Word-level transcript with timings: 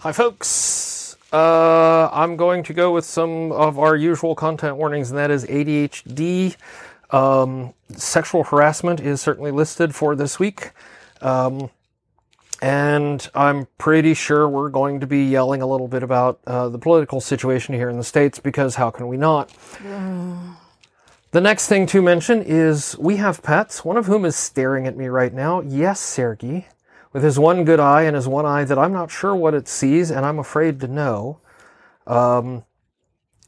Hi, 0.00 0.12
folks. 0.12 1.14
Uh, 1.30 2.08
I'm 2.10 2.38
going 2.38 2.62
to 2.62 2.72
go 2.72 2.90
with 2.90 3.04
some 3.04 3.52
of 3.52 3.78
our 3.78 3.94
usual 3.94 4.34
content 4.34 4.78
warnings, 4.78 5.10
and 5.10 5.18
that 5.18 5.30
is 5.30 5.44
ADHD. 5.44 6.56
Um, 7.10 7.74
sexual 7.90 8.44
harassment 8.44 9.00
is 9.00 9.20
certainly 9.20 9.50
listed 9.50 9.94
for 9.94 10.16
this 10.16 10.38
week. 10.38 10.70
Um, 11.20 11.68
and 12.62 13.28
I'm 13.34 13.66
pretty 13.76 14.14
sure 14.14 14.48
we're 14.48 14.70
going 14.70 15.00
to 15.00 15.06
be 15.06 15.26
yelling 15.26 15.60
a 15.60 15.66
little 15.66 15.86
bit 15.86 16.02
about 16.02 16.40
uh, 16.46 16.70
the 16.70 16.78
political 16.78 17.20
situation 17.20 17.74
here 17.74 17.90
in 17.90 17.98
the 17.98 18.04
States 18.04 18.38
because 18.38 18.76
how 18.76 18.90
can 18.90 19.06
we 19.06 19.18
not? 19.18 19.52
The 21.32 21.40
next 21.40 21.68
thing 21.68 21.86
to 21.86 22.02
mention 22.02 22.42
is 22.42 22.98
we 22.98 23.18
have 23.18 23.40
pets, 23.40 23.84
one 23.84 23.96
of 23.96 24.06
whom 24.06 24.24
is 24.24 24.34
staring 24.34 24.88
at 24.88 24.96
me 24.96 25.06
right 25.06 25.32
now. 25.32 25.60
Yes, 25.60 26.00
Sergey, 26.00 26.66
with 27.12 27.22
his 27.22 27.38
one 27.38 27.64
good 27.64 27.80
eye 27.80 28.02
and 28.02 28.14
his 28.16 28.28
one 28.28 28.46
eye 28.46 28.64
that 28.64 28.78
I'm 28.78 28.92
not 28.92 29.10
sure 29.10 29.34
what 29.34 29.54
it 29.54 29.68
sees 29.68 30.10
and 30.10 30.24
I'm 30.24 30.38
afraid 30.38 30.80
to 30.80 30.88
know, 30.88 31.38
um, 32.06 32.64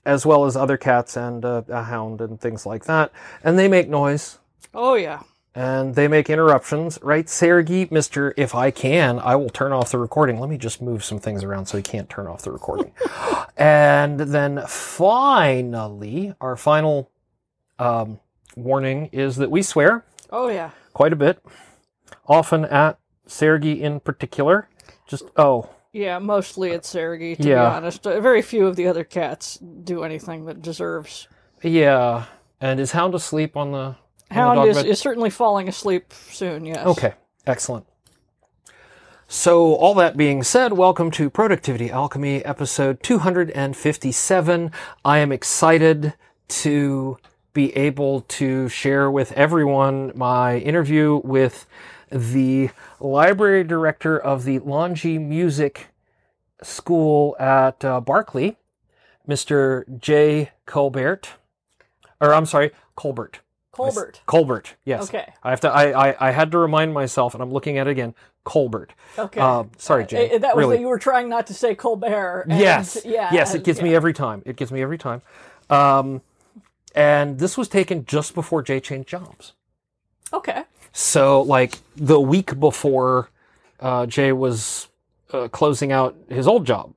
as 0.05 0.27
well 0.27 0.45
as 0.45 0.57
other 0.57 0.77
cats 0.77 1.17
and 1.17 1.45
uh, 1.45 1.63
a 1.69 1.85
hound 1.85 2.21
and 2.21 2.41
things 2.41 2.67
like 2.67 2.85
that. 2.87 3.13
And 3.45 3.59
they 3.59 3.69
make 3.69 3.89
noise 3.89 4.39
Oh 4.75 4.95
yeah. 4.95 5.23
and 5.55 5.95
they 5.95 6.09
make 6.09 6.29
interruptions, 6.31 6.99
right? 7.03 7.29
Sergey, 7.29 7.87
Mr. 7.87 8.33
If 8.37 8.55
I 8.55 8.71
can, 8.73 9.19
I 9.21 9.37
will 9.37 9.51
turn 9.51 9.73
off 9.73 9.93
the 9.93 9.99
recording. 9.99 10.41
Let 10.41 10.51
me 10.51 10.59
just 10.59 10.83
move 10.83 11.05
some 11.05 11.19
things 11.21 11.45
around 11.45 11.67
so 11.67 11.77
he 11.77 11.83
can't 11.83 12.09
turn 12.11 12.27
off 12.27 12.43
the 12.43 12.51
recording. 12.51 12.93
and 13.57 14.19
then 14.19 14.63
finally, 14.67 16.35
our 16.41 16.57
final 16.57 17.11
um, 17.79 18.19
warning 18.57 19.09
is 19.13 19.37
that 19.37 19.51
we 19.51 19.63
swear 19.63 20.05
Oh 20.31 20.49
yeah. 20.49 20.71
quite 20.95 21.13
a 21.13 21.17
bit, 21.17 21.45
often 22.27 22.65
at 22.65 22.99
Sergey 23.33 23.81
in 23.83 24.01
particular. 24.01 24.69
Just, 25.07 25.25
oh, 25.37 25.69
Yeah, 25.93 26.19
mostly 26.19 26.71
it's 26.71 26.89
Sergey, 26.89 27.35
to 27.37 27.43
Yeah. 27.49 27.69
be 27.71 27.77
honest. 27.77 28.07
Uh, 28.07 28.21
Very 28.21 28.41
few 28.43 28.67
of 28.67 28.77
the 28.77 28.87
other 28.87 29.05
cats 29.05 29.57
do 29.59 30.05
anything 30.05 30.47
that 30.47 30.63
deserves. 30.63 31.29
yeah. 31.63 32.25
And 32.61 32.79
is 32.79 32.93
Hound 32.93 33.15
asleep 33.15 33.57
on 33.57 33.73
the, 33.73 33.79
on 33.79 33.97
the 34.29 34.35
Hound 34.35 34.57
dog 34.57 34.69
is, 34.69 34.77
bed? 34.77 34.87
is 34.87 35.01
certainly 35.01 35.31
falling 35.31 35.69
asleep 35.69 36.13
soon, 36.31 36.65
yes. 36.65 36.87
Okay, 36.87 37.15
excellent. 37.47 37.87
So, 39.27 39.75
all 39.75 39.95
that 39.95 40.17
being 40.17 40.43
said, 40.43 40.75
welcome 40.75 41.11
to 41.13 41.29
Productivity 41.31 41.91
Alchemy, 41.91 42.45
episode 42.45 43.03
257. 43.03 44.71
I 45.05 45.19
am 45.19 45.33
excited 45.33 46.15
to 46.49 47.17
be 47.55 47.75
able 47.77 48.21
to 48.23 48.69
share 48.69 49.11
with 49.11 49.33
everyone 49.33 50.13
my 50.15 50.59
interview 50.59 51.21
with 51.25 51.67
the 52.13 52.71
library 53.01 53.65
director 53.65 54.19
of 54.19 54.45
the 54.45 54.59
Longy 54.61 55.19
Music 55.21 55.89
School 56.63 57.37
at 57.41 57.85
uh, 57.85 58.01
Berkeley, 58.01 58.57
Mr. 59.29 59.85
Jay 59.99 60.51
Colbert. 60.67 61.31
Or, 62.21 62.33
I'm 62.35 62.47
sorry, 62.47 62.71
Colbert. 62.95 63.41
Colbert. 63.73 64.21
Colbert, 64.27 64.75
yes. 64.85 65.05
Okay. 65.05 65.33
I 65.43 65.51
have 65.51 65.61
to. 65.61 65.69
I, 65.71 66.11
I 66.11 66.29
I 66.29 66.31
had 66.31 66.53
to 66.53 66.59
remind 66.59 66.93
myself, 66.93 67.33
and 67.33 67.43
I'm 67.43 67.51
looking 67.51 67.79
at 67.79 67.87
it 67.87 67.91
again. 67.91 68.15
Colbert. 68.45 68.93
Okay. 69.19 69.41
Um, 69.41 69.71
sorry, 69.79 70.05
Jay. 70.05 70.31
Uh, 70.35 70.39
that 70.39 70.55
was 70.55 70.63
really. 70.65 70.77
that 70.77 70.83
you 70.83 70.89
were 70.89 70.99
trying 70.99 71.29
not 71.31 71.47
to 71.47 71.55
say 71.55 71.75
Colbert. 71.75 72.47
and- 72.51 72.61
yes. 72.61 72.99
Yeah. 73.05 73.33
Yes. 73.33 73.55
It 73.55 73.65
gets 73.65 73.81
me 73.81 73.95
every 73.95 74.13
time. 74.13 74.43
It 74.45 74.57
gets 74.57 74.71
me 74.71 74.83
every 74.83 74.99
time. 74.99 75.23
Um, 75.71 76.21
and 76.95 77.39
this 77.39 77.57
was 77.57 77.69
taken 77.69 78.05
just 78.05 78.35
before 78.35 78.61
Jay 78.63 78.79
changed 78.79 79.09
jobs. 79.09 79.55
Okay. 80.35 80.65
So, 80.93 81.43
like 81.43 81.79
the 81.97 82.21
week 82.21 82.59
before 82.61 83.31
uh, 83.81 84.07
Jay 84.07 84.33
was 84.33 84.89
uh, 85.33 85.49
closing 85.49 85.93
out 85.93 86.17
his 86.29 86.47
old 86.47 86.67
job 86.67 86.95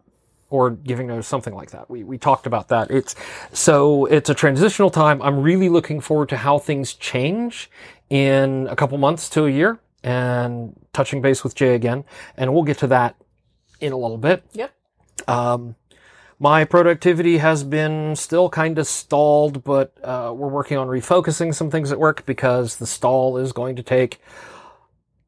or 0.49 0.71
giving 0.71 1.07
notice, 1.07 1.27
something 1.27 1.53
like 1.53 1.71
that. 1.71 1.89
We 1.89 2.03
we 2.03 2.17
talked 2.17 2.45
about 2.45 2.67
that. 2.69 2.91
It's 2.91 3.15
so 3.51 4.05
it's 4.05 4.29
a 4.29 4.33
transitional 4.33 4.89
time. 4.89 5.21
I'm 5.21 5.41
really 5.41 5.69
looking 5.69 5.99
forward 6.01 6.29
to 6.29 6.37
how 6.37 6.59
things 6.59 6.93
change 6.93 7.69
in 8.09 8.67
a 8.69 8.75
couple 8.75 8.97
months 8.97 9.29
to 9.31 9.45
a 9.45 9.49
year, 9.49 9.79
and 10.03 10.75
touching 10.93 11.21
base 11.21 11.43
with 11.43 11.55
Jay 11.55 11.73
again, 11.73 12.03
and 12.37 12.53
we'll 12.53 12.63
get 12.63 12.77
to 12.79 12.87
that 12.87 13.15
in 13.79 13.91
a 13.91 13.97
little 13.97 14.17
bit. 14.17 14.43
Yep. 14.53 14.71
Um, 15.27 15.75
my 16.39 16.65
productivity 16.65 17.37
has 17.37 17.63
been 17.63 18.15
still 18.15 18.49
kind 18.49 18.77
of 18.77 18.87
stalled, 18.87 19.63
but 19.63 19.93
uh, 20.03 20.33
we're 20.35 20.49
working 20.49 20.77
on 20.77 20.87
refocusing 20.87 21.53
some 21.53 21.71
things 21.71 21.91
at 21.91 21.99
work 21.99 22.25
because 22.25 22.77
the 22.77 22.87
stall 22.87 23.37
is 23.37 23.53
going 23.53 23.75
to 23.77 23.83
take 23.83 24.19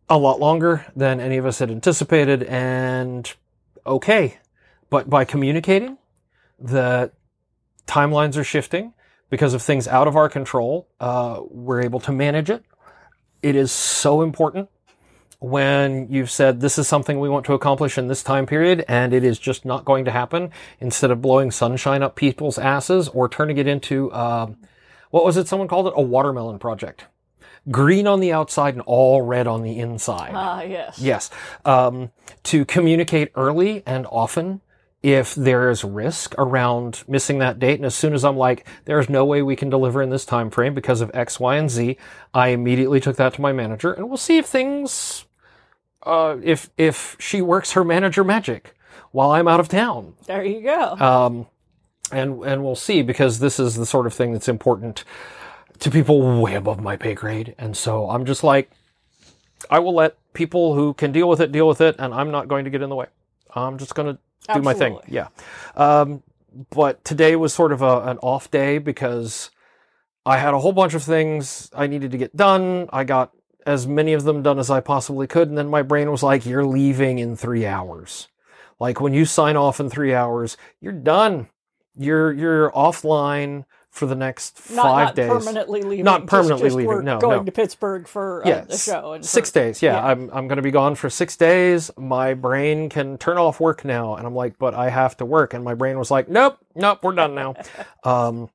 a 0.10 0.18
lot 0.18 0.40
longer 0.40 0.86
than 0.96 1.20
any 1.20 1.38
of 1.38 1.46
us 1.46 1.60
had 1.60 1.72
anticipated. 1.72 2.44
And 2.44 3.32
okay, 3.86 4.40
but 4.90 5.10
by 5.10 5.24
communicating 5.24 5.98
that 6.60 7.14
timelines 7.86 8.36
are 8.36 8.44
shifting 8.44 8.94
because 9.30 9.54
of 9.54 9.62
things 9.62 9.88
out 9.88 10.08
of 10.08 10.16
our 10.16 10.30
control, 10.30 10.90
uh, 11.00 11.42
we're 11.50 11.82
able 11.82 12.00
to 12.02 12.12
manage 12.12 12.50
it. 12.50 12.64
It 13.42 13.56
is 13.56 13.72
so 13.72 14.22
important 14.22 14.70
when 15.40 16.08
you've 16.10 16.32
said 16.32 16.62
this 16.62 16.80
is 16.80 16.88
something 16.88 17.20
we 17.20 17.30
want 17.30 17.46
to 17.46 17.54
accomplish 17.54 17.98
in 17.98 18.08
this 18.08 18.24
time 18.24 18.46
period 18.46 18.84
and 18.88 19.14
it 19.14 19.24
is 19.24 19.38
just 19.38 19.66
not 19.66 19.86
going 19.86 20.04
to 20.04 20.12
happen 20.12 20.50
instead 20.80 21.12
of 21.12 21.22
blowing 21.22 21.52
sunshine 21.52 22.02
up 22.02 22.16
people's 22.16 22.58
asses 22.58 23.08
or 23.10 23.30
turning 23.30 23.58
it 23.58 23.68
into 23.68 24.12
um, 24.14 24.58
what 25.12 25.26
was 25.26 25.38
it 25.38 25.48
someone 25.48 25.68
called 25.68 25.88
it? 25.88 25.94
A 25.96 26.02
watermelon 26.02 26.60
project. 26.60 27.06
Green 27.70 28.08
on 28.08 28.20
the 28.20 28.32
outside 28.32 28.74
and 28.76 28.84
all 28.86 29.22
red 29.22 29.48
on 29.48 29.62
the 29.62 29.80
inside. 29.80 30.32
Ah, 30.34 30.62
yes. 30.62 31.00
yes. 31.00 31.30
Um, 31.66 32.12
to 32.44 32.66
communicate 32.66 33.32
early 33.36 33.84
and 33.86 34.06
often 34.10 34.62
if 35.04 35.36
there 35.36 35.70
is 35.70 35.84
risk 35.84 36.34
around 36.38 37.04
missing 37.08 37.40
that 37.40 37.60
date. 37.60 37.76
And 37.76 37.86
as 37.86 37.94
soon 37.94 38.14
as 38.14 38.26
i'm 38.26 38.36
like 38.36 38.68
there's 38.86 39.10
no 39.10 39.26
way 39.26 39.42
we 39.42 39.56
can 39.56 39.70
deliver 39.70 40.02
in 40.02 40.10
this 40.10 40.26
time 40.26 40.50
frame 40.50 40.74
because 40.74 41.02
of 41.02 41.12
x 41.14 41.40
y 41.40 41.56
and 41.56 41.70
z 41.70 41.98
i 42.34 42.50
immediately 42.50 43.00
took 43.00 43.16
that 43.18 43.36
to 43.36 43.42
my 43.42 43.54
manager 43.54 43.94
and 43.94 44.08
we'll 44.08 44.18
see 44.18 44.38
if 44.38 44.48
things 44.48 45.27
uh, 46.08 46.38
if 46.44 46.70
if 46.78 47.16
she 47.20 47.42
works 47.42 47.74
her 47.74 47.84
manager 47.84 48.24
magic 48.24 48.74
while 49.12 49.32
i'm 49.32 49.48
out 49.48 49.60
of 49.60 49.68
town 49.68 50.14
There 50.26 50.44
you 50.44 50.62
go. 50.62 50.92
um, 50.96 51.48
and 52.12 52.44
and 52.44 52.64
we'll 52.64 52.76
see 52.76 53.02
because 53.02 53.40
this 53.40 53.60
is 53.60 53.76
the 53.76 53.86
sort 53.86 54.08
of 54.08 54.14
thing 54.14 54.34
that's 54.34 54.48
important 54.48 55.04
to 55.80 55.92
people 55.92 56.42
way 56.42 56.56
above 56.56 56.80
my 56.82 56.96
pay 56.98 57.14
grade, 57.14 57.54
and 57.60 57.78
so 57.78 58.10
I'm 58.10 58.26
just 58.26 58.44
like, 58.44 58.72
I 59.70 59.78
will 59.80 59.94
let 59.94 60.18
people 60.34 60.74
who 60.74 60.94
can 60.96 61.12
deal 61.12 61.30
with 61.30 61.40
it 61.40 61.52
deal 61.52 61.68
with 61.68 61.82
it, 61.82 61.96
and 62.00 62.14
I'm 62.16 62.32
not 62.32 62.48
going 62.48 62.64
to 62.66 62.72
get 62.72 62.82
in 62.82 62.90
the 62.90 62.96
way. 62.96 63.06
I'm 63.54 63.78
just 63.78 63.94
going 63.94 64.16
to 64.16 64.20
do 64.56 64.62
my 64.64 64.74
thing. 64.74 64.98
Yeah. 65.08 65.28
Um, 65.76 66.24
but 66.72 67.04
today 67.06 67.36
was 67.36 67.54
sort 67.54 67.72
of 67.72 67.84
a, 67.84 68.00
an 68.08 68.18
off 68.24 68.50
day 68.50 68.80
because 68.80 69.52
I 70.26 70.38
had 70.38 70.54
a 70.56 70.60
whole 70.60 70.74
bunch 70.74 70.96
of 70.96 71.04
things 71.04 71.70
I 71.76 71.86
needed 71.86 72.10
to 72.12 72.18
get 72.18 72.36
done. 72.36 72.90
I 72.92 73.04
got 73.04 73.32
as 73.68 73.86
many 73.86 74.14
of 74.14 74.24
them 74.24 74.42
done 74.42 74.58
as 74.58 74.72
I 74.72 74.80
possibly 74.80 75.28
could, 75.28 75.50
and 75.50 75.58
then 75.58 75.70
my 75.70 75.84
brain 75.84 76.10
was 76.10 76.24
like, 76.24 76.46
"You're 76.46 76.66
leaving 76.66 77.20
in 77.20 77.36
three 77.36 77.66
hours." 77.66 78.30
Like 78.80 79.02
when 79.02 79.14
you 79.14 79.26
sign 79.26 79.58
off 79.58 79.80
in 79.80 79.90
three 79.90 80.14
hours, 80.14 80.58
you're 80.80 80.94
done. 80.94 81.50
You're 81.96 82.32
you're 82.32 82.72
offline 82.72 83.66
for 83.90 84.06
the 84.06 84.16
next 84.16 84.70
not, 84.72 84.84
five 84.84 85.08
not 85.08 85.16
days. 85.16 85.30
permanently 85.30 85.82
leaving. 85.82 86.06
Not 86.06 86.28
permanently 86.28 86.68
just 86.68 86.76
leaving, 86.76 86.88
we're 86.88 87.02
no, 87.02 87.20
Going 87.20 87.38
no. 87.40 87.44
to 87.44 87.52
Pittsburgh 87.52 88.08
for 88.08 88.46
uh, 88.46 88.50
yeah, 88.50 88.62
the 88.62 88.78
show. 88.78 89.14
And 89.14 89.26
six 89.26 89.50
for- 89.50 89.60
days. 89.60 89.82
Yeah, 89.82 89.94
yeah. 89.94 90.06
I'm 90.06 90.30
I'm 90.32 90.48
going 90.48 90.58
to 90.58 90.62
be 90.62 90.72
gone 90.72 90.96
for 90.96 91.10
six 91.10 91.36
days. 91.36 91.92
My 91.98 92.34
brain 92.36 92.90
can 92.90 93.18
turn 93.18 93.38
off 93.38 93.60
work 93.60 93.84
now, 93.84 94.16
and 94.16 94.26
I'm 94.26 94.36
like, 94.36 94.58
but 94.60 94.74
I 94.74 94.90
have 94.90 95.18
to 95.18 95.26
work, 95.26 95.54
and 95.54 95.64
my 95.64 95.74
brain 95.74 95.98
was 95.98 96.12
like, 96.12 96.30
nope, 96.30 96.58
nope, 96.76 97.00
we're 97.04 97.14
done 97.14 97.36
now. 97.36 97.56
um, 98.04 98.50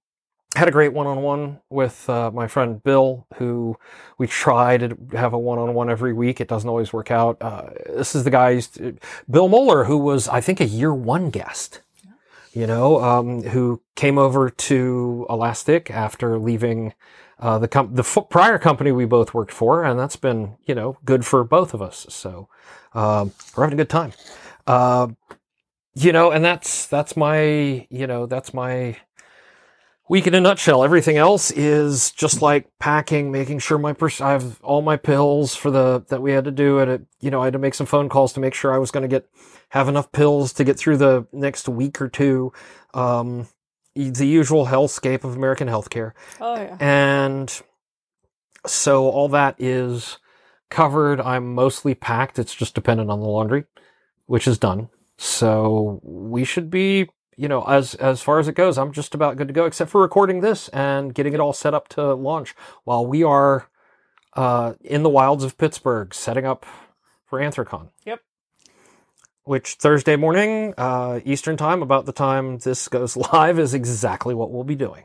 had 0.55 0.69
a 0.69 0.73
great 0.73 0.93
one-on-one 0.93 1.61
with 1.71 2.09
uh, 2.11 2.31
my 2.31 2.47
friend 2.47 2.83
Bill, 2.83 3.27
who 3.37 3.77
we 4.19 4.27
try 4.27 4.77
to 4.77 4.97
have 5.13 5.33
a 5.33 5.39
one-on-one 5.39 5.89
every 5.91 6.13
week. 6.13 6.41
It 6.41 6.49
doesn't 6.49 6.69
always 6.69 6.93
work 6.93 7.11
out. 7.11 7.39
Uh, 7.41 7.71
this 7.87 8.15
is 8.15 8.25
the 8.25 8.31
guy, 8.31 8.55
who's- 8.55 8.95
Bill 9.31 9.49
Moeller, 9.49 9.85
who 9.85 9.99
was 9.99 10.29
I 10.29 10.41
think 10.41 10.61
a 10.61 10.67
year 10.67 10.93
one 10.95 11.31
guest. 11.31 11.81
You 12.55 12.67
know, 12.67 13.03
um, 13.03 13.43
who 13.45 13.81
came 13.97 14.19
over 14.19 14.51
to 14.51 15.27
Elastic 15.31 15.91
after 15.91 16.39
leaving 16.39 16.93
uh, 17.39 17.59
the 17.59 17.67
com- 17.67 17.95
the 17.95 18.03
f- 18.03 18.29
prior 18.29 18.59
company 18.59 18.93
we 18.93 19.07
both 19.07 19.33
worked 19.33 19.53
for, 19.53 19.83
and 19.83 19.99
that's 19.99 20.17
been 20.17 20.57
you 20.67 20.75
know 20.75 20.99
good 21.07 21.25
for 21.25 21.45
both 21.45 21.73
of 21.73 21.81
us. 21.81 22.05
So 22.11 22.51
um, 22.93 23.33
we're 23.57 23.65
having 23.65 23.81
a 23.81 23.83
good 23.83 23.89
time. 23.89 24.13
Uh, 24.67 25.09
you 25.95 26.13
know, 26.13 26.31
and 26.31 26.45
that's 26.45 26.87
that's 26.87 27.17
my 27.17 27.87
you 27.89 28.07
know 28.07 28.27
that's 28.27 28.53
my 28.53 28.99
week 30.13 30.27
in 30.27 30.35
a 30.35 30.41
nutshell. 30.43 30.85
Everything 30.85 31.17
else 31.17 31.51
is 31.51 32.11
just 32.11 32.43
like 32.43 32.69
packing, 32.79 33.33
making 33.33 33.59
sure 33.59 33.79
my 33.79 33.95
pers- 33.95 34.21
I 34.21 34.33
have 34.33 34.61
all 34.61 34.83
my 34.83 34.99
pills 34.99 35.57
for 35.57 35.71
the 35.71 36.05
that 36.09 36.21
we 36.21 36.33
had 36.33 36.45
to 36.45 36.51
do, 36.51 36.81
and 36.81 36.91
it 36.91 37.07
you 37.21 37.31
know 37.31 37.41
I 37.41 37.47
had 37.47 37.55
to 37.55 37.59
make 37.59 37.73
some 37.73 37.87
phone 37.87 38.11
calls 38.11 38.35
to 38.35 38.41
make 38.41 38.53
sure 38.53 38.75
I 38.75 38.79
was 38.79 38.91
going 38.91 39.03
to 39.03 39.09
get 39.09 39.27
have 39.71 39.89
enough 39.89 40.13
pills 40.13 40.53
to 40.55 40.65
get 40.65 40.79
through 40.79 40.99
the 40.99 41.27
next 41.33 41.67
week 41.67 42.03
or 42.03 42.11
two. 42.11 42.53
Um, 42.93 43.49
the 43.95 44.27
usual 44.27 44.67
hellscape 44.67 45.25
of 45.25 45.35
American 45.35 45.67
healthcare. 45.67 46.13
Oh 46.39 46.57
yeah. 46.57 46.77
And 46.79 47.63
so 48.67 49.09
all 49.09 49.29
that 49.31 49.57
is 49.59 50.19
covered. 50.69 51.23
I'm 51.23 51.55
mostly 51.55 51.95
packed. 51.95 52.39
It's 52.39 52.55
just 52.55 52.75
dependent 52.75 53.11
on 53.11 53.21
the 53.21 53.27
laundry, 53.27 53.65
which 54.27 54.47
is 54.47 54.59
done. 54.59 54.91
So 55.17 56.01
we 56.03 56.45
should 56.45 56.69
be, 56.69 57.09
you 57.37 57.49
know, 57.49 57.63
as 57.65 57.95
as 57.95 58.21
far 58.23 58.39
as 58.39 58.49
it 58.49 58.55
goes, 58.55 58.79
I'm 58.79 58.93
just 58.93 59.15
about 59.15 59.37
good 59.37 59.49
to 59.49 59.55
go, 59.55 59.65
except 59.65 59.91
for 59.91 60.01
recording 60.01 60.41
this 60.41 60.69
and 60.69 61.15
getting 61.15 61.33
it 61.35 61.41
all 61.41 61.53
set 61.53 61.75
up 61.75 61.89
to 61.89 62.15
launch 62.15 62.55
while 62.85 63.07
we 63.07 63.23
are 63.23 63.69
uh, 64.35 64.75
in 64.83 65.03
the 65.03 65.09
wilds 65.11 65.45
of 65.45 65.57
Pittsburgh, 65.59 66.13
setting 66.15 66.47
up 66.47 66.65
for 67.27 67.39
Anthrocon. 67.41 67.89
Yep. 68.05 68.21
Which 69.45 69.75
Thursday 69.75 70.15
morning, 70.17 70.73
uh, 70.79 71.19
Eastern 71.25 71.57
time, 71.57 71.83
about 71.83 72.07
the 72.07 72.13
time 72.13 72.59
this 72.59 72.87
goes 72.89 73.17
live, 73.33 73.59
is 73.59 73.75
exactly 73.75 74.35
what 74.35 74.51
we'll 74.53 74.63
be 74.65 74.77
doing. 74.77 75.05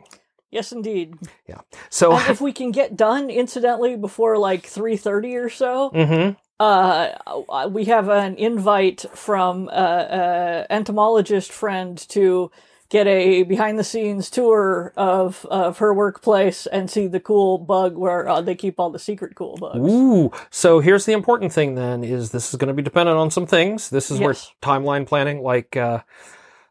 Yes, 0.52 0.72
indeed. 0.72 1.16
Yeah. 1.48 1.62
So, 1.90 2.14
And 2.16 2.30
if 2.30 2.40
we 2.40 2.54
can 2.54 2.72
get 2.72 2.96
done, 2.96 3.30
incidentally, 3.30 3.98
before 3.98 4.38
like 4.38 4.66
three 4.66 4.96
thirty 4.96 5.36
or 5.36 5.50
so, 5.50 5.90
Mhm. 5.92 6.38
Uh, 6.60 7.68
we 7.70 7.86
have 7.86 8.10
an 8.10 8.36
invite 8.36 9.06
from 9.14 9.68
uh, 9.68 9.72
uh, 9.72 10.66
entomologist 10.70 11.52
friend 11.52 11.98
to 12.10 12.52
get 12.90 13.06
a 13.06 13.44
behind 13.44 13.78
the 13.78 13.84
scenes 13.84 14.30
tour 14.30 14.94
of 14.96 15.46
of 15.52 15.78
her 15.80 15.94
workplace 15.94 16.66
and 16.68 16.90
see 16.90 17.08
the 17.08 17.20
cool 17.20 17.58
bug 17.58 17.98
where 17.98 18.28
uh, 18.28 18.42
they 18.42 18.56
keep 18.56 18.80
all 18.80 18.90
the 18.90 19.00
secret 19.00 19.36
cool 19.36 19.58
bugs. 19.58 19.80
Ooh. 19.80 20.32
So 20.50 20.80
here's 20.80 21.06
the 21.06 21.14
important 21.14 21.52
thing 21.52 21.76
then 21.76 22.04
is 22.04 22.32
this 22.32 22.54
is 22.54 22.58
going 22.58 22.70
to 22.70 22.74
be 22.74 22.82
dependent 22.82 23.18
on 23.18 23.30
some 23.30 23.46
things. 23.46 23.90
This 23.90 24.10
is 24.10 24.20
where 24.20 24.34
timeline 24.62 25.06
planning 25.06 25.42
like 25.42 25.76
uh 25.76 26.02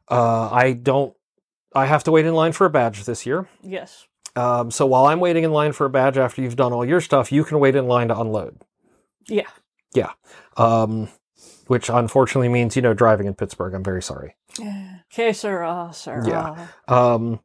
uh 0.08 0.48
I 0.50 0.72
don't 0.72 1.14
I 1.74 1.86
have 1.86 2.04
to 2.04 2.10
wait 2.10 2.26
in 2.26 2.34
line 2.34 2.52
for 2.52 2.64
a 2.64 2.70
badge 2.70 3.04
this 3.04 3.26
year. 3.26 3.48
Yes. 3.62 4.06
Um 4.34 4.70
so 4.70 4.86
while 4.86 5.06
I'm 5.06 5.20
waiting 5.20 5.44
in 5.44 5.52
line 5.52 5.72
for 5.72 5.84
a 5.84 5.90
badge 5.90 6.16
after 6.16 6.40
you've 6.42 6.56
done 6.56 6.72
all 6.72 6.84
your 6.84 7.00
stuff, 7.00 7.30
you 7.30 7.44
can 7.44 7.60
wait 7.60 7.76
in 7.76 7.86
line 7.86 8.08
to 8.08 8.18
unload. 8.18 8.62
Yeah. 9.28 9.48
Um 10.56 11.08
which 11.66 11.88
unfortunately 11.90 12.48
means, 12.48 12.76
you 12.76 12.82
know, 12.82 12.94
driving 12.94 13.26
in 13.26 13.34
Pittsburgh. 13.34 13.74
I'm 13.74 13.82
very 13.82 14.00
sorry. 14.02 14.36
Que 15.10 15.32
sera, 15.32 15.90
sera. 15.92 16.24
Yeah. 16.28 16.66
Um, 16.86 17.40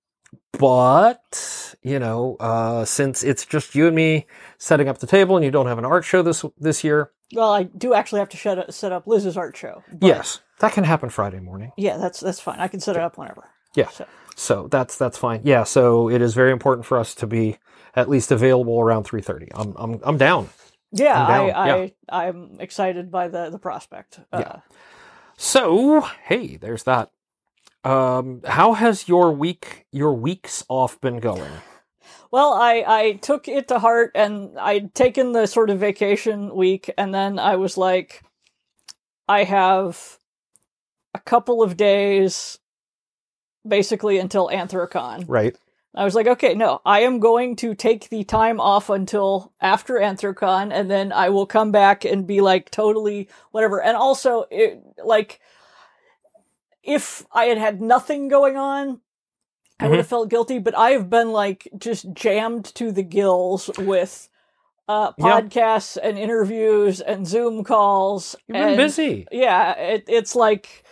but 0.60 1.74
you 1.82 1.98
know, 1.98 2.38
uh, 2.40 2.86
since 2.86 3.24
it's 3.24 3.46
just 3.46 3.74
you 3.74 3.88
and 3.88 3.96
me 3.96 4.28
setting 4.60 4.88
up 4.88 5.00
the 5.00 5.08
table, 5.08 5.36
and 5.38 5.44
you 5.44 5.50
don't 5.52 5.66
have 5.66 5.80
an 5.80 5.86
art 5.86 6.06
show 6.06 6.22
this 6.22 6.46
this 6.60 6.84
year, 6.84 7.12
Well, 7.34 7.52
I 7.52 7.64
do 7.64 7.94
actually 7.96 8.20
have 8.20 8.30
to 8.30 8.38
shut 8.38 8.60
up, 8.60 8.72
set 8.72 8.92
up 8.92 9.08
Liz's 9.08 9.38
art 9.38 9.58
show. 9.58 9.84
but- 9.92 10.08
yes, 10.08 10.42
that 10.60 10.74
can 10.74 10.84
happen 10.84 11.10
Friday 11.10 11.40
morning. 11.40 11.72
Yeah, 11.78 11.98
that's 11.98 12.20
that's 12.20 12.40
fine. 12.40 12.60
I 12.60 12.68
can 12.68 12.80
set 12.80 12.96
it 12.96 13.02
up 13.02 13.18
whenever. 13.18 13.46
Yeah. 13.74 13.90
So, 13.90 14.06
So 14.36 14.68
that's 14.70 14.98
that's 14.98 15.18
fine. 15.18 15.42
Yeah. 15.44 15.64
So 15.64 16.10
it 16.10 16.22
is 16.22 16.34
very 16.36 16.52
important 16.52 16.86
for 16.86 17.00
us 17.00 17.16
to 17.16 17.28
be 17.28 17.58
at 17.96 18.08
least 18.10 18.32
available 18.32 18.80
around 18.80 19.04
three 19.06 19.22
thirty. 19.22 19.48
I'm 19.56 19.74
I'm 19.78 20.00
I'm 20.04 20.18
down. 20.18 20.50
Yeah, 20.92 21.26
I'm 21.26 21.56
I, 21.56 21.68
yeah. 21.68 21.88
I 22.10 22.28
I'm 22.28 22.58
excited 22.60 23.12
by 23.12 23.28
the 23.28 23.50
the 23.50 23.60
prospect. 23.60 24.20
Uh, 24.32 24.40
Yeah. 24.40 24.60
So 25.38 26.02
hey, 26.02 26.58
there's 26.58 26.84
that. 26.84 27.12
Um, 27.84 28.42
how 28.46 28.74
has 28.74 29.08
your 29.08 29.32
week 29.32 29.86
your 29.92 30.14
weeks 30.14 30.64
off 30.70 31.02
been 31.02 31.20
going? 31.20 31.52
Well, 32.32 32.54
I, 32.54 32.86
I 32.88 33.12
took 33.22 33.50
it 33.50 33.68
to 33.68 33.80
heart 33.80 34.12
and 34.16 34.58
I'd 34.58 34.96
taken 34.96 35.34
the 35.34 35.48
sort 35.48 35.70
of 35.70 35.80
vacation 35.80 36.56
week, 36.56 36.90
and 36.98 37.14
then 37.14 37.38
I 37.40 37.58
was 37.58 37.78
like, 37.78 38.24
I 39.28 39.44
have 39.44 40.18
a 41.14 41.20
couple 41.20 41.62
of 41.62 41.76
days 41.76 42.60
basically 43.68 44.18
until 44.18 44.48
Anthrocon. 44.48 45.26
Right. 45.28 45.58
I 45.94 46.06
was 46.06 46.16
like, 46.16 46.28
okay, 46.28 46.54
no, 46.54 46.82
I 46.86 47.02
am 47.02 47.20
going 47.20 47.58
to 47.58 47.76
take 47.76 48.08
the 48.10 48.24
time 48.24 48.62
off 48.62 48.90
until 48.90 49.52
after 49.60 49.96
Anthrocon, 49.96 50.72
and 50.72 50.90
then 50.90 51.12
I 51.12 51.30
will 51.30 51.46
come 51.46 51.72
back 51.72 52.06
and 52.06 52.26
be 52.26 52.40
like 52.40 52.72
totally 52.72 53.28
whatever. 53.52 53.82
And 53.82 53.98
also, 53.98 54.46
it, 54.50 54.82
like, 55.04 55.42
if 56.82 57.26
I 57.34 57.46
had 57.46 57.58
had 57.58 57.82
nothing 57.82 58.30
going 58.30 58.56
on, 58.56 59.02
I 59.82 59.88
would 59.90 59.98
have 59.98 60.08
felt 60.08 60.30
guilty. 60.30 60.60
But 60.60 60.78
I 60.78 60.92
have 60.92 61.10
been 61.10 61.32
like 61.34 61.68
just 61.78 62.14
jammed 62.14 62.66
to 62.76 62.92
the 62.94 63.04
gills 63.04 63.70
with 63.78 64.30
uh, 64.88 65.12
podcasts 65.14 65.98
and 66.02 66.18
interviews 66.18 67.02
and 67.02 67.28
Zoom 67.28 67.64
calls. 67.66 68.36
You've 68.48 68.56
been 68.56 68.78
busy. 68.78 69.28
yeah, 69.32 69.74
it, 69.74 70.06
it's 70.08 70.36
like 70.36 70.84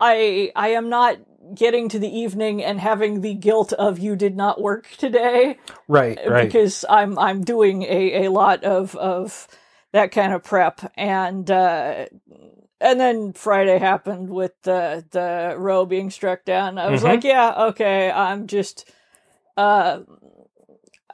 I 0.00 0.52
I 0.56 0.68
am 0.68 0.88
not 0.88 1.18
getting 1.54 1.88
to 1.90 1.98
the 1.98 2.08
evening 2.18 2.62
and 2.64 2.80
having 2.80 3.20
the 3.20 3.34
guilt 3.34 3.72
of 3.74 3.98
you 3.98 4.16
did 4.16 4.36
not 4.36 4.60
work 4.60 4.88
today 4.98 5.58
Right. 5.88 6.18
Right. 6.26 6.44
because 6.48 6.84
I'm 6.88 7.18
I'm 7.18 7.42
doing 7.44 7.82
a, 7.82 8.24
a 8.24 8.30
lot 8.30 8.64
of 8.64 8.94
of 8.96 9.46
that 9.92 10.10
kind 10.12 10.32
of 10.32 10.42
prep 10.44 10.80
and 10.96 11.50
uh 11.50 12.06
and 12.80 13.00
then 13.00 13.32
Friday 13.32 13.78
happened 13.78 14.28
with 14.30 14.52
the 14.62 15.04
the 15.10 15.54
Roe 15.56 15.86
being 15.86 16.10
struck 16.10 16.44
down. 16.44 16.78
I 16.78 16.90
was 16.90 17.00
Mhm. 17.02 17.04
like, 17.04 17.24
yeah, 17.24 17.66
okay, 17.68 18.10
I'm 18.10 18.46
just 18.46 18.90
uh 19.56 20.00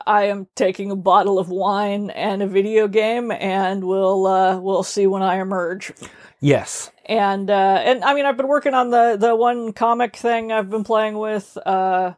I 0.04 0.24
am 0.24 0.48
taking 0.56 0.90
a 0.90 0.96
bottle 0.96 1.38
of 1.38 1.48
wine 1.48 2.10
and 2.10 2.42
a 2.42 2.46
video 2.48 2.88
game 2.88 3.30
and 3.30 3.84
we'll 3.84 4.26
uh 4.26 4.58
we'll 4.58 4.82
see 4.82 5.06
when 5.06 5.22
I 5.22 5.36
emerge 5.40 5.92
yes. 6.42 6.90
and 7.06 7.48
uh 7.50 7.80
and 7.84 8.04
i 8.04 8.12
mean 8.14 8.26
i've 8.26 8.36
been 8.36 8.48
working 8.48 8.74
on 8.74 8.90
the 8.90 9.16
the 9.18 9.34
one 9.34 9.72
comic 9.72 10.16
thing 10.16 10.52
i've 10.52 10.68
been 10.68 10.84
playing 10.84 11.16
with 11.18 11.56
uh 11.64 12.12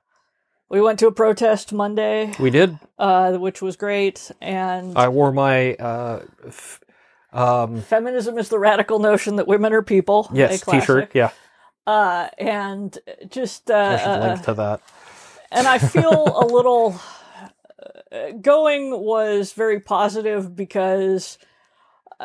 we 0.71 0.81
went 0.81 0.99
to 0.99 1.06
a 1.06 1.12
protest 1.12 1.73
monday 1.73 2.32
We 2.41 2.50
did. 2.50 2.76
uh 2.99 3.35
which 3.38 3.62
was 3.62 3.76
great 3.76 4.31
and 4.41 4.97
I 4.99 5.09
wore 5.09 5.31
my 5.32 5.75
uh, 5.75 6.23
f- 6.47 6.81
um, 7.32 7.81
feminism 7.82 8.38
is 8.38 8.49
the 8.49 8.59
radical 8.59 8.99
notion 8.99 9.37
that 9.37 9.47
women 9.47 9.73
are 9.73 9.82
people 9.82 10.29
yes. 10.32 10.62
T-shirt. 10.65 11.11
Yeah, 11.15 11.31
uh 11.87 12.29
and 12.38 12.97
just 13.29 13.70
uh, 13.70 13.75
I 13.75 13.97
should 13.99 14.09
uh 14.09 14.27
link 14.29 14.43
to 14.44 14.55
that. 14.55 14.81
and 15.53 15.67
i 15.67 15.79
feel 15.79 16.12
a 16.44 16.47
little 16.47 16.99
uh, 18.12 18.31
going 18.41 18.91
was 19.00 19.53
very 19.53 19.81
positive 19.81 20.55
because 20.56 21.38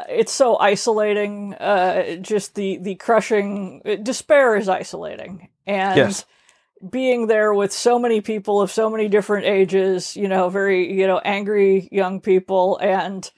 it's 0.10 0.32
so 0.32 0.58
isolating 0.58 1.54
uh 1.56 2.16
just 2.18 2.56
the 2.56 2.78
the 2.80 2.96
crushing 2.96 3.82
despair 4.04 4.56
is 4.56 4.70
isolating 4.70 5.50
and 5.68 5.96
Yes. 5.96 6.26
being 6.92 7.28
there 7.28 7.54
with 7.54 7.74
so 7.74 8.00
many 8.00 8.22
people 8.22 8.62
of 8.62 8.72
so 8.72 8.90
many 8.90 9.10
different 9.10 9.46
ages 9.46 10.16
you 10.18 10.28
know 10.28 10.50
very 10.50 10.92
you 10.94 11.08
know 11.08 11.20
angry 11.20 11.90
young 11.92 12.22
people 12.22 12.78
and 12.82 13.32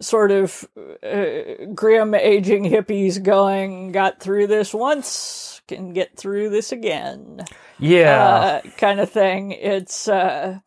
sort 0.00 0.30
of 0.30 0.68
uh, 1.02 1.66
grim 1.74 2.14
aging 2.14 2.64
hippies 2.64 3.22
going 3.22 3.92
got 3.92 4.20
through 4.20 4.46
this 4.46 4.74
once 4.74 5.62
can 5.68 5.92
get 5.92 6.16
through 6.16 6.50
this 6.50 6.72
again 6.72 7.48
Yeah, 7.78 8.46
uh, 8.48 8.62
kind 8.76 9.00
of 9.00 9.10
thing. 9.10 9.52
It's 9.52 10.08
uh, 10.08 10.60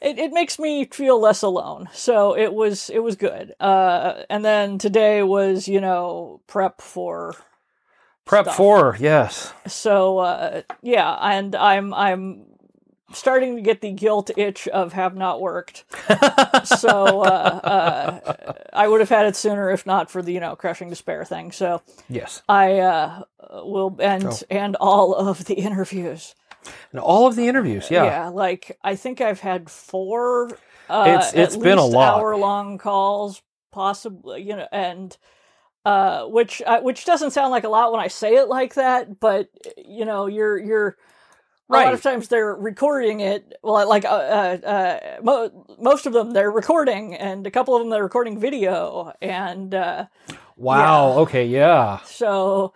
it 0.00 0.18
it 0.18 0.32
makes 0.32 0.58
me 0.58 0.84
feel 0.86 1.20
less 1.20 1.42
alone. 1.42 1.88
So 1.92 2.36
it 2.36 2.52
was 2.52 2.90
it 2.90 3.00
was 3.00 3.16
good. 3.16 3.54
Uh, 3.60 4.22
and 4.30 4.44
then 4.44 4.78
today 4.78 5.22
was 5.22 5.68
you 5.68 5.80
know 5.80 6.40
prep 6.46 6.80
for 6.80 7.34
prep 8.24 8.44
stuff. 8.46 8.56
four. 8.56 8.96
Yes. 9.00 9.52
so 9.66 10.18
uh, 10.18 10.62
yeah, 10.82 11.12
and 11.20 11.54
I'm 11.54 11.92
I'm 11.94 12.46
starting 13.12 13.56
to 13.56 13.62
get 13.62 13.80
the 13.80 13.90
guilt 13.90 14.30
itch 14.36 14.68
of 14.68 14.92
have 14.92 15.16
not 15.16 15.40
worked. 15.40 15.84
so 16.64 17.22
uh, 17.22 17.60
uh, 17.64 18.52
I 18.72 18.86
would 18.86 19.00
have 19.00 19.08
had 19.08 19.26
it 19.26 19.34
sooner 19.34 19.70
if 19.70 19.84
not 19.84 20.10
for 20.10 20.22
the 20.22 20.32
you 20.32 20.40
know 20.40 20.54
crushing 20.56 20.88
despair 20.88 21.24
thing. 21.24 21.50
So 21.52 21.82
yes. 22.08 22.42
I 22.48 22.78
uh, 22.78 23.22
will 23.64 23.96
and 24.00 24.24
Oh. 24.24 24.38
and 24.50 24.76
all 24.76 25.14
of 25.14 25.44
the 25.46 25.54
interviews. 25.54 26.34
And 26.92 27.00
all 27.00 27.26
of 27.26 27.36
the 27.36 27.48
interviews. 27.48 27.90
Yeah. 27.90 28.04
Yeah, 28.04 28.28
like 28.28 28.78
I 28.84 28.96
think 28.96 29.20
I've 29.20 29.40
had 29.40 29.70
four. 29.70 30.50
Uh, 30.88 31.04
It's- 31.06 31.32
it's 31.34 31.56
been 31.56 31.78
a 31.78 31.84
lot. 31.84 32.18
hour 32.20 32.36
long 32.36 32.78
calls, 32.78 33.42
possibly 33.72 34.42
you 34.42 34.56
know, 34.56 34.66
and 34.72 35.16
uh, 35.86 36.24
which 36.26 36.60
uh, 36.66 36.80
which 36.80 37.04
doesn't 37.04 37.30
sound 37.30 37.50
like 37.52 37.64
a 37.64 37.68
lot 37.68 37.92
when 37.92 38.00
I 38.00 38.08
say 38.08 38.34
it 38.34 38.48
like 38.48 38.74
that, 38.74 39.18
but 39.20 39.48
you 39.78 40.04
know, 40.04 40.26
you're 40.26 40.58
you're. 40.58 40.96
A 41.68 41.72
lot 41.72 41.84
Right. 41.84 41.94
of 41.94 42.02
times 42.02 42.26
they're 42.26 42.52
recording 42.56 43.20
it. 43.20 43.54
Well, 43.62 43.88
like 43.88 44.04
uh, 44.04 44.08
uh, 44.08 44.58
uh, 44.66 45.20
mo- 45.22 45.64
most 45.78 46.04
of 46.04 46.12
them 46.12 46.32
they're 46.32 46.50
recording, 46.50 47.14
and 47.14 47.46
a 47.46 47.50
couple 47.52 47.76
of 47.76 47.80
them 47.80 47.90
they're 47.90 48.02
recording 48.02 48.40
video, 48.40 49.12
and 49.22 49.72
uh, 49.72 50.06
Wow. 50.56 51.12
Okay. 51.20 51.46
Yeah. 51.46 52.00
so 52.04 52.72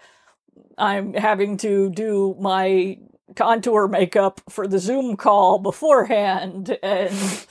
I'm 0.79 1.13
having 1.15 1.57
to 1.59 1.91
do 1.91 2.37
my 2.39 2.99
contour 3.37 3.89
makeup 3.89 4.41
for 4.49 4.67
the 4.67 4.79
Zoom 4.79 5.17
call 5.17 5.59
beforehand 5.59 6.77
and 6.83 7.47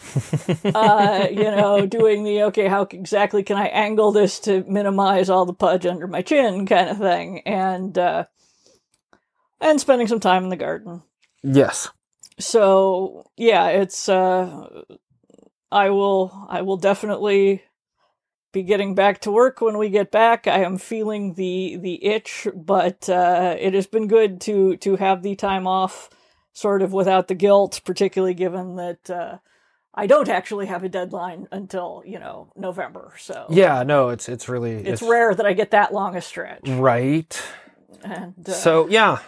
uh, 0.73 1.27
you 1.29 1.43
know, 1.43 1.85
doing 1.89 2.23
the 2.23 2.43
okay, 2.43 2.67
how 2.67 2.83
exactly 2.83 3.43
can 3.43 3.57
I 3.57 3.67
angle 3.67 4.11
this 4.11 4.39
to 4.41 4.63
minimize 4.65 5.29
all 5.29 5.45
the 5.45 5.53
pudge 5.53 5.85
under 5.85 6.07
my 6.07 6.21
chin 6.21 6.65
kind 6.65 6.89
of 6.89 6.97
thing 6.97 7.41
and 7.45 7.97
uh 7.97 8.25
and 9.59 9.79
spending 9.79 10.07
some 10.07 10.19
time 10.19 10.43
in 10.43 10.49
the 10.49 10.55
garden. 10.55 11.01
Yes. 11.41 11.89
So, 12.39 13.29
yeah, 13.37 13.69
it's 13.69 14.07
uh 14.09 14.83
I 15.71 15.89
will 15.89 16.47
I 16.49 16.61
will 16.61 16.77
definitely 16.77 17.63
be 18.53 18.63
getting 18.63 18.95
back 18.95 19.19
to 19.21 19.31
work 19.31 19.61
when 19.61 19.77
we 19.77 19.89
get 19.89 20.11
back. 20.11 20.47
I 20.47 20.59
am 20.63 20.77
feeling 20.77 21.33
the 21.33 21.77
the 21.81 22.05
itch, 22.05 22.47
but 22.55 23.09
uh, 23.09 23.57
it 23.59 23.73
has 23.73 23.87
been 23.87 24.07
good 24.07 24.39
to 24.41 24.77
to 24.77 24.95
have 24.97 25.23
the 25.23 25.35
time 25.35 25.67
off, 25.67 26.09
sort 26.53 26.81
of 26.81 26.93
without 26.93 27.27
the 27.27 27.35
guilt, 27.35 27.81
particularly 27.83 28.35
given 28.35 28.77
that 28.77 29.09
uh, 29.09 29.37
I 29.93 30.07
don't 30.07 30.29
actually 30.29 30.67
have 30.67 30.83
a 30.83 30.89
deadline 30.89 31.47
until 31.51 32.03
you 32.05 32.19
know 32.19 32.51
November. 32.55 33.13
So 33.19 33.47
Yeah, 33.49 33.83
no, 33.83 34.09
it's 34.09 34.29
it's 34.29 34.47
really 34.47 34.75
it's, 34.75 35.01
rare 35.01 35.35
that 35.35 35.45
I 35.45 35.53
get 35.53 35.71
that 35.71 35.93
long 35.93 36.15
a 36.15 36.21
stretch. 36.21 36.67
right. 36.69 37.41
And 38.03 38.47
uh, 38.47 38.53
So 38.53 38.87
yeah, 38.87 39.19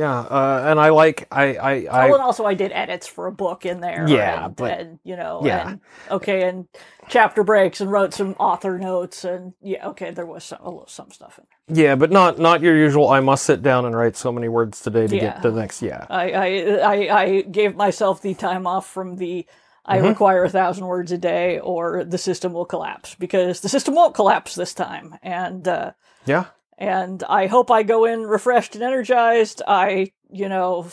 yeah, 0.00 0.18
uh, 0.20 0.64
and 0.70 0.80
I 0.80 0.88
like 0.90 1.26
I 1.30 1.44
I, 1.56 1.72
I 1.90 2.04
well, 2.06 2.14
and 2.14 2.22
also 2.22 2.44
I 2.46 2.54
did 2.54 2.72
edits 2.72 3.06
for 3.06 3.26
a 3.26 3.32
book 3.32 3.66
in 3.66 3.80
there. 3.80 4.06
Yeah, 4.08 4.46
and, 4.46 4.56
but- 4.56 4.78
and, 4.80 4.98
you 5.04 5.16
know, 5.16 5.40
yeah. 5.44 5.68
and, 5.70 5.80
okay, 6.10 6.48
and 6.48 6.66
chapter 7.08 7.44
breaks 7.44 7.80
and 7.80 7.90
wrote 7.92 8.14
some 8.14 8.32
author 8.38 8.78
notes, 8.78 9.24
and 9.24 9.52
yeah, 9.62 9.88
okay, 9.88 10.10
there 10.10 10.26
was 10.26 10.44
some 10.44 10.58
a 10.62 10.70
little, 10.70 10.86
some 10.88 11.10
stuff 11.10 11.38
in. 11.38 11.44
there. 11.76 11.84
yeah, 11.84 11.94
but 11.96 12.10
not 12.10 12.38
not 12.38 12.62
your 12.62 12.76
usual. 12.76 13.08
I 13.08 13.20
must 13.20 13.44
sit 13.44 13.62
down 13.62 13.84
and 13.84 13.94
write 13.96 14.16
so 14.16 14.32
many 14.32 14.48
words 14.48 14.80
today 14.80 15.06
to 15.06 15.14
Yeah. 15.16 15.22
get 15.22 15.42
to 15.42 15.50
the 15.50 15.60
next. 15.60 15.82
Yeah, 15.82 16.06
I, 16.08 16.32
I 16.32 16.46
I 16.94 17.22
I 17.22 17.40
gave 17.42 17.76
myself 17.76 18.22
the 18.22 18.34
time 18.34 18.66
off 18.66 18.86
from 18.88 19.16
the. 19.16 19.46
I 19.84 19.98
Mm-hmm. 19.98 20.08
require 20.08 20.44
a 20.44 20.50
thousand 20.50 20.86
words 20.86 21.10
a 21.10 21.18
day, 21.18 21.58
or 21.58 22.04
the 22.04 22.18
system 22.18 22.52
will 22.52 22.66
collapse. 22.66 23.16
Because 23.18 23.60
the 23.60 23.68
system 23.68 23.94
won't 23.94 24.14
collapse 24.14 24.54
this 24.54 24.74
time, 24.74 25.16
and 25.22 25.66
uh, 25.66 25.92
yeah. 26.26 26.44
And 26.80 27.22
I 27.28 27.46
hope 27.46 27.70
I 27.70 27.84
go 27.84 28.06
in 28.06 28.22
refreshed 28.22 28.74
and 28.74 28.82
energized. 28.82 29.62
I, 29.68 30.10
you 30.30 30.48
know, 30.48 30.88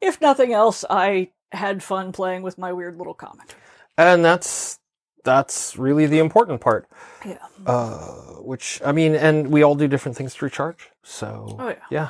if 0.00 0.20
nothing 0.20 0.52
else, 0.52 0.84
I 0.90 1.30
had 1.52 1.82
fun 1.82 2.12
playing 2.12 2.42
with 2.42 2.58
my 2.58 2.72
weird 2.72 2.98
little 2.98 3.14
comic. 3.14 3.54
and 3.96 4.24
that's 4.24 4.78
that's 5.24 5.76
really 5.78 6.06
the 6.06 6.18
important 6.18 6.60
part. 6.60 6.88
Yeah. 7.24 7.38
Uh, 7.64 8.00
which 8.42 8.82
I 8.84 8.90
mean, 8.92 9.14
and 9.14 9.48
we 9.52 9.62
all 9.62 9.76
do 9.76 9.86
different 9.86 10.16
things 10.18 10.34
to 10.34 10.44
recharge. 10.44 10.90
So 11.04 11.56
Oh, 11.60 11.68
yeah. 11.68 11.76
yeah. 11.90 12.08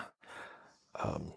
Um, 0.98 1.34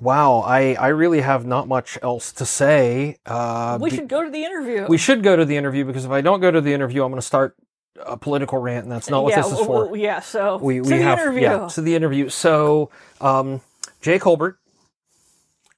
wow, 0.00 0.38
I 0.46 0.74
I 0.74 0.88
really 0.88 1.20
have 1.20 1.44
not 1.44 1.68
much 1.68 1.98
else 2.02 2.32
to 2.32 2.46
say. 2.46 3.18
Uh, 3.26 3.78
we 3.80 3.90
be- 3.90 3.96
should 3.96 4.08
go 4.08 4.24
to 4.24 4.30
the 4.30 4.44
interview. 4.44 4.86
we 4.88 4.96
should 4.98 5.22
go 5.22 5.36
to 5.36 5.44
the 5.44 5.56
interview 5.56 5.84
because 5.84 6.04
if 6.06 6.10
I 6.10 6.20
don't 6.22 6.40
go 6.40 6.50
to 6.50 6.60
the 6.60 6.72
interview, 6.72 7.04
I'm 7.04 7.10
going 7.10 7.20
to 7.20 7.26
start 7.26 7.54
a 8.04 8.16
political 8.16 8.58
rant, 8.58 8.84
and 8.84 8.92
that's 8.92 9.10
not 9.10 9.24
what 9.24 9.30
yeah, 9.30 9.42
this 9.42 9.52
is 9.52 9.58
for. 9.66 9.84
w- 9.84 10.02
yeah, 10.02 10.20
so 10.20 10.56
we 10.58 10.76
to 10.76 10.82
we 10.82 10.88
the 10.88 11.02
have 11.02 11.18
interview. 11.18 11.42
yeah 11.42 11.68
to 11.68 11.80
the 11.80 11.94
interview. 11.94 12.28
So 12.28 12.90
um, 13.20 13.60
Jay 14.00 14.18
Colbert, 14.18 14.58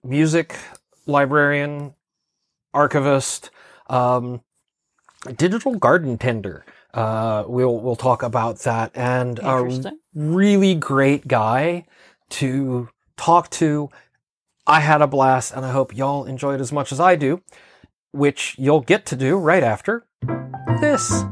music 0.05 0.57
librarian, 1.07 1.95
archivist, 2.73 3.50
um, 3.89 4.43
digital 5.37 5.77
garden 5.77 6.19
tender. 6.19 6.65
Uh, 6.93 7.45
we'll 7.47 7.79
we'll 7.79 7.97
talk 7.97 8.23
about 8.23 8.59
that 8.61 8.91
and 8.95 9.39
a 9.41 9.93
really 10.15 10.75
great 10.75 11.29
guy 11.29 11.87
to 12.31 12.89
talk 13.17 13.50
to. 13.50 13.89
I 14.67 14.81
had 14.81 15.03
a 15.03 15.07
blast, 15.07 15.53
and 15.55 15.65
I 15.65 15.71
hope 15.73 15.97
y'all 15.97 16.25
enjoy 16.25 16.55
it 16.55 16.61
as 16.61 16.73
much 16.73 16.93
as 16.93 17.00
I 17.00 17.17
do, 17.17 17.43
which 18.12 18.55
you'll 18.59 18.81
get 18.81 19.07
to 19.07 19.17
do 19.17 19.37
right 19.37 19.62
after 19.62 20.07
this. 20.81 21.25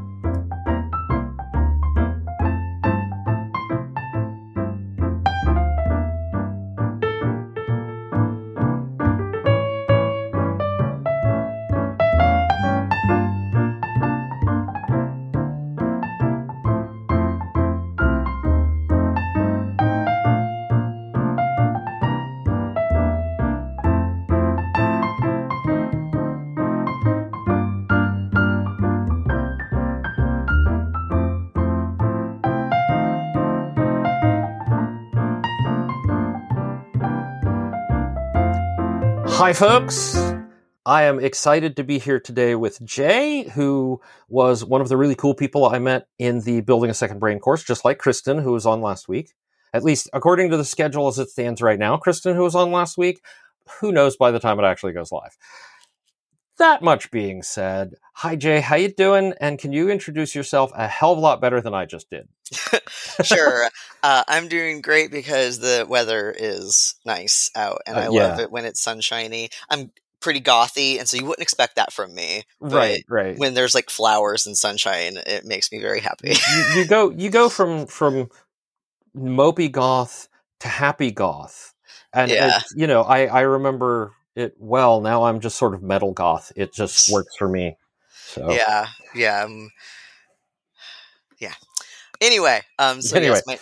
Hi, 39.49 39.53
folks. 39.53 40.15
I 40.85 41.05
am 41.05 41.19
excited 41.19 41.75
to 41.77 41.83
be 41.83 41.97
here 41.97 42.19
today 42.19 42.53
with 42.53 42.85
Jay, 42.85 43.49
who 43.49 43.99
was 44.27 44.63
one 44.63 44.79
of 44.79 44.89
the 44.89 44.95
really 44.95 45.15
cool 45.15 45.33
people 45.33 45.65
I 45.65 45.79
met 45.79 46.05
in 46.19 46.41
the 46.41 46.61
Building 46.61 46.91
a 46.91 46.93
Second 46.93 47.17
Brain 47.17 47.39
course, 47.39 47.63
just 47.63 47.83
like 47.83 47.97
Kristen, 47.97 48.37
who 48.37 48.51
was 48.51 48.67
on 48.67 48.79
last 48.79 49.07
week. 49.07 49.33
At 49.73 49.83
least 49.83 50.07
according 50.13 50.51
to 50.51 50.57
the 50.57 50.63
schedule 50.63 51.07
as 51.07 51.17
it 51.17 51.31
stands 51.31 51.63
right 51.63 51.79
now, 51.79 51.97
Kristen, 51.97 52.35
who 52.35 52.43
was 52.43 52.53
on 52.53 52.71
last 52.71 52.95
week, 52.95 53.23
who 53.81 53.91
knows 53.91 54.15
by 54.15 54.29
the 54.29 54.39
time 54.39 54.59
it 54.59 54.65
actually 54.65 54.93
goes 54.93 55.11
live. 55.11 55.35
That 56.59 56.81
much 56.81 57.09
being 57.09 57.41
said, 57.41 57.95
hi 58.13 58.35
Jay, 58.35 58.59
how 58.61 58.75
you 58.75 58.89
doing? 58.93 59.33
And 59.41 59.57
can 59.57 59.71
you 59.73 59.89
introduce 59.89 60.35
yourself 60.35 60.71
a 60.75 60.87
hell 60.87 61.13
of 61.13 61.17
a 61.17 61.21
lot 61.21 61.41
better 61.41 61.61
than 61.61 61.73
I 61.73 61.85
just 61.85 62.09
did? 62.09 62.27
sure. 63.23 63.69
Uh, 64.03 64.23
I'm 64.27 64.47
doing 64.49 64.81
great 64.81 65.09
because 65.11 65.59
the 65.59 65.85
weather 65.89 66.33
is 66.37 66.95
nice 67.05 67.49
out, 67.55 67.81
and 67.87 67.97
Uh, 67.97 68.01
I 68.01 68.07
love 68.07 68.37
yeah. 68.37 68.41
it 68.41 68.51
when 68.51 68.65
it's 68.65 68.81
sunshiny. 68.81 69.49
I'm 69.69 69.91
pretty 70.19 70.41
gothy, 70.41 70.99
and 70.99 71.07
so 71.07 71.15
you 71.17 71.23
wouldn't 71.25 71.41
expect 71.43 71.77
that 71.77 71.93
from 71.93 72.13
me. 72.13 72.43
Right, 72.59 73.03
right. 73.07 73.37
When 73.37 73.53
there's 73.53 73.73
like 73.73 73.89
flowers 73.89 74.45
and 74.45 74.57
sunshine, 74.57 75.17
it 75.25 75.45
makes 75.45 75.71
me 75.71 75.79
very 75.79 76.01
happy. 76.01 76.33
you, 76.33 76.81
you 76.81 76.87
go 76.87 77.09
you 77.11 77.29
go 77.29 77.47
from 77.49 77.87
from 77.87 78.29
mopey 79.15 79.71
goth 79.71 80.27
to 80.59 80.67
happy 80.67 81.11
goth 81.11 81.73
and 82.13 82.29
Yeah. 82.29 82.59
you 82.75 82.85
know 82.85 83.01
i 83.01 83.25
i 83.25 83.41
remember 83.41 84.11
it 84.39 84.55
well 84.59 85.01
now 85.01 85.23
i'm 85.23 85.39
just 85.39 85.57
sort 85.57 85.73
of 85.73 85.83
metal 85.83 86.11
goth 86.11 86.51
it 86.55 86.73
just 86.73 87.11
works 87.11 87.35
for 87.35 87.47
me 87.47 87.75
so 88.11 88.49
Yeah, 88.51 88.87
yeah, 89.15 89.43
um, 89.43 89.71
yeah. 91.39 91.53
Anyway, 92.21 92.61
um, 92.77 93.01
so 93.01 93.17
yes, 93.17 93.43
my 93.47 93.59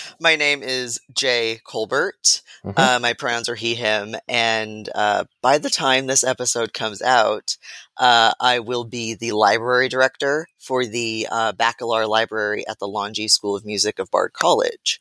my 0.20 0.36
name 0.36 0.62
is 0.62 1.00
Jay 1.14 1.60
Colbert. 1.64 2.42
Mhm. 2.64 2.74
Uh, 2.76 2.98
my 2.98 3.12
pronouns 3.12 3.48
are 3.48 3.54
he, 3.54 3.74
him, 3.74 4.16
and 4.26 4.88
uh, 4.94 5.24
by 5.40 5.58
the 5.58 5.70
time 5.70 6.06
this 6.06 6.24
episode 6.24 6.72
comes 6.72 7.00
out, 7.02 7.56
uh, 7.98 8.32
I 8.40 8.58
will 8.58 8.84
be 8.84 9.14
the 9.14 9.32
library 9.32 9.88
director 9.88 10.48
for 10.58 10.84
the 10.84 11.28
uh, 11.30 11.52
Bakalar 11.52 12.08
Library 12.08 12.66
at 12.66 12.78
the 12.80 12.88
Longy 12.88 13.30
School 13.30 13.54
of 13.54 13.64
Music 13.64 13.98
of 13.98 14.10
Bard 14.10 14.32
College. 14.32 15.00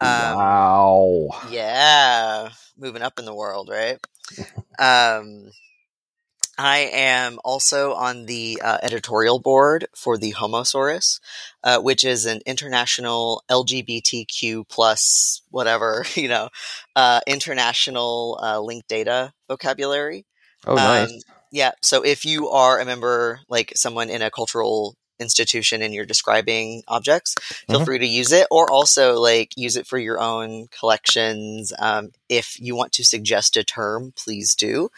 Um, 0.00 0.36
wow 0.36 1.30
yeah, 1.40 2.50
moving 2.76 3.02
up 3.02 3.18
in 3.18 3.24
the 3.24 3.34
world, 3.34 3.68
right? 3.68 3.98
um, 4.78 5.50
I 6.58 6.90
am 6.92 7.38
also 7.42 7.94
on 7.94 8.26
the 8.26 8.60
uh, 8.62 8.78
editorial 8.82 9.38
board 9.38 9.86
for 9.96 10.18
the 10.18 10.32
Homosaurus, 10.32 11.18
uh, 11.64 11.78
which 11.80 12.04
is 12.04 12.26
an 12.26 12.40
international 12.44 13.42
LGBTQ 13.50 14.68
plus 14.68 15.40
whatever 15.50 16.04
you 16.14 16.28
know, 16.28 16.50
uh, 16.94 17.20
international 17.26 18.38
uh, 18.42 18.60
linked 18.60 18.88
data 18.88 19.32
vocabulary. 19.48 20.26
oh 20.66 20.74
nice 20.74 21.10
Um, 21.10 21.20
yeah. 21.50 21.72
So 21.82 22.02
if 22.02 22.24
you 22.24 22.48
are 22.50 22.78
a 22.78 22.84
member, 22.84 23.40
like 23.48 23.72
someone 23.74 24.10
in 24.10 24.22
a 24.22 24.30
cultural 24.30 24.96
institution 25.20 25.82
and 25.82 25.94
you're 25.94 26.06
describing 26.06 26.82
objects, 26.88 27.34
feel 27.68 27.80
Mhm. 27.80 27.84
free 27.84 27.98
to 27.98 28.06
use 28.06 28.32
it 28.32 28.46
or 28.50 28.70
also 28.70 29.14
like 29.20 29.52
use 29.56 29.76
it 29.76 29.86
for 29.86 29.98
your 29.98 30.20
own 30.20 30.68
collections. 30.68 31.72
Um, 31.78 32.10
if 32.28 32.58
you 32.58 32.74
want 32.76 32.92
to 32.94 33.04
suggest 33.04 33.56
a 33.56 33.64
term, 33.64 34.12
please 34.16 34.54
do. 34.54 34.90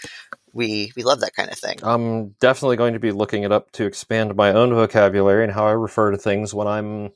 We, 0.55 0.93
we 0.97 1.03
love 1.03 1.21
that 1.21 1.35
kind 1.35 1.51
of 1.51 1.59
thing. 1.59 1.79
i'm 1.83 2.29
definitely 2.41 2.77
going 2.77 2.93
to 2.95 3.01
be 3.01 3.11
looking 3.11 3.43
it 3.43 3.53
up 3.53 3.73
to 3.73 3.87
expand 3.87 4.37
my 4.37 4.53
own 4.53 4.71
vocabulary 4.75 5.45
and 5.45 5.53
how 5.53 5.67
i 5.67 5.73
refer 5.73 6.11
to 6.11 6.19
things 6.19 6.53
when 6.55 6.67
i'm 6.69 7.11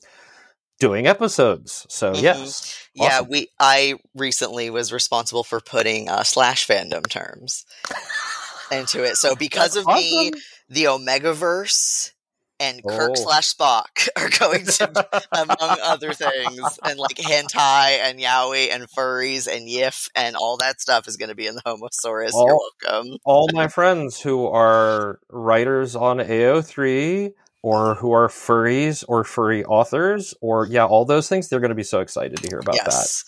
doing 0.81 1.07
episodes 1.07 1.87
so 1.89 2.13
Mhm. 2.13 2.23
yes 2.23 2.89
Yeah, 2.95 3.21
we. 3.23 3.49
I 3.61 3.95
recently 4.15 4.71
was 4.71 4.93
responsible 4.93 5.45
for 5.45 5.61
putting 5.61 6.09
uh, 6.09 6.23
slash 6.25 6.67
fandom 6.67 7.07
terms 7.09 7.67
into 8.73 9.05
it. 9.05 9.17
So 9.17 9.37
because 9.37 9.75
That's 9.75 9.87
of 9.87 9.95
me, 9.95 10.31
awesome. 10.31 10.41
the 10.71 10.85
Omegaverse 10.85 12.13
and 12.59 12.83
Kirk 12.83 13.13
Oh. 13.13 13.23
slash 13.23 13.55
Spock 13.55 14.09
are 14.17 14.31
going 14.39 14.65
to, 14.65 15.27
among 15.33 15.57
other 15.83 16.13
things, 16.13 16.79
and 16.85 16.99
like 16.99 17.17
hentai 17.17 17.99
and 18.01 18.19
yaoi 18.19 18.75
and 18.75 18.85
furries 18.91 19.47
and 19.47 19.69
yiff 19.69 20.09
and 20.15 20.37
all 20.37 20.57
that 20.59 20.81
stuff 20.81 21.07
is 21.09 21.17
going 21.17 21.29
to 21.29 21.35
be 21.35 21.47
in 21.47 21.55
the 21.55 21.63
Homosaurus. 21.63 22.33
You're 22.33 22.53
All- 22.53 22.71
welcome. 22.83 23.19
all 23.25 23.49
my 23.53 23.69
friends 23.69 24.21
who 24.21 24.47
are 24.47 25.21
writers 25.31 25.95
on 25.97 26.19
AO3 26.19 27.33
or 27.63 27.95
who 27.97 28.13
are 28.13 28.29
furries 28.29 29.05
or 29.09 29.25
furry 29.25 29.65
authors 29.65 30.35
or 30.41 30.67
yeah, 30.67 30.85
all 30.87 31.05
those 31.05 31.29
things, 31.29 31.49
they're 31.49 31.61
going 31.61 31.71
to 31.71 31.75
be 31.75 31.83
so 31.83 32.01
excited 32.01 32.39
to 32.43 32.49
hear 32.49 32.59
about 32.61 32.77
yes, 32.77 33.25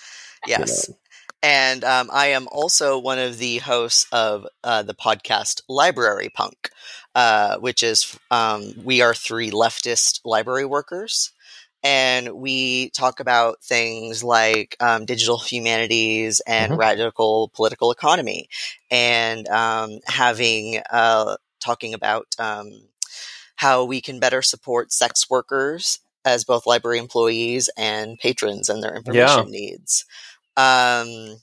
you 0.46 0.50
yes. 0.58 0.90
And 1.42 1.84
um, 1.84 2.10
I 2.12 2.28
am 2.28 2.48
also 2.50 2.98
one 2.98 3.18
of 3.20 3.38
the 3.38 3.58
hosts 3.58 4.06
of 4.10 4.46
uh, 4.64 4.82
the 4.82 4.94
podcast 4.94 5.62
Library 5.68 6.30
Punk, 6.34 6.70
uh, 7.18 7.58
which 7.58 7.82
is 7.82 8.18
um, 8.30 8.72
we 8.84 9.02
are 9.02 9.14
three 9.14 9.50
leftist 9.50 10.20
library 10.24 10.66
workers. 10.66 11.32
And 11.82 12.30
we 12.34 12.90
talk 12.90 13.20
about 13.20 13.62
things 13.62 14.24
like 14.24 14.76
um, 14.80 15.06
digital 15.06 15.38
humanities 15.38 16.40
and 16.46 16.72
Mhm. 16.72 16.78
radical 16.78 17.50
political 17.54 17.90
economy, 17.92 18.48
and 18.90 19.48
um, 19.48 20.00
having 20.06 20.80
uh, 20.90 21.36
talking 21.60 21.94
about 21.94 22.26
um, 22.38 22.70
how 23.56 23.84
we 23.84 24.00
can 24.00 24.20
better 24.20 24.42
support 24.42 24.92
sex 24.92 25.28
workers 25.30 26.00
as 26.24 26.44
both 26.44 26.66
library 26.66 26.98
employees 26.98 27.70
and 27.76 28.18
patrons 28.18 28.68
and 28.68 28.82
their 28.82 28.94
information 28.96 29.50
needs. 29.50 30.04
Um, 30.56 31.38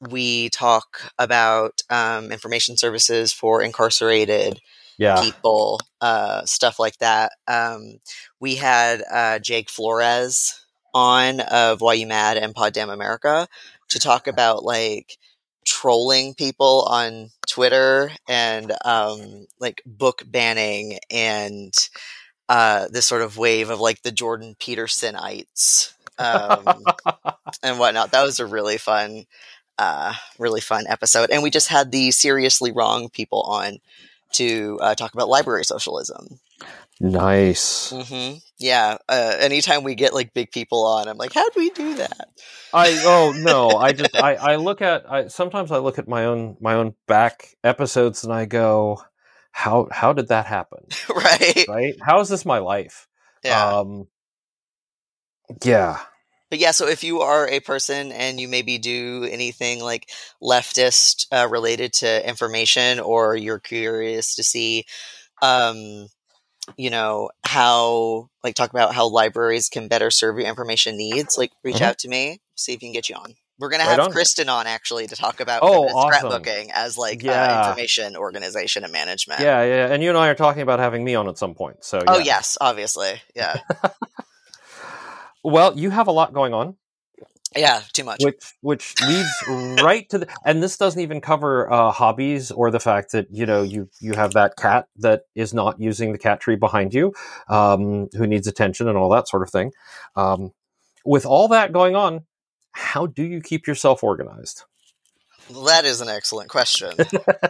we 0.00 0.50
talk 0.50 1.12
about 1.18 1.82
um, 1.90 2.32
information 2.32 2.76
services 2.76 3.32
for 3.32 3.62
incarcerated 3.62 4.60
Yeah. 5.00 5.20
people, 5.22 5.80
uh, 6.00 6.44
stuff 6.44 6.78
like 6.78 6.98
that. 6.98 7.32
Um, 7.48 8.00
we 8.38 8.56
had 8.56 9.02
uh, 9.10 9.38
Jake 9.38 9.70
Flores 9.70 10.64
on 10.94 11.40
of 11.40 11.80
Why 11.80 11.94
You 11.94 12.06
Mad 12.06 12.36
and 12.36 12.54
Pod 12.54 12.74
Damn 12.74 12.90
America 12.90 13.48
to 13.88 13.98
talk 13.98 14.26
about 14.26 14.62
like 14.62 15.16
trolling 15.64 16.34
people 16.34 16.86
on 16.88 17.30
Twitter 17.48 18.12
and 18.28 18.72
um, 18.84 19.46
like 19.58 19.82
book 19.86 20.22
banning 20.26 20.98
and 21.10 21.72
uh, 22.50 22.88
this 22.90 23.06
sort 23.06 23.22
of 23.22 23.38
wave 23.38 23.70
of 23.70 23.80
like 23.80 24.02
the 24.02 24.12
Jordan 24.12 24.54
Petersonites 24.60 25.94
um, 26.18 26.84
and 27.62 27.78
whatnot. 27.78 28.10
That 28.10 28.24
was 28.24 28.38
a 28.38 28.46
really 28.46 28.76
fun, 28.76 29.24
uh, 29.78 30.14
really 30.38 30.60
fun 30.60 30.84
episode. 30.88 31.30
And 31.30 31.42
we 31.42 31.50
just 31.50 31.68
had 31.68 31.90
the 31.90 32.10
seriously 32.10 32.70
wrong 32.70 33.08
people 33.08 33.42
on 33.42 33.78
to 34.32 34.78
uh, 34.80 34.94
talk 34.94 35.14
about 35.14 35.28
library 35.28 35.64
socialism. 35.64 36.40
nice. 37.00 37.92
hmm 37.92 38.34
Yeah. 38.58 38.98
Uh, 39.08 39.34
anytime 39.38 39.82
we 39.82 39.94
get 39.94 40.14
like 40.14 40.34
big 40.34 40.50
people 40.52 40.84
on, 40.84 41.08
I'm 41.08 41.16
like, 41.18 41.32
how 41.32 41.48
do 41.50 41.60
we 41.60 41.70
do 41.70 41.94
that? 41.94 42.28
I 42.72 43.02
oh 43.04 43.32
no, 43.32 43.76
I 43.76 43.92
just 43.92 44.14
I, 44.16 44.34
I 44.34 44.56
look 44.56 44.80
at 44.82 45.10
I 45.10 45.28
sometimes 45.28 45.72
I 45.72 45.78
look 45.78 45.98
at 45.98 46.08
my 46.08 46.26
own 46.26 46.56
my 46.60 46.74
own 46.74 46.94
back 47.06 47.56
episodes 47.64 48.24
and 48.24 48.32
I 48.32 48.44
go, 48.46 49.02
how 49.52 49.88
how 49.90 50.12
did 50.12 50.28
that 50.28 50.46
happen? 50.46 50.84
right. 51.14 51.66
Right? 51.66 51.94
How 52.00 52.20
is 52.20 52.28
this 52.28 52.44
my 52.44 52.58
life? 52.58 53.08
Yeah. 53.42 53.74
Um 53.78 54.08
Yeah. 55.64 55.98
But 56.50 56.58
yeah, 56.58 56.72
so 56.72 56.88
if 56.88 57.04
you 57.04 57.20
are 57.20 57.48
a 57.48 57.60
person 57.60 58.10
and 58.12 58.40
you 58.40 58.48
maybe 58.48 58.76
do 58.78 59.24
anything 59.30 59.80
like 59.82 60.10
leftist 60.42 61.26
uh, 61.32 61.48
related 61.48 61.92
to 61.94 62.28
information, 62.28 62.98
or 63.00 63.36
you're 63.36 63.60
curious 63.60 64.34
to 64.34 64.42
see, 64.42 64.84
um, 65.42 66.08
you 66.76 66.90
know, 66.90 67.30
how 67.44 68.28
like 68.42 68.54
talk 68.56 68.70
about 68.70 68.94
how 68.94 69.08
libraries 69.08 69.68
can 69.68 69.88
better 69.88 70.10
serve 70.10 70.38
your 70.38 70.48
information 70.48 70.96
needs, 70.96 71.38
like 71.38 71.52
reach 71.62 71.76
Mhm. 71.76 71.82
out 71.82 71.98
to 71.98 72.08
me, 72.08 72.40
see 72.56 72.72
if 72.72 72.82
you 72.82 72.88
can 72.88 72.92
get 72.94 73.08
you 73.08 73.14
on. 73.16 73.34
We're 73.58 73.68
gonna 73.68 73.84
Right 73.84 73.98
have 73.98 74.06
on. 74.06 74.10
Kristen 74.10 74.48
on 74.48 74.66
actually 74.66 75.06
to 75.06 75.16
talk 75.16 75.38
about 75.40 75.62
Oh, 75.62 75.86
awesome. 75.88 76.42
scrapbooking 76.42 76.70
as 76.74 76.96
like 76.96 77.20
uh, 77.22 77.26
Yeah. 77.26 77.68
information 77.68 78.16
organization 78.16 78.84
and 78.84 78.92
management. 78.92 79.40
Yeah, 79.40 79.62
yeah. 79.64 79.92
And 79.92 80.02
you 80.02 80.08
and 80.08 80.16
I 80.18 80.28
are 80.28 80.34
talking 80.34 80.62
about 80.62 80.78
having 80.78 81.04
me 81.04 81.14
on 81.14 81.28
at 81.28 81.36
some 81.38 81.54
point. 81.54 81.84
So 81.84 82.00
Oh 82.08 82.18
yes, 82.18 82.56
obviously. 82.60 83.20
Yeah. 83.36 83.56
Well, 85.44 85.78
you 85.78 85.90
have 85.90 86.06
a 86.08 86.12
lot 86.12 86.32
going 86.34 86.52
on. 86.54 86.76
yeah. 87.56 87.82
Too 87.92 88.04
much. 88.04 88.22
which 88.22 88.42
which 88.60 88.94
leads 89.02 89.82
right 89.82 90.08
to 90.10 90.18
the 90.18 90.28
and 90.44 90.62
this 90.62 90.76
doesn't 90.76 91.00
even 91.00 91.20
cover 91.20 91.70
uh, 91.72 91.90
hobbies 91.90 92.50
or 92.50 92.70
the 92.70 92.78
fact 92.80 93.12
that 93.12 93.26
you 93.30 93.46
know 93.46 93.62
you 93.62 93.88
you 94.00 94.12
have 94.14 94.32
that 94.34 94.56
cat 94.56 94.86
that 94.96 95.22
is 95.34 95.52
not 95.54 95.80
using 95.80 96.12
the 96.12 96.18
cat 96.18 96.40
tree 96.40 96.56
behind 96.56 96.94
you 96.94 97.12
um, 97.48 98.08
who 98.16 98.26
needs 98.26 98.46
attention 98.46 98.88
and 98.88 98.96
all 98.96 99.08
that 99.10 99.26
sort 99.28 99.42
of 99.42 99.50
thing 99.50 99.72
um, 100.16 100.52
with 101.04 101.26
all 101.26 101.48
that 101.48 101.72
going 101.72 101.96
on 101.96 102.24
how 102.72 103.06
do 103.06 103.24
you 103.24 103.40
keep 103.40 103.66
yourself 103.66 104.04
organized 104.04 104.62
That 105.64 105.84
is 105.84 106.00
an 106.00 106.08
excellent 106.08 106.48
question. 106.50 106.92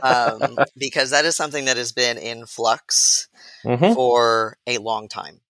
um, 0.03 0.57
because 0.79 1.11
that 1.11 1.27
is 1.27 1.37
something 1.37 1.67
that 1.67 1.77
has 1.77 1.93
been 1.93 2.17
in 2.17 2.47
flux 2.47 3.29
Mhm. 3.67 3.95
for 3.95 4.57
a 4.67 4.79
long 4.79 5.09
time. 5.09 5.41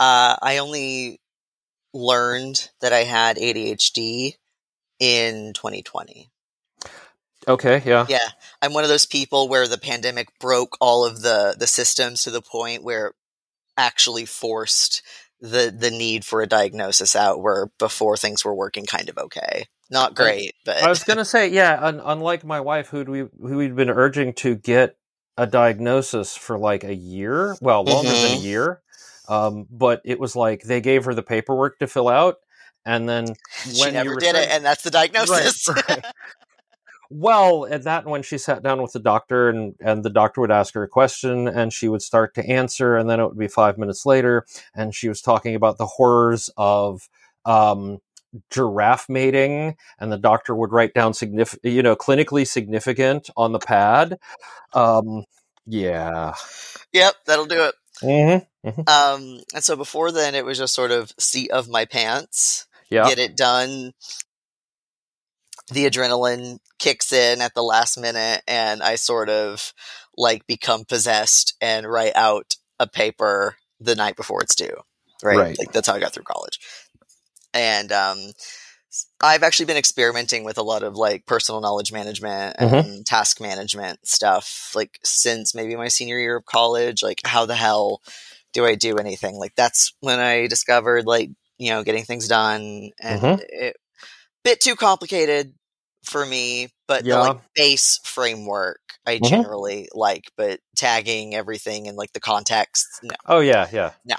Uh, 0.00 0.36
I 0.40 0.56
only 0.58 1.20
learned 1.94 2.70
that 2.80 2.92
I 2.92 3.04
had 3.04 3.36
ADHD 3.38 4.34
in 5.00 5.52
2020. 5.54 6.30
okay 7.48 7.82
yeah 7.84 8.06
Yeah, 8.08 8.18
I'm 8.62 8.72
one 8.72 8.84
of 8.84 8.90
those 8.90 9.06
people 9.06 9.48
where 9.48 9.66
the 9.68 9.78
pandemic 9.78 10.28
broke 10.40 10.76
all 10.80 11.04
of 11.06 11.22
the 11.22 11.54
the 11.58 11.66
systems 11.66 12.22
to 12.24 12.30
the 12.30 12.42
point 12.42 12.82
where 12.82 13.08
it 13.08 13.14
actually 13.76 14.24
forced 14.24 15.02
the 15.40 15.74
the 15.76 15.90
need 15.90 16.24
for 16.24 16.42
a 16.42 16.46
diagnosis 16.46 17.14
out 17.14 17.42
where 17.42 17.66
before 17.78 18.16
things 18.16 18.44
were 18.44 18.54
working 18.54 18.86
kind 18.86 19.08
of 19.08 19.18
okay. 19.18 19.66
Not 19.90 20.14
great, 20.14 20.54
but 20.64 20.82
i 20.82 20.88
was 20.88 21.04
gonna 21.04 21.24
say 21.24 21.48
yeah 21.48 21.78
un- 21.80 22.00
unlike 22.02 22.44
my 22.44 22.60
wife 22.60 22.88
who 22.88 23.04
we 23.04 23.18
who 23.18 23.56
we'd 23.58 23.76
been 23.76 23.90
urging 23.90 24.32
to 24.34 24.54
get 24.54 24.96
a 25.36 25.46
diagnosis 25.46 26.36
for 26.36 26.56
like 26.58 26.84
a 26.84 26.94
year 26.94 27.56
well 27.60 27.84
longer 27.84 28.12
than 28.12 28.32
a 28.32 28.36
Mhm. 28.36 28.42
year 28.42 28.80
um, 29.28 29.66
but 29.70 30.00
it 30.04 30.18
was 30.20 30.36
like 30.36 30.62
they 30.62 30.80
gave 30.80 31.04
her 31.04 31.14
the 31.14 31.22
paperwork 31.22 31.78
to 31.78 31.86
fill 31.86 32.08
out 32.08 32.36
and 32.84 33.08
then 33.08 33.26
when 33.26 33.74
she 33.74 33.90
never 33.90 34.16
did 34.16 34.36
it, 34.36 34.48
and 34.50 34.64
that's 34.64 34.82
the 34.82 34.90
diagnosis. 34.90 35.68
Right, 35.68 35.88
right. 35.88 36.04
well, 37.10 37.66
at 37.66 37.84
that 37.84 38.06
when 38.06 38.22
she 38.22 38.38
sat 38.38 38.62
down 38.62 38.82
with 38.82 38.92
the 38.92 38.98
doctor 38.98 39.48
and 39.48 39.74
and 39.80 40.02
the 40.02 40.10
doctor 40.10 40.40
would 40.40 40.50
ask 40.50 40.74
her 40.74 40.82
a 40.82 40.88
question 40.88 41.48
and 41.48 41.72
she 41.72 41.88
would 41.88 42.02
start 42.02 42.34
to 42.34 42.46
answer 42.46 42.96
and 42.96 43.08
then 43.08 43.20
it 43.20 43.26
would 43.26 43.38
be 43.38 43.48
5 43.48 43.78
minutes 43.78 44.04
later 44.04 44.44
and 44.74 44.94
she 44.94 45.08
was 45.08 45.20
talking 45.20 45.54
about 45.54 45.78
the 45.78 45.86
horrors 45.86 46.50
of 46.56 47.08
um 47.44 47.98
giraffe 48.50 49.08
mating 49.08 49.76
and 50.00 50.10
the 50.10 50.18
doctor 50.18 50.56
would 50.56 50.72
write 50.72 50.92
down 50.92 51.14
significant 51.14 51.72
you 51.72 51.82
know 51.82 51.94
clinically 51.94 52.44
significant 52.44 53.30
on 53.36 53.52
the 53.52 53.60
pad 53.60 54.18
um 54.72 55.24
yeah 55.66 56.34
yep, 56.92 57.14
that'll 57.26 57.46
do 57.46 57.62
it. 57.62 57.74
mm-hmm. 58.02 58.44
Um, 58.86 59.40
and 59.54 59.62
so 59.62 59.76
before 59.76 60.10
then, 60.12 60.34
it 60.34 60.44
was 60.44 60.58
just 60.58 60.74
sort 60.74 60.90
of 60.90 61.12
seat 61.18 61.50
of 61.50 61.68
my 61.68 61.84
pants, 61.84 62.66
yeah 62.90 63.08
get 63.08 63.18
it 63.18 63.36
done. 63.36 63.92
The 65.72 65.86
adrenaline 65.86 66.58
kicks 66.78 67.12
in 67.12 67.40
at 67.40 67.54
the 67.54 67.62
last 67.62 67.96
minute, 67.98 68.42
and 68.46 68.82
I 68.82 68.96
sort 68.96 69.28
of 69.30 69.72
like 70.16 70.46
become 70.46 70.84
possessed 70.84 71.54
and 71.60 71.86
write 71.86 72.14
out 72.14 72.56
a 72.78 72.86
paper 72.86 73.56
the 73.80 73.94
night 73.94 74.16
before 74.16 74.42
it's 74.42 74.54
due. 74.54 74.76
Right, 75.22 75.36
Right. 75.36 75.58
like 75.58 75.72
that's 75.72 75.88
how 75.88 75.94
I 75.94 76.00
got 76.00 76.12
through 76.12 76.24
college. 76.24 76.58
And 77.54 77.90
um, 77.92 78.18
I've 79.20 79.42
actually 79.42 79.66
been 79.66 79.76
experimenting 79.76 80.44
with 80.44 80.58
a 80.58 80.62
lot 80.62 80.82
of 80.82 80.96
like 80.96 81.24
personal 81.26 81.60
knowledge 81.60 81.92
management 81.92 82.56
and 82.84 83.06
task 83.06 83.40
management 83.40 84.06
stuff, 84.06 84.72
like 84.74 84.98
since 85.02 85.54
maybe 85.54 85.76
my 85.76 85.88
senior 85.88 86.18
year 86.18 86.36
of 86.36 86.44
college. 86.44 87.02
Like, 87.02 87.20
how 87.24 87.46
the 87.46 87.54
hell 87.54 88.02
do 88.54 88.66
I 88.66 88.76
do 88.76 88.98
anything? 88.98 89.36
Like, 89.36 89.54
that's 89.56 89.94
when 90.00 90.20
I 90.20 90.48
discovered 90.48 91.06
like 91.06 91.30
you 91.58 91.72
know 91.72 91.84
getting 91.84 92.04
things 92.04 92.28
done, 92.28 92.90
and 93.00 93.22
Mhm. 93.22 93.40
it 93.48 93.76
bit 94.44 94.60
too 94.60 94.76
complicated 94.76 95.54
for 96.04 96.24
me. 96.26 96.68
But 96.88 97.04
Yeah. 97.04 97.16
the 97.16 97.20
like 97.20 97.38
base 97.56 98.00
framework 98.04 98.80
I 99.06 99.18
Mhm. 99.18 99.28
generally 99.28 99.88
like, 99.94 100.30
but 100.36 100.60
tagging 100.76 101.34
everything 101.34 101.88
and 101.88 101.96
like 101.96 102.12
the 102.12 102.20
context, 102.20 102.86
no, 103.02 103.16
oh 103.26 103.40
yeah 103.40 103.68
yeah 103.72 103.92
no, 104.04 104.16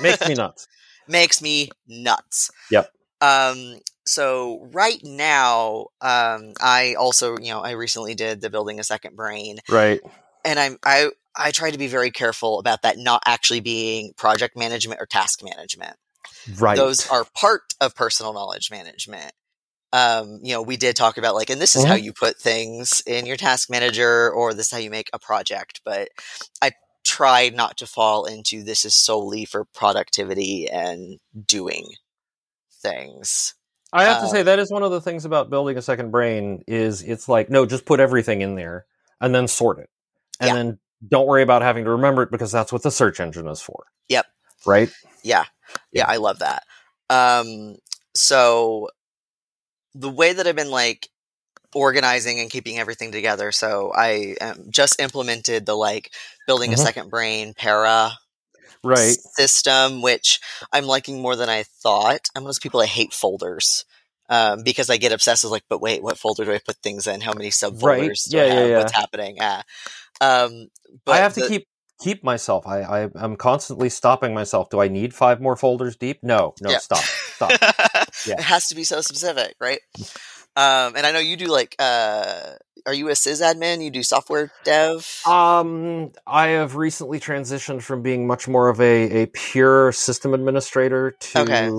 makes 0.00 0.26
me 0.26 0.34
nuts 0.36 0.68
makes 1.08 1.42
me 1.42 1.70
nuts. 1.86 2.50
Yep. 2.70 2.90
Um, 3.20 3.78
so 4.06 4.68
right 4.72 5.00
now, 5.02 5.86
um, 6.00 6.52
I 6.60 6.94
also, 6.98 7.36
you 7.38 7.50
know, 7.50 7.60
I 7.60 7.72
recently 7.72 8.14
did 8.14 8.40
the 8.40 8.50
building 8.50 8.80
a 8.80 8.84
second 8.84 9.16
brain, 9.16 9.58
right 9.70 10.00
and 10.44 10.58
I'm 10.58 10.78
I 10.84 11.10
I 11.36 11.50
try 11.50 11.70
to 11.70 11.78
be 11.78 11.86
very 11.88 12.10
careful 12.10 12.58
about 12.58 12.82
that 12.82 12.98
not 12.98 13.22
actually 13.26 13.60
being 13.60 14.12
project 14.16 14.56
management 14.56 15.00
or 15.00 15.06
task 15.06 15.42
management. 15.42 15.96
right 16.58 16.76
Those 16.76 17.08
are 17.10 17.24
part 17.34 17.74
of 17.80 17.94
personal 17.94 18.32
knowledge 18.32 18.70
management. 18.70 19.32
Um, 19.92 20.40
you 20.42 20.52
know, 20.54 20.62
we 20.62 20.76
did 20.76 20.96
talk 20.96 21.18
about 21.18 21.34
like, 21.34 21.50
and 21.50 21.60
this 21.60 21.76
is 21.76 21.84
how 21.84 21.94
Mhm. 21.94 22.04
you 22.04 22.12
put 22.12 22.38
things 22.38 23.02
in 23.06 23.26
your 23.26 23.36
task 23.36 23.70
manager, 23.70 24.30
or 24.30 24.52
this 24.54 24.66
is 24.66 24.72
how 24.72 24.78
you 24.78 24.90
make 24.90 25.10
a 25.12 25.18
project. 25.18 25.80
But 25.84 26.08
I 26.62 26.72
try 27.04 27.50
not 27.50 27.76
to 27.78 27.86
fall 27.86 28.24
into 28.24 28.64
this 28.64 28.84
is 28.84 28.94
solely 28.94 29.44
for 29.44 29.64
productivity 29.66 30.68
and 30.68 31.18
doing 31.46 31.92
things. 32.82 33.54
I 33.92 34.04
have 34.04 34.18
to 34.18 34.26
Uh, 34.26 34.28
say 34.28 34.42
that 34.42 34.58
is 34.58 34.70
one 34.72 34.82
of 34.82 34.90
the 34.90 35.00
things 35.00 35.24
about 35.24 35.50
building 35.50 35.76
a 35.76 35.82
second 35.82 36.10
brain 36.10 36.64
is 36.66 37.02
it's 37.02 37.28
like 37.28 37.50
no, 37.50 37.64
just 37.66 37.84
put 37.86 38.00
everything 38.00 38.40
in 38.40 38.56
there 38.56 38.86
and 39.20 39.34
then 39.34 39.46
sort 39.48 39.78
it, 39.78 39.90
and 40.40 40.48
Yeah. 40.48 40.56
then 40.56 40.78
don't 41.08 41.26
worry 41.26 41.42
about 41.42 41.62
having 41.62 41.84
to 41.84 41.90
remember 41.92 42.22
it 42.22 42.30
because 42.30 42.52
that's 42.52 42.72
what 42.72 42.82
the 42.82 42.90
search 42.90 43.20
engine 43.20 43.48
is 43.48 43.60
for. 43.60 43.84
Yep. 44.08 44.26
Right. 44.66 44.90
Yeah. 45.24 45.44
Yeah, 45.92 46.06
I 46.08 46.16
love 46.18 46.40
that. 46.40 46.64
Um 47.10 47.76
so 48.14 48.88
the 49.94 50.10
way 50.10 50.32
that 50.32 50.46
I've 50.46 50.56
been 50.56 50.70
like 50.70 51.08
organizing 51.74 52.40
and 52.40 52.50
keeping 52.50 52.78
everything 52.78 53.12
together. 53.12 53.52
So 53.52 53.92
I 53.94 54.36
um, 54.40 54.66
just 54.70 55.00
implemented 55.00 55.66
the 55.66 55.74
like 55.74 56.12
building 56.46 56.72
a 56.72 56.76
Mhm. 56.76 56.78
second 56.78 57.10
brain 57.10 57.54
para 57.54 58.12
Right. 58.82 59.18
system, 59.36 60.02
which 60.02 60.40
I'm 60.72 60.86
liking 60.86 61.20
more 61.20 61.36
than 61.36 61.48
I 61.48 61.64
thought. 61.64 62.20
I'm 62.34 62.42
one 62.44 62.48
of 62.48 62.54
those 62.54 62.58
people 62.60 62.80
that 62.80 62.88
hate 62.88 63.12
folders. 63.14 63.84
Um, 64.30 64.62
because 64.62 64.88
I 64.90 64.96
get 64.96 65.12
obsessed 65.12 65.44
with 65.44 65.52
like, 65.52 65.64
but 65.68 65.82
wait, 65.82 66.02
what 66.02 66.18
folder 66.18 66.44
do 66.46 66.52
I 66.52 66.58
put 66.58 66.76
things 66.76 67.06
in? 67.06 67.20
How 67.20 67.34
many 67.34 67.50
subfolders 67.50 68.28
do 68.30 68.38
Yeah, 68.38 68.46
yeah, 68.46 68.64
have? 68.64 68.64
yeah. 68.66 68.78
What's 68.78 68.92
happening? 68.94 69.36
Ah. 69.40 69.62
Um, 70.20 70.68
but 71.04 71.12
I 71.12 71.18
have 71.18 71.34
to 71.34 71.46
keep 71.48 71.66
keep 72.00 72.24
myself. 72.24 72.66
I, 72.66 72.82
I 72.82 73.08
I'm 73.14 73.36
constantly 73.36 73.88
stopping 73.88 74.34
myself. 74.34 74.70
Do 74.70 74.80
I 74.80 74.88
need 74.88 75.14
five 75.14 75.40
more 75.40 75.56
folders 75.56 75.96
deep? 75.96 76.18
No, 76.22 76.54
no, 76.62 76.70
Yeah. 76.70 76.78
stop, 76.78 77.04
stop. 77.36 77.50
Yeah. 78.26 78.34
It 78.38 78.42
has 78.42 78.68
to 78.68 78.74
be 78.74 78.84
so 78.84 79.00
specific, 79.00 79.54
right? 79.60 79.80
Um, 80.56 80.94
and 80.96 81.04
I 81.04 81.12
know 81.12 81.18
you 81.18 81.36
do 81.36 81.46
like, 81.46 81.74
uh, 81.78 82.52
are 82.86 82.94
you 82.94 83.08
a 83.08 83.12
sysadmin? 83.12 83.82
You 83.82 83.90
do 83.90 84.02
software 84.02 84.52
dev? 84.64 85.22
Um, 85.26 86.12
I 86.26 86.48
have 86.48 86.76
recently 86.76 87.18
transitioned 87.18 87.82
from 87.82 88.02
being 88.02 88.26
much 88.26 88.46
more 88.46 88.68
of 88.68 88.80
a, 88.80 89.22
a 89.22 89.26
pure 89.26 89.90
system 89.92 90.32
administrator 90.32 91.12
to 91.18 91.40
Okay. 91.40 91.70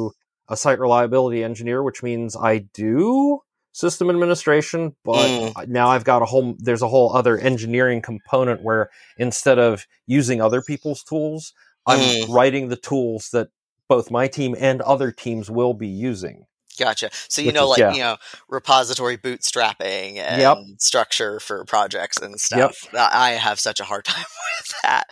a 0.50 0.58
site 0.58 0.80
reliability 0.80 1.44
engineer, 1.44 1.84
which 1.84 2.04
means 2.04 2.36
I 2.36 2.60
do 2.74 3.40
system 3.76 4.10
administration, 4.10 4.96
but 5.04 5.28
Mm. 5.28 5.68
now 5.68 5.90
I've 5.90 6.06
got 6.06 6.22
a 6.22 6.26
whole 6.26 6.56
there's 6.60 6.82
a 6.82 6.88
whole 6.88 7.14
other 7.14 7.38
engineering 7.38 8.02
component 8.02 8.62
where 8.64 8.90
instead 9.18 9.60
of 9.60 9.86
using 10.08 10.40
other 10.42 10.62
people's 10.62 11.04
tools, 11.04 11.52
I'm 11.86 12.00
Mm. 12.00 12.30
writing 12.34 12.70
the 12.70 12.78
tools 12.78 13.30
that 13.34 13.50
both 13.90 14.10
my 14.10 14.28
team 14.30 14.56
and 14.58 14.82
other 14.82 15.12
teams 15.12 15.52
will 15.52 15.74
be 15.74 15.88
using. 15.90 16.46
Gotcha. 16.80 17.10
So 17.28 17.42
you 17.42 17.48
Which 17.48 17.56
know, 17.56 17.64
is- 17.66 17.70
like 17.72 17.80
yeah. 17.80 17.94
you 17.94 18.00
know, 18.00 18.18
repository 18.48 19.18
bootstrapping 19.18 20.18
and 20.18 20.42
Yep. 20.42 20.58
structure 20.80 21.40
for 21.42 21.66
projects 21.66 22.18
and 22.18 22.40
stuff. 22.40 22.78
I 22.94 23.10
I 23.12 23.30
have 23.32 23.60
such 23.60 23.82
a 23.82 23.84
hard 23.84 24.06
time 24.14 24.26
with 24.60 24.74
that 24.84 25.08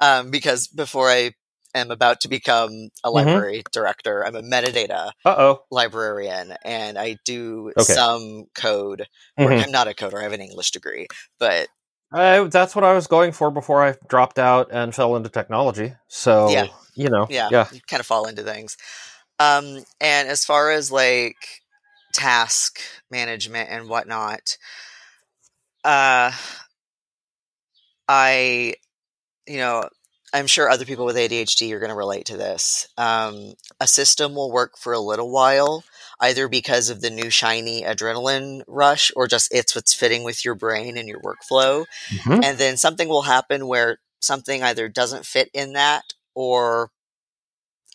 um, 0.00 0.30
because 0.30 0.68
before 0.68 1.10
I 1.10 1.34
am 1.78 1.90
about 1.90 2.20
to 2.22 2.28
become 2.28 2.88
a 3.04 3.10
Mhm. 3.10 3.26
library 3.26 3.62
director, 3.72 4.24
I'm 4.26 4.36
a 4.36 4.42
metadata 4.42 5.12
Uh 5.24 5.34
oh. 5.38 5.62
librarian, 5.70 6.54
and 6.64 6.98
I 6.98 7.16
do 7.24 7.72
Okay. 7.76 7.94
some 7.94 8.46
code. 8.54 9.06
Work. 9.38 9.62
I'm 9.62 9.72
not 9.72 9.88
a 9.88 9.94
coder. 9.94 10.18
I 10.20 10.22
have 10.24 10.32
an 10.32 10.40
English 10.40 10.70
degree, 10.72 11.06
but 11.38 11.68
I, 12.12 12.44
that's 12.44 12.74
what 12.76 12.84
I 12.84 12.92
was 12.94 13.06
going 13.06 13.32
for 13.32 13.50
before 13.50 13.84
I 13.84 13.94
dropped 14.08 14.38
out 14.38 14.68
and 14.72 14.94
fell 14.94 15.16
into 15.16 15.28
technology. 15.28 15.94
So, 16.08 16.50
Yeah. 16.50 16.66
you 16.94 17.10
know, 17.10 17.26
yeah, 17.28 17.50
yeah. 17.50 17.66
you 17.72 17.80
kind 17.88 18.00
of 18.00 18.06
fall 18.06 18.26
into 18.26 18.42
things. 18.42 18.76
Um, 19.38 19.84
and 20.00 20.28
as 20.28 20.44
far 20.44 20.70
as 20.70 20.90
like 20.92 21.36
task 22.12 22.80
management 23.10 23.68
and 23.70 23.88
whatnot, 23.88 24.56
uh, 25.84 26.30
I, 28.08 28.74
you 29.46 29.58
know, 29.58 29.88
I'm 30.32 30.46
sure 30.46 30.68
other 30.68 30.84
people 30.84 31.04
with 31.06 31.16
ADHD 31.16 31.72
are 31.72 31.78
going 31.78 31.90
to 31.90 31.94
relate 31.96 32.26
to 32.26 32.36
this. 32.36 32.88
Um, 32.98 33.54
a 33.80 33.86
system 33.86 34.34
will 34.34 34.50
work 34.52 34.76
for 34.76 34.92
a 34.92 34.98
little 34.98 35.30
while, 35.30 35.84
either 36.20 36.48
because 36.48 36.90
of 36.90 37.00
the 37.00 37.10
new 37.10 37.30
shiny 37.30 37.82
adrenaline 37.82 38.62
rush 38.66 39.12
or 39.16 39.26
just 39.28 39.52
it's 39.54 39.74
what's 39.74 39.94
fitting 39.94 40.24
with 40.24 40.44
your 40.44 40.54
brain 40.54 40.96
and 40.98 41.08
your 41.08 41.20
workflow 41.20 41.84
Mhm. 42.10 42.42
and 42.44 42.58
then 42.58 42.76
something 42.76 43.08
will 43.08 43.22
happen 43.22 43.66
where 43.66 43.98
something 44.20 44.62
either 44.62 44.88
doesn't 44.88 45.26
fit 45.26 45.48
in 45.52 45.74
that 45.74 46.04
or 46.34 46.90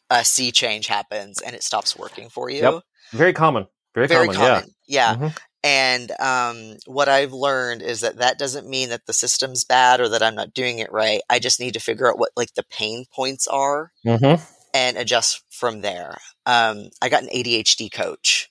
a 0.09 0.23
sea 0.23 0.51
change 0.51 0.87
happens 0.87 1.41
and 1.41 1.55
it 1.55 1.63
stops 1.63 1.95
working 1.97 2.29
for 2.29 2.49
you. 2.49 2.61
Yep. 2.61 2.83
Very 3.11 3.33
common. 3.33 3.67
Very, 3.95 4.07
Very 4.07 4.27
common. 4.27 4.39
common. 4.41 4.75
Yeah. 4.87 5.15
Mhm. 5.15 5.37
And 5.63 6.11
um, 6.19 6.77
what 6.87 7.09
I've 7.09 7.33
learned 7.33 7.81
is 7.83 8.01
that 8.01 8.17
that 8.17 8.39
doesn't 8.39 8.69
mean 8.69 8.89
that 8.89 9.05
the 9.05 9.13
system's 9.13 9.63
bad 9.63 10.01
or 10.01 10.09
that 10.09 10.23
I'm 10.23 10.35
not 10.35 10.53
doing 10.53 10.79
it 10.79 10.91
right. 10.91 11.21
I 11.29 11.39
just 11.39 11.59
need 11.59 11.73
to 11.73 11.79
figure 11.79 12.09
out 12.09 12.19
what 12.19 12.31
like 12.35 12.53
the 12.55 12.63
pain 12.63 13.05
points 13.13 13.47
are 13.47 13.91
Yeah. 14.03 14.17
hmm 14.17 14.35
and 14.73 14.97
adjust 14.97 15.43
from 15.49 15.81
there. 15.81 16.17
Um, 16.45 16.89
I 17.01 17.09
got 17.09 17.23
an 17.23 17.29
ADHD 17.29 17.91
coach. 17.91 18.49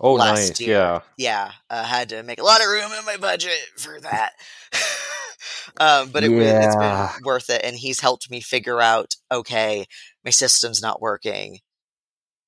Oh, 0.00 0.16
Last 0.16 0.58
nice. 0.58 0.60
year. 0.60 0.92
Yeah. 0.92 1.00
Yeah, 1.16 1.52
I 1.70 1.84
had 1.84 2.10
to 2.10 2.22
make 2.22 2.40
a 2.40 2.44
lot 2.44 2.60
of 2.62 2.68
room 2.68 2.92
in 2.98 3.04
my 3.06 3.16
budget 3.16 3.58
for 3.76 4.00
that. 4.00 4.32
um, 5.80 6.10
but 6.12 6.24
it, 6.24 6.34
was 6.34 6.54
it's 6.58 6.76
Yeah. 6.76 6.76
been 6.76 7.22
worth 7.24 7.50
it, 7.50 7.62
and 7.64 7.76
he's 7.76 8.00
helped 8.00 8.30
me 8.30 8.40
figure 8.40 8.80
out. 8.80 9.14
Okay, 9.32 9.86
my 10.24 10.30
system's 10.30 10.82
not 10.82 11.00
working. 11.02 11.58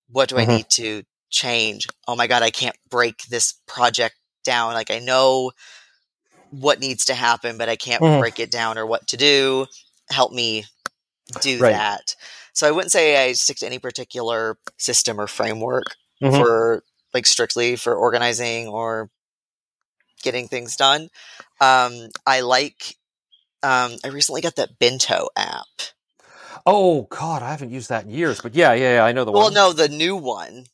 What 0.09 0.29
do 0.29 0.39
I 0.39 0.45
Mhm. 0.45 0.47
need 0.47 0.69
to 0.71 1.03
change? 1.31 1.87
Oh 2.07 2.17
my 2.17 2.27
god, 2.27 2.43
I 2.43 2.51
can't 2.51 2.77
break 2.91 3.25
this 3.25 3.55
project 3.67 4.17
down. 4.45 4.75
Like 4.75 4.91
I 4.91 4.99
know 4.99 5.53
what 6.51 6.81
needs 6.81 7.05
to 7.07 7.15
happen, 7.15 7.59
but 7.59 7.69
I 7.69 7.77
can't 7.77 8.03
Mhm. 8.03 8.19
break 8.21 8.39
it 8.39 8.51
down 8.51 8.79
or 8.79 8.87
what 8.87 9.07
to 9.09 9.17
do. 9.17 9.67
Help 10.11 10.33
me 10.33 10.65
do 11.41 11.61
Right. 11.61 11.73
that. 11.73 12.15
So 12.55 12.67
I 12.67 12.71
wouldn't 12.71 12.93
say 12.93 13.29
I 13.29 13.33
stick 13.33 13.59
to 13.59 13.67
any 13.67 13.79
particular 13.79 14.59
system 14.79 15.21
or 15.21 15.27
framework 15.27 15.95
Mhm. 16.23 16.39
for 16.39 16.85
like 17.13 17.27
strictly 17.27 17.77
for 17.77 17.95
organizing 17.95 18.67
or 18.69 19.11
getting 20.23 20.49
things 20.49 20.77
done. 20.77 21.09
Um, 21.61 22.09
I 22.27 22.41
like. 22.41 22.97
Um, 23.63 23.97
I 24.05 24.09
recently 24.09 24.41
got 24.41 24.57
that 24.57 24.79
Bento 24.79 25.29
app. 25.37 25.67
Oh, 26.65 27.03
God. 27.11 27.43
I 27.43 27.51
haven't 27.51 27.71
used 27.71 27.89
that 27.89 28.05
in 28.05 28.11
years. 28.11 28.41
But 28.41 28.55
yeah, 28.55 28.73
yeah, 28.73 28.95
yeah. 28.97 29.05
I 29.05 29.13
know 29.13 29.25
the 29.25 29.33
Well, 29.33 29.45
one. 29.45 29.55
Well, 29.55 29.71
no, 29.71 29.73
the 29.73 29.89
new 29.89 30.17
one 30.17 30.67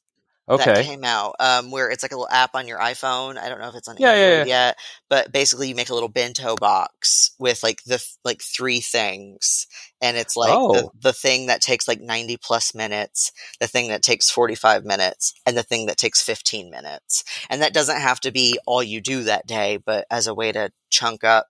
that 0.57 0.73
Okay. 0.73 0.75
came 0.75 1.05
out, 1.05 1.35
um, 1.41 1.71
where 1.71 1.91
it's 1.91 2.03
like 2.03 2.13
a 2.13 2.17
little 2.17 2.29
app 2.31 2.55
on 2.55 2.69
your 2.69 2.79
iPhone. 2.79 3.39
I 3.39 3.49
don't 3.49 3.61
know 3.61 3.69
if 3.69 3.75
it's 3.75 3.89
on 3.89 3.99
Yeah, 3.99 4.15
yeah, 4.15 4.31
Android 4.35 4.45
yet, 4.45 4.77
but 5.11 5.33
basically 5.33 5.69
you 5.69 5.75
make 5.75 5.91
a 5.91 5.95
little 5.95 6.09
bento 6.09 6.57
box 6.57 7.33
with 7.39 7.63
like 7.63 7.83
the 7.85 8.05
like 8.25 8.43
three 8.43 8.81
things, 8.81 9.67
and 10.01 10.17
it's 10.17 10.37
like 10.37 10.61
the, 10.73 10.85
Oh. 10.85 10.93
the 11.01 11.13
thing 11.13 11.47
that 11.47 11.61
takes 11.63 11.89
like 11.89 12.01
ninety 12.01 12.37
plus 12.37 12.75
minutes, 12.75 13.33
the 13.61 13.67
thing 13.67 13.89
that 13.89 14.03
takes 14.03 14.31
forty 14.31 14.55
five 14.55 14.85
minutes, 14.85 15.33
and 15.47 15.57
the 15.57 15.63
thing 15.65 15.87
that 15.87 15.97
takes 15.99 16.23
fifteen 16.23 16.71
minutes. 16.71 17.25
And 17.51 17.63
that 17.63 17.75
doesn't 17.75 18.01
have 18.01 18.21
to 18.21 18.31
be 18.33 18.59
all 18.67 18.83
you 18.83 19.01
do 19.01 19.25
that 19.25 19.47
day, 19.47 19.79
but 19.85 20.07
as 20.11 20.27
a 20.29 20.35
way 20.35 20.53
to 20.53 20.71
chunk 20.91 21.25
up 21.25 21.47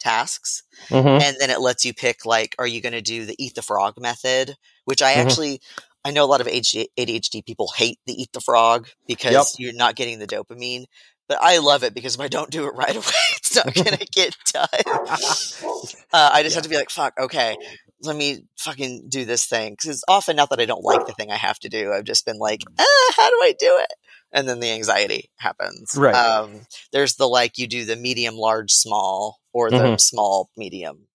tasks 0.00 0.62
Mhm. 0.90 1.24
and 1.24 1.36
then 1.40 1.50
it 1.50 1.60
lets 1.60 1.84
you 1.84 1.94
pick 1.94 2.26
like 2.26 2.54
are 2.58 2.66
you 2.66 2.80
going 2.80 2.92
to 2.92 3.00
do 3.02 3.24
the 3.24 3.36
eat 3.42 3.54
the 3.54 3.62
frog 3.62 3.94
method 3.98 4.56
which 4.84 5.02
i 5.02 5.14
Mhm. 5.14 5.14
actually 5.14 5.60
i 6.04 6.10
know 6.10 6.24
a 6.24 6.26
lot 6.26 6.40
of 6.40 6.46
ADHD, 6.46 7.44
people 7.46 7.68
hate 7.76 7.98
the 8.06 8.12
eat 8.12 8.32
the 8.32 8.40
frog 8.40 8.88
because 9.06 9.32
Yep. 9.32 9.46
you're 9.58 9.72
not 9.78 9.96
getting 9.96 10.18
the 10.18 10.26
dopamine 10.26 10.84
but 11.28 11.38
i 11.40 11.58
love 11.58 11.82
it 11.84 11.94
because 11.94 12.14
if 12.14 12.20
i 12.20 12.28
don't 12.28 12.50
do 12.50 12.66
it 12.66 12.74
right 12.74 12.94
away 13.02 13.04
it's 13.36 13.56
not 13.56 13.72
going 13.74 13.96
to 13.96 14.06
get 14.12 14.36
done 14.52 14.68
uh, 16.12 16.30
i 16.32 16.42
just 16.42 16.54
have 16.54 16.64
to 16.64 16.68
be 16.70 16.76
like 16.76 16.90
fuck 16.90 17.14
okay 17.18 17.56
let 18.02 18.16
me 18.16 18.44
fucking 18.58 19.06
do 19.08 19.24
this 19.24 19.46
thing 19.46 19.72
because 19.72 19.88
it's 19.90 20.04
often 20.08 20.36
not 20.36 20.50
that 20.50 20.60
i 20.60 20.64
don't 20.66 20.84
like 20.84 21.04
the 21.06 21.12
thing 21.12 21.30
i 21.30 21.36
have 21.36 21.58
to 21.58 21.68
do 21.68 21.92
i've 21.92 22.04
just 22.04 22.26
been 22.26 22.38
like 22.38 22.62
ah, 22.78 23.12
how 23.16 23.30
do 23.30 23.36
i 23.42 23.54
do 23.58 23.78
it 23.80 23.92
and 24.32 24.48
then 24.48 24.60
the 24.60 24.70
anxiety 24.70 25.30
happens 25.38 25.94
Right. 25.96 26.14
um, 26.14 26.60
there's 26.92 27.14
the 27.14 27.26
like 27.28 27.56
you 27.58 27.66
do 27.66 27.84
the 27.84 27.96
medium 27.96 28.34
large 28.36 28.72
small 28.72 29.38
or 29.52 29.70
the 29.70 29.76
Mhm. 29.76 30.00
small 30.00 30.50
medium 30.56 31.06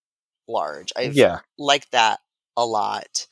large 0.48 0.92
i 0.96 1.02
yeah. 1.02 1.40
like 1.58 1.88
that 1.90 2.18
a 2.56 2.66
lot 2.66 3.26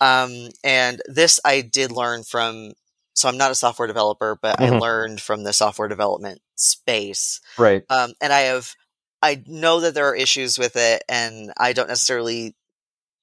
um, 0.00 0.48
and 0.64 1.00
this 1.06 1.40
i 1.44 1.60
did 1.62 1.92
learn 1.92 2.22
from 2.24 2.72
so 3.14 3.28
i'm 3.28 3.38
not 3.38 3.50
a 3.50 3.54
software 3.56 3.88
developer 3.88 4.38
but 4.42 4.56
i 4.60 4.70
Mhm. 4.70 4.80
learned 4.80 5.20
from 5.20 5.44
the 5.44 5.52
software 5.52 5.88
development 5.88 6.40
space 6.56 7.40
Right. 7.58 7.84
um, 7.90 8.12
and 8.20 8.32
I 8.32 8.40
have 8.42 8.74
I 9.22 9.42
know 9.46 9.80
that 9.80 9.94
there 9.94 10.06
are 10.08 10.16
issues 10.16 10.58
with 10.58 10.76
it, 10.76 11.02
and 11.08 11.52
I 11.58 11.72
don't 11.74 11.88
necessarily 11.88 12.54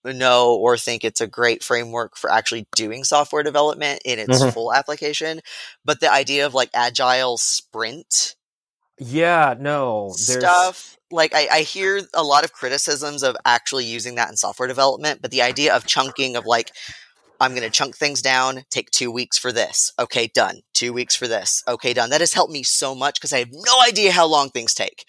know 0.06 0.56
or 0.56 0.78
think 0.78 1.04
it's 1.04 1.22
a 1.22 1.28
great 1.28 1.64
framework 1.64 2.18
for 2.18 2.32
actually 2.32 2.68
doing 2.76 3.04
software 3.04 3.44
development 3.44 4.02
in 4.06 4.20
its 4.20 4.44
Mhm. 4.44 4.46
full 4.46 4.74
application. 4.74 5.42
But 5.86 6.02
the 6.02 6.12
idea 6.12 6.48
of 6.48 6.56
like 6.56 6.72
agile 6.74 7.38
sprint 7.38 8.37
Yeah. 9.00 9.56
No. 9.60 10.08
There's. 10.08 10.40
stuff, 10.40 10.98
like 11.12 11.34
I, 11.34 11.48
I 11.52 11.62
hear 11.62 12.02
a 12.14 12.24
lot 12.24 12.44
of 12.44 12.54
criticisms 12.54 13.24
of 13.24 13.36
actually 13.46 13.86
using 13.86 14.16
that 14.16 14.30
in 14.30 14.38
software 14.38 14.68
development, 14.68 15.22
but 15.22 15.32
the 15.32 15.42
idea 15.42 15.76
of 15.76 15.86
chunking 15.86 16.36
of 16.36 16.46
like 16.46 16.72
I'm 17.40 17.52
going 17.52 17.64
to 17.64 17.70
chunk 17.70 17.96
things 17.96 18.22
down, 18.22 18.64
take 18.70 18.90
two 18.92 19.12
weeks 19.12 19.38
for 19.38 19.52
this. 19.52 19.94
Okay, 20.00 20.28
done. 20.28 20.62
Two 20.74 20.92
weeks 20.92 21.16
for 21.16 21.28
this. 21.28 21.64
Okay, 21.68 21.94
done. 21.94 22.10
That 22.10 22.22
has 22.22 22.34
helped 22.34 22.52
me 22.52 22.64
so 22.64 22.96
much 22.96 23.20
because 23.20 23.34
I 23.34 23.40
have 23.40 23.52
no 23.52 23.82
idea 23.86 24.12
how 24.12 24.26
long 24.26 24.50
things 24.50 24.74
take. 24.74 25.06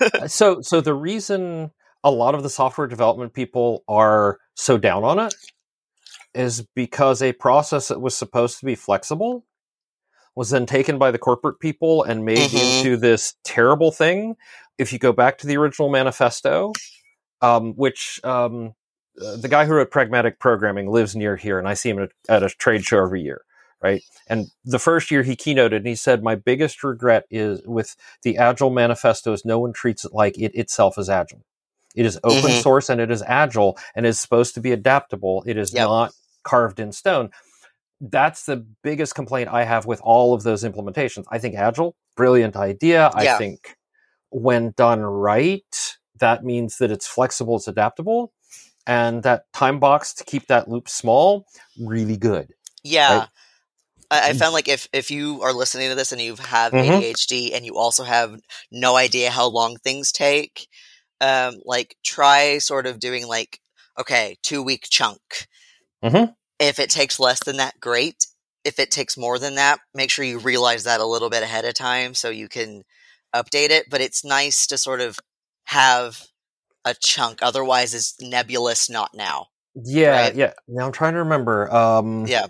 Uh, 0.00 0.28
so, 0.28 0.60
so 0.60 0.80
the 0.80 0.94
reason 0.94 1.70
a 2.04 2.10
lot 2.10 2.34
of 2.34 2.42
the 2.42 2.50
software 2.50 2.86
development 2.86 3.32
people 3.32 3.84
are 3.88 4.38
so 4.54 4.78
down 4.78 5.04
on 5.04 5.18
it 5.18 5.34
is 6.34 6.66
because 6.74 7.22
a 7.22 7.32
process 7.32 7.88
that 7.88 8.00
was 8.00 8.14
supposed 8.14 8.60
to 8.60 8.66
be 8.66 8.74
flexible 8.74 9.46
was 10.36 10.50
then 10.50 10.66
taken 10.66 10.98
by 10.98 11.10
the 11.10 11.18
corporate 11.18 11.58
people 11.60 12.04
and 12.04 12.24
made 12.24 12.38
Mhm. 12.50 12.84
into 12.84 12.96
this 12.96 13.34
terrible 13.44 13.90
thing. 13.90 14.36
If 14.78 14.92
you 14.92 14.98
go 15.00 15.12
back 15.12 15.38
to 15.38 15.46
the 15.48 15.56
original 15.56 15.88
manifesto, 15.90 16.72
um, 17.42 17.74
which 17.74 18.20
um, 18.24 18.74
uh, 19.22 19.36
the 19.36 19.48
guy 19.48 19.64
who 19.64 19.74
wrote 19.74 19.90
Pragmatic 19.90 20.38
Programming 20.38 20.88
lives 20.90 21.16
near 21.16 21.36
here, 21.36 21.58
and 21.58 21.68
I 21.68 21.74
see 21.74 21.90
him 21.90 21.98
at, 22.00 22.10
at 22.28 22.42
a 22.42 22.50
trade 22.50 22.84
show 22.84 23.02
every 23.02 23.22
year. 23.22 23.42
right? 23.82 24.02
And 24.28 24.46
the 24.64 24.78
first 24.78 25.10
year 25.10 25.22
he 25.22 25.36
keynoted 25.36 25.76
and 25.76 25.86
he 25.86 25.94
said, 25.94 26.22
My 26.22 26.34
biggest 26.34 26.82
regret 26.82 27.24
is 27.30 27.60
with 27.66 27.94
the 28.22 28.38
Agile 28.38 28.70
manifesto 28.70 29.32
is 29.32 29.44
no 29.44 29.58
one 29.58 29.72
treats 29.74 30.04
it 30.04 30.12
like 30.14 30.36
it 30.38 30.54
itself 30.54 30.98
is 30.98 31.10
Agile. 31.10 31.44
It 31.94 32.06
is 32.06 32.18
open 32.24 32.50
Mhm. 32.52 32.62
source 32.62 32.88
and 32.88 33.00
it 33.00 33.10
is 33.10 33.22
Agile 33.22 33.78
and 33.94 34.06
is 34.06 34.18
supposed 34.18 34.54
to 34.54 34.60
be 34.60 34.72
adaptable. 34.72 35.44
It 35.46 35.58
is 35.58 35.72
Yep. 35.74 35.84
not 35.88 36.12
carved 36.42 36.80
in 36.80 36.90
stone. 36.92 37.30
That's 38.00 38.44
the 38.44 38.64
biggest 38.82 39.14
complaint 39.14 39.48
I 39.50 39.64
have 39.64 39.86
with 39.86 40.00
all 40.02 40.34
of 40.34 40.42
those 40.42 40.64
implementations. 40.64 41.24
I 41.30 41.38
think 41.38 41.54
Agile, 41.54 41.96
brilliant 42.16 42.56
idea. 42.56 43.10
I 43.14 43.24
Yeah. 43.24 43.38
think 43.38 43.76
when 44.30 44.72
done 44.76 45.00
right, 45.00 45.96
that 46.20 46.44
means 46.44 46.76
that 46.78 46.90
it's 46.90 47.06
flexible, 47.06 47.56
it's 47.56 47.68
adaptable, 47.68 48.32
and 48.86 49.22
that 49.22 49.44
time 49.54 49.80
box 49.80 50.12
to 50.14 50.24
keep 50.24 50.46
that 50.48 50.68
loop 50.68 50.88
small, 50.88 51.46
really 51.80 52.16
good. 52.18 52.52
Yeah. 52.84 53.18
Right. 53.20 53.28
I, 54.10 54.30
I 54.30 54.32
found 54.34 54.52
like 54.52 54.68
if 54.68 54.88
if 54.92 55.10
you 55.10 55.42
are 55.42 55.52
listening 55.52 55.88
to 55.88 55.94
this 55.94 56.12
and 56.12 56.20
you 56.20 56.36
have 56.36 56.72
Mhm. 56.72 57.00
ADHD 57.00 57.54
and 57.54 57.64
you 57.64 57.76
also 57.76 58.04
have 58.04 58.38
no 58.70 58.96
idea 58.96 59.30
how 59.30 59.46
long 59.48 59.76
things 59.78 60.12
take, 60.12 60.68
um, 61.20 61.56
like 61.64 61.96
try 62.04 62.58
sort 62.58 62.86
of 62.86 62.98
doing 63.00 63.26
like 63.26 63.60
okay, 63.98 64.36
two 64.42 64.62
week 64.62 64.86
chunk. 64.90 65.48
Mhm. 66.04 66.34
If 66.58 66.78
it 66.78 66.90
takes 66.90 67.20
less 67.20 67.42
than 67.44 67.56
that, 67.58 67.78
great. 67.80 68.26
If 68.64 68.78
it 68.78 68.90
takes 68.90 69.16
more 69.16 69.38
than 69.38 69.54
that, 69.56 69.78
make 69.94 70.10
sure 70.10 70.24
you 70.24 70.38
realize 70.38 70.84
that 70.84 71.00
a 71.00 71.06
little 71.06 71.30
bit 71.30 71.42
ahead 71.42 71.64
of 71.64 71.74
time 71.74 72.14
so 72.14 72.30
you 72.30 72.48
can 72.48 72.82
update 73.34 73.70
it. 73.70 73.88
But 73.90 74.00
it's 74.00 74.24
nice 74.24 74.66
to 74.68 74.78
sort 74.78 75.00
of 75.00 75.18
have 75.64 76.22
a 76.84 76.94
chunk. 76.94 77.40
Otherwise, 77.42 77.94
it's 77.94 78.14
nebulous. 78.20 78.88
Not 78.90 79.10
now. 79.14 79.46
Yeah, 79.74 80.20
Right. 80.22 80.34
yeah. 80.34 80.52
Now 80.68 80.86
I'm 80.86 80.92
trying 80.92 81.12
to 81.14 81.20
remember. 81.20 81.72
Um, 81.72 82.26
Yeah. 82.26 82.46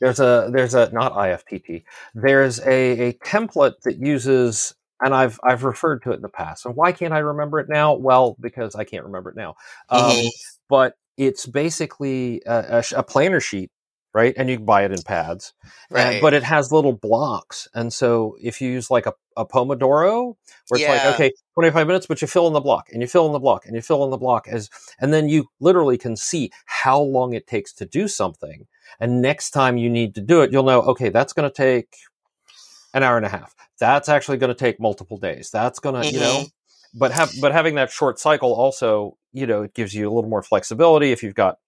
There's 0.00 0.20
a 0.20 0.48
there's 0.52 0.74
a 0.74 0.90
not 0.92 1.12
IFTT. 1.14 1.82
There's 2.14 2.60
a, 2.60 3.08
a 3.08 3.12
template 3.14 3.80
that 3.82 3.98
uses, 3.98 4.72
and 5.00 5.12
I've 5.12 5.40
I've 5.42 5.64
referred 5.64 6.04
to 6.04 6.12
it 6.12 6.16
in 6.16 6.22
the 6.22 6.28
past. 6.28 6.64
And 6.66 6.76
why 6.76 6.92
can't 6.92 7.12
I 7.12 7.18
remember 7.18 7.58
it 7.58 7.68
now? 7.68 7.94
Well, 7.94 8.36
because 8.38 8.76
I 8.76 8.84
can't 8.84 9.04
remember 9.06 9.30
it 9.30 9.36
now. 9.36 9.56
Um, 9.90 10.02
Mhm. 10.12 10.28
But 10.68 10.94
it's 11.18 11.44
basically 11.44 12.40
a, 12.46 12.82
a, 12.94 13.00
a 13.00 13.02
planner 13.02 13.40
sheet, 13.40 13.70
right? 14.14 14.32
And 14.36 14.48
you 14.48 14.56
can 14.56 14.64
buy 14.64 14.84
it 14.84 14.92
in 14.92 15.02
pads. 15.02 15.52
And- 15.90 15.98
Right. 15.98 16.22
but 16.22 16.32
it 16.32 16.44
has 16.44 16.72
little 16.72 16.92
blocks, 16.94 17.68
and 17.74 17.92
so 17.92 18.36
if 18.40 18.60
you 18.60 18.70
use 18.70 18.90
like 18.90 19.06
a, 19.06 19.12
a 19.36 19.44
Pomodoro, 19.44 20.36
where 20.68 20.78
it's 20.78 20.80
Yeah. 20.80 21.04
like 21.04 21.14
okay, 21.14 21.32
25 21.54 21.86
minutes, 21.86 22.06
but 22.06 22.22
you 22.22 22.28
fill 22.28 22.46
in 22.46 22.52
the 22.52 22.60
block, 22.60 22.88
and 22.92 23.02
you 23.02 23.08
fill 23.08 23.26
in 23.26 23.32
the 23.32 23.38
block, 23.38 23.66
and 23.66 23.74
you 23.74 23.82
fill 23.82 24.04
in 24.04 24.10
the 24.10 24.16
block 24.16 24.46
as, 24.48 24.70
and 25.00 25.12
then 25.12 25.28
you 25.28 25.48
literally 25.60 25.98
can 25.98 26.16
see 26.16 26.50
how 26.66 27.00
long 27.00 27.34
it 27.34 27.46
takes 27.46 27.72
to 27.74 27.84
do 27.86 28.08
something. 28.08 28.66
And 29.00 29.20
next 29.20 29.50
time 29.50 29.76
you 29.76 29.90
need 29.90 30.14
to 30.14 30.20
do 30.20 30.40
it, 30.42 30.52
you'll 30.52 30.62
know, 30.62 30.80
okay, 30.82 31.10
that's 31.10 31.32
going 31.32 31.48
to 31.50 31.54
take 31.54 31.96
an 32.94 33.02
hour 33.02 33.16
and 33.16 33.26
a 33.26 33.28
half. 33.28 33.54
That's 33.78 34.08
actually 34.08 34.38
going 34.38 34.48
to 34.48 34.58
take 34.58 34.80
multiple 34.80 35.18
days. 35.18 35.50
That's 35.50 35.78
going 35.78 36.00
to, 36.00 36.08
you 36.08 36.18
mm-hmm. 36.18 36.42
know, 36.42 36.46
but 36.94 37.12
have, 37.12 37.30
but 37.40 37.52
having 37.52 37.74
that 37.76 37.90
short 37.90 38.18
cycle 38.18 38.54
also, 38.54 39.16
you 39.32 39.46
know, 39.46 39.62
it 39.62 39.74
gives 39.74 39.94
you 39.94 40.08
a 40.08 40.12
little 40.12 40.30
more 40.30 40.42
flexibility. 40.42 41.12
If 41.12 41.22
you've 41.22 41.34
got, 41.34 41.58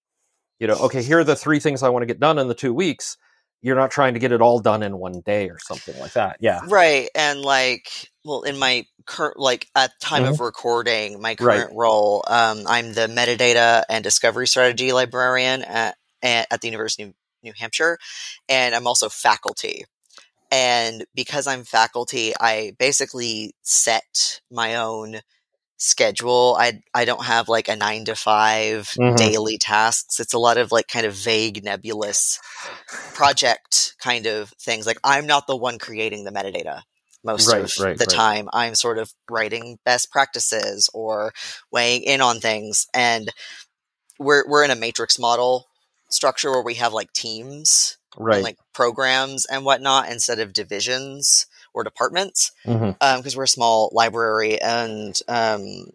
you 0.59 0.67
know, 0.67 0.75
okay, 0.75 1.01
here 1.01 1.19
are 1.19 1.23
the 1.23 1.35
three 1.35 1.59
things 1.59 1.83
I 1.83 1.89
want 1.89 2.03
to 2.03 2.07
get 2.07 2.19
done 2.19 2.37
in 2.39 2.47
the 2.47 2.53
two 2.53 2.73
weeks. 2.73 3.17
You're 3.63 3.75
not 3.75 3.91
trying 3.91 4.15
to 4.15 4.19
get 4.19 4.31
it 4.31 4.41
all 4.41 4.59
done 4.59 4.81
in 4.81 4.97
one 4.97 5.21
day 5.23 5.47
or 5.49 5.59
something 5.59 5.97
like 5.99 6.13
that. 6.13 6.37
Yeah. 6.39 6.61
Right. 6.67 7.09
And 7.13 7.41
like, 7.41 7.91
well, 8.25 8.41
in 8.41 8.57
my 8.57 8.85
current, 9.05 9.37
like 9.37 9.67
at 9.75 9.91
time 10.01 10.25
of 10.25 10.39
recording, 10.39 11.21
my 11.21 11.35
Mm-hmm. 11.35 11.45
Right. 11.45 11.59
current 11.59 11.77
role, 11.77 12.23
um, 12.27 12.63
I'm 12.67 12.93
the 12.93 13.01
metadata 13.07 13.83
and 13.87 14.03
discovery 14.03 14.47
strategy 14.47 14.91
librarian 14.91 15.61
at, 15.61 15.95
at 16.23 16.61
the 16.61 16.67
University 16.67 17.03
of 17.03 17.13
New 17.43 17.53
Hampshire. 17.55 17.99
And 18.49 18.73
I'm 18.73 18.87
also 18.87 19.09
faculty. 19.09 19.85
And 20.51 21.05
because 21.15 21.47
I'm 21.47 21.63
faculty, 21.63 22.33
I 22.39 22.73
basically 22.79 23.55
set 23.63 24.41
my 24.51 24.75
own 24.75 25.21
schedule. 25.77 26.57
I 26.59 26.81
I 26.93 27.05
don't 27.05 27.25
have 27.25 27.49
like 27.49 27.67
a 27.69 27.75
9 27.75 28.05
to 28.05 28.15
5 28.15 28.97
Mhm. 28.97 29.15
daily 29.15 29.57
tasks. 29.57 30.19
It's 30.19 30.33
a 30.33 30.39
lot 30.39 30.57
of 30.57 30.71
like 30.71 30.87
kind 30.87 31.05
of 31.05 31.13
vague 31.15 31.63
nebulous 31.63 32.39
project 33.13 33.95
kind 33.99 34.25
of 34.25 34.51
things. 34.61 34.85
Like 34.87 34.99
I'm 35.03 35.27
not 35.27 35.47
the 35.47 35.57
one 35.57 35.79
creating 35.79 36.23
the 36.23 36.31
metadata 36.31 36.83
most 37.23 37.53
Right, 37.53 37.59
of 37.59 37.73
right, 37.77 37.99
the 37.99 38.05
right. 38.05 38.23
time. 38.23 38.49
I'm 38.53 38.75
sort 38.75 38.97
of 38.97 39.13
writing 39.29 39.79
best 39.85 40.11
practices 40.11 40.89
or 40.93 41.33
weighing 41.71 42.03
in 42.03 42.21
on 42.21 42.39
things. 42.39 42.87
And 42.93 43.31
we're 44.19 44.43
we're 44.47 44.63
in 44.63 44.71
a 44.71 44.75
matrix 44.75 45.19
model 45.19 45.67
structure 46.09 46.51
where 46.51 46.63
we 46.63 46.75
have 46.75 46.93
like 46.93 47.13
teams 47.13 47.97
Right. 48.17 48.35
and 48.35 48.43
like 48.43 48.57
programs 48.73 49.45
and 49.45 49.63
whatnot 49.65 50.09
instead 50.11 50.39
of 50.39 50.53
divisions 50.53 51.45
or 51.73 51.83
departments 51.83 52.51
because 53.17 53.35
we're 53.37 53.43
a 53.43 53.47
small 53.47 53.89
library 53.93 54.61
and 54.61 55.17
um, 55.27 55.85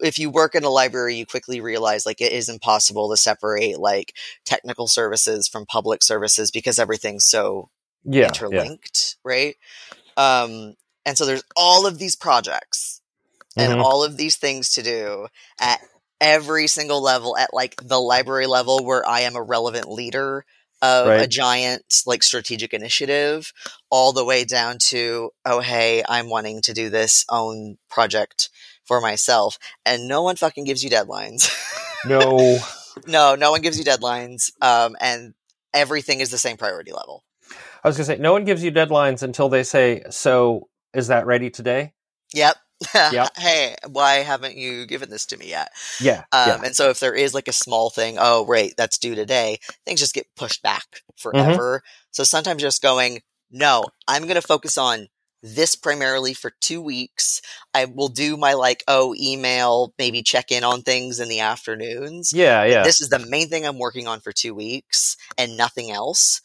if 0.00 0.18
you 0.18 0.30
work 0.30 0.54
in 0.54 0.64
a 0.64 0.70
library 0.70 1.14
you 1.14 1.26
quickly 1.26 1.60
realize 1.60 2.04
like 2.06 2.20
it 2.20 2.32
is 2.32 2.48
impossible 2.48 3.10
to 3.10 3.16
separate 3.16 3.78
like 3.78 4.14
technical 4.44 4.86
services 4.88 5.48
from 5.48 5.66
public 5.66 6.02
services 6.02 6.50
because 6.50 6.78
everything's 6.78 7.24
so 7.24 7.70
Yeah. 8.04 8.22
Yeah. 8.22 8.26
interlinked 8.28 9.16
right 9.24 9.56
um, 10.16 10.74
and 11.06 11.18
so 11.18 11.26
there's 11.26 11.44
all 11.56 11.86
of 11.86 11.98
these 11.98 12.16
projects 12.16 13.00
and 13.56 13.72
Mhm. 13.72 13.82
all 13.84 14.02
of 14.02 14.16
these 14.16 14.36
things 14.36 14.72
to 14.74 14.82
do 14.82 15.28
at 15.60 15.80
every 16.20 16.66
single 16.66 17.02
level 17.02 17.36
at 17.36 17.52
like 17.52 17.76
the 17.82 17.98
library 17.98 18.46
level 18.46 18.84
where 18.84 19.06
i 19.06 19.20
am 19.20 19.36
a 19.36 19.42
relevant 19.42 19.90
leader 19.90 20.44
of 20.82 21.06
a 21.08 21.26
giant 21.26 22.02
like 22.06 22.22
strategic 22.22 22.74
initiative 22.74 23.52
all 23.90 24.12
the 24.12 24.24
way 24.24 24.44
down 24.44 24.76
to 24.78 25.30
oh 25.44 25.60
hey 25.60 26.02
i'm 26.08 26.28
wanting 26.28 26.60
to 26.60 26.72
do 26.72 26.90
this 26.90 27.24
own 27.30 27.76
project 27.88 28.50
for 28.84 29.00
myself 29.00 29.58
and 29.86 30.06
no 30.08 30.22
one 30.22 30.36
fucking 30.36 30.64
gives 30.64 30.84
you 30.84 30.90
deadlines 30.90 31.50
No. 32.06 32.58
no 33.06 33.34
no 33.34 33.50
one 33.50 33.62
gives 33.62 33.78
you 33.78 33.84
deadlines 33.84 34.50
um, 34.60 34.94
and 35.00 35.34
everything 35.72 36.20
is 36.20 36.30
the 36.30 36.38
same 36.38 36.56
priority 36.56 36.92
level 36.92 37.24
I 37.82 37.88
was 37.88 37.98
going 37.98 38.06
to 38.06 38.14
say, 38.14 38.18
no 38.18 38.32
one 38.32 38.44
gives 38.44 38.64
you 38.64 38.72
deadlines 38.72 39.22
until 39.22 39.50
they 39.50 39.62
say, 39.62 40.04
so 40.08 40.70
is 40.94 41.08
that 41.08 41.26
ready 41.26 41.50
today? 41.50 41.92
yep 42.32 42.56
Yep. 43.12 43.30
hey 43.38 43.74
why 43.88 44.14
haven't 44.16 44.56
you 44.56 44.86
given 44.86 45.10
this 45.10 45.26
to 45.26 45.36
me 45.36 45.48
yet 45.48 45.70
Yeah. 46.00 46.24
Um, 46.32 46.48
yeah. 46.48 46.60
And 46.64 46.76
so 46.76 46.90
if 46.90 47.00
there 47.00 47.14
is 47.14 47.34
like 47.34 47.48
a 47.48 47.52
small 47.52 47.90
thing, 47.90 48.16
oh, 48.18 48.44
right, 48.46 48.74
that's 48.76 48.98
due 48.98 49.14
today, 49.14 49.58
things 49.84 50.00
just 50.00 50.14
get 50.14 50.26
pushed 50.36 50.62
back 50.62 50.84
Mm-hmm. 51.34 51.56
forever. 51.56 51.82
So 52.10 52.24
sometimes 52.24 52.62
just 52.62 52.82
going, 52.82 53.20
no, 53.50 53.84
I'm 54.08 54.22
going 54.22 54.34
to 54.34 54.42
focus 54.42 54.76
on 54.78 55.08
this 55.42 55.74
primarily 55.76 56.34
for 56.34 56.52
two 56.60 56.80
weeks. 56.80 57.40
I 57.74 57.84
will 57.86 58.08
do 58.08 58.36
my 58.36 58.54
like, 58.54 58.82
oh, 58.88 59.14
email, 59.18 59.92
maybe 59.98 60.22
check 60.22 60.50
in 60.50 60.64
on 60.64 60.82
things 60.82 61.20
in 61.20 61.28
the 61.28 61.40
afternoons. 61.40 62.32
Yeah. 62.32 62.64
Yeah. 62.64 62.82
This 62.82 63.00
is 63.00 63.08
the 63.08 63.18
main 63.18 63.48
thing 63.48 63.66
I'm 63.66 63.78
working 63.78 64.06
on 64.06 64.20
for 64.20 64.32
two 64.32 64.54
weeks 64.54 65.16
and 65.38 65.56
nothing 65.56 65.90
else 65.90 66.40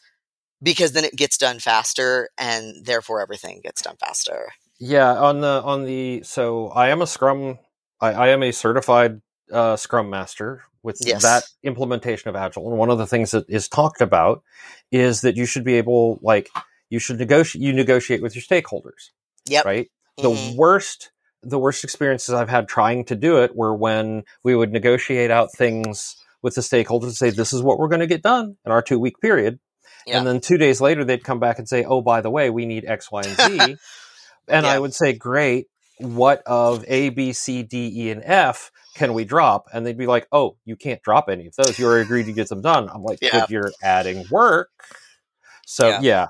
because 0.62 0.92
then 0.92 1.04
it 1.04 1.16
gets 1.16 1.36
done 1.38 1.58
faster 1.58 2.28
and 2.38 2.84
therefore 2.84 3.20
everything 3.20 3.60
gets 3.62 3.82
done 3.82 3.96
faster. 3.98 4.52
Yeah, 4.80 5.12
on 5.12 5.42
the 5.42 5.60
on 5.62 5.84
the 5.84 6.22
so 6.24 6.68
I 6.68 6.88
am 6.88 7.02
a 7.02 7.06
Scrum, 7.06 7.58
I, 8.00 8.12
I 8.12 8.28
am 8.28 8.42
a 8.42 8.50
certified 8.50 9.20
uh, 9.52 9.76
Scrum 9.76 10.08
Master 10.08 10.64
with 10.82 11.02
Yes. 11.04 11.22
that 11.22 11.44
implementation 11.62 12.30
of 12.30 12.36
Agile, 12.36 12.66
and 12.70 12.78
one 12.78 12.88
of 12.88 12.96
the 12.96 13.06
things 13.06 13.32
that 13.32 13.44
is 13.48 13.68
talked 13.68 14.00
about 14.00 14.42
is 14.90 15.20
that 15.20 15.36
you 15.36 15.44
should 15.44 15.64
be 15.64 15.74
able, 15.74 16.18
like, 16.22 16.48
you 16.88 16.98
should 16.98 17.18
negotiate, 17.18 17.62
you 17.62 17.74
negotiate 17.74 18.22
with 18.22 18.34
your 18.34 18.42
stakeholders, 18.42 19.10
Yep. 19.44 19.66
right? 19.66 19.90
The 20.16 20.30
Mhm. 20.30 20.56
worst, 20.56 21.10
the 21.42 21.58
worst 21.58 21.84
experiences 21.84 22.32
I've 22.34 22.48
had 22.48 22.66
trying 22.66 23.04
to 23.06 23.14
do 23.14 23.42
it 23.42 23.54
were 23.54 23.74
when 23.74 24.24
we 24.42 24.56
would 24.56 24.72
negotiate 24.72 25.30
out 25.30 25.52
things 25.52 26.16
with 26.40 26.54
the 26.54 26.62
stakeholders 26.62 27.02
and 27.04 27.14
say, 27.14 27.28
"This 27.28 27.52
is 27.52 27.62
what 27.62 27.78
we're 27.78 27.88
going 27.88 28.00
to 28.00 28.06
get 28.06 28.22
done 28.22 28.56
in 28.64 28.72
our 28.72 28.80
two 28.80 28.98
week 28.98 29.20
period," 29.20 29.58
Yeah. 30.06 30.16
and 30.16 30.26
then 30.26 30.40
two 30.40 30.56
days 30.56 30.80
later 30.80 31.04
they'd 31.04 31.22
come 31.24 31.38
back 31.40 31.58
and 31.58 31.68
say, 31.68 31.84
"Oh, 31.84 32.00
by 32.00 32.22
the 32.22 32.30
way, 32.30 32.48
we 32.48 32.64
need 32.64 32.86
X, 32.86 33.12
Y, 33.12 33.20
and 33.26 33.36
Z." 33.36 33.76
And 34.48 34.66
Yeah. 34.66 34.72
I 34.72 34.78
would 34.78 34.94
say, 34.94 35.12
great. 35.12 35.66
What 35.98 36.42
of 36.46 36.84
A, 36.88 37.10
B, 37.10 37.32
C, 37.32 37.62
D, 37.62 37.92
E, 37.94 38.10
and 38.10 38.22
F 38.24 38.70
can 38.94 39.12
we 39.12 39.24
drop? 39.24 39.66
And 39.72 39.86
they'd 39.86 39.98
be 39.98 40.06
like, 40.06 40.26
oh, 40.32 40.56
you 40.64 40.76
can't 40.76 41.02
drop 41.02 41.28
any 41.28 41.46
of 41.46 41.54
those. 41.56 41.78
You 41.78 41.84
already 41.86 42.04
agreed 42.04 42.26
to 42.26 42.32
get 42.32 42.48
them 42.48 42.62
done. 42.62 42.88
I'm 42.88 43.02
like, 43.02 43.18
Yeah. 43.20 43.40
but 43.40 43.50
you're 43.50 43.72
adding 43.82 44.26
work. 44.30 44.70
So 45.66 45.88
Yeah. 45.88 46.00
yeah, 46.00 46.26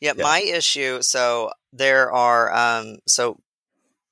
Yeah, 0.00 0.12
Yeah. 0.16 0.22
my 0.22 0.40
issue. 0.40 1.02
So 1.02 1.52
there 1.72 2.12
are, 2.12 2.52
um, 2.52 2.98
so 3.06 3.38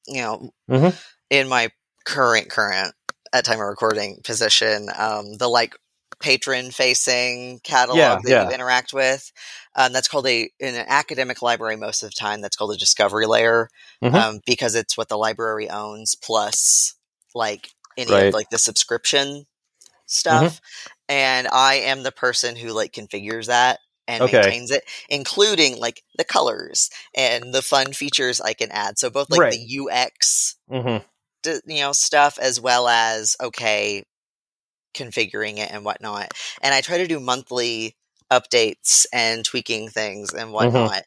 you 0.07 0.23
know, 0.23 0.51
Mhm. 0.70 0.97
in 1.31 1.49
my 1.49 1.70
current 2.05 2.51
current 2.51 2.94
at 3.33 3.44
time 3.44 3.61
of 3.61 3.66
recording 3.66 4.20
position, 4.23 4.88
um, 4.97 5.35
the 5.38 5.49
like 5.49 5.75
patron 6.24 6.72
facing 6.72 7.60
catalog 7.64 8.18
Yeah, 8.18 8.22
that 8.24 8.32
yeah. 8.32 8.42
you 8.42 8.50
interact 8.52 8.94
with, 8.94 9.30
um, 9.76 9.92
that's 9.92 10.08
called 10.08 10.26
a 10.26 10.50
in 10.60 10.74
an 10.74 10.87
academic 10.88 11.42
library 11.42 11.76
most 11.76 12.02
of 12.02 12.10
the 12.10 12.16
time. 12.16 12.40
That's 12.42 12.56
called 12.56 12.74
a 12.74 12.78
discovery 12.78 13.26
layer 13.26 13.68
Mhm. 14.02 14.12
um, 14.14 14.40
because 14.46 14.74
it's 14.74 14.96
what 14.98 15.08
the 15.10 15.18
library 15.18 15.70
owns 15.70 16.16
plus 16.16 16.94
like 17.34 17.70
any 17.98 18.12
Right. 18.12 18.28
of 18.28 18.32
like 18.32 18.50
the 18.50 18.58
subscription 18.58 19.46
stuff. 20.06 20.60
Mm-hmm. 20.60 20.64
And 21.08 21.48
I 21.48 21.76
am 21.76 22.04
the 22.04 22.12
person 22.12 22.56
who 22.56 22.70
like 22.72 22.92
configures 22.92 23.46
that 23.46 23.80
and 24.08 24.24
Okay. 24.24 24.26
maintains 24.26 24.70
it, 24.70 24.84
including 25.10 25.78
like 25.78 26.02
the 26.16 26.24
colors 26.24 26.90
and 27.14 27.54
the 27.54 27.62
fun 27.62 27.92
features 27.92 28.40
I 28.40 28.54
can 28.54 28.70
add. 28.72 28.98
So 28.98 29.10
both 29.10 29.30
like 29.30 29.40
Right. 29.40 29.50
the 29.50 29.58
UX, 29.58 30.56
hmm 30.70 30.98
you 31.66 31.80
know, 31.80 31.92
stuff 31.92 32.38
as 32.40 32.60
well 32.60 32.88
as 32.88 33.37
okay, 33.42 34.04
configuring 34.94 35.59
it 35.59 35.70
and 35.70 35.85
whatnot. 35.85 36.33
And 36.62 36.74
I 36.74 36.80
try 36.80 36.98
to 36.98 37.07
do 37.07 37.20
monthly 37.20 37.96
updates 38.33 39.07
and 39.12 39.44
tweaking 39.44 39.88
things 39.88 40.33
and 40.33 40.52
whatnot. 40.52 41.02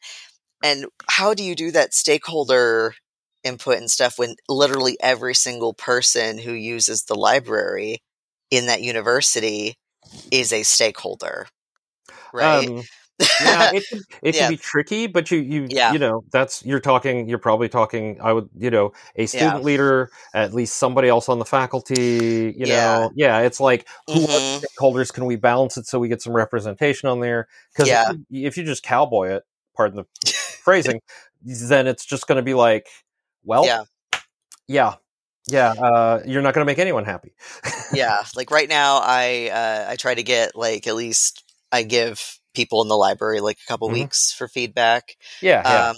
And 0.62 0.86
how 1.08 1.34
do 1.34 1.42
you 1.42 1.54
do 1.54 1.70
that 1.72 1.94
stakeholder 1.94 2.94
input 3.44 3.78
and 3.78 3.90
stuff 3.90 4.18
when 4.18 4.36
literally 4.48 4.96
every 5.00 5.34
single 5.34 5.72
person 5.74 6.38
who 6.38 6.52
uses 6.52 7.04
the 7.04 7.14
library 7.14 8.02
in 8.50 8.66
that 8.66 8.82
university 8.82 9.76
is 10.30 10.52
a 10.52 10.62
stakeholder? 10.62 11.46
Right. 12.32 12.68
Um, 12.68 12.82
yeah, 13.18 13.70
it 13.74 13.84
can, 13.88 14.00
it 14.22 14.34
Yeah. 14.34 14.40
can 14.42 14.50
be 14.50 14.56
tricky, 14.56 15.06
but 15.06 15.30
you 15.30 15.38
you 15.38 15.66
Yeah. 15.70 15.92
you 15.92 15.98
know 15.98 16.24
that's 16.30 16.64
you're 16.64 16.80
talking. 16.80 17.28
You're 17.28 17.38
probably 17.38 17.68
talking. 17.68 18.18
I 18.20 18.32
would 18.32 18.48
you 18.56 18.70
know 18.70 18.92
a 19.16 19.26
student 19.26 19.64
leader, 19.64 20.10
at 20.34 20.54
least 20.54 20.74
somebody 20.76 21.08
else 21.08 21.28
on 21.28 21.38
the 21.38 21.44
faculty. 21.44 22.54
You 22.56 22.66
Yeah. 22.66 22.76
know, 22.76 23.10
yeah, 23.14 23.38
it's 23.40 23.60
like 23.60 23.86
who 24.06 24.14
Mhm. 24.26 24.28
are 24.28 24.60
stakeholders? 24.66 25.12
Can 25.12 25.24
we 25.26 25.36
balance 25.36 25.76
it 25.76 25.86
so 25.86 25.98
we 25.98 26.08
get 26.08 26.22
some 26.22 26.32
representation 26.32 27.08
on 27.08 27.20
there? 27.20 27.48
Because 27.72 27.88
Yeah. 27.88 28.10
if, 28.10 28.16
you- 28.30 28.46
if 28.46 28.56
you 28.56 28.64
just 28.64 28.82
cowboy 28.82 29.30
it, 29.30 29.44
pardon 29.76 29.96
the 30.22 30.30
phrasing, 30.62 31.00
then 31.42 31.86
it's 31.86 32.04
just 32.04 32.26
going 32.26 32.36
to 32.36 32.42
be 32.42 32.54
like, 32.54 32.86
well, 33.44 33.64
Yeah. 33.64 33.84
yeah, 34.66 34.94
yeah. 35.48 35.70
Uh, 35.72 36.20
you're 36.26 36.42
not 36.42 36.54
going 36.54 36.64
to 36.66 36.70
make 36.70 36.78
anyone 36.78 37.04
happy. 37.04 37.32
yeah 37.92 38.18
like 38.36 38.50
right 38.50 38.68
now 38.68 39.00
i 39.02 39.48
uh, 39.50 39.90
i 39.92 39.96
try 39.96 40.14
to 40.14 40.22
get 40.22 40.54
like 40.54 40.86
at 40.86 40.94
least 40.94 41.42
i 41.72 41.82
give 41.82 42.37
people 42.54 42.82
in 42.82 42.88
the 42.88 42.96
library 42.96 43.40
like 43.40 43.58
a 43.62 43.66
couple 43.68 43.88
Mhm. 43.88 43.92
weeks 43.94 44.32
for 44.32 44.48
feedback 44.48 45.16
yeah, 45.40 45.62
yeah. 45.64 45.90
um 45.90 45.96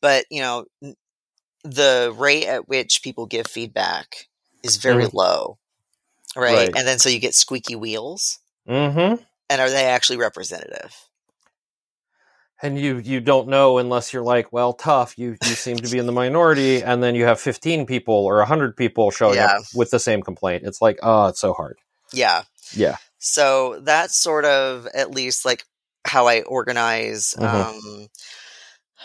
but 0.00 0.24
you 0.30 0.40
know 0.42 0.64
the 1.64 2.12
rate 2.16 2.46
at 2.46 2.68
which 2.68 3.02
people 3.02 3.26
give 3.26 3.46
feedback 3.46 4.28
is 4.62 4.76
very 4.78 5.06
low 5.12 5.58
right? 6.36 6.48
Mm-hmm. 6.52 6.56
Right. 6.56 6.76
and 6.76 6.86
then 6.88 6.98
so 6.98 7.08
you 7.08 7.18
get 7.18 7.34
squeaky 7.34 7.76
wheels 7.76 8.38
mm-hmm. 8.68 9.22
and 9.50 9.60
are 9.60 9.70
they 9.70 9.84
actually 9.86 10.16
representative 10.18 10.94
and 12.62 12.78
you 12.78 12.98
you 12.98 13.20
don't 13.20 13.48
know 13.48 13.78
unless 13.78 14.12
you're 14.12 14.22
like 14.22 14.52
well 14.52 14.72
tough 14.72 15.18
you 15.18 15.36
you 15.44 15.54
seem 15.54 15.76
to 15.76 15.90
be 15.90 15.98
in 15.98 16.06
the 16.06 16.12
minority 16.12 16.82
and 16.82 17.02
then 17.02 17.14
you 17.14 17.24
have 17.24 17.40
15 17.40 17.86
people 17.86 18.14
or 18.14 18.36
100 18.38 18.76
people 18.76 19.10
showing 19.10 19.36
Yeah. 19.36 19.46
up 19.56 19.62
with 19.74 19.90
the 19.90 19.98
same 19.98 20.22
complaint 20.22 20.62
it's 20.66 20.80
like 20.82 20.98
oh 21.02 21.26
it's 21.26 21.40
so 21.40 21.52
hard 21.52 21.78
yeah 22.12 22.42
yeah 22.72 22.96
so 23.18 23.80
that's 23.82 24.16
sort 24.16 24.44
of 24.44 24.86
at 24.94 25.10
least 25.10 25.44
like 25.44 25.64
how 26.06 26.26
i 26.28 26.42
organize 26.42 27.34
Mhm. 27.38 27.44
um 27.44 28.08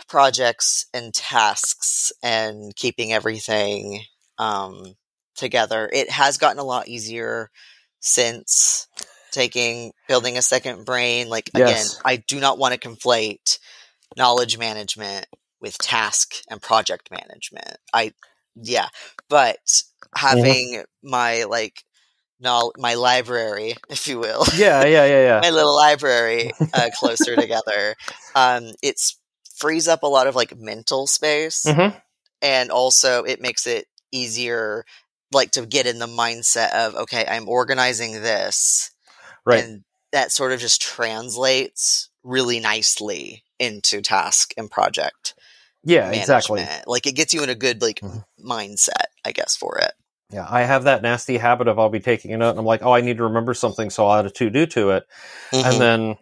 projects 0.07 0.87
and 0.93 1.13
tasks 1.13 2.11
and 2.23 2.75
keeping 2.75 3.13
everything 3.13 4.03
um 4.37 4.95
together. 5.35 5.89
It 5.93 6.09
has 6.11 6.37
gotten 6.37 6.59
a 6.59 6.63
lot 6.65 6.87
easier 6.87 7.49
since 8.01 8.87
taking 9.31 9.93
building 10.07 10.37
a 10.37 10.41
second 10.41 10.85
brain. 10.85 11.29
Like 11.29 11.51
again 11.55 11.87
i 12.05 12.17
do 12.17 12.39
not 12.39 12.57
want 12.57 12.73
to 12.79 12.89
conflate 12.89 13.59
knowledge 14.17 14.57
management 14.59 15.27
with 15.61 15.77
task 15.79 16.35
and 16.49 16.61
project 16.61 17.11
management. 17.11 17.77
I 17.93 18.13
yeah 18.55 18.89
but 19.29 19.59
having 20.15 20.83
my 21.03 21.45
like 21.45 21.84
knowl- 22.39 22.73
my 22.77 22.93
library 22.95 23.75
if 23.89 24.07
you 24.07 24.19
will 24.19 24.43
yeah 24.55 24.83
yeah 24.85 25.05
yeah 25.05 25.21
yeah 25.23 25.39
my 25.41 25.49
little 25.49 25.75
library 25.75 26.51
uh, 26.73 26.89
closer 26.99 27.35
together. 27.35 27.95
Um, 28.35 28.71
it's 28.81 29.17
frees 29.55 29.87
up 29.87 30.03
a 30.03 30.07
lot 30.07 30.27
of 30.27 30.35
like 30.35 30.57
mental 30.57 31.07
space, 31.07 31.63
Mhm. 31.65 31.93
and 32.41 32.71
also 32.71 33.23
it 33.23 33.41
makes 33.41 33.65
it 33.67 33.85
easier, 34.11 34.85
like 35.31 35.51
to 35.51 35.65
get 35.65 35.87
in 35.87 35.99
the 35.99 36.07
mindset 36.07 36.71
of 36.73 36.95
okay, 36.95 37.25
I'm 37.27 37.47
organizing 37.49 38.13
this, 38.21 38.91
right 39.45 39.63
and 39.63 39.83
that 40.11 40.31
sort 40.31 40.51
of 40.51 40.59
just 40.59 40.81
translates 40.81 42.09
really 42.23 42.59
nicely 42.59 43.43
into 43.59 44.01
task 44.01 44.53
and 44.57 44.69
project 44.71 45.33
yeah 45.83 46.09
management. 46.09 46.41
exactly 46.41 46.65
Like 46.87 47.05
it 47.07 47.15
gets 47.15 47.33
you 47.33 47.43
in 47.43 47.49
a 47.49 47.55
good 47.55 47.81
like 47.81 47.99
Mhm. 48.01 48.23
mindset, 48.43 49.07
I 49.25 49.31
guess, 49.31 49.55
for 49.55 49.77
it. 49.79 49.93
Yeah 50.31 50.45
i 50.49 50.63
have 50.63 50.83
that 50.85 51.01
nasty 51.01 51.37
habit 51.37 51.67
of 51.67 51.77
i'll 51.79 51.89
be 51.89 51.99
taking 51.99 52.33
a 52.33 52.37
note 52.37 52.51
and 52.51 52.59
i'm 52.59 52.65
like 52.65 52.83
oh 52.83 52.91
i 52.91 53.01
need 53.01 53.17
to 53.17 53.23
remember 53.23 53.53
something 53.53 53.89
so 53.89 54.05
i'll 54.07 54.19
add 54.19 54.25
a 54.25 54.29
to 54.29 54.49
do 54.49 54.65
to 54.65 54.89
it 54.91 55.03
Mhm. 55.51 55.65
and 55.71 55.81
then 55.81 56.15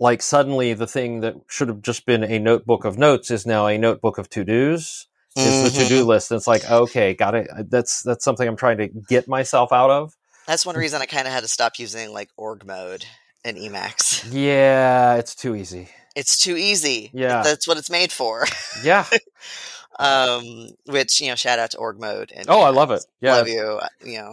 like 0.00 0.22
suddenly 0.22 0.74
the 0.74 0.86
thing 0.86 1.20
that 1.20 1.34
should 1.48 1.68
have 1.68 1.82
just 1.82 2.06
been 2.06 2.22
a 2.24 2.38
notebook 2.38 2.84
of 2.84 2.98
notes 2.98 3.30
is 3.30 3.46
now 3.46 3.66
a 3.66 3.78
notebook 3.78 4.18
of 4.18 4.28
to-dos 4.30 5.06
is 5.36 5.72
the 5.72 5.78
Mhm. 5.78 5.82
to-do 5.82 6.04
list 6.04 6.30
and 6.30 6.38
it's 6.38 6.46
like 6.48 6.68
okay 6.70 7.14
got 7.14 7.34
it 7.34 7.48
that's 7.70 8.02
that's 8.02 8.24
something 8.24 8.48
i'm 8.48 8.56
trying 8.56 8.78
to 8.78 8.88
get 8.88 9.28
myself 9.28 9.72
out 9.72 9.90
of 9.90 10.14
That's 10.46 10.64
one 10.66 10.76
reason 10.76 11.02
I 11.02 11.06
kind 11.06 11.26
of 11.26 11.32
had 11.32 11.42
to 11.42 11.48
stop 11.48 11.78
using 11.78 12.12
like 12.12 12.30
org 12.36 12.64
mode 12.66 13.04
in 13.44 13.56
Emacs. 13.56 14.24
yeah 14.32 15.14
it's 15.16 15.34
too 15.34 15.54
easy 15.54 15.88
It's 16.16 16.36
too 16.36 16.56
easy. 16.56 17.10
Yeah. 17.14 17.42
That's 17.44 17.68
what 17.68 17.76
it's 17.78 17.90
made 17.90 18.10
for. 18.10 18.44
yeah 18.82 19.04
um, 19.98 20.68
which, 20.86 21.20
you 21.20 21.28
know, 21.28 21.34
shout 21.34 21.58
out 21.58 21.70
to 21.72 21.78
org 21.78 21.98
mode. 22.00 22.32
And 22.34 22.46
oh 22.48 22.60
i 22.62 22.70
love 22.70 22.90
it 22.90 23.04
yeah 23.20 23.36
Love 23.36 23.48
you. 23.48 23.60
uh, 23.82 23.88
You 24.04 24.18
know, 24.18 24.30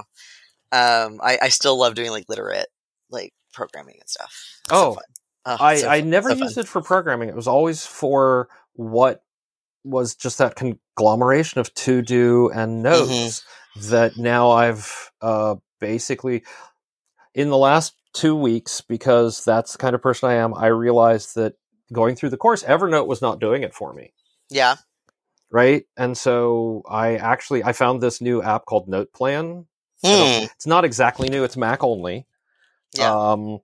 um, 0.71 1.19
I, 1.23 1.37
I 1.43 1.49
still 1.49 1.77
love 1.79 1.95
doing 1.95 2.11
like 2.11 2.25
literate, 2.29 2.67
like 3.09 3.33
programming 3.53 3.97
and 3.99 4.09
stuff. 4.09 4.33
It's 4.65 4.79
so 4.79 4.85
Oh, 4.87 4.93
fun. 4.95 5.03
Oh, 5.47 5.57
I, 5.59 5.75
so 5.75 5.87
I 5.87 6.01
never 6.01 6.29
so 6.29 6.35
used 6.35 6.55
fun. 6.55 6.63
it 6.63 6.67
for 6.67 6.81
programming. 6.81 7.29
It 7.29 7.35
was 7.35 7.47
always 7.47 7.85
for 7.85 8.49
what 8.73 9.23
was 9.83 10.15
just 10.15 10.39
that 10.39 10.55
conglomeration 10.55 11.59
of 11.59 11.73
to 11.75 12.01
do 12.01 12.49
and 12.49 12.81
notes 12.83 13.09
Mm-hmm. 13.09 13.89
that 13.89 14.17
now 14.17 14.49
I've 14.51 15.11
uh, 15.21 15.55
basically, 15.79 16.43
in 17.35 17.49
the 17.49 17.57
last 17.57 17.93
two 18.13 18.35
weeks, 18.35 18.81
because 18.81 19.43
that's 19.45 19.73
the 19.73 19.77
kind 19.77 19.93
of 19.95 20.01
person 20.01 20.29
I 20.29 20.35
am, 20.35 20.53
I 20.55 20.67
realized 20.67 21.35
that 21.35 21.53
going 21.93 22.15
through 22.15 22.29
the 22.31 22.37
course, 22.37 22.63
Evernote 22.63 23.07
was 23.07 23.21
not 23.21 23.39
doing 23.39 23.61
it 23.63 23.73
for 23.75 23.93
me. 23.93 24.13
Yeah. 24.49 24.75
Right. 25.51 25.85
And 25.95 26.17
so 26.17 26.83
I 26.89 27.15
actually, 27.15 27.63
I 27.63 27.71
found 27.73 28.01
this 28.01 28.19
new 28.21 28.41
app 28.41 28.65
called 28.65 28.87
NotePlan. 28.89 29.65
Hmm. 30.03 30.45
It's 30.55 30.67
not 30.67 30.83
exactly 30.85 31.29
new. 31.29 31.43
It's 31.43 31.55
Mac 31.57 31.83
only. 31.83 32.25
Yeah. 32.97 33.13
Um, 33.13 33.59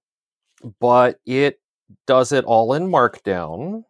but 0.79 1.19
it 1.25 1.59
does 2.07 2.31
it 2.31 2.45
all 2.45 2.73
in 2.73 2.87
Markdown. 2.87 3.83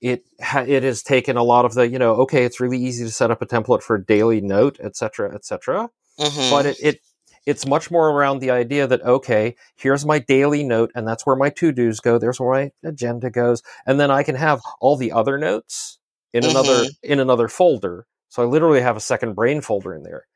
It 0.00 0.24
ha- 0.40 0.64
it 0.66 0.82
has 0.82 1.02
taken 1.02 1.36
a 1.36 1.42
lot 1.42 1.64
of 1.64 1.72
the 1.74 1.88
you 1.88 1.98
know 1.98 2.12
okay 2.16 2.44
it's 2.44 2.60
really 2.60 2.78
easy 2.78 3.04
to 3.04 3.10
set 3.10 3.30
up 3.30 3.40
a 3.40 3.46
template 3.46 3.82
for 3.82 3.96
daily 3.96 4.42
note 4.42 4.78
etc 4.78 5.34
etc 5.34 5.88
Mhm. 6.20 6.50
but 6.50 6.66
it, 6.66 6.76
it 6.82 7.00
it's 7.46 7.66
much 7.66 7.90
more 7.90 8.10
around 8.10 8.40
the 8.40 8.50
idea 8.50 8.86
that 8.86 9.00
okay 9.02 9.56
here's 9.74 10.04
my 10.04 10.18
daily 10.18 10.62
note 10.64 10.92
and 10.94 11.08
that's 11.08 11.24
where 11.24 11.34
my 11.34 11.48
to 11.48 11.72
dos 11.72 12.00
go 12.00 12.18
there's 12.18 12.38
where 12.38 12.52
my 12.52 12.72
agenda 12.88 13.30
goes 13.30 13.62
and 13.86 13.98
then 13.98 14.10
I 14.10 14.22
can 14.22 14.34
have 14.34 14.60
all 14.80 14.96
the 14.98 15.12
other 15.12 15.38
notes 15.38 15.98
in 16.36 16.50
another 16.50 16.84
in 17.02 17.20
another 17.20 17.48
folder 17.48 18.06
so 18.28 18.42
I 18.42 18.46
literally 18.46 18.80
have 18.80 18.96
a 18.96 19.00
second 19.00 19.34
brain 19.34 19.60
folder 19.60 19.94
in 19.94 20.02
there 20.02 20.26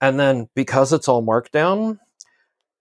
and 0.00 0.18
then 0.18 0.48
because 0.54 0.92
it's 0.92 1.08
all 1.08 1.22
Markdown 1.22 1.98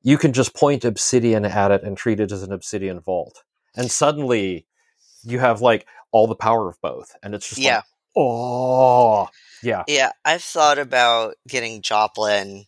you 0.03 0.17
can 0.17 0.34
just 0.34 0.56
point 0.56 0.86
Obsidian 0.86 1.45
at 1.45 1.71
it 1.71 1.84
and 1.84 1.97
treat 1.97 2.19
it 2.19 2.32
as 2.32 2.43
an 2.43 2.51
Obsidian 2.51 2.99
vault 2.99 3.43
and 3.75 3.89
suddenly 3.91 4.65
you 5.23 5.39
have 5.39 5.62
like 5.62 5.88
all 6.12 6.27
the 6.27 6.36
power 6.36 6.69
of 6.69 6.80
both 6.82 7.15
and 7.23 7.36
it's 7.36 7.49
just 7.49 7.62
yeah. 7.62 7.77
like 7.77 7.84
oh 8.15 9.27
yeah 9.63 9.84
Yeah. 9.88 10.12
I've 10.25 10.43
thought 10.43 10.80
about 10.80 11.36
getting 11.47 11.82
Joplin 11.82 12.65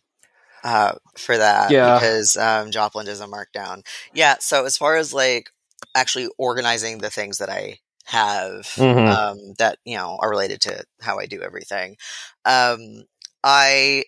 uh, 0.62 0.92
for 1.16 1.36
that 1.36 1.70
Yeah. 1.70 1.94
because 1.94 2.36
um, 2.36 2.70
Joplin 2.70 3.06
does 3.06 3.20
a 3.20 3.26
markdown. 3.26 3.82
Yeah. 4.12 4.36
So 4.40 4.64
as 4.66 4.76
far 4.76 4.96
as 4.96 5.14
like 5.14 5.50
actually 5.94 6.28
organizing 6.38 6.98
the 6.98 7.10
things 7.10 7.38
that 7.38 7.48
I 7.48 7.78
have 8.04 8.66
Mhm. 8.76 9.06
um, 9.06 9.54
that 9.58 9.78
you 9.84 9.96
know 9.96 10.18
are 10.20 10.30
related 10.30 10.60
to 10.62 10.84
how 11.00 11.18
I 11.18 11.26
do 11.26 11.42
everything, 11.42 11.96
um, 12.44 13.04
I 13.44 14.04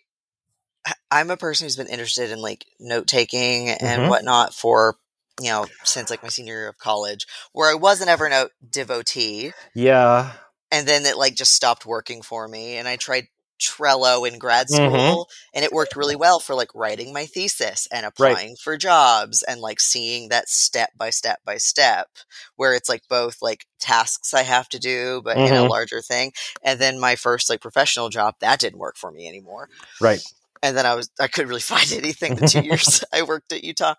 I'm 1.11 1.31
a 1.31 1.37
person 1.37 1.65
who's 1.67 1.77
been 1.77 1.87
interested 1.87 2.31
in 2.31 2.41
like 2.41 2.67
note 2.81 3.07
taking 3.07 3.69
and 3.69 4.03
Mhm. 4.03 4.09
whatnot 4.09 4.55
for 4.55 4.97
you 5.41 5.51
know 5.51 5.67
since 5.85 6.11
like 6.11 6.23
my 6.23 6.29
senior 6.29 6.55
year 6.55 6.69
of 6.69 6.79
college, 6.79 7.27
where 7.53 7.71
I 7.71 7.75
was 7.75 8.01
an 8.01 8.09
Evernote 8.09 8.51
devotee 8.69 9.55
yeah 9.75 10.33
and 10.71 10.87
then 10.87 11.05
it 11.07 11.17
like 11.17 11.35
just 11.35 11.55
stopped 11.55 11.87
working 11.87 12.23
for 12.23 12.47
me 12.49 12.77
and 12.77 12.89
i 12.89 12.97
tried 12.97 13.29
trello 13.63 14.27
in 14.27 14.39
grad 14.39 14.69
Mhm. 14.69 14.71
school 14.71 15.29
and 15.55 15.65
it 15.65 15.73
worked 15.73 15.95
really 15.97 16.17
well 16.17 16.41
for 16.41 16.55
like 16.55 16.75
writing 16.75 17.13
my 17.13 17.27
thesis 17.27 17.87
and 17.93 18.05
applying 18.07 18.57
for 18.57 18.77
jobs 18.77 19.43
and 19.43 19.61
like 19.61 19.81
seeing 19.81 20.29
that 20.29 20.49
step 20.49 20.91
by 20.97 21.11
step 21.11 21.39
by 21.45 21.57
step 21.59 22.09
where 22.57 22.75
it's 22.75 22.89
like 22.89 23.03
both 23.09 23.39
like 23.43 23.67
tasks 23.81 24.35
i 24.35 24.43
have 24.43 24.69
to 24.69 24.79
do 24.79 25.23
but 25.25 25.41
in 25.45 25.55
a 25.55 25.63
Mhm. 25.63 25.67
larger 25.67 26.01
thing 26.01 26.33
and 26.65 26.81
then 26.81 26.99
my 27.01 27.15
first 27.17 27.49
like 27.49 27.61
professional 27.61 28.09
job 28.09 28.35
that 28.41 28.59
didn't 28.61 28.81
work 28.81 28.97
for 28.97 29.11
me 29.13 29.29
anymore 29.29 29.69
right 30.01 30.23
and 30.63 30.77
then 30.77 30.87
i 30.87 30.95
was 30.95 31.11
i 31.21 31.29
couldn't 31.29 31.49
really 31.49 31.61
find 31.75 31.93
anything 31.93 32.35
the 32.35 32.43
two 32.43 32.61
years 32.63 33.05
i 33.13 33.23
worked 33.23 33.53
at 33.53 33.65
utah 33.65 33.95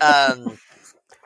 um 0.00 0.58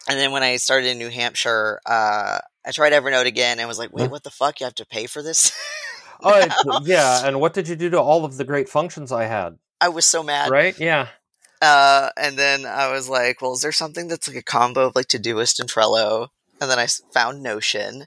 and 0.08 0.18
then 0.18 0.32
when 0.32 0.42
I 0.42 0.56
started 0.56 0.88
in 0.88 0.98
New 0.98 1.10
Hampshire, 1.10 1.80
uh, 1.86 2.38
I 2.66 2.70
tried 2.72 2.92
Evernote 2.92 3.26
again 3.26 3.58
and 3.58 3.68
was 3.68 3.78
like, 3.78 3.92
wait, 3.92 4.10
what 4.10 4.22
the 4.24 4.30
fuck? 4.30 4.60
You 4.60 4.64
have 4.64 4.74
to 4.76 4.86
pay 4.86 5.06
for 5.06 5.22
this? 5.22 5.52
Oh, 6.22 6.80
yeah. 6.84 7.26
And 7.26 7.40
what 7.40 7.54
did 7.54 7.68
you 7.68 7.76
do 7.76 7.90
to 7.90 8.00
all 8.00 8.24
of 8.24 8.36
the 8.36 8.44
great 8.44 8.68
functions 8.68 9.12
I 9.12 9.24
had? 9.24 9.58
I 9.80 9.88
was 9.88 10.04
so 10.04 10.22
mad. 10.22 10.50
Right? 10.50 10.78
Yeah. 10.78 11.08
Uh, 11.62 12.10
and 12.16 12.38
then 12.38 12.64
I 12.64 12.90
was 12.90 13.08
like, 13.08 13.42
well, 13.42 13.52
is 13.52 13.60
there 13.60 13.72
something 13.72 14.08
that's 14.08 14.28
like 14.28 14.36
a 14.36 14.42
combo 14.42 14.86
of 14.86 14.96
like 14.96 15.08
Todoist 15.08 15.60
and 15.60 15.68
Trello? 15.68 16.28
And 16.60 16.70
then 16.70 16.78
I 16.78 16.86
found 17.12 17.42
Notion. 17.42 18.06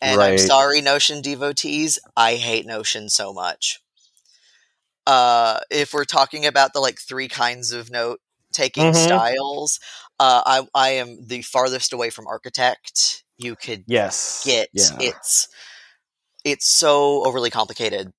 And 0.00 0.20
I'm 0.20 0.38
sorry, 0.38 0.80
Notion 0.80 1.22
devotees, 1.22 1.98
I 2.16 2.34
hate 2.34 2.66
Notion 2.66 3.08
so 3.08 3.32
much. 3.32 3.80
Uh, 5.06 5.60
if 5.70 5.92
we're 5.94 6.04
talking 6.04 6.46
about 6.46 6.72
the 6.72 6.80
like 6.80 6.98
three 6.98 7.28
kinds 7.28 7.72
of 7.72 7.90
note 7.90 8.20
taking 8.52 8.92
Mhm. 8.92 9.04
styles, 9.04 9.80
uh, 10.20 10.42
I, 10.44 10.66
I 10.74 10.88
am 10.90 11.26
the 11.26 11.42
farthest 11.42 11.92
away 11.92 12.10
from 12.10 12.26
Architect 12.26 13.24
you 13.36 13.56
could 13.56 13.84
Yes. 13.86 14.42
get. 14.44 14.68
Yeah. 14.72 14.90
It's 15.00 15.48
it's 16.44 16.66
so 16.66 17.24
overly 17.24 17.50
complicated 17.50 18.12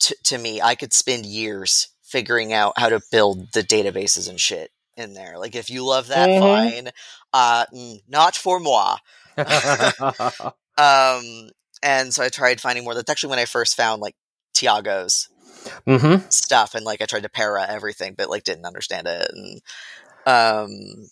to, 0.00 0.16
to 0.24 0.38
me. 0.38 0.60
I 0.60 0.74
could 0.74 0.92
spend 0.92 1.26
years 1.26 1.88
figuring 2.02 2.52
out 2.52 2.74
how 2.76 2.88
to 2.88 3.00
build 3.10 3.52
the 3.52 3.62
databases 3.62 4.28
and 4.28 4.40
shit 4.40 4.70
in 4.96 5.14
there. 5.14 5.38
Like 5.38 5.54
if 5.54 5.70
you 5.70 5.84
love 5.84 6.08
that, 6.08 6.28
Mhm. 6.28 6.40
fine. 6.40 6.90
Uh, 7.32 7.66
not 8.08 8.36
for 8.36 8.58
moi. 8.60 8.96
Um, 10.78 11.50
and 11.82 12.14
so 12.14 12.22
I 12.22 12.28
tried 12.28 12.60
finding 12.60 12.84
more. 12.84 12.94
That's 12.94 13.10
actually 13.10 13.30
when 13.30 13.40
I 13.40 13.44
first 13.44 13.76
found 13.76 14.00
like 14.00 14.14
Tiago's 14.54 15.28
mm-hmm. 15.86 16.28
stuff, 16.28 16.74
and 16.74 16.84
like 16.84 17.02
I 17.02 17.06
tried 17.06 17.24
to 17.24 17.28
para 17.28 17.66
everything, 17.68 18.14
but 18.16 18.30
like 18.30 18.44
didn't 18.44 18.64
understand 18.64 19.08
it. 19.08 19.30
And 19.34 19.60
um, 20.24 21.08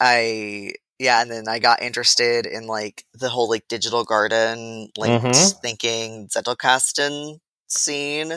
I 0.00 0.72
yeah, 0.98 1.20
and 1.22 1.30
then 1.30 1.48
I 1.48 1.58
got 1.58 1.82
interested 1.82 2.46
in 2.46 2.66
like 2.66 3.04
the 3.14 3.28
whole 3.28 3.48
like 3.48 3.68
digital 3.68 4.04
garden, 4.04 4.88
linked 4.98 5.24
Mhm. 5.28 5.56
thinking 5.62 6.28
Zettelkasten 6.28 7.38
scene, 7.68 8.32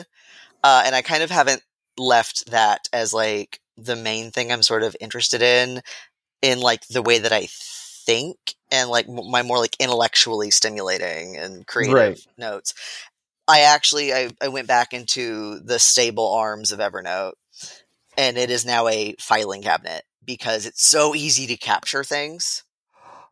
uh, 0.64 0.82
and 0.84 0.94
I 0.94 1.02
kind 1.02 1.22
of 1.22 1.30
haven't 1.30 1.62
left 1.98 2.50
that 2.50 2.88
as 2.92 3.12
like 3.14 3.60
the 3.76 3.96
main 3.96 4.30
thing 4.30 4.52
I'm 4.52 4.62
sort 4.62 4.82
of 4.82 4.96
interested 5.00 5.42
in, 5.42 5.82
in 6.42 6.60
like 6.60 6.86
the 6.88 7.02
way 7.02 7.18
that 7.18 7.32
I 7.32 7.48
think 7.50 8.36
and 8.70 8.90
like 8.90 9.08
m- 9.08 9.30
my 9.30 9.42
more 9.42 9.58
like 9.58 9.76
intellectually 9.80 10.50
stimulating 10.50 11.36
and 11.38 11.66
creative 11.66 12.08
Right. 12.08 12.20
notes. 12.38 12.74
I 13.48 13.60
actually 13.62 14.12
I, 14.14 14.30
I 14.40 14.48
went 14.48 14.68
back 14.68 14.92
into 14.94 15.60
the 15.60 15.78
stable 15.78 16.32
arms 16.34 16.72
of 16.72 16.80
Evernote 16.80 17.32
and 18.16 18.36
it 18.38 18.50
is 18.50 18.64
now 18.66 18.88
a 18.88 19.14
filing 19.20 19.62
cabinet 19.62 20.02
because 20.24 20.66
it's 20.66 20.86
so 20.86 21.14
easy 21.14 21.46
to 21.48 21.56
capture 21.56 22.04
things. 22.04 22.64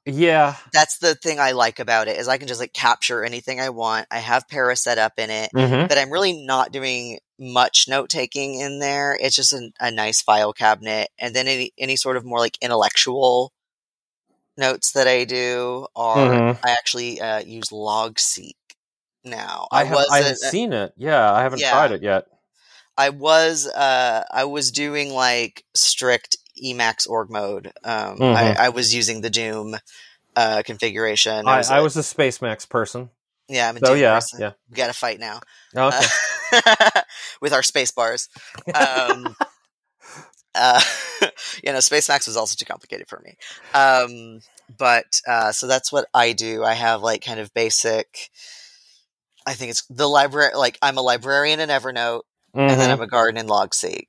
Yeah. 0.07 0.57
That's 0.72 0.99
the 0.99 1.14
thing 1.14 1.38
I 1.38 1.53
like 1.53 1.78
about 1.78 2.09
it 2.09 2.16
is 2.18 2.26
I 2.26 2.38
can 2.38 2.49
just 2.49 2.61
like 2.61 2.72
capture 2.72 3.22
anything 3.22 3.61
I 3.61 3.68
want. 3.68 4.07
I 4.11 4.18
have 4.18 4.49
Para 4.49 4.74
set 4.74 4.99
up 4.99 5.12
in 5.18 5.28
it, 5.30 5.51
Mm-hmm. 5.55 5.86
but 5.88 5.99
I'm 5.99 6.11
really 6.11 6.32
not 6.45 6.72
doing 6.72 7.18
much 7.38 7.86
note 7.86 8.09
taking 8.09 8.59
in 8.61 8.78
there. 8.80 9.16
It's 9.20 9.36
just 9.36 9.53
a, 9.53 9.70
a 9.78 9.91
nice 9.91 10.22
file 10.22 10.53
cabinet, 10.55 11.09
and 11.18 11.34
then 11.36 11.47
any 11.49 11.72
any 11.78 11.97
sort 11.97 12.16
of 12.16 12.24
more 12.24 12.38
like 12.38 12.57
intellectual 12.62 13.53
notes 14.57 14.93
that 14.93 15.07
I 15.07 15.24
do 15.24 15.86
are 15.97 16.16
Mhm. 16.30 16.59
I 16.64 16.70
actually 16.72 17.20
uh, 17.20 17.41
use 17.41 17.68
Logseq 17.68 18.53
now. 19.24 19.68
I, 19.70 19.84
have, 19.84 19.93
I 19.93 19.97
wasn't- 19.97 20.22
haven't 20.22 20.36
seen 20.38 20.72
it. 20.72 20.93
Yeah, 20.97 21.32
I 21.32 21.43
haven't 21.43 21.61
Yeah. 21.61 21.72
tried 21.72 21.93
it 21.93 22.03
yet. 22.03 22.26
I 22.99 23.09
was 23.11 23.66
uh 23.66 24.24
I 24.30 24.45
was 24.45 24.70
doing 24.70 25.12
like 25.14 25.64
strict 25.74 26.36
Emacs 26.65 27.09
org 27.09 27.31
mode. 27.31 27.73
Um 27.85 28.19
Mhm. 28.19 28.35
I, 28.37 28.67
I 28.67 28.69
was 28.71 28.95
using 28.95 29.21
the 29.21 29.31
Doom 29.31 29.77
uh 30.37 30.63
configuration. 30.65 31.47
I, 31.49 31.59
was 31.59 31.71
I 31.71 31.77
like- 31.77 31.83
was 31.85 31.97
a 31.97 32.01
Spacemacs 32.01 32.69
person. 32.69 33.11
yeah, 33.49 33.69
I'm 33.69 33.77
a 33.77 33.81
So 33.81 33.87
Doom 33.95 33.99
yeah, 34.03 34.15
person. 34.15 34.41
yeah. 34.41 34.53
We 34.71 34.77
gotta 34.77 34.93
fight 34.95 35.19
now. 35.21 35.41
Okay. 35.77 36.07
Uh, 36.53 36.91
with 37.41 37.53
our 37.53 37.63
space 37.63 37.91
bars. 37.93 38.29
Um 38.75 39.35
uh 40.55 40.81
you 41.65 41.73
know, 41.73 41.79
Spacemacs 41.79 42.27
was 42.27 42.37
also 42.37 42.55
too 42.59 42.65
complicated 42.65 43.09
for 43.09 43.21
me. 43.21 43.37
Um 43.75 44.41
but 44.79 45.21
uh 45.27 45.53
so 45.53 45.67
that's 45.67 45.91
what 45.93 46.07
I 46.15 46.33
do. 46.33 46.65
I 46.65 46.75
have 46.75 47.03
like 47.03 47.25
kind 47.25 47.41
of 47.41 47.53
basic 47.55 48.31
I 49.47 49.55
think 49.55 49.71
it's 49.71 49.85
the 49.91 50.07
library 50.09 50.55
like 50.55 50.79
I'm 50.83 50.99
a 50.99 51.03
librarian 51.03 51.61
in 51.61 51.69
Evernote 51.71 52.23
and 52.55 52.71
then 52.71 52.89
Mhm. 52.91 52.93
I'm 52.93 53.01
a 53.01 53.07
garden 53.07 53.39
in 53.41 53.47
Logseq. 53.47 54.07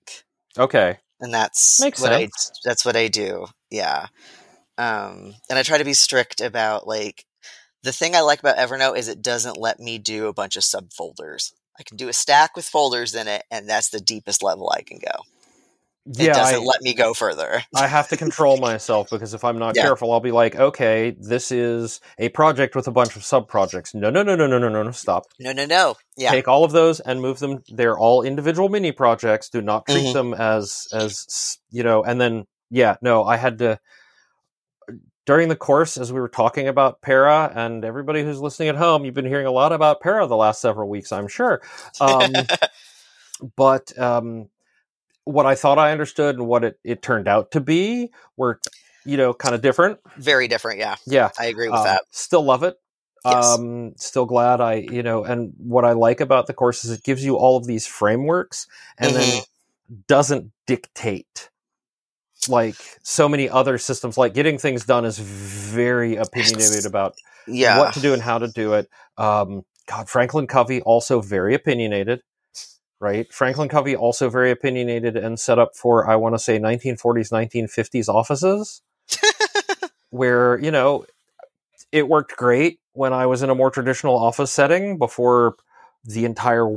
okay. 0.58 0.98
And 1.22 1.34
that's 1.34 1.82
Makes 1.82 2.02
what 2.02 2.12
sense. 2.12 2.52
I 2.52 2.70
that's 2.70 2.86
what 2.86 2.96
I 2.98 3.08
do. 3.08 3.48
Yeah. 3.70 4.08
Um 4.78 5.36
and 5.50 5.58
I 5.60 5.64
try 5.64 5.78
to 5.78 5.86
be 5.86 5.94
strict 5.94 6.42
about 6.42 6.88
like 6.88 7.26
the 7.84 7.94
thing 7.94 8.16
I 8.16 8.22
like 8.22 8.40
about 8.40 8.58
Evernote 8.58 8.98
is 8.98 9.08
it 9.08 9.22
doesn't 9.22 9.58
let 9.58 9.80
me 9.80 9.98
do 9.98 10.28
a 10.28 10.34
bunch 10.34 10.56
of 10.56 10.64
subfolders. 10.64 11.54
I 11.80 11.84
can 11.84 11.98
do 11.98 12.10
a 12.10 12.14
stack 12.14 12.56
with 12.56 12.66
folders 12.66 13.16
in 13.16 13.28
it 13.28 13.44
and 13.52 13.70
that's 13.70 13.90
the 13.90 14.00
deepest 14.00 14.44
level 14.44 14.72
I 14.76 14.82
can 14.82 15.00
go. 15.00 15.24
It 16.08 16.18
Yeah, 16.18 16.32
I, 16.32 16.52
doesn't 16.52 16.66
let 16.66 16.82
me 16.82 16.94
go 16.96 17.14
further. 17.14 17.62
I 17.76 17.86
have 17.88 18.10
to 18.10 18.18
control 18.18 18.58
myself 18.58 19.10
because 19.12 19.36
if 19.36 19.44
I'm 19.44 19.60
not 19.60 19.76
Yeah. 19.76 19.84
careful, 19.84 20.12
I'll 20.12 20.20
be 20.20 20.32
like, 20.32 20.56
okay, 20.56 21.16
this 21.20 21.52
is 21.52 22.02
a 22.18 22.30
project 22.30 22.76
with 22.76 22.88
a 22.88 22.92
bunch 22.92 23.16
of 23.16 23.24
sub 23.24 23.48
projects. 23.48 23.94
No, 23.94 24.10
no, 24.10 24.24
no, 24.24 24.36
no, 24.36 24.48
no, 24.48 24.58
no, 24.58 24.70
no, 24.70 24.82
no, 24.82 24.92
stop. 24.92 25.26
No, 25.40 25.52
no, 25.54 25.66
no. 25.66 25.96
Yeah. 26.18 26.32
Take 26.32 26.48
all 26.48 26.64
of 26.64 26.72
those 26.72 27.00
and 27.02 27.22
move 27.22 27.38
them. 27.40 27.64
They're 27.70 27.98
all 27.98 28.24
individual 28.24 28.68
mini 28.68 28.92
projects. 28.92 29.50
Do 29.50 29.62
not 29.62 29.86
treat 29.86 30.06
Mhm. 30.06 30.14
them 30.14 30.34
as 30.34 30.88
as 30.92 31.60
you 31.70 31.84
know. 31.84 32.04
And 32.04 32.20
then 32.20 32.48
yeah, 32.72 32.96
no, 33.02 33.24
I 33.24 33.38
had 33.38 33.60
to 33.60 33.80
during 35.28 35.50
the 35.50 35.56
course 35.56 35.98
as 35.98 36.12
we 36.12 36.20
were 36.20 36.28
talking 36.30 36.68
about 36.68 37.00
para 37.02 37.52
and 37.56 37.86
everybody 37.86 38.24
who's 38.24 38.40
listening 38.42 38.70
at 38.70 38.76
home, 38.76 39.06
you've 39.06 39.14
been 39.14 39.26
hearing 39.26 39.46
a 39.46 39.52
lot 39.52 39.72
about 39.72 40.02
para 40.02 40.26
the 40.26 40.36
last 40.36 40.62
several 40.62 40.90
weeks, 40.90 41.12
I'm 41.12 41.28
sure. 41.28 41.62
Um, 42.00 42.34
but 43.56 43.98
um, 44.00 44.50
what 45.26 45.46
I 45.46 45.56
thought 45.56 45.78
I 45.80 45.92
understood 45.92 46.36
and 46.38 46.48
what 46.48 46.64
it, 46.64 46.80
it 46.84 47.02
turned 47.02 47.28
out 47.28 47.52
to 47.52 47.62
be 47.62 48.12
were, 48.38 48.60
you 49.06 49.18
know, 49.18 49.34
kind 49.34 49.54
of 49.56 49.62
different. 49.62 50.00
Very 50.18 50.48
different, 50.48 50.80
yeah. 50.80 50.96
Yeah. 51.06 51.30
I 51.40 51.46
agree 51.46 51.70
with 51.70 51.80
Uh, 51.80 51.84
that. 51.84 52.04
Still 52.12 52.44
love 52.44 52.64
it. 52.64 52.76
Yes. 53.24 53.46
Um, 53.60 53.94
still 53.98 54.26
glad 54.26 54.62
I, 54.62 54.76
you 54.76 55.04
know, 55.04 55.24
and 55.24 55.54
what 55.58 55.86
I 55.86 55.92
like 55.92 56.22
about 56.22 56.48
the 56.48 56.54
course 56.54 56.84
is 56.84 56.92
it 56.92 57.04
gives 57.04 57.24
you 57.24 57.36
all 57.38 57.56
of 57.58 57.66
these 57.68 57.86
frameworks 57.86 58.68
and 58.98 59.14
then 59.16 59.22
Mm-hmm. 59.24 59.96
doesn't 60.08 60.52
dictate 60.66 61.50
like 62.48 62.76
so 63.04 63.30
many 63.30 63.48
other 63.48 63.78
systems. 63.78 64.18
Like 64.18 64.34
getting 64.34 64.58
things 64.58 64.86
done 64.86 65.06
is 65.06 65.20
very 65.20 66.16
opinionated 66.16 66.86
about 66.88 67.14
Yeah. 67.48 67.78
what 67.78 67.94
to 67.94 68.00
do 68.00 68.14
and 68.14 68.22
how 68.22 68.40
to 68.40 68.48
do 68.48 68.74
it. 68.74 68.90
Um, 69.18 69.64
God, 69.88 70.10
Franklin 70.10 70.48
Covey 70.48 70.82
also 70.82 71.22
very 71.22 71.54
opinionated, 71.54 72.24
right? 73.02 73.34
Franklin 73.34 73.68
Covey 73.68 73.96
also 73.96 74.30
very 74.30 74.52
opinionated 74.52 75.18
and 75.18 75.38
set 75.38 75.60
up 75.60 75.76
for 75.76 76.10
I 76.10 76.16
want 76.16 76.36
to 76.36 76.40
say 76.40 76.60
1940s, 76.60 77.32
1950s 77.32 78.08
offices, 78.08 78.82
where 80.12 80.58
you 80.60 80.72
know 80.72 81.06
it 81.92 82.08
worked 82.08 82.38
great 82.38 82.80
when 82.94 83.12
I 83.12 83.26
was 83.26 83.42
in 83.42 83.50
a 83.50 83.56
more 83.56 83.72
traditional 83.72 84.16
office 84.16 84.52
setting 84.52 84.98
before 84.98 85.56
the 86.06 86.24
entire 86.24 86.68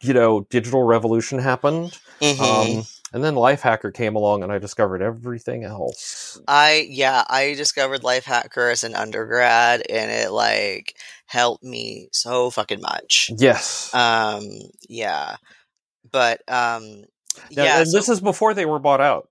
you 0.00 0.14
know 0.14 0.46
digital 0.50 0.84
revolution 0.84 1.38
happened. 1.38 1.98
Mhm. 2.20 2.40
Um, 2.40 2.86
and 3.12 3.24
then 3.24 3.34
Lifehacker 3.34 3.92
came 3.92 4.16
along, 4.16 4.42
and 4.42 4.52
I 4.52 4.58
discovered 4.58 5.02
everything 5.02 5.64
else. 5.64 6.40
I 6.48 6.86
yeah, 6.88 7.24
I 7.28 7.54
discovered 7.54 8.02
Lifehacker 8.02 8.70
as 8.70 8.84
an 8.84 8.94
undergrad 8.94 9.82
and 9.88 10.10
it 10.10 10.30
like 10.30 10.94
helped 11.26 11.62
me 11.64 12.08
so 12.12 12.50
fucking 12.50 12.80
much. 12.80 13.30
Yes. 13.36 13.92
Um 13.94 14.44
yeah. 14.88 15.36
But 16.10 16.40
um 16.48 17.04
Now, 17.56 17.64
yeah, 17.64 17.78
and 17.80 17.88
so- 17.88 17.96
this 17.98 18.08
is 18.08 18.20
before 18.20 18.54
they 18.54 18.66
were 18.66 18.78
bought 18.78 19.00
out. 19.00 19.28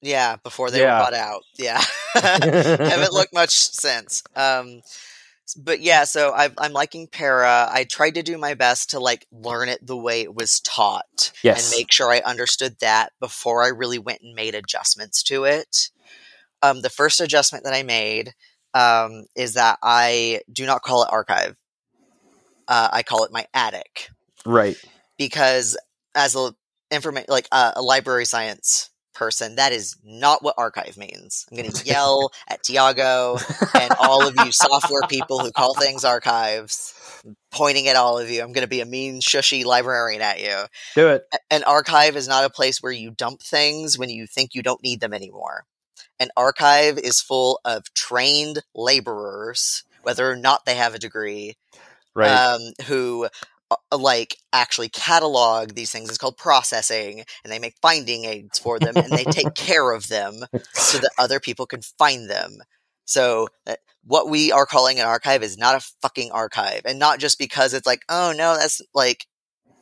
yeah, 0.00 0.36
before 0.42 0.70
they 0.70 0.80
Yeah. 0.80 0.98
were 0.98 1.04
bought 1.04 1.14
out. 1.14 1.42
Yeah. 1.58 1.80
Haven't 2.14 3.12
looked 3.12 3.34
much 3.34 3.50
since. 3.56 4.22
Um 4.36 4.82
but 5.56 5.80
yeah, 5.80 6.04
so 6.04 6.32
I've, 6.32 6.54
I'm 6.58 6.72
liking 6.72 7.08
Para. 7.08 7.68
I 7.70 7.84
tried 7.84 8.14
to 8.14 8.22
do 8.22 8.38
my 8.38 8.54
best 8.54 8.90
to 8.90 9.00
like 9.00 9.26
learn 9.30 9.68
it 9.68 9.84
the 9.84 9.96
way 9.96 10.22
it 10.22 10.34
was 10.34 10.60
taught 10.60 11.32
Yes. 11.42 11.70
and 11.70 11.78
make 11.78 11.90
sure 11.90 12.10
I 12.10 12.20
understood 12.20 12.76
that 12.80 13.12
before 13.20 13.64
I 13.64 13.68
really 13.68 13.98
went 13.98 14.22
and 14.22 14.34
made 14.34 14.54
adjustments 14.54 15.22
to 15.24 15.44
it. 15.44 15.90
Um, 16.62 16.80
the 16.80 16.90
first 16.90 17.20
adjustment 17.20 17.64
that 17.64 17.74
I 17.74 17.82
made 17.82 18.34
um, 18.74 19.24
is 19.36 19.54
that 19.54 19.78
I 19.82 20.40
do 20.50 20.64
not 20.64 20.82
call 20.82 21.02
it 21.02 21.08
archive. 21.12 21.56
Uh, 22.68 22.88
I 22.92 23.02
call 23.02 23.24
it 23.24 23.32
my 23.32 23.46
attic 23.52 24.08
right. 24.46 24.76
because 25.18 25.76
as 26.14 26.36
a 26.36 26.54
informa- 26.92 27.28
like 27.28 27.48
uh, 27.50 27.72
a 27.76 27.82
library 27.82 28.24
science 28.24 28.90
person, 29.22 29.54
that 29.56 29.72
is 29.72 29.94
not 30.04 30.42
what 30.42 30.56
archive 30.58 30.96
means. 30.96 31.46
I'm 31.50 31.56
going 31.56 31.70
to 31.70 31.84
yell 31.86 32.32
at 32.48 32.62
Tiago 32.64 33.38
and 33.78 33.94
all 33.98 34.26
of 34.26 34.36
you 34.36 34.50
software 34.50 35.04
people 35.04 35.44
who 35.44 35.52
call 35.52 35.74
things 35.74 36.04
archives, 36.04 36.92
pointing 37.52 37.86
at 37.86 37.94
all 37.96 38.18
of 38.18 38.28
you. 38.28 38.40
I'm 38.42 38.52
going 38.52 38.64
to 38.64 38.68
be 38.68 38.80
a 38.80 38.84
mean, 38.86 39.20
shushy 39.20 39.64
librarian 39.64 40.22
at 40.22 40.40
you 40.40 40.64
Do 40.96 41.08
it. 41.08 41.22
an 41.50 41.62
archive 41.64 42.16
is 42.16 42.26
not 42.26 42.44
a 42.44 42.50
place 42.50 42.82
where 42.82 42.90
you 42.92 43.12
dump 43.12 43.40
things 43.42 43.96
when 43.96 44.10
you 44.10 44.26
think 44.26 44.54
you 44.54 44.62
don't 44.62 44.82
need 44.82 45.00
them 45.00 45.14
anymore. 45.14 45.64
an 46.18 46.30
archive 46.36 46.98
is 46.98 47.20
full 47.20 47.60
of 47.64 47.84
trained 47.94 48.62
laborers, 48.74 49.84
whether 50.02 50.28
or 50.30 50.36
not 50.36 50.64
they 50.66 50.74
have 50.74 50.94
a 50.94 50.98
degree, 50.98 51.56
Right. 52.14 52.28
um, 52.30 52.60
who 52.86 53.28
like 53.96 54.36
actually 54.52 54.88
catalog 54.88 55.74
these 55.74 55.90
things. 55.90 56.08
It's 56.08 56.18
called 56.18 56.36
processing, 56.36 57.24
and 57.44 57.52
they 57.52 57.58
make 57.58 57.74
finding 57.82 58.24
aids 58.24 58.58
for 58.58 58.78
them, 58.78 58.96
and 58.96 59.12
they 59.12 59.24
take 59.24 59.54
care 59.54 59.92
of 59.92 60.08
them 60.08 60.44
so 60.72 60.98
that 60.98 61.10
other 61.18 61.40
people 61.40 61.66
can 61.66 61.82
find 61.82 62.28
them. 62.28 62.58
So 63.04 63.48
that 63.66 63.80
what 64.04 64.28
we 64.28 64.52
are 64.52 64.66
calling 64.66 64.98
an 64.98 65.06
archive 65.06 65.42
is 65.42 65.58
not 65.58 65.76
a 65.76 65.86
fucking 66.02 66.30
archive, 66.32 66.82
and 66.84 66.98
not 66.98 67.18
just 67.18 67.38
because 67.38 67.74
it's 67.74 67.86
like, 67.86 68.02
oh 68.08 68.32
no, 68.36 68.56
that's 68.56 68.80
like 68.94 69.26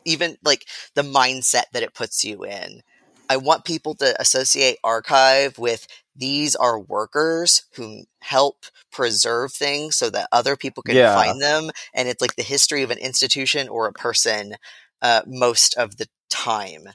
even 0.05 0.36
like 0.45 0.66
the 0.95 1.03
mindset 1.03 1.64
that 1.72 1.82
it 1.82 1.95
puts 1.95 2.24
you 2.24 2.45
in. 2.45 2.82
I 3.30 3.36
want 3.38 3.64
people 3.64 3.94
to 3.96 4.20
associate 4.20 4.78
archive 4.84 5.58
with 5.58 5.86
these 6.16 6.54
are 6.56 6.78
workers 6.78 7.64
who 7.76 8.04
help 8.20 8.66
preserve 8.92 9.52
things 9.52 9.96
so 9.96 10.10
that 10.10 10.28
other 10.32 10.56
people 10.56 10.82
can 10.82 10.96
Yeah. 10.96 11.14
find 11.14 11.40
them, 11.40 11.70
and 11.94 12.08
it's 12.08 12.20
like 12.20 12.36
the 12.36 12.42
history 12.42 12.82
of 12.82 12.90
an 12.90 12.98
institution 12.98 13.68
or 13.68 13.86
a 13.86 13.92
person 13.92 14.56
uh, 15.00 15.22
most 15.26 15.74
of 15.76 15.96
the 15.96 16.08
time. 16.28 16.88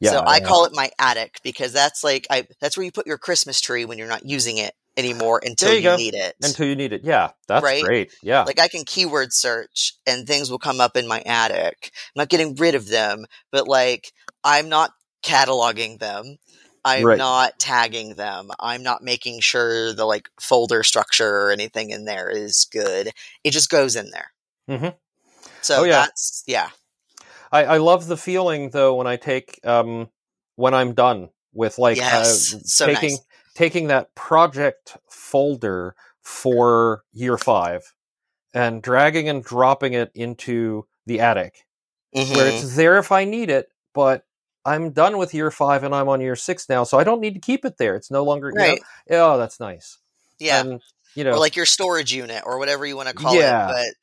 yeah. 0.00 0.10
so 0.10 0.20
I 0.20 0.38
yeah. 0.38 0.44
call 0.46 0.64
it 0.66 0.72
my 0.74 0.90
attic 0.98 1.40
because 1.42 1.72
that's 1.72 2.04
like 2.04 2.26
I 2.30 2.46
that's 2.60 2.76
where 2.76 2.84
you 2.84 2.92
put 2.92 3.06
your 3.06 3.18
Christmas 3.18 3.60
tree 3.60 3.84
when 3.86 3.98
you're 3.98 4.08
not 4.08 4.24
using 4.26 4.58
it 4.58 4.74
anymore 4.96 5.40
until 5.44 5.70
There 5.70 5.78
you, 5.78 5.90
you 5.90 5.96
need 5.96 6.14
it. 6.14 6.34
until 6.42 6.66
you 6.66 6.76
need 6.76 6.92
it. 6.92 7.02
Yeah, 7.04 7.30
that's 7.48 7.64
Right? 7.64 7.82
great. 7.84 8.12
Yeah. 8.22 8.42
like 8.44 8.60
I 8.60 8.68
can 8.68 8.84
keyword 8.84 9.32
search 9.32 9.94
and 10.06 10.26
things 10.26 10.50
will 10.50 10.58
come 10.58 10.80
up 10.80 10.96
in 10.96 11.08
my 11.08 11.20
attic. 11.26 11.90
I'm 12.14 12.20
not 12.20 12.28
getting 12.28 12.54
rid 12.56 12.74
of 12.74 12.88
them, 12.88 13.26
but 13.50 13.66
like 13.66 14.12
I'm 14.44 14.68
not 14.68 14.92
cataloging 15.24 15.98
them. 15.98 16.36
I'm 16.84 17.04
Right. 17.04 17.18
not 17.18 17.58
tagging 17.58 18.14
them. 18.14 18.50
I'm 18.60 18.82
not 18.82 19.02
making 19.02 19.40
sure 19.40 19.92
the 19.94 20.04
like 20.04 20.28
folder 20.40 20.82
structure 20.82 21.28
or 21.46 21.50
anything 21.50 21.90
in 21.90 22.04
there 22.04 22.28
is 22.28 22.66
good. 22.70 23.10
It 23.42 23.52
just 23.52 23.70
goes 23.70 23.96
in 23.96 24.10
there. 24.10 24.32
Mhm. 24.68 24.94
So 25.62 25.80
Oh, 25.80 25.84
yeah. 25.84 26.06
that's 26.06 26.44
yeah. 26.46 26.68
I, 27.52 27.64
I 27.64 27.76
love 27.78 28.06
the 28.06 28.16
feeling 28.16 28.70
though 28.70 28.94
when 28.96 29.06
I 29.06 29.16
take 29.16 29.60
um 29.64 30.10
when 30.56 30.74
I'm 30.74 30.94
done 30.94 31.30
with 31.54 31.78
like 31.78 31.96
Yes. 31.96 32.52
uh, 32.54 32.58
So 32.64 32.86
taking 32.86 33.10
nice. 33.10 33.20
taking 33.54 33.86
that 33.88 34.14
project 34.14 34.96
folder 35.08 35.94
for 36.22 37.02
year 37.12 37.38
five 37.38 37.94
and 38.52 38.82
dragging 38.82 39.28
and 39.28 39.42
dropping 39.44 39.94
it 39.94 40.10
into 40.14 40.86
the 41.06 41.20
attic 41.20 41.64
where 42.12 42.46
Mhm. 42.46 42.48
it's 42.48 42.76
there 42.76 42.98
if 42.98 43.12
I 43.12 43.24
need 43.24 43.50
it, 43.50 43.68
but 43.94 44.24
I'm 44.66 44.90
done 44.90 45.18
with 45.18 45.34
year 45.34 45.50
five 45.50 45.82
and 45.84 45.94
I'm 45.94 46.08
on 46.08 46.20
year 46.20 46.36
six 46.36 46.68
now, 46.68 46.84
so 46.84 46.98
I 46.98 47.04
don't 47.04 47.20
need 47.20 47.34
to 47.34 47.40
keep 47.40 47.64
it 47.64 47.76
there. 47.78 47.96
It's 47.96 48.10
no 48.10 48.24
longer 48.24 48.48
you 48.48 48.54
know, 48.58 48.64
Right. 48.64 48.82
oh, 49.10 49.38
that's 49.38 49.60
nice. 49.60 49.98
Yeah. 50.38 50.60
And 50.60 50.80
you 51.14 51.24
know, 51.24 51.32
or 51.32 51.38
like 51.38 51.56
your 51.56 51.66
storage 51.66 52.12
unit 52.12 52.42
or 52.44 52.58
whatever 52.58 52.84
you 52.86 52.96
want 52.96 53.08
to 53.08 53.14
call 53.14 53.34
Yeah. 53.34 53.70
it. 53.70 53.72
But 53.72 53.94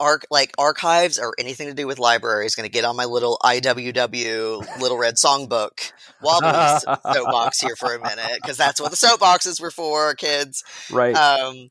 arc 0.00 0.26
like 0.30 0.52
archives 0.56 1.18
or 1.18 1.34
anything 1.38 1.68
to 1.68 1.74
do 1.74 1.86
with 1.86 1.98
library 1.98 2.46
is 2.46 2.54
going 2.54 2.66
to 2.66 2.72
get 2.72 2.86
on 2.86 2.96
my 2.96 3.04
little 3.04 3.38
IWW 3.44 4.80
Little 4.80 4.96
Red 4.96 5.16
Songbook 5.16 5.92
wobbly 6.22 6.80
soapbox 7.12 7.60
here 7.60 7.76
for 7.76 7.94
a 7.94 8.00
minute 8.00 8.38
because 8.40 8.56
that's 8.56 8.80
what 8.80 8.90
the 8.90 8.96
soapboxes 8.96 9.60
were 9.60 9.70
for, 9.70 10.14
kids. 10.14 10.64
right. 10.90 11.14
Um, 11.14 11.68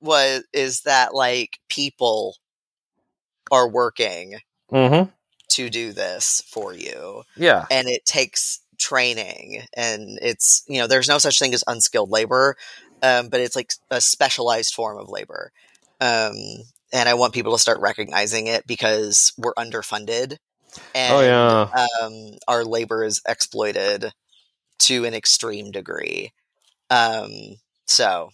was 0.00 0.44
is 0.52 0.82
that 0.82 1.12
like 1.14 1.58
people 1.68 2.36
are 3.50 3.68
working 3.68 4.38
mm-hmm. 4.72 5.10
To 5.58 5.70
do 5.70 5.92
this 5.92 6.42
for 6.48 6.72
you 6.74 7.22
Yeah. 7.36 7.66
and 7.70 7.88
it 7.88 8.06
takes 8.06 8.60
training 8.78 9.62
and 9.76 10.18
it's 10.22 10.62
you 10.68 10.78
know 10.78 10.86
there's 10.86 11.08
no 11.08 11.18
such 11.18 11.38
thing 11.38 11.52
as 11.54 11.64
unskilled 11.66 12.10
labor 12.10 12.56
um, 13.02 13.28
but 13.28 13.40
it's 13.40 13.56
like 13.56 13.72
a 13.90 14.00
specialized 14.00 14.74
form 14.74 14.98
of 14.98 15.08
labor 15.08 15.52
um, 16.00 16.34
and 16.92 17.08
i 17.08 17.14
want 17.14 17.34
people 17.34 17.52
to 17.52 17.58
start 17.58 17.80
recognizing 17.80 18.46
it 18.46 18.66
because 18.66 19.32
we're 19.38 19.54
underfunded 19.54 20.36
and 20.94 21.12
Oh 21.12 21.20
yeah. 21.22 21.68
um, 22.02 22.38
our 22.48 22.64
labor 22.64 23.04
is 23.04 23.20
exploited 23.28 24.12
to 24.78 25.04
an 25.04 25.14
extreme 25.14 25.70
degree 25.72 26.32
um, 26.90 27.30
so 27.86 28.30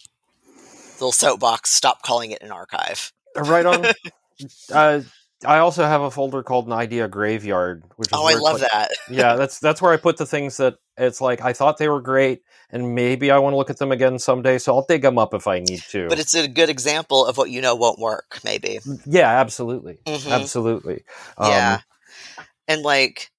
little 1.00 1.12
soapbox 1.12 1.70
stop 1.70 2.02
calling 2.02 2.30
it 2.32 2.42
an 2.42 2.52
archive 2.52 3.12
right 3.36 3.66
on. 3.66 3.84
uh, 4.72 5.00
I 5.44 5.58
also 5.58 5.84
have 5.84 6.00
a 6.02 6.10
folder 6.10 6.42
called 6.42 6.66
an 6.66 6.72
idea 6.72 7.08
graveyard, 7.08 7.84
which 7.96 8.08
is 8.08 8.12
oh 8.14 8.26
i 8.26 8.34
love 8.34 8.60
like- 8.60 8.70
that 8.70 8.90
yeah, 9.10 9.36
that's 9.36 9.58
that's 9.58 9.80
where 9.82 9.92
I 9.92 9.96
put 9.96 10.16
the 10.16 10.26
things 10.26 10.56
that 10.58 10.76
it's 10.96 11.20
like 11.20 11.40
I 11.42 11.52
thought 11.52 11.78
they 11.78 11.88
were 11.88 12.00
great, 12.00 12.42
and 12.70 12.94
maybe 12.94 13.30
I 13.30 13.38
want 13.38 13.52
to 13.52 13.56
look 13.56 13.70
at 13.70 13.78
them 13.78 13.92
again 13.92 14.18
someday, 14.18 14.58
so 14.58 14.74
I'll 14.74 14.86
dig 14.86 15.02
them 15.02 15.18
up 15.18 15.34
if 15.34 15.46
I 15.46 15.58
need 15.60 15.82
to. 15.90 16.08
but 16.08 16.18
it's 16.18 16.34
a 16.34 16.48
good 16.48 16.68
example 16.70 17.26
of 17.26 17.36
what 17.36 17.50
you 17.50 17.60
know 17.60 17.74
won't 17.74 17.98
work 17.98 18.40
maybe 18.44 18.78
yeah, 19.06 19.40
absolutely, 19.40 19.98
Mhm. 20.06 20.30
absolutely. 20.32 21.04
Um, 21.38 21.50
Yeah. 21.50 21.80
And 22.66 22.82
like, 22.82 23.30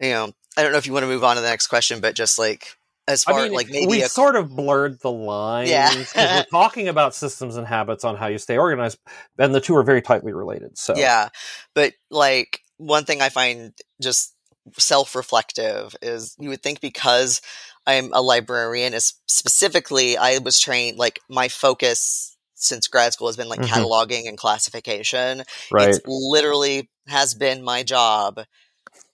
you 0.00 0.10
know, 0.10 0.32
I 0.56 0.62
don't 0.62 0.72
know 0.72 0.78
if 0.78 0.86
you 0.86 0.92
want 0.92 1.02
to 1.02 1.08
move 1.08 1.24
on 1.24 1.36
to 1.36 1.42
the 1.42 1.48
next 1.48 1.66
question, 1.66 2.00
but 2.00 2.14
just 2.14 2.38
like 2.38 2.76
as 3.06 3.24
far 3.24 3.40
I 3.40 3.42
mean, 3.44 3.52
like 3.52 3.68
maybe 3.68 3.86
we 3.86 4.02
a, 4.02 4.08
sort 4.08 4.36
of 4.36 4.54
blurred 4.54 5.00
the 5.00 5.10
lines. 5.10 5.68
Yeah. 5.68 6.04
we're 6.16 6.44
talking 6.50 6.88
about 6.88 7.14
systems 7.14 7.56
and 7.56 7.66
habits 7.66 8.04
on 8.04 8.16
how 8.16 8.26
you 8.28 8.38
stay 8.38 8.56
organized, 8.56 8.98
and 9.38 9.54
the 9.54 9.60
two 9.60 9.76
are 9.76 9.82
very 9.82 10.02
tightly 10.02 10.32
related. 10.32 10.78
So 10.78 10.94
yeah, 10.96 11.28
but 11.74 11.92
like 12.10 12.60
one 12.78 13.04
thing 13.04 13.20
I 13.22 13.28
find 13.28 13.72
just 14.00 14.34
self-reflective 14.78 15.94
is 16.00 16.34
you 16.38 16.48
would 16.48 16.62
think 16.62 16.80
because 16.80 17.40
I'm 17.86 18.10
a 18.12 18.22
librarian, 18.22 18.94
is 18.94 19.14
specifically 19.26 20.16
I 20.16 20.38
was 20.38 20.58
trained 20.58 20.96
like 20.98 21.20
my 21.28 21.48
focus 21.48 22.36
since 22.54 22.88
grad 22.88 23.12
school 23.12 23.28
has 23.28 23.36
been 23.36 23.48
like 23.48 23.60
Mhm. 23.60 23.68
cataloging 23.68 24.26
and 24.28 24.38
classification. 24.38 25.42
right, 25.70 25.88
It's 25.90 26.00
literally 26.06 26.88
has 27.08 27.34
been 27.34 27.62
my 27.62 27.82
job 27.82 28.40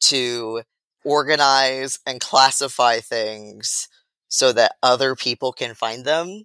to 0.02 0.62
organize 1.04 1.98
and 2.06 2.20
classify 2.20 3.00
things 3.00 3.88
so 4.28 4.52
that 4.52 4.76
other 4.82 5.14
people 5.14 5.52
can 5.52 5.74
find 5.74 6.04
them. 6.04 6.44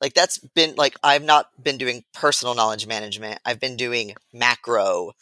Like 0.00 0.14
that's 0.14 0.38
been 0.38 0.74
like 0.76 0.96
I've 1.02 1.22
not 1.24 1.46
been 1.62 1.78
doing 1.78 2.04
personal 2.12 2.54
knowledge 2.54 2.86
management. 2.86 3.40
I've 3.44 3.60
been 3.60 3.76
doing 3.76 4.14
macro 4.32 5.12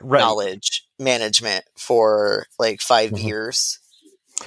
right. 0.00 0.20
knowledge 0.20 0.84
management 0.98 1.64
for 1.76 2.46
like 2.58 2.80
5 2.80 3.12
Mhm. 3.12 3.18
years 3.18 3.80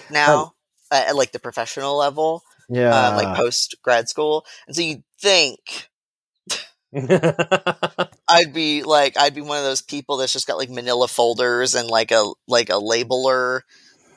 now 0.10 0.54
at, 0.92 1.10
at 1.10 1.16
like 1.16 1.32
the 1.32 1.40
professional 1.40 1.98
level, 1.98 2.44
Yeah, 2.70 2.92
uh, 2.92 3.12
like 3.16 3.34
post 3.34 3.76
grad 3.84 4.10
school. 4.10 4.46
And 4.68 4.76
so 4.76 4.82
you 4.82 5.04
think 5.22 5.90
I'd 8.30 8.54
be 8.54 8.84
like 8.84 9.18
I'd 9.18 9.36
be 9.36 9.42
one 9.42 9.58
of 9.58 9.64
those 9.64 9.82
people 9.82 10.18
that's 10.18 10.34
just 10.34 10.48
got 10.48 10.58
like 10.58 10.70
manila 10.70 11.08
folders 11.08 11.76
and 11.76 11.90
like 11.90 12.12
a 12.12 12.32
like 12.48 12.70
a 12.70 12.74
labeler 12.74 13.62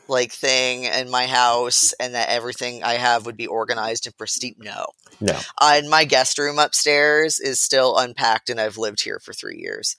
like 0.09 0.33
thing 0.33 0.85
in 0.85 1.11
my 1.11 1.27
house 1.27 1.93
and 2.01 2.14
that 2.14 2.29
everything 2.29 2.83
I 2.83 2.95
have 2.95 3.27
would 3.27 3.37
be 3.37 3.47
organized 3.47 4.07
and 4.07 4.16
pristine. 4.16 4.57
No. 4.59 4.87
no, 5.20 5.45
Uh, 5.61 5.75
and 5.77 5.91
my 5.91 6.05
guest 6.05 6.39
room 6.39 6.59
upstairs 6.59 7.41
is 7.41 7.61
still 7.61 7.97
unpacked 7.97 8.51
and 8.51 8.61
I've 8.61 8.79
lived 8.79 9.03
here 9.03 9.18
for 9.20 9.33
3 9.33 9.59
years. 9.59 9.97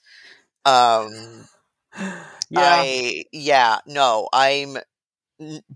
Um 0.64 1.46
yeah, 2.50 2.84
I 2.84 3.24
yeah, 3.32 3.78
no, 3.86 4.28
I'm 4.32 4.78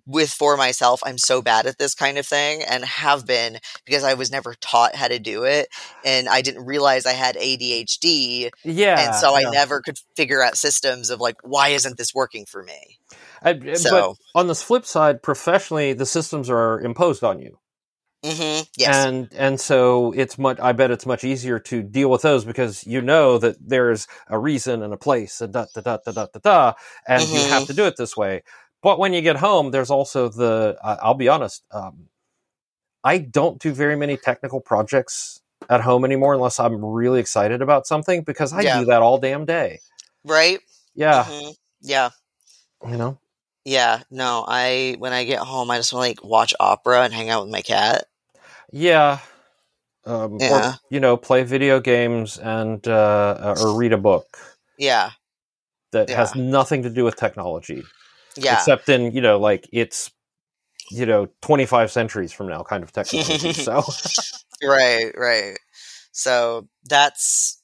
with 0.06 0.30
for 0.30 0.56
myself. 0.56 1.00
I'm 1.04 1.18
so 1.18 1.42
bad 1.42 1.66
at 1.66 1.78
this 1.78 1.94
kind 1.94 2.18
of 2.18 2.26
thing 2.26 2.62
and 2.62 2.84
have 2.84 3.26
been 3.26 3.58
because 3.84 4.04
I 4.04 4.14
was 4.14 4.30
never 4.30 4.54
taught 4.60 4.94
how 4.94 5.08
to 5.08 5.18
do 5.18 5.44
it 5.44 5.68
and 6.04 6.28
I 6.28 6.40
didn't 6.42 6.64
realize 6.64 7.06
I 7.06 7.12
had 7.12 7.36
ADHD 7.36 8.50
yeah, 8.64 9.04
and 9.04 9.14
so 9.14 9.36
yeah. 9.38 9.48
I 9.48 9.50
never 9.52 9.80
could 9.82 9.98
figure 10.16 10.42
out 10.42 10.56
systems 10.56 11.10
of 11.10 11.20
like 11.20 11.36
why 11.42 11.68
isn't 11.68 11.98
this 11.98 12.14
working 12.14 12.46
for 12.46 12.62
me? 12.62 12.98
I- 13.42 13.52
but 13.54 13.76
So, 13.78 14.14
on 14.34 14.46
the 14.46 14.54
flip 14.54 14.86
side, 14.86 15.22
professionally, 15.22 15.92
the 15.92 16.06
systems 16.06 16.48
are 16.50 16.80
imposed 16.80 17.24
on 17.24 17.40
you. 17.40 17.58
mhm, 18.24 18.66
yes. 18.76 18.88
and 18.88 19.28
and 19.34 19.60
so 19.60 20.12
it's 20.12 20.38
much 20.38 20.58
i 20.60 20.72
bet 20.72 20.90
it's 20.90 21.06
much 21.06 21.24
easier 21.24 21.58
to 21.58 21.82
deal 21.82 22.10
with 22.10 22.22
those 22.22 22.44
because 22.44 22.86
you 22.86 23.00
know 23.00 23.38
that 23.38 23.56
there's 23.60 24.06
a 24.28 24.38
reason 24.38 24.82
and 24.82 24.92
a 24.92 24.96
place 24.96 25.40
and 25.40 25.52
da 25.52 25.66
da 25.74 25.80
da 25.80 25.98
da 26.04 26.12
da 26.12 26.26
da, 26.32 26.40
da 26.42 26.72
and 27.06 27.22
you 27.32 27.40
Mhm. 27.40 27.48
have 27.50 27.66
to 27.66 27.74
do 27.74 27.84
it 27.84 27.96
this 27.96 28.16
way 28.16 28.42
but 28.82 28.98
when 28.98 29.12
you 29.12 29.20
get 29.22 29.36
home 29.36 29.70
there's 29.70 29.90
also 29.90 30.28
the 30.28 30.76
uh, 30.82 30.96
i'll 31.02 31.14
be 31.14 31.28
honest 31.28 31.64
um, 31.72 32.08
i 33.04 33.18
don't 33.18 33.60
do 33.60 33.72
very 33.72 33.96
many 33.96 34.16
technical 34.16 34.60
projects 34.60 35.40
at 35.68 35.80
home 35.80 36.04
anymore 36.04 36.34
unless 36.34 36.58
i'm 36.60 36.84
really 36.84 37.20
excited 37.20 37.62
about 37.62 37.86
something 37.86 38.22
because 38.22 38.52
i 38.52 38.62
Yeah. 38.62 38.80
do 38.80 38.86
that 38.86 39.02
all 39.02 39.18
damn 39.18 39.44
day 39.44 39.80
right? 40.24 40.58
yeah 40.94 41.24
Mhm, 41.28 41.54
Yeah. 41.80 42.10
you 42.88 42.96
know 42.96 43.18
Yeah, 43.64 44.02
no, 44.10 44.44
I 44.48 44.96
when 44.98 45.12
I 45.12 45.24
get 45.24 45.38
home 45.40 45.70
I 45.70 45.76
just 45.76 45.92
want 45.92 46.04
to 46.04 46.08
like 46.08 46.24
watch 46.24 46.54
opera 46.58 47.02
and 47.02 47.12
hang 47.12 47.28
out 47.28 47.42
with 47.44 47.52
my 47.52 47.60
cat. 47.60 48.04
yeah 48.72 49.18
um, 50.06 50.38
Yeah. 50.40 50.72
or 50.72 50.78
you 50.90 50.98
know 50.98 51.16
play 51.16 51.42
video 51.42 51.78
games 51.78 52.38
and 52.38 52.86
uh, 52.88 53.54
or 53.58 53.74
read 53.74 53.92
a 53.92 53.98
book 53.98 54.38
Yeah. 54.78 55.10
that 55.92 56.08
has 56.08 56.34
nothing 56.34 56.82
to 56.84 56.90
do 56.90 57.04
with 57.04 57.16
technology 57.16 57.84
Yeah. 58.36 58.54
except 58.54 58.88
in 58.88 59.12
you 59.12 59.20
know 59.20 59.38
like 59.38 59.68
it's 59.72 60.10
you 60.90 61.06
know 61.06 61.28
25 61.42 61.90
centuries 61.90 62.32
from 62.32 62.48
now 62.48 62.62
kind 62.62 62.82
of 62.82 62.92
technology. 62.92 63.52
so 63.54 63.82
right, 64.62 65.12
right. 65.16 65.58
So 66.12 66.68
that's 66.88 67.60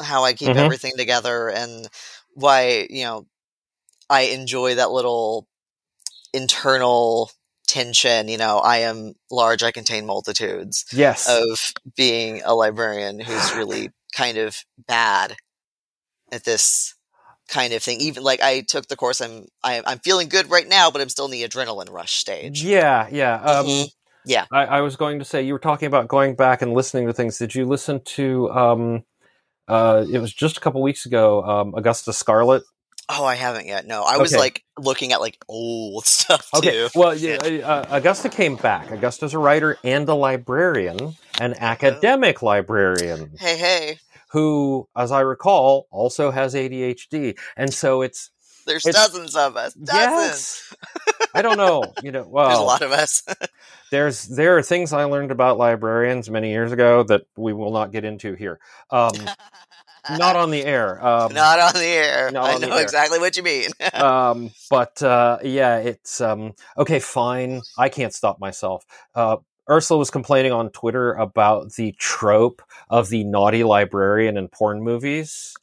how 0.00 0.24
I 0.24 0.32
keep 0.32 0.48
Mhm. 0.48 0.56
everything 0.56 0.92
together 0.96 1.48
and 1.50 1.88
why, 2.34 2.86
you 2.90 3.04
know, 3.04 3.26
I 4.10 4.22
enjoy 4.22 4.76
that 4.76 4.90
little 4.90 5.46
internal 6.32 7.30
tension, 7.66 8.28
you 8.28 8.38
know, 8.38 8.58
I 8.58 8.78
am 8.78 9.14
large, 9.30 9.62
I 9.62 9.72
contain 9.72 10.06
multitudes 10.06 10.84
yes, 10.92 11.28
of 11.28 11.72
being 11.96 12.42
a 12.44 12.54
librarian 12.54 13.20
who's 13.20 13.54
really 13.56 13.90
kind 14.14 14.38
of 14.38 14.56
bad 14.86 15.36
at 16.32 16.44
this 16.44 16.94
kind 17.48 17.72
of 17.72 17.82
thing. 17.82 18.00
Even 18.00 18.22
like 18.22 18.40
I 18.42 18.60
took 18.60 18.86
the 18.88 18.96
course, 18.96 19.20
I'm 19.20 19.46
I, 19.64 19.82
I'm 19.86 19.98
feeling 19.98 20.28
good 20.28 20.50
right 20.50 20.68
now, 20.68 20.90
but 20.90 21.00
I'm 21.00 21.08
still 21.08 21.24
in 21.26 21.30
the 21.32 21.42
adrenaline 21.44 21.90
rush 21.90 22.12
stage. 22.12 22.62
yeah, 22.62 23.08
yeah. 23.10 23.34
Um, 23.36 23.66
Mhm. 23.66 23.88
Yeah. 24.24 24.44
I, 24.52 24.64
I 24.66 24.80
was 24.82 24.96
going 24.96 25.18
to 25.20 25.24
say 25.24 25.42
you 25.42 25.52
were 25.54 25.58
talking 25.58 25.86
about 25.86 26.08
going 26.08 26.34
back 26.34 26.60
and 26.62 26.74
listening 26.74 27.06
to 27.06 27.12
things. 27.14 27.38
Did 27.38 27.54
you 27.54 27.64
listen 27.64 28.00
to? 28.04 28.50
Um, 28.50 29.04
uh, 29.66 30.04
it 30.10 30.18
was 30.18 30.32
just 30.32 30.56
a 30.56 30.60
couple 30.60 30.82
weeks 30.82 31.06
ago. 31.06 31.42
Um, 31.44 31.74
Augusta 31.74 32.12
Scarlet. 32.12 32.62
Oh, 33.10 33.24
I 33.24 33.36
haven't 33.36 33.66
yet. 33.66 33.86
No, 33.86 34.02
I 34.02 34.18
was 34.18 34.32
Okay. 34.32 34.40
like 34.40 34.64
looking 34.78 35.12
at 35.12 35.20
like 35.22 35.38
old 35.48 36.04
stuff 36.06 36.50
Okay. 36.54 36.72
too. 36.72 36.88
Well, 36.94 37.14
yeah, 37.16 37.36
uh, 37.36 37.86
Augusta 37.90 38.28
came 38.28 38.56
back. 38.56 38.90
Augusta's 38.92 39.32
a 39.32 39.38
writer 39.38 39.78
and 39.82 40.06
a 40.08 40.14
librarian, 40.14 41.14
an 41.40 41.54
academic 41.58 42.42
librarian. 42.42 43.30
Hey, 43.38 43.56
hey, 43.56 43.98
who, 44.30 44.88
as 44.96 45.10
I 45.12 45.20
recall, 45.20 45.86
also 45.90 46.30
has 46.30 46.54
ADHD. 46.54 47.38
And 47.56 47.72
so 47.72 48.02
it's 48.02 48.30
there's 48.66 48.84
It's- 48.86 49.06
dozens 49.06 49.34
of 49.34 49.56
us. 49.56 49.72
Dozens. 49.74 49.92
yes. 49.92 50.74
I 51.34 51.42
don't 51.42 51.56
know. 51.56 51.84
You 52.02 52.12
know, 52.12 52.26
well, 52.28 52.48
There's 52.48 52.58
a 52.58 52.62
lot 52.62 52.82
of 52.82 52.92
us. 52.92 53.22
there's 53.90 54.24
there 54.28 54.56
are 54.58 54.62
things 54.62 54.92
I 54.92 55.04
learned 55.04 55.30
about 55.30 55.56
librarians 55.58 56.28
many 56.30 56.50
years 56.50 56.70
ago 56.72 57.02
that 57.04 57.22
we 57.36 57.52
will 57.52 57.72
not 57.72 57.92
get 57.92 58.04
into 58.04 58.34
here. 58.34 58.58
Um, 58.90 59.12
not 60.18 60.36
on 60.36 60.50
the 60.50 60.64
air. 60.64 61.04
Um, 61.04 61.34
Not 61.34 61.58
on 61.58 61.74
the 61.74 61.84
air. 61.86 62.30
not 62.30 62.48
I 62.62 62.66
know 62.66 62.74
air. 62.76 62.82
exactly 62.82 63.18
what 63.18 63.36
you 63.36 63.42
mean. 63.42 63.70
um, 63.94 64.50
but 64.70 65.02
uh, 65.02 65.38
yeah, 65.42 65.78
it's 65.78 66.20
um, 66.20 66.54
okay. 66.78 66.98
Fine, 66.98 67.60
I 67.76 67.88
can't 67.88 68.14
stop 68.14 68.38
myself. 68.40 68.84
Uh, 69.14 69.36
Ursula 69.70 69.98
was 69.98 70.10
complaining 70.10 70.52
on 70.52 70.70
Twitter 70.70 71.12
about 71.12 71.72
the 71.74 71.92
trope 71.98 72.62
of 72.88 73.08
the 73.08 73.24
naughty 73.24 73.64
librarian 73.64 74.36
in 74.36 74.48
porn 74.48 74.82
movies, 74.82 75.54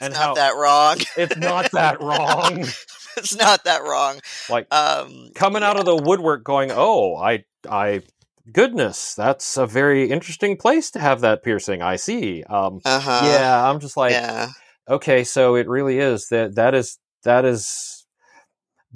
and 0.00 0.12
it's 0.12 0.18
how 0.18 0.28
not 0.28 0.36
that 0.36 0.54
wrong. 0.54 0.98
it's 1.16 1.36
not 1.36 1.70
that 1.72 2.00
wrong. 2.00 2.60
it's 3.16 3.36
not 3.36 3.64
that 3.64 3.82
wrong. 3.82 4.20
Like 4.48 4.66
Um, 4.72 5.30
coming 5.34 5.62
out 5.62 5.78
of 5.78 5.84
the 5.84 5.96
woodwork, 5.96 6.44
going, 6.44 6.70
"Oh, 6.72 7.16
I, 7.16 7.44
I, 7.68 8.02
goodness, 8.50 9.14
that's 9.14 9.56
a 9.56 9.66
very 9.66 10.10
interesting 10.10 10.56
place 10.56 10.90
to 10.92 10.98
have 10.98 11.20
that 11.20 11.42
piercing." 11.42 11.82
I 11.82 11.96
see. 11.96 12.42
Um, 12.44 12.80
uh 12.84 13.00
huh. 13.00 13.20
yeah, 13.24 13.68
I'm 13.68 13.80
just 13.80 13.96
like, 13.96 14.12
yeah. 14.12 14.48
okay, 14.88 15.24
so 15.24 15.54
it 15.54 15.68
really 15.68 15.98
is 15.98 16.28
that 16.28 16.56
that 16.56 16.74
is 16.74 16.98
that 17.24 17.44
is 17.44 18.06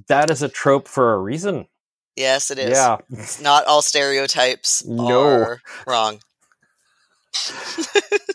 that 0.08 0.30
is 0.30 0.42
a 0.42 0.48
trope 0.48 0.88
for 0.88 1.14
a 1.14 1.18
reason. 1.18 1.66
Yes, 2.16 2.50
it 2.50 2.58
is. 2.58 2.90
Yeah. 2.90 2.98
It's 3.16 3.40
not 3.40 3.64
all 3.66 3.82
stereotypes 3.82 4.84
No. 4.84 5.48
are 5.48 5.62
wrong. 5.86 6.20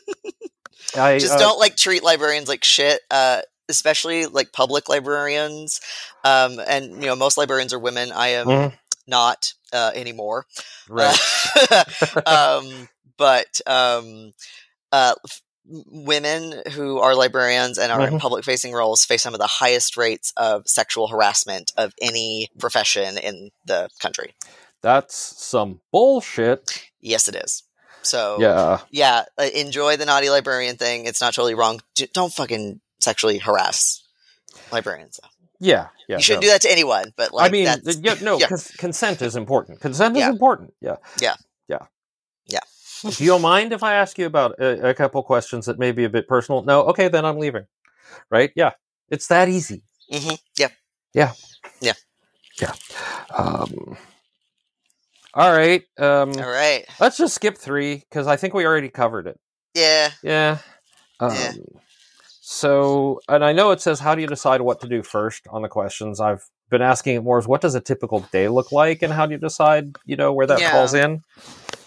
I 0.96 1.18
Just 1.18 1.32
uh, 1.32 1.40
don't 1.40 1.60
like 1.60 1.76
treat 1.76 2.04
librarians 2.04 2.48
like 2.48 2.64
shit. 2.64 3.02
Uh, 3.10 3.42
especially 3.70 4.26
like 4.26 4.52
public 4.52 4.90
librarians. 4.90 5.80
Um, 6.24 6.60
and 6.68 6.94
you 6.96 7.08
know 7.08 7.16
most 7.16 7.38
librarians 7.38 7.74
are 7.74 7.80
women. 7.80 8.12
I 8.12 8.30
am 8.30 8.48
Mhm. 8.48 8.78
not 9.08 9.54
uh, 9.74 9.92
anymore. 9.94 10.46
right. 10.88 11.20
um, 12.26 12.88
but 13.18 13.60
um, 13.68 14.34
uh, 14.92 15.14
women 15.92 16.62
who 16.72 17.00
are 17.00 17.16
librarians 17.16 17.78
and 17.78 17.92
are 17.92 18.02
in 18.08 18.16
Mhm. 18.16 18.20
public 18.20 18.44
facing 18.44 18.74
roles 18.74 19.06
face 19.06 19.22
some 19.22 19.34
of 19.34 19.40
the 19.40 19.48
highest 19.48 19.98
rates 19.98 20.34
of 20.38 20.68
sexual 20.68 21.08
harassment 21.08 21.72
of 21.78 21.94
any 22.02 22.50
profession 22.60 23.18
in 23.18 23.52
the 23.66 23.90
country. 24.00 24.36
That's 24.82 25.16
some 25.16 25.82
bullshit. 25.92 26.84
Yes, 27.02 27.28
it 27.28 27.36
is. 27.36 27.64
So 28.02 28.38
Yeah. 28.40 28.80
yeah, 28.92 29.26
uh, 29.38 29.44
enjoy 29.54 29.98
the 29.98 30.06
naughty 30.06 30.30
librarian 30.30 30.78
thing. 30.78 31.06
It's 31.06 31.22
not 31.22 31.34
totally 31.34 31.54
wrong. 31.54 31.82
Don't 32.14 32.34
fucking 32.34 32.80
sexually 33.00 33.38
harass 33.40 34.02
librarians. 34.72 35.20
Though. 35.22 35.30
Yeah. 35.60 35.88
Yeah. 36.08 36.18
you 36.18 36.24
shouldn't 36.24 36.44
no. 36.44 36.48
do 36.48 36.52
that 36.54 36.62
to 36.62 36.72
anyone. 36.72 37.14
But 37.16 37.34
like, 37.34 37.50
I 37.50 37.52
mean, 37.52 37.66
yeah, 38.02 38.16
no, 38.22 38.38
yeah. 38.40 38.48
cons- 38.48 38.72
consent 38.78 39.22
is 39.22 39.36
important. 39.36 39.80
Consent 39.82 40.16
is 40.16 40.22
Yeah. 40.22 40.30
important. 40.30 40.74
Yeah. 40.82 40.96
Yeah. 41.20 41.36
Yeah. 41.68 41.86
Do 43.02 43.24
you 43.24 43.40
mind 43.40 43.74
if 43.74 43.84
I 43.84 43.94
ask 43.96 44.18
you 44.18 44.26
about 44.26 44.60
a, 44.60 44.90
a 44.90 44.94
couple 44.94 45.22
questions 45.24 45.66
that 45.66 45.80
may 45.80 45.92
be 45.92 46.04
a 46.04 46.10
bit 46.10 46.28
personal? 46.28 46.64
No. 46.64 46.82
Okay, 46.88 47.08
then 47.08 47.26
I'm 47.26 47.38
leaving. 47.38 47.66
Right? 48.30 48.52
Yeah. 48.56 48.72
It's 49.10 49.28
that 49.28 49.50
easy. 49.50 49.84
Mhm, 50.12 50.40
yeah. 50.58 50.70
Yeah. 51.14 51.34
Yeah. 51.82 51.94
Yeah. 52.62 52.74
Um, 53.36 53.98
all 55.34 55.52
right. 55.52 55.84
Um, 55.98 56.32
all 56.34 56.50
right. 56.50 56.86
Let's 57.00 57.18
just 57.18 57.36
skip 57.36 57.58
three 57.58 57.96
because 57.96 58.28
I 58.28 58.36
think 58.36 58.54
we 58.54 58.66
already 58.66 58.90
covered 58.90 59.28
it. 59.28 59.40
Yeah. 59.74 60.12
Yeah. 60.24 60.58
Um, 61.20 61.34
Yeah. 61.34 61.52
So, 62.42 63.22
and 63.30 63.46
I 63.46 63.54
know 63.54 63.70
it 63.72 63.80
says, 63.80 64.00
how 64.00 64.16
do 64.16 64.22
you 64.22 64.28
decide 64.28 64.62
what 64.62 64.82
to 64.82 64.88
do 64.88 65.04
first 65.04 65.46
on 65.52 65.62
the 65.62 65.68
questions? 65.68 66.20
I've 66.20 66.44
been 66.70 66.82
asking 66.82 67.16
it 67.16 67.24
more 67.24 67.38
as 67.38 67.48
what 67.48 67.62
does 67.62 67.76
a 67.76 67.82
typical 67.82 68.22
day 68.32 68.48
look 68.48 68.72
like 68.72 69.02
and 69.02 69.14
how 69.14 69.26
do 69.26 69.34
you 69.34 69.38
decide, 69.40 69.96
you 70.06 70.16
know, 70.16 70.34
where 70.34 70.48
that 70.48 70.60
Yeah. 70.60 70.72
falls 70.72 70.94
in? 70.94 71.22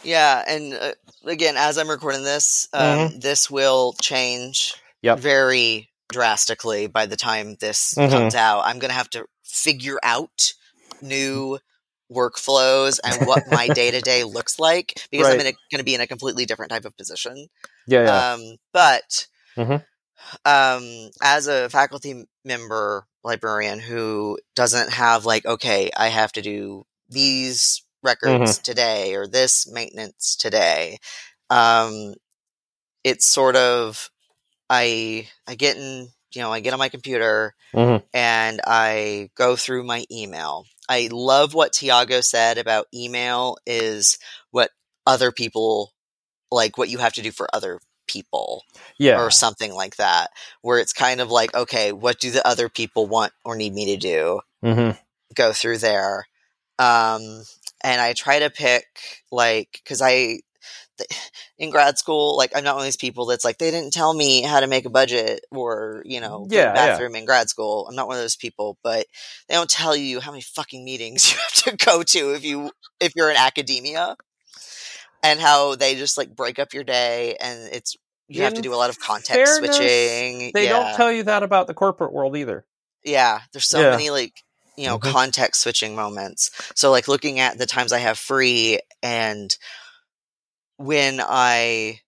Yeah, 0.05 0.43
and 0.47 0.75
uh, 0.75 0.93
again, 1.25 1.57
as 1.57 1.79
I'm 1.79 1.89
recording 1.89 2.25
this, 2.25 2.69
um, 2.73 3.21
this 3.21 3.51
will 3.51 3.95
change 4.01 4.75
Mm-hmm. 4.75 5.07
Yep. 5.07 5.19
very 5.21 5.91
drastically 6.13 6.87
by 6.87 7.07
the 7.07 7.17
time 7.17 7.57
this 7.61 7.95
Mhm. 7.97 8.11
comes 8.11 8.35
out. 8.35 8.63
I'm 8.65 8.79
going 8.79 8.91
to 8.91 8.95
have 8.97 9.11
to 9.11 9.27
figure 9.45 9.99
out 10.03 10.53
new 11.01 11.59
workflows 12.13 13.01
and 13.03 13.27
what 13.27 13.47
my 13.47 13.69
day 13.69 13.91
to 13.91 14.01
day 14.01 14.23
looks 14.25 14.59
like 14.59 15.01
because 15.11 15.29
I'm 15.29 15.39
going 15.39 15.55
to 15.79 15.83
be 15.85 15.95
in 15.95 16.01
a 16.01 16.07
completely 16.07 16.45
different 16.45 16.71
type 16.71 16.85
of 16.85 16.97
position. 16.97 17.49
Yeah. 17.87 18.05
yeah. 18.05 18.33
Um, 18.35 18.57
but 18.73 19.27
Mhm. 19.57 19.85
um, 20.45 21.11
as 21.23 21.47
a 21.49 21.69
faculty 21.71 22.25
member 22.45 23.07
librarian 23.25 23.79
who 23.81 24.39
doesn't 24.55 24.91
have 24.93 25.25
like, 25.25 25.45
okay, 25.47 25.91
I 25.97 26.09
have 26.09 26.33
to 26.33 26.43
do 26.43 26.85
these 27.09 27.83
records 28.03 28.59
Mm-hmm. 28.59 28.61
today 28.61 29.15
or 29.15 29.27
this 29.27 29.71
maintenance 29.71 30.37
today. 30.37 30.99
Um, 31.51 32.15
it's 33.05 33.27
sort 33.27 33.57
of 33.57 34.11
I 34.71 35.29
I 35.47 35.55
get 35.55 35.77
in 35.77 36.09
you 36.33 36.43
know 36.43 36.53
I 36.53 36.61
get 36.61 36.73
on 36.73 36.79
my 36.79 36.89
computer 36.89 37.55
Mhm. 37.75 38.03
and 38.13 38.61
I 38.67 39.31
go 39.37 39.57
through 39.57 39.85
my 39.85 40.05
email. 40.11 40.65
I 40.89 41.09
love 41.13 41.55
what 41.55 41.73
Tiago 41.73 42.21
said 42.21 42.59
about 42.59 42.87
email 42.95 43.57
is 43.67 44.19
what 44.51 44.71
other 45.07 45.33
people 45.33 45.93
like 46.51 46.79
what 46.79 46.89
you 46.89 46.99
have 46.99 47.15
to 47.15 47.23
do 47.23 47.33
for 47.33 47.49
other 47.55 47.81
people 48.07 48.65
yeah. 48.99 49.19
or 49.21 49.31
something 49.31 49.73
like 49.75 49.97
that 49.97 50.31
where 50.63 50.79
it's 50.79 50.93
kind 50.93 51.21
of 51.21 51.31
like 51.31 51.55
okay 51.55 51.93
what 51.93 52.19
do 52.21 52.31
the 52.31 52.47
other 52.47 52.69
people 52.69 53.07
want 53.07 53.33
or 53.45 53.57
need 53.57 53.73
me 53.75 53.87
to 53.87 53.97
do 53.97 54.41
Mhm. 54.65 54.99
go 55.35 55.53
through 55.53 55.79
there 55.79 56.27
um 56.79 57.43
and 57.85 58.01
i 58.01 58.13
try 58.13 58.39
to 58.39 58.51
pick 58.51 58.87
like 59.31 59.81
because 59.83 60.01
i 60.03 60.41
in 61.59 61.71
grad 61.71 61.99
school 61.99 62.37
like 62.37 62.53
i'm 62.55 62.65
not 62.65 62.75
one 62.77 62.83
of 62.83 62.87
these 62.87 62.97
people 62.97 63.27
that's 63.27 63.45
like 63.45 63.59
they 63.59 63.71
didn't 63.71 63.93
tell 63.93 64.15
me 64.15 64.43
how 64.43 64.61
to 64.61 64.67
make 64.67 64.85
a 64.85 64.91
budget 64.91 65.45
or 65.51 66.03
you 66.05 66.21
know 66.21 66.47
Yeah, 66.51 66.61
yeah. 66.67 66.73
bathroom 66.75 67.15
in 67.17 67.25
grad 67.25 67.49
school 67.49 67.87
i'm 67.89 67.95
not 67.97 68.07
one 68.07 68.17
of 68.17 68.23
those 68.23 68.37
people 68.37 68.79
but 68.83 69.07
they 69.49 69.55
don't 69.55 69.71
tell 69.71 69.97
you 69.97 70.21
how 70.21 70.31
many 70.31 70.43
fucking 70.43 70.85
meetings 70.85 71.31
you 71.33 71.39
have 71.39 71.79
to 71.79 71.85
go 71.85 72.03
to 72.03 72.35
if 72.35 72.45
you 72.45 72.71
if 73.01 73.13
you're 73.17 73.31
in 73.31 73.37
academia 73.37 74.17
and 75.23 75.41
how 75.41 75.75
they 75.75 75.95
just 75.95 76.19
like 76.19 76.35
break 76.35 76.59
up 76.59 76.73
your 76.75 76.85
day 76.85 77.37
and 77.41 77.69
it's 77.73 77.97
you 78.29 78.43
have 78.43 78.55
to 78.55 78.63
do 78.63 78.73
a 78.73 78.77
lot 78.77 78.89
of 78.91 78.99
context 78.99 79.59
fairness, 79.59 79.59
switching 79.59 80.53
They 80.55 80.65
yeah. 80.65 80.71
don't 80.71 80.95
tell 80.97 81.13
you 81.13 81.23
that 81.25 81.43
about 81.43 81.67
the 81.67 81.75
corporate 81.75 82.13
world 82.13 82.37
either. 82.37 82.65
Yeah, 83.05 83.41
there's 83.53 83.67
so 83.67 83.81
Yeah. 83.83 83.91
many 83.91 84.11
like 84.11 84.43
you 84.77 84.87
know 84.87 84.99
Mhm. 84.99 85.13
context 85.13 85.63
switching 85.63 85.95
moments. 85.95 86.51
So 86.75 86.91
like 86.91 87.09
looking 87.09 87.41
at 87.41 87.59
the 87.59 87.67
times 87.67 87.93
I 87.93 87.99
have 87.99 88.19
free 88.19 88.81
and 89.03 89.55
when 90.77 91.21
I 91.23 92.01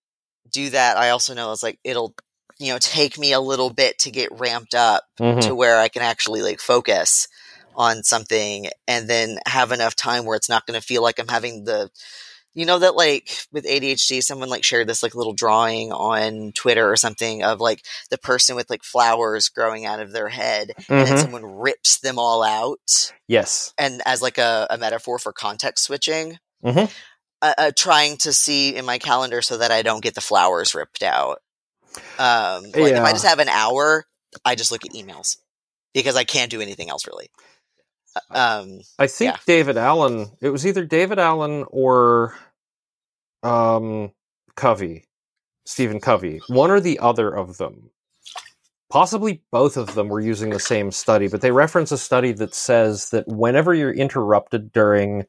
do 0.51 0.71
that, 0.71 0.97
I 0.97 1.11
also 1.11 1.35
know 1.35 1.53
it's 1.53 1.63
like 1.63 1.79
it'll 1.85 2.15
you 2.59 2.73
know 2.73 2.79
take 2.79 3.19
me 3.19 3.33
a 3.33 3.41
little 3.41 3.71
bit 3.71 3.99
to 4.01 4.11
get 4.11 4.39
ramped 4.39 4.75
up 4.75 5.05
Mhm. 5.21 5.43
to 5.43 5.55
where 5.55 5.79
I 5.79 5.89
can 5.89 6.03
actually 6.03 6.43
like 6.43 6.61
focus 6.61 7.29
on 7.75 8.05
something 8.05 8.69
and 8.87 9.09
then 9.11 9.39
have 9.47 9.73
enough 9.73 9.97
time 9.97 10.25
where 10.25 10.37
it's 10.37 10.49
not 10.49 10.65
going 10.67 10.81
to 10.81 10.87
feel 10.87 11.03
like 11.03 11.19
I'm 11.19 11.29
having 11.29 11.65
the 11.65 11.91
you 12.55 12.65
know 12.67 12.79
that 12.79 12.95
like 12.97 13.47
with 13.53 13.65
ADHD, 13.67 14.23
someone 14.23 14.49
like 14.49 14.65
shared 14.65 14.87
this 14.89 15.03
like 15.03 15.15
little 15.15 15.33
drawing 15.35 15.93
on 15.93 16.53
Twitter 16.53 16.91
or 16.91 16.97
something 16.97 17.43
of 17.43 17.61
like 17.61 17.85
the 18.11 18.19
person 18.19 18.57
with 18.57 18.71
like 18.71 18.83
flowers 18.85 19.49
growing 19.49 19.85
out 19.87 20.01
of 20.01 20.13
their 20.13 20.29
head, 20.29 20.71
and 20.89 21.07
then 21.07 21.17
Mhm. 21.17 21.21
someone 21.21 21.45
rips 21.45 21.99
them 21.99 22.19
all 22.19 22.43
out, 22.43 23.13
Yes. 23.29 23.75
and 23.79 24.01
as 24.07 24.23
like 24.23 24.39
a, 24.39 24.67
a 24.71 24.79
metaphor 24.79 25.19
for 25.19 25.33
context 25.33 25.85
switching. 25.85 26.39
Mhm. 26.65 26.91
Uh, 27.43 27.55
uh, 27.59 27.71
trying 27.77 28.17
to 28.19 28.33
see 28.33 28.75
in 28.75 28.85
my 28.87 28.97
calendar 28.99 29.43
so 29.43 29.59
that 29.59 29.71
I 29.71 29.83
don't 29.83 30.03
get 30.03 30.15
the 30.15 30.21
flowers 30.23 30.75
ripped 30.75 31.03
out. 31.03 31.43
Um, 32.19 32.65
like 32.75 32.93
if 32.95 33.03
I 33.05 33.13
just 33.13 33.27
have 33.27 33.39
an 33.39 33.49
hour, 33.49 34.07
I 34.45 34.55
just 34.55 34.71
look 34.71 34.85
at 34.85 34.93
emails 34.93 35.37
because 35.93 36.17
I 36.17 36.25
can't 36.25 36.51
do 36.51 36.61
anything 36.61 36.89
else 36.89 37.07
really. 37.07 37.29
Um, 38.31 38.81
I 38.99 39.07
think 39.07 39.33
Yeah. 39.33 39.39
David 39.47 39.77
Allen. 39.77 40.31
It 40.41 40.51
was 40.51 40.67
either 40.67 40.85
David 40.85 41.19
Allen 41.19 41.65
or 41.71 42.35
um, 43.43 44.13
Covey, 44.57 45.07
Stephen 45.65 46.01
Covey. 46.01 46.41
One 46.49 46.71
or 46.71 46.81
the 46.81 46.99
other 46.99 47.31
of 47.35 47.59
them. 47.59 47.91
Possibly 48.91 49.43
both 49.51 49.77
of 49.77 49.95
them 49.95 50.09
were 50.09 50.21
using 50.21 50.51
the 50.51 50.61
same 50.61 50.93
study, 50.93 51.29
but 51.29 51.41
they 51.41 51.51
reference 51.51 51.91
a 51.91 51.99
study 51.99 52.33
that 52.33 52.55
says 52.55 53.11
that 53.11 53.27
whenever 53.27 53.75
you're 53.75 53.93
interrupted 53.93 54.73
during 54.73 55.25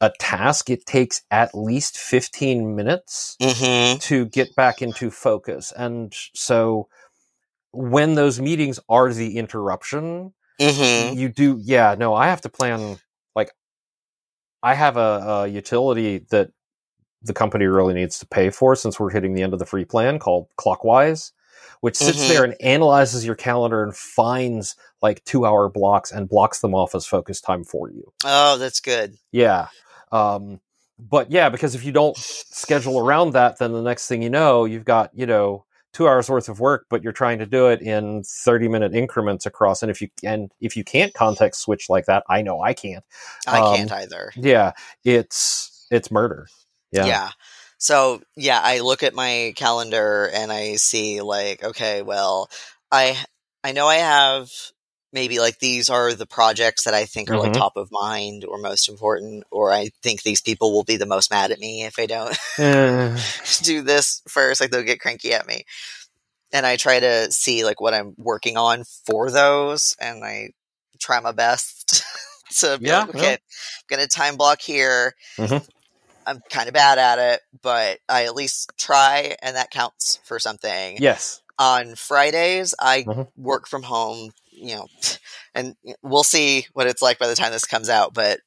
a 0.00 0.10
task, 0.18 0.70
it 0.70 0.86
takes 0.86 1.22
at 1.30 1.54
least 1.54 1.98
15 1.98 2.74
minutes 2.74 3.36
mhm. 3.40 4.00
to 4.00 4.26
get 4.26 4.54
back 4.56 4.82
into 4.82 5.10
focus. 5.10 5.72
And 5.76 6.14
so 6.34 6.88
when 7.72 8.14
those 8.14 8.40
meetings 8.40 8.80
are 8.88 9.12
the 9.12 9.36
interruption, 9.36 10.32
Mhm. 10.60 11.16
you 11.16 11.28
do 11.28 11.58
yeah 11.62 11.94
no 11.98 12.14
i 12.14 12.26
have 12.26 12.40
to 12.40 12.48
plan 12.48 12.98
like 13.34 13.50
i 14.62 14.74
have 14.74 14.96
a, 14.96 15.00
a 15.00 15.46
utility 15.48 16.18
that 16.30 16.50
the 17.22 17.32
company 17.32 17.66
really 17.66 17.94
needs 17.94 18.18
to 18.18 18.26
pay 18.26 18.50
for 18.50 18.74
since 18.74 18.98
we're 18.98 19.10
hitting 19.10 19.34
the 19.34 19.42
end 19.42 19.52
of 19.52 19.58
the 19.58 19.66
free 19.66 19.84
plan 19.84 20.18
called 20.18 20.48
clockwise 20.56 21.32
which 21.80 21.96
sits 21.96 22.24
Mhm. 22.24 22.28
there 22.28 22.44
and 22.44 22.56
analyzes 22.60 23.24
your 23.24 23.34
calendar 23.34 23.82
and 23.82 23.94
finds 23.96 24.76
like 25.00 25.22
two 25.24 25.44
hour 25.46 25.68
blocks 25.68 26.10
and 26.12 26.28
blocks 26.28 26.60
them 26.60 26.74
off 26.74 26.94
as 26.94 27.06
focus 27.06 27.40
time 27.40 27.64
for 27.64 27.90
you 27.90 28.12
Oh, 28.24 28.58
that's 28.58 28.80
good. 28.80 29.16
yeah 29.32 29.68
um 30.10 30.60
but 30.98 31.30
yeah 31.30 31.48
because 31.48 31.74
if 31.74 31.84
you 31.84 31.92
don't 31.92 32.16
schedule 32.16 32.98
around 32.98 33.32
that 33.32 33.58
then 33.58 33.72
the 33.72 33.82
next 33.82 34.06
thing 34.08 34.22
you 34.22 34.30
know 34.30 34.64
you've 34.64 34.84
got 34.84 35.10
you 35.14 35.26
know 35.26 35.64
two 35.92 36.08
hours 36.08 36.28
worth 36.30 36.48
of 36.48 36.60
work 36.60 36.86
but 36.90 37.02
you're 37.02 37.12
trying 37.12 37.38
to 37.38 37.46
do 37.46 37.68
it 37.68 37.80
in 37.82 38.22
30 38.24 38.68
minute 38.68 38.94
increments 38.94 39.46
across 39.46 39.82
and 39.82 39.90
if 39.90 40.00
you 40.00 40.08
and 40.24 40.52
if 40.60 40.76
you 40.76 40.84
can't 40.84 41.14
context 41.14 41.60
switch 41.62 41.88
like 41.90 42.06
that 42.06 42.24
i 42.28 42.42
know 42.42 42.60
i 42.62 42.72
can't 42.72 43.04
I 43.46 43.60
Um, 43.60 43.74
can't 43.76 43.92
either. 43.92 44.32
yeah 44.36 44.72
it's 45.04 45.86
it's 45.90 46.10
murder 46.10 46.48
yeah 46.92 47.06
Yeah. 47.06 47.30
So 47.78 48.22
yeah, 48.36 48.60
I 48.62 48.80
look 48.80 49.02
at 49.02 49.14
my 49.14 49.52
calendar 49.56 50.30
and 50.32 50.52
I 50.52 50.76
see 50.76 51.20
like, 51.20 51.64
okay, 51.64 52.02
well, 52.02 52.48
I 52.90 53.18
I 53.64 53.72
know 53.72 53.86
I 53.88 53.96
have 53.96 54.50
maybe 55.12 55.38
like 55.38 55.58
these 55.58 55.88
are 55.90 56.12
the 56.14 56.26
projects 56.26 56.84
that 56.84 56.94
I 56.94 57.04
think 57.04 57.30
are 57.30 57.38
like 57.38 57.52
Mhm. 57.52 57.58
top 57.58 57.76
of 57.76 57.90
mind 57.92 58.44
or 58.44 58.58
most 58.58 58.88
important, 58.88 59.44
or 59.50 59.72
I 59.72 59.90
think 60.02 60.22
these 60.22 60.40
people 60.40 60.72
will 60.72 60.84
be 60.84 60.96
the 60.96 61.06
most 61.06 61.30
mad 61.30 61.50
at 61.50 61.58
me 61.60 61.84
if 61.84 61.98
I 61.98 62.06
don't 62.06 62.36
Eh, 62.58 63.16
do 63.62 63.82
this 63.82 64.22
first. 64.28 64.60
Like 64.60 64.70
they'll 64.70 64.82
get 64.82 65.00
cranky 65.00 65.34
at 65.34 65.46
me. 65.46 65.64
And 66.52 66.66
I 66.66 66.76
try 66.76 67.00
to 67.00 67.30
see 67.32 67.64
like 67.64 67.80
what 67.80 67.94
I'm 67.94 68.14
working 68.18 68.56
on 68.56 68.84
for 69.06 69.30
those 69.30 69.96
and 70.00 70.22
I 70.24 70.50
try 70.98 71.20
my 71.20 71.32
best 71.32 72.02
to 72.58 72.78
be 72.78 72.86
Yeah, 72.86 73.00
like, 73.00 73.10
okay, 73.10 73.30
yeah. 73.30 73.32
I'm 73.32 73.38
gonna 73.88 74.06
time 74.06 74.36
block 74.36 74.60
here. 74.60 75.14
Mhm. 75.38 75.66
I'm 76.26 76.40
kind 76.50 76.68
of 76.68 76.74
bad 76.74 76.98
at 76.98 77.18
it, 77.18 77.40
but 77.62 77.98
I 78.08 78.24
at 78.26 78.34
least 78.36 78.70
try 78.78 79.34
and 79.42 79.56
that 79.56 79.70
counts 79.70 80.20
for 80.24 80.38
something. 80.38 80.98
yes 81.00 81.42
On 81.58 81.94
Fridays, 81.96 82.74
I 82.80 83.02
Mhm. 83.04 83.26
work 83.36 83.66
from 83.66 83.82
home, 83.82 84.30
you 84.62 84.76
know, 84.76 84.86
and 85.54 85.74
we'll 86.02 86.24
see 86.24 86.66
what 86.72 86.86
it's 86.86 87.02
like 87.02 87.18
by 87.18 87.26
the 87.26 87.34
time 87.34 87.52
this 87.52 87.64
comes 87.64 87.88
out, 87.88 88.14
but 88.14 88.40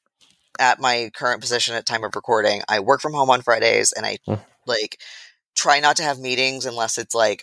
at 0.58 0.80
my 0.80 1.10
current 1.14 1.40
position 1.40 1.74
at 1.74 1.86
time 1.86 2.02
of 2.04 2.16
recording, 2.16 2.62
I 2.68 2.80
work 2.80 3.00
from 3.00 3.12
home 3.12 3.30
on 3.30 3.42
Fridays 3.42 3.92
and 3.92 4.06
I 4.06 4.18
Mm. 4.26 4.40
like 4.66 4.98
try 5.54 5.80
not 5.80 5.96
to 5.96 6.02
have 6.02 6.18
meetings 6.18 6.64
unless 6.66 6.98
it's 6.98 7.14
like, 7.14 7.42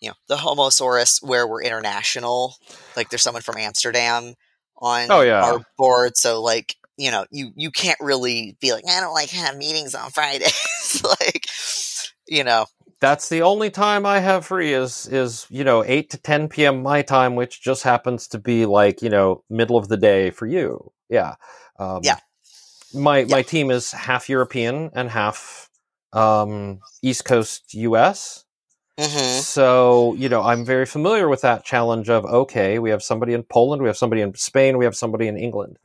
you 0.00 0.08
know, 0.08 0.14
the 0.28 0.36
Homosaurus 0.36 1.22
where 1.22 1.46
we're 1.46 1.62
international. 1.62 2.56
Like 2.96 3.10
there's 3.10 3.22
someone 3.22 3.42
from 3.42 3.56
Amsterdam 3.58 4.34
on 4.78 5.10
Oh, 5.10 5.20
yeah. 5.20 5.42
our 5.44 5.60
board. 5.78 6.16
So 6.16 6.42
like, 6.42 6.76
you 6.96 7.10
know, 7.10 7.26
you, 7.30 7.52
you 7.56 7.70
can't 7.70 8.00
really 8.00 8.56
be 8.60 8.72
like, 8.72 8.84
I 8.88 9.00
don't 9.00 9.14
like 9.14 9.30
have 9.30 9.56
meetings 9.56 9.94
on 9.94 10.10
Fridays. 10.10 11.02
like, 11.04 11.46
you 12.26 12.44
know, 12.44 12.66
that's 13.04 13.28
the 13.30 13.42
only 13.42 13.70
time 13.70 14.06
i 14.06 14.20
have 14.20 14.46
free 14.46 14.72
is 14.74 15.06
is 15.08 15.46
you 15.50 15.64
know 15.64 15.84
8 15.84 16.10
to 16.10 16.18
10 16.18 16.48
p.m 16.48 16.82
my 16.82 17.02
time 17.02 17.36
which 17.36 17.62
just 17.62 17.84
happens 17.84 18.28
to 18.28 18.38
be 18.38 18.66
like 18.66 19.02
you 19.02 19.10
know 19.10 19.44
middle 19.50 19.76
of 19.78 19.88
the 19.88 19.98
day 19.98 20.30
for 20.30 20.46
you 20.46 20.92
yeah 21.10 21.36
um, 21.78 22.02
Yeah. 22.04 22.18
my 22.94 23.24
Yeah. 23.24 23.36
my 23.36 23.42
team 23.42 23.70
is 23.70 23.92
half 23.92 24.28
european 24.30 24.90
and 24.94 25.10
half 25.10 25.70
um, 26.14 26.80
east 27.02 27.24
coast 27.26 27.74
us 27.74 28.44
hmm 28.98 29.42
So, 29.42 30.14
you 30.16 30.28
know, 30.30 30.42
I'm 30.42 30.64
very 30.64 30.86
familiar 30.86 31.28
with 31.28 31.42
that 31.42 31.64
challenge 31.64 32.10
of 32.10 32.24
okay, 32.26 32.78
we 32.80 32.90
have 32.90 33.02
somebody 33.02 33.34
in 33.34 33.44
Poland, 33.44 33.82
we 33.82 33.88
have 33.88 33.98
somebody 33.98 34.22
in 34.22 34.34
Spain, 34.34 34.78
we 34.78 34.86
have 34.86 34.96
somebody 34.96 35.28
in 35.28 35.38
England, 35.38 35.78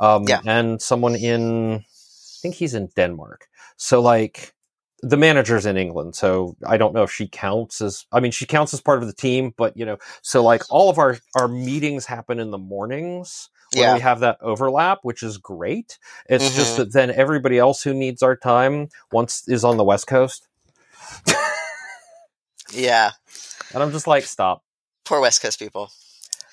um, 0.00 0.24
Yeah. 0.28 0.42
and 0.46 0.82
someone 0.82 1.16
in, 1.16 1.76
I 1.78 2.38
think 2.42 2.56
he's 2.56 2.74
in 2.74 2.88
Denmark. 2.96 3.48
So, 3.78 4.02
like, 4.02 4.54
the 5.02 5.16
manager's 5.16 5.66
in 5.66 5.76
England, 5.76 6.14
so 6.16 6.56
I 6.66 6.76
don't 6.78 6.94
know 6.94 7.02
if 7.02 7.12
she 7.12 7.28
counts 7.28 7.80
as. 7.80 8.06
I 8.12 8.20
mean, 8.20 8.32
she 8.32 8.46
counts 8.46 8.72
as 8.74 8.80
part 8.80 9.00
of 9.02 9.06
the 9.08 9.14
team, 9.14 9.52
but 9.56 9.76
you 9.76 9.84
know, 9.84 9.98
so 10.22 10.42
like 10.42 10.62
all 10.70 10.88
of 10.90 10.98
our 10.98 11.18
our 11.36 11.48
meetings 11.48 12.06
happen 12.06 12.38
in 12.40 12.50
the 12.50 12.58
mornings 12.58 13.50
when 13.74 13.82
Yeah. 13.82 13.94
we 13.94 14.00
have 14.00 14.20
that 14.20 14.38
overlap, 14.40 15.00
which 15.02 15.22
is 15.22 15.38
great. 15.38 15.98
It's 16.28 16.54
just 16.54 16.74
Mhm. 16.74 16.76
that 16.78 16.92
then 16.92 17.10
everybody 17.10 17.58
else 17.58 17.82
who 17.82 17.92
needs 17.92 18.22
our 18.22 18.36
time 18.36 18.88
once 19.12 19.44
is 19.48 19.64
on 19.64 19.76
the 19.76 19.84
West 19.84 20.06
Coast, 20.06 20.48
Yeah. 22.72 23.12
and 23.74 23.82
I'm 23.82 23.92
just 23.92 24.06
like, 24.06 24.24
stop. 24.24 24.62
Poor 25.04 25.20
West 25.20 25.42
Coast 25.42 25.58
people. 25.58 25.90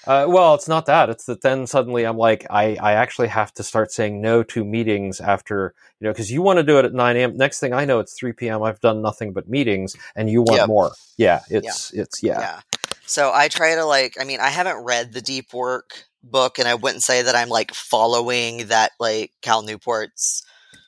Uh, 0.06 0.26
well, 0.28 0.54
it's 0.54 0.68
not 0.68 0.86
that. 0.88 1.10
It's 1.10 1.26
that 1.26 1.42
then 1.42 1.66
suddenly 1.66 2.04
I'm 2.04 2.18
like, 2.18 2.46
I, 2.50 2.76
I 2.76 2.94
actually 2.94 3.30
have 3.30 3.54
to 3.54 3.64
start 3.64 3.92
saying 3.92 4.22
no 4.22 4.44
to 4.44 4.66
meetings 4.66 5.22
after, 5.22 5.74
you 6.00 6.06
know, 6.06 6.12
because 6.12 6.32
you 6.32 6.42
want 6.42 6.58
to 6.58 6.64
do 6.64 6.78
it 6.78 6.86
at 6.86 6.94
9 6.94 7.16
a.m. 7.18 7.38
Next 7.38 7.60
thing 7.60 7.74
I 7.74 7.86
know, 7.86 8.00
it's 8.00 8.18
3 8.18 8.34
p.m. 8.34 8.64
I've 8.64 8.82
done 8.82 9.02
nothing 9.02 9.32
but 9.34 9.48
meetings 9.48 9.96
and 10.16 10.30
you 10.30 10.42
want 10.42 10.58
Yep. 10.60 10.68
more. 10.68 10.92
Yeah, 11.18 11.42
it's, 11.50 11.92
it's, 11.94 12.22
yeah. 12.22 12.40
Yeah. 12.40 12.60
So 13.06 13.32
I 13.34 13.48
try 13.48 13.76
to 13.76 13.86
like 13.86 14.16
I 14.20 14.24
mean, 14.26 14.40
I 14.40 14.50
haven't 14.50 14.84
read 14.84 15.14
the 15.14 15.22
deep 15.22 15.54
work 15.54 16.06
book 16.24 16.58
and 16.60 16.68
I 16.68 16.76
wouldn't 16.76 17.04
say 17.04 17.22
that 17.22 17.36
I'm 17.36 17.50
like 17.50 17.74
following 17.74 18.68
that 18.68 18.92
like 19.00 19.32
Cal 19.42 19.62
Newport's 19.62 20.44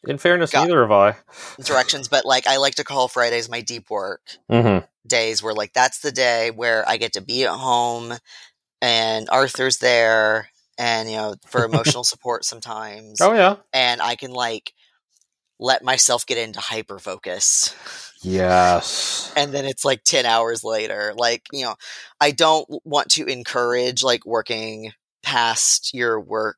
In 0.07 0.17
fairness, 0.17 0.51
Got- 0.51 0.67
neither 0.67 0.81
have 0.81 0.91
I. 0.91 1.15
directions, 1.63 2.07
but 2.07 2.25
like 2.25 2.47
I 2.47 2.57
like 2.57 2.75
to 2.75 2.83
call 2.83 3.07
Fridays 3.07 3.49
my 3.49 3.61
deep 3.61 3.89
work 3.89 4.21
Mm-hmm. 4.51 4.85
days 5.07 5.43
where 5.43 5.53
like 5.53 5.73
that's 5.73 5.99
the 5.99 6.11
day 6.11 6.51
where 6.51 6.87
I 6.87 6.97
get 6.97 7.13
to 7.13 7.21
be 7.21 7.43
at 7.45 7.51
home 7.51 8.13
and 8.81 9.29
Arthur's 9.29 9.77
there 9.77 10.49
and 10.77 11.09
you 11.09 11.15
know 11.15 11.35
for 11.47 11.65
emotional 11.71 12.03
support 12.03 12.45
sometimes 12.45 13.21
Oh, 13.21 13.33
yeah. 13.33 13.57
and 13.73 14.01
I 14.01 14.15
can 14.15 14.31
like 14.31 14.73
let 15.59 15.83
myself 15.83 16.25
get 16.25 16.37
into 16.37 16.59
hyper 16.59 16.99
focus. 16.99 17.75
Yes. 18.21 19.31
and 19.37 19.53
then 19.53 19.65
it's 19.65 19.85
like 19.85 20.03
10 20.03 20.25
hours 20.25 20.63
later 20.63 21.13
like 21.15 21.43
you 21.51 21.63
know 21.63 21.75
i 22.19 22.31
don't 22.31 22.67
want 22.83 23.09
to 23.11 23.25
encourage 23.25 24.01
like 24.01 24.25
working 24.25 24.93
past 25.21 25.93
your 25.93 26.19
work 26.19 26.57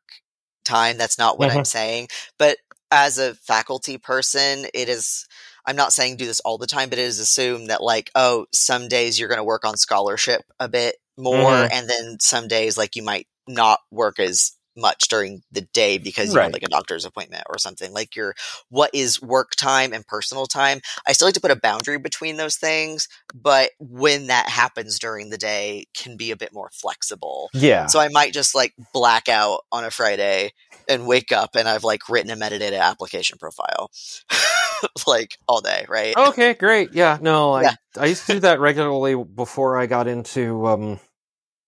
time 0.64 0.98
that's 0.98 1.18
not 1.18 1.38
what 1.38 1.50
i'm 1.50 1.58
mm-hmm. 1.58 1.64
saying 1.64 2.08
but 2.38 2.58
as 2.90 3.18
a 3.18 3.36
faculty 3.36 3.98
person 3.98 4.66
it 4.74 4.88
is 4.88 5.28
i'm 5.66 5.76
not 5.76 5.92
saying 5.92 6.16
do 6.16 6.26
this 6.26 6.40
all 6.42 6.58
the 6.58 6.68
time 6.68 6.90
but 6.90 7.00
it 7.00 7.06
is 7.06 7.20
assumed 7.20 7.70
that 7.70 7.84
like 7.84 8.12
oh 8.16 8.46
some 8.54 8.88
days 8.88 9.20
you're 9.20 9.30
going 9.30 9.38
to 9.38 9.44
work 9.44 9.66
on 9.66 9.76
scholarship 9.76 10.44
a 10.62 10.70
bit 10.70 10.96
more 11.18 11.68
Mhm. 11.68 11.70
and 11.72 11.90
then 11.90 12.18
some 12.20 12.48
days 12.48 12.78
like 12.78 12.96
you 12.96 13.04
might 13.04 13.28
not 13.48 13.80
work 13.92 14.20
as 14.20 14.52
much 14.78 15.08
during 15.10 15.42
the 15.52 15.62
day 15.74 15.98
because 15.98 16.34
you 16.36 16.40
Right. 16.40 16.44
have 16.44 16.54
like 16.54 16.64
a 16.64 16.70
doctor's 16.70 17.06
appointment 17.06 17.44
or 17.50 17.58
something 17.58 17.94
like 17.94 18.16
your 18.16 18.36
what 18.70 18.92
is 18.94 19.22
work 19.22 19.52
time 19.58 19.94
and 19.94 20.06
personal 20.08 20.46
time 20.46 20.80
I 21.08 21.14
still 21.14 21.28
like 21.28 21.36
to 21.36 21.42
put 21.42 21.52
a 21.52 21.56
boundary 21.56 22.00
between 22.00 22.38
those 22.38 22.56
things, 22.58 23.08
but 23.34 23.72
when 23.80 24.28
that 24.28 24.50
happens 24.50 25.00
during 25.00 25.30
the 25.30 25.38
day 25.38 25.86
can 25.96 26.18
be 26.18 26.32
a 26.32 26.38
bit 26.38 26.54
more 26.54 26.70
flexible. 26.74 27.52
Yeah. 27.54 27.88
So 27.88 28.00
I 28.00 28.10
might 28.10 28.34
just 28.34 28.56
like 28.56 28.74
black 28.94 29.30
out 29.30 29.62
on 29.72 29.86
a 29.86 29.92
Friday 29.92 30.52
and 30.88 31.08
wake 31.08 31.32
up 31.32 31.56
and 31.56 31.68
I've 31.68 31.84
like 31.84 32.10
written 32.10 32.32
a 32.32 32.36
metadata 32.36 32.80
application 32.80 33.38
profile 33.38 33.92
like 35.08 35.38
all 35.48 35.62
day, 35.62 35.86
right? 35.90 36.18
Okay, 36.18 36.54
great. 36.56 36.94
Yeah, 36.94 37.18
no, 37.22 37.54
I 37.54 37.64
Yeah. 37.64 37.76
I 37.98 38.06
used 38.08 38.26
to 38.28 38.34
do 38.34 38.40
that 38.42 38.60
regularly 38.60 39.16
before 39.16 39.78
I 39.78 39.86
got 39.88 40.08
into 40.08 40.66
um 40.68 41.00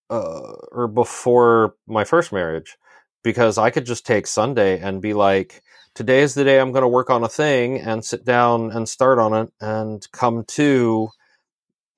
uh 0.09 0.53
or 0.71 0.87
before 0.87 1.75
my 1.87 2.05
first 2.05 2.33
marriage 2.33 2.77
because 3.23 3.57
I 3.57 3.69
could 3.69 3.85
just 3.85 4.05
take 4.05 4.27
Sunday 4.27 4.79
and 4.79 5.01
be 5.01 5.13
like 5.13 5.61
today 5.95 6.21
is 6.21 6.33
the 6.33 6.43
day 6.43 6.59
I'm 6.59 6.71
going 6.71 6.83
to 6.83 6.87
work 6.87 7.09
on 7.09 7.23
a 7.23 7.29
thing 7.29 7.79
and 7.79 8.03
sit 8.03 8.25
down 8.25 8.71
and 8.71 8.87
start 8.87 9.19
on 9.19 9.33
it 9.33 9.53
and 9.59 10.05
come 10.11 10.45
to, 10.49 11.09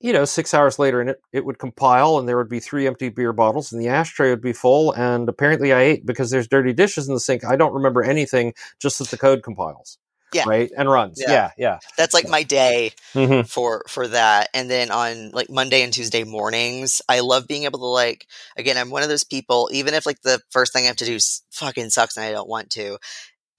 you 0.00 0.12
know, 0.12 0.24
six 0.24 0.54
hours 0.54 0.78
later 0.78 1.00
and 1.00 1.10
it, 1.10 1.20
it 1.32 1.44
would 1.44 1.58
compile 1.58 2.18
and 2.18 2.28
there 2.28 2.36
would 2.36 2.48
be 2.48 2.60
three 2.60 2.86
empty 2.86 3.08
beer 3.08 3.32
bottles 3.32 3.72
and 3.72 3.80
the 3.80 3.88
ashtray 3.88 4.30
would 4.30 4.42
be 4.42 4.52
full. 4.52 4.92
And 4.92 5.28
apparently 5.28 5.72
I 5.72 5.82
ate 5.82 6.06
because 6.06 6.30
there's 6.30 6.48
dirty 6.48 6.72
dishes 6.72 7.08
in 7.08 7.14
the 7.14 7.20
sink. 7.20 7.44
I 7.44 7.56
don't 7.56 7.74
remember 7.74 8.02
anything, 8.02 8.54
just 8.80 8.98
that 8.98 9.08
the 9.08 9.18
code 9.18 9.42
compiles. 9.42 9.98
Yeah. 10.32 10.44
Right. 10.46 10.70
And 10.76 10.90
runs. 10.90 11.20
Yeah. 11.20 11.32
Yeah. 11.32 11.50
Yeah. 11.56 11.78
That's 11.96 12.14
like 12.14 12.28
my 12.28 12.42
day 12.42 12.92
hmm 13.14 13.42
for 13.44 13.84
for 13.88 14.08
that. 14.08 14.48
And 14.54 14.70
then 14.70 14.90
on 14.90 15.30
like 15.32 15.50
Monday 15.50 15.82
and 15.82 15.92
Tuesday 15.92 16.24
mornings, 16.24 17.00
I 17.08 17.20
love 17.20 17.46
being 17.46 17.64
able 17.64 17.80
to 17.80 17.86
like 17.86 18.26
again, 18.56 18.76
I'm 18.76 18.90
one 18.90 19.02
of 19.02 19.08
those 19.08 19.24
people 19.24 19.68
even 19.72 19.94
if 19.94 20.06
like 20.06 20.22
the 20.22 20.40
first 20.50 20.72
thing 20.72 20.84
I 20.84 20.88
have 20.88 20.96
to 20.96 21.04
do 21.04 21.18
fucking 21.50 21.90
sucks 21.90 22.16
and 22.16 22.24
I 22.26 22.32
don't 22.32 22.48
want 22.48 22.70
to. 22.70 22.98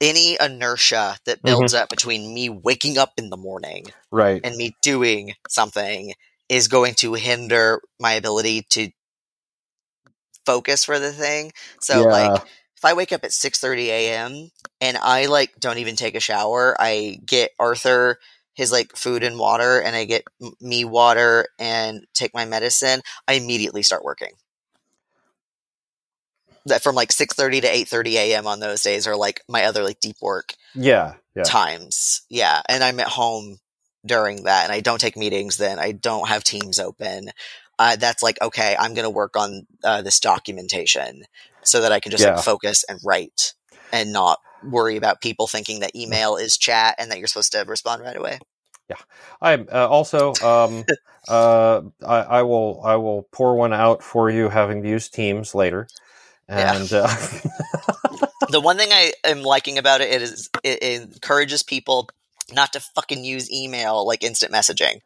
Any 0.02 0.38
inertia 0.40 1.18
that 1.26 1.44
builds 1.44 1.74
up 1.74 1.90
between 1.90 2.34
me 2.34 2.50
waking 2.50 2.98
up 2.98 3.14
in 3.18 3.30
the 3.30 3.38
morning 3.38 3.86
Right. 4.12 4.44
and 4.44 4.56
me 4.56 4.76
doing 4.82 5.34
something 5.50 6.14
is 6.50 6.68
going 6.68 6.96
to 6.96 7.14
hinder 7.14 7.82
my 8.00 8.14
ability 8.14 8.66
to 8.72 8.90
focus 10.46 10.84
for 10.86 11.00
the 11.00 11.12
thing. 11.12 11.52
So 11.80 12.06
yeah. 12.06 12.08
like 12.08 12.42
if 12.84 12.90
I 12.90 12.94
wake 12.96 13.14
up 13.14 13.24
at 13.24 13.32
6:30 13.32 13.88
a.m. 13.88 14.52
and 14.82 14.98
I 14.98 15.28
like 15.28 15.58
don't 15.58 15.78
even 15.78 15.96
take 15.96 16.16
a 16.16 16.20
shower, 16.20 16.76
I 16.78 17.22
get 17.26 17.52
Arthur 17.58 18.20
his 18.56 18.74
like 18.74 18.96
food 18.98 19.24
and 19.24 19.40
water 19.40 19.80
and 19.80 19.96
I 19.96 20.04
get 20.04 20.26
m- 20.42 20.52
me 20.60 20.84
water 20.84 21.48
and 21.58 22.06
take 22.14 22.34
my 22.34 22.44
medicine, 22.44 23.02
I 23.26 23.34
immediately 23.34 23.84
start 23.84 24.04
working. 24.04 24.34
That 26.66 26.84
from 26.84 26.96
like 26.96 27.14
6:30 27.14 27.62
to 27.62 27.68
8:30 27.68 28.16
a.m. 28.16 28.48
on 28.48 28.60
those 28.60 28.84
days 28.84 29.08
are 29.08 29.16
like 29.16 29.42
my 29.48 29.64
other 29.64 29.84
like 29.84 30.02
deep 30.02 30.18
work 30.22 30.54
yeah. 30.76 31.14
Yeah. 31.36 31.44
times. 31.44 32.24
Yeah, 32.30 32.62
and 32.68 32.84
I'm 32.84 33.00
at 33.00 33.08
home 33.08 33.60
during 34.06 34.44
that, 34.44 34.66
and 34.66 34.74
I 34.74 34.82
don't 34.82 35.00
take 35.00 35.16
meetings. 35.16 35.56
Then 35.56 35.80
I 35.80 35.94
don't 35.94 36.28
have 36.28 36.44
Teams 36.44 36.80
open. 36.80 37.30
Uh, 37.80 37.96
that's 37.96 38.22
like 38.22 38.42
okay, 38.42 38.76
I'm 38.78 38.94
going 38.94 39.06
to 39.06 39.10
work 39.10 39.38
on 39.38 39.68
uh, 39.86 40.02
this 40.02 40.20
documentation 40.20 41.24
so 41.64 41.82
that 41.82 41.92
I 41.92 42.00
can 42.00 42.12
just 42.12 42.24
Yeah. 42.24 42.36
like 42.36 42.44
focus 42.44 42.84
and 42.88 43.00
write 43.04 43.54
and 43.92 44.12
not 44.14 44.40
worry 44.64 44.96
about 44.98 45.22
people 45.22 45.48
thinking 45.48 45.82
that 45.82 45.96
email 45.96 46.36
is 46.36 46.58
chat 46.58 46.96
and 46.98 47.12
that 47.12 47.20
you're 47.20 47.28
supposed 47.28 47.52
to 47.52 47.64
respond 47.68 48.02
right 48.02 48.16
away. 48.16 48.40
Yeah, 48.90 48.98
I 49.42 49.56
uh, 49.56 49.88
also 49.88 50.34
um, 50.42 50.86
uh, 51.28 51.82
I, 52.06 52.18
I 52.18 52.42
will 52.44 52.82
I 52.84 52.96
will 52.96 53.24
pour 53.32 53.56
one 53.56 53.74
out 53.74 54.04
for 54.04 54.30
you 54.30 54.50
having 54.50 54.84
to 54.84 54.90
use 54.90 55.10
Teams 55.10 55.56
later, 55.56 55.88
Yeah. 56.50 56.78
and 56.78 56.92
uh, 56.92 57.08
the 58.50 58.62
one 58.62 58.78
thing 58.78 58.90
I 58.92 59.14
am 59.24 59.42
liking 59.42 59.78
about 59.78 60.02
it 60.02 60.22
is 60.22 60.50
it 60.64 60.82
encourages 60.84 61.64
people 61.64 62.10
not 62.54 62.74
to 62.74 62.80
fucking 62.80 63.24
use 63.24 63.52
email 63.52 64.06
like 64.06 64.24
instant 64.24 64.52
messaging. 64.52 65.00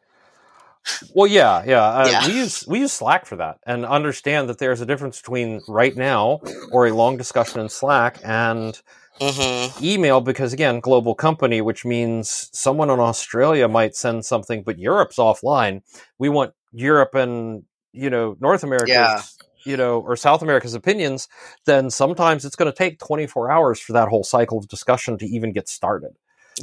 Well, 1.14 1.28
yeah, 1.28 1.64
yeah, 1.66 1.84
uh, 1.84 2.08
Yeah. 2.10 2.28
we 2.28 2.34
use 2.40 2.64
we 2.68 2.80
use 2.80 2.94
Slack 2.94 3.26
for 3.26 3.36
that, 3.38 3.58
and 3.66 3.86
understand 3.86 4.50
that 4.50 4.58
there's 4.60 4.82
a 4.82 4.86
difference 4.86 5.20
between 5.22 5.62
right 5.68 5.96
now 5.96 6.42
or 6.72 6.88
a 6.88 6.94
long 6.94 7.18
discussion 7.18 7.60
in 7.62 7.70
Slack 7.70 8.20
and 8.24 8.80
Mm-hmm. 9.20 9.84
email 9.84 10.22
because 10.22 10.54
again, 10.54 10.80
global 10.80 11.16
company, 11.16 11.60
which 11.60 11.84
means 11.84 12.50
someone 12.54 12.92
in 12.92 13.00
Australia 13.00 13.68
might 13.68 13.96
send 13.96 14.24
something, 14.26 14.62
but 14.64 14.78
Europe's 14.78 15.16
offline. 15.18 15.82
We 16.20 16.30
want 16.30 16.54
Europe 16.72 17.16
and 17.16 17.64
you 17.94 18.12
know 18.12 18.38
North 18.40 18.64
America's 18.64 18.94
Yeah. 18.94 19.22
you 19.66 19.76
know 19.76 20.02
or 20.02 20.16
South 20.16 20.44
America's 20.44 20.76
opinions. 20.76 21.28
Then 21.66 21.90
sometimes 21.90 22.46
it's 22.46 22.56
going 22.56 22.72
to 22.72 22.78
take 22.78 23.00
24 23.00 23.50
hours 23.50 23.80
for 23.80 23.94
that 23.94 24.08
whole 24.08 24.24
cycle 24.24 24.60
of 24.60 24.68
discussion 24.68 25.18
to 25.18 25.26
even 25.26 25.52
get 25.52 25.68
started. 25.68 26.12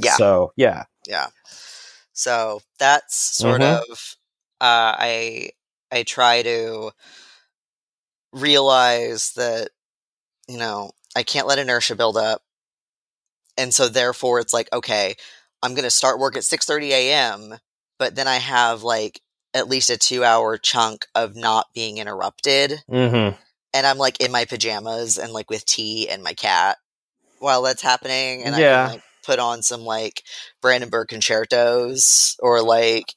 Yeah. 0.01 0.13
So 0.17 0.53
yeah, 0.57 0.85
yeah 1.09 1.27
so 2.15 2.63
that's 2.79 3.17
sort 3.17 3.63
Mhm. 3.63 3.81
of 3.83 4.17
uh, 4.61 4.97
i 4.99 5.51
i 5.93 6.05
try 6.05 6.43
to 6.43 6.93
realize 8.33 9.33
that 9.35 9.71
you 10.49 10.59
know 10.59 10.91
i 11.17 11.23
can't 11.23 11.47
let 11.49 11.59
inertia 11.59 11.97
build 11.97 12.17
up 12.17 12.43
and 13.59 13.75
so 13.75 13.89
therefore 13.89 14.41
it's 14.41 14.55
like 14.55 14.69
okay 14.73 15.15
i'm 15.63 15.73
going 15.75 15.85
to 15.85 15.91
start 15.91 16.19
work 16.19 16.37
at 16.37 16.45
6.30 16.45 16.91
a.m 16.91 17.59
but 17.99 18.17
then 18.17 18.29
i 18.29 18.37
have 18.37 18.83
like 18.83 19.21
at 19.55 19.69
least 19.69 19.91
a 19.91 19.97
two 19.99 20.25
hour 20.25 20.59
chunk 20.59 21.07
of 21.15 21.37
not 21.37 21.67
being 21.75 21.99
interrupted 21.99 22.83
mm-hmm. 22.91 23.37
and 23.75 23.87
i'm 23.87 23.99
like 23.99 24.21
in 24.21 24.33
my 24.33 24.45
pajamas 24.45 25.19
and 25.19 25.33
like 25.33 25.51
with 25.51 25.65
tea 25.67 26.09
and 26.09 26.23
my 26.23 26.35
cat 26.35 26.79
while 27.39 27.63
that's 27.63 27.83
happening 27.83 28.43
and 28.45 28.55
i 28.55 28.61
Yeah. 28.61 28.87
can 28.87 28.93
like 28.93 29.03
put 29.25 29.39
on 29.39 29.63
some 29.63 29.83
like 29.83 30.23
brandenburg 30.61 31.09
concertos 31.09 32.37
or 32.41 32.63
like 32.63 33.15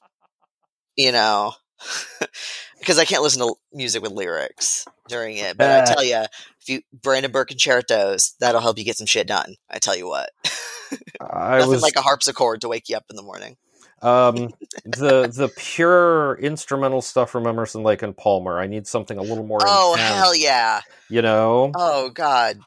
you 0.96 1.12
know 1.12 1.54
because 2.80 2.98
i 2.98 3.06
can't 3.06 3.24
listen 3.24 3.42
to 3.42 3.56
music 3.74 4.02
with 4.02 4.12
lyrics 4.12 4.86
during 5.08 5.38
it 5.38 5.58
but 5.58 5.70
Uh. 5.70 5.82
i 5.82 5.94
tell 5.94 6.04
you 6.04 6.16
if 6.62 6.68
you 6.70 6.82
brandenburg 7.02 7.48
concertos 7.48 8.34
that'll 8.40 8.62
help 8.62 8.78
you 8.78 8.84
get 8.86 8.98
some 8.98 9.08
shit 9.08 9.28
done 9.28 9.56
i 9.70 9.78
tell 9.80 9.96
you 9.98 10.08
what 10.08 10.30
I 11.22 11.58
nothing 11.58 11.72
was 11.72 11.82
like 11.82 11.96
a 11.98 12.02
harpsichord 12.02 12.62
to 12.62 12.68
wake 12.70 12.90
you 12.90 12.96
up 12.98 13.06
in 13.10 13.16
the 13.16 13.24
morning 13.24 13.58
um, 14.00 14.54
the 14.86 15.26
the 15.28 15.50
pure 15.58 16.36
instrumental 16.38 17.02
stuff 17.02 17.32
from 17.32 17.48
Emerson 17.48 17.82
Lake 17.82 18.04
and 18.04 18.16
Palmer. 18.16 18.60
I 18.60 18.68
need 18.68 18.86
something 18.86 19.18
a 19.18 19.24
little 19.24 19.44
more. 19.44 19.58
oh 19.66 19.94
intense, 19.96 20.14
hell 20.16 20.36
yeah 20.36 20.82
You 21.10 21.24
know. 21.24 21.72
Oh 21.76 22.12
God, 22.12 22.60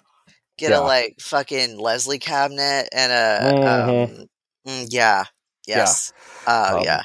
get 0.60 0.70
Yeah. 0.70 0.80
a 0.80 0.82
like 0.82 1.16
fucking 1.20 1.78
Leslie 1.78 2.18
cabinet 2.20 2.88
and 2.92 3.10
a 3.12 3.52
Mhm. 3.52 4.20
um, 4.20 4.26
mm, 4.68 4.86
yeah, 4.90 5.24
yes, 5.66 6.12
oh 6.46 6.76
Um, 6.78 6.84
yeah, 6.84 7.02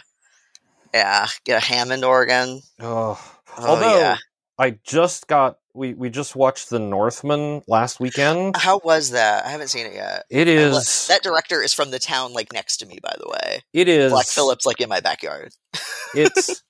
yeah. 0.94 1.28
Get 1.46 1.64
a 1.64 1.66
Hammond 1.66 2.04
organ. 2.06 2.62
Oh, 2.80 3.20
Oh 3.58 3.66
although 3.66 3.98
yeah, 4.00 4.18
I 4.60 4.78
just 4.84 5.28
got 5.28 5.58
we 5.74 5.94
we 5.94 6.10
just 6.10 6.36
watched 6.36 6.70
The 6.70 6.80
Northman 6.80 7.62
last 7.68 8.00
weekend. 8.00 8.56
how 8.58 8.80
was 8.84 9.12
that? 9.12 9.46
I 9.46 9.50
haven't 9.50 9.70
seen 9.70 9.86
it 9.88 9.94
yet. 9.94 10.26
It 10.30 10.48
is 10.48 11.08
that 11.08 11.24
director 11.24 11.62
is 11.64 11.74
from 11.74 11.92
the 11.92 12.00
town 12.00 12.34
like 12.34 12.52
next 12.54 12.78
to 12.78 12.86
me, 12.86 13.00
by 13.02 13.16
the 13.18 13.28
way. 13.30 13.62
it 13.74 13.88
is 13.88 14.12
Black 14.12 14.28
Phillip's 14.28 14.66
like 14.66 14.80
in 14.82 14.90
my 14.90 15.00
backyard. 15.00 15.54
it's 16.14 16.62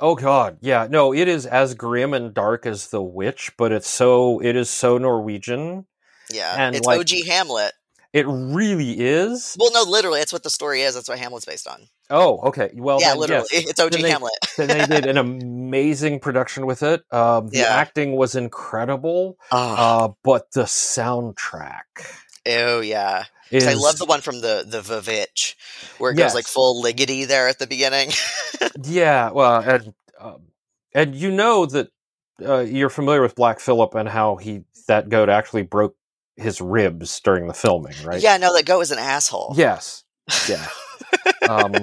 oh 0.00 0.14
god 0.14 0.56
yeah 0.62 0.86
no 0.88 1.12
it 1.12 1.26
is 1.28 1.44
as 1.44 1.74
grim 1.74 2.14
and 2.14 2.32
dark 2.32 2.64
as 2.66 2.88
The 2.88 3.02
Witch, 3.02 3.50
but 3.58 3.72
it's 3.72 3.88
so 3.88 4.40
it 4.40 4.56
is 4.56 4.70
so 4.70 4.96
Norwegian. 4.98 5.86
Yeah, 6.32 6.54
And, 6.56 6.76
it's 6.76 6.86
like- 6.86 7.00
OG 7.00 7.26
Hamlet. 7.26 7.72
It 8.12 8.26
really 8.26 8.98
is. 8.98 9.56
Well, 9.60 9.70
no, 9.72 9.88
literally, 9.88 10.18
that's 10.18 10.32
what 10.32 10.42
the 10.42 10.50
story 10.50 10.82
is. 10.82 10.96
That's 10.96 11.08
what 11.08 11.16
Hamlet's 11.20 11.44
based 11.46 11.68
on. 11.68 11.86
Oh 12.12 12.40
okay 12.48 12.72
well 12.74 12.98
yeah, 13.00 13.10
then, 13.10 13.18
literally, 13.20 13.46
yes. 13.52 13.64
it's 13.70 13.78
OG 13.78 13.92
Then 13.92 14.02
they- 14.02 14.10
Hamlet. 14.10 14.32
then 14.56 14.66
they 14.66 14.86
did 15.00 15.06
an 15.06 15.16
amazing 15.16 16.18
production 16.18 16.66
with 16.66 16.82
it. 16.82 17.04
Um, 17.12 17.50
the 17.50 17.58
Yeah. 17.58 17.66
acting 17.68 18.16
was 18.16 18.34
incredible, 18.34 19.38
Oh, 19.52 19.74
uh, 19.76 20.08
but 20.24 20.50
the 20.50 20.64
soundtrack 20.64 21.82
oh 22.48 22.80
yeah. 22.80 23.24
is. 23.52 23.66
I 23.66 23.74
love 23.74 23.98
the 23.98 24.06
one 24.06 24.20
from 24.22 24.40
the 24.40 24.64
the 24.66 24.80
Vivitch, 24.80 25.54
where 25.98 26.10
it 26.10 26.18
Yes. 26.18 26.30
goes 26.30 26.34
like 26.34 26.46
full 26.46 26.82
Ligeti 26.82 27.28
there 27.28 27.46
at 27.48 27.58
the 27.60 27.66
beginning. 27.68 28.10
Yeah, 28.82 29.30
well, 29.34 29.60
and 29.60 29.94
um, 30.18 30.42
and 30.92 31.14
you 31.14 31.30
know 31.30 31.66
that 31.66 31.90
uh, 32.44 32.58
you're 32.60 32.90
familiar 32.90 33.22
with 33.22 33.36
Black 33.36 33.60
Phillip 33.60 33.94
and 33.94 34.08
how 34.08 34.34
he 34.36 34.62
that 34.88 35.08
goat 35.08 35.28
actually 35.28 35.62
broke 35.62 35.94
his 36.40 36.60
ribs 36.60 37.20
during 37.20 37.46
the 37.46 37.54
filming, 37.54 37.94
right? 38.04 38.22
Yeah, 38.22 38.36
no, 38.36 38.54
that 38.54 38.66
goat 38.66 38.78
was 38.78 38.90
an 38.90 38.98
asshole. 38.98 39.54
Yes. 39.56 40.04
Yeah. 40.48 40.66
um, 41.48 41.74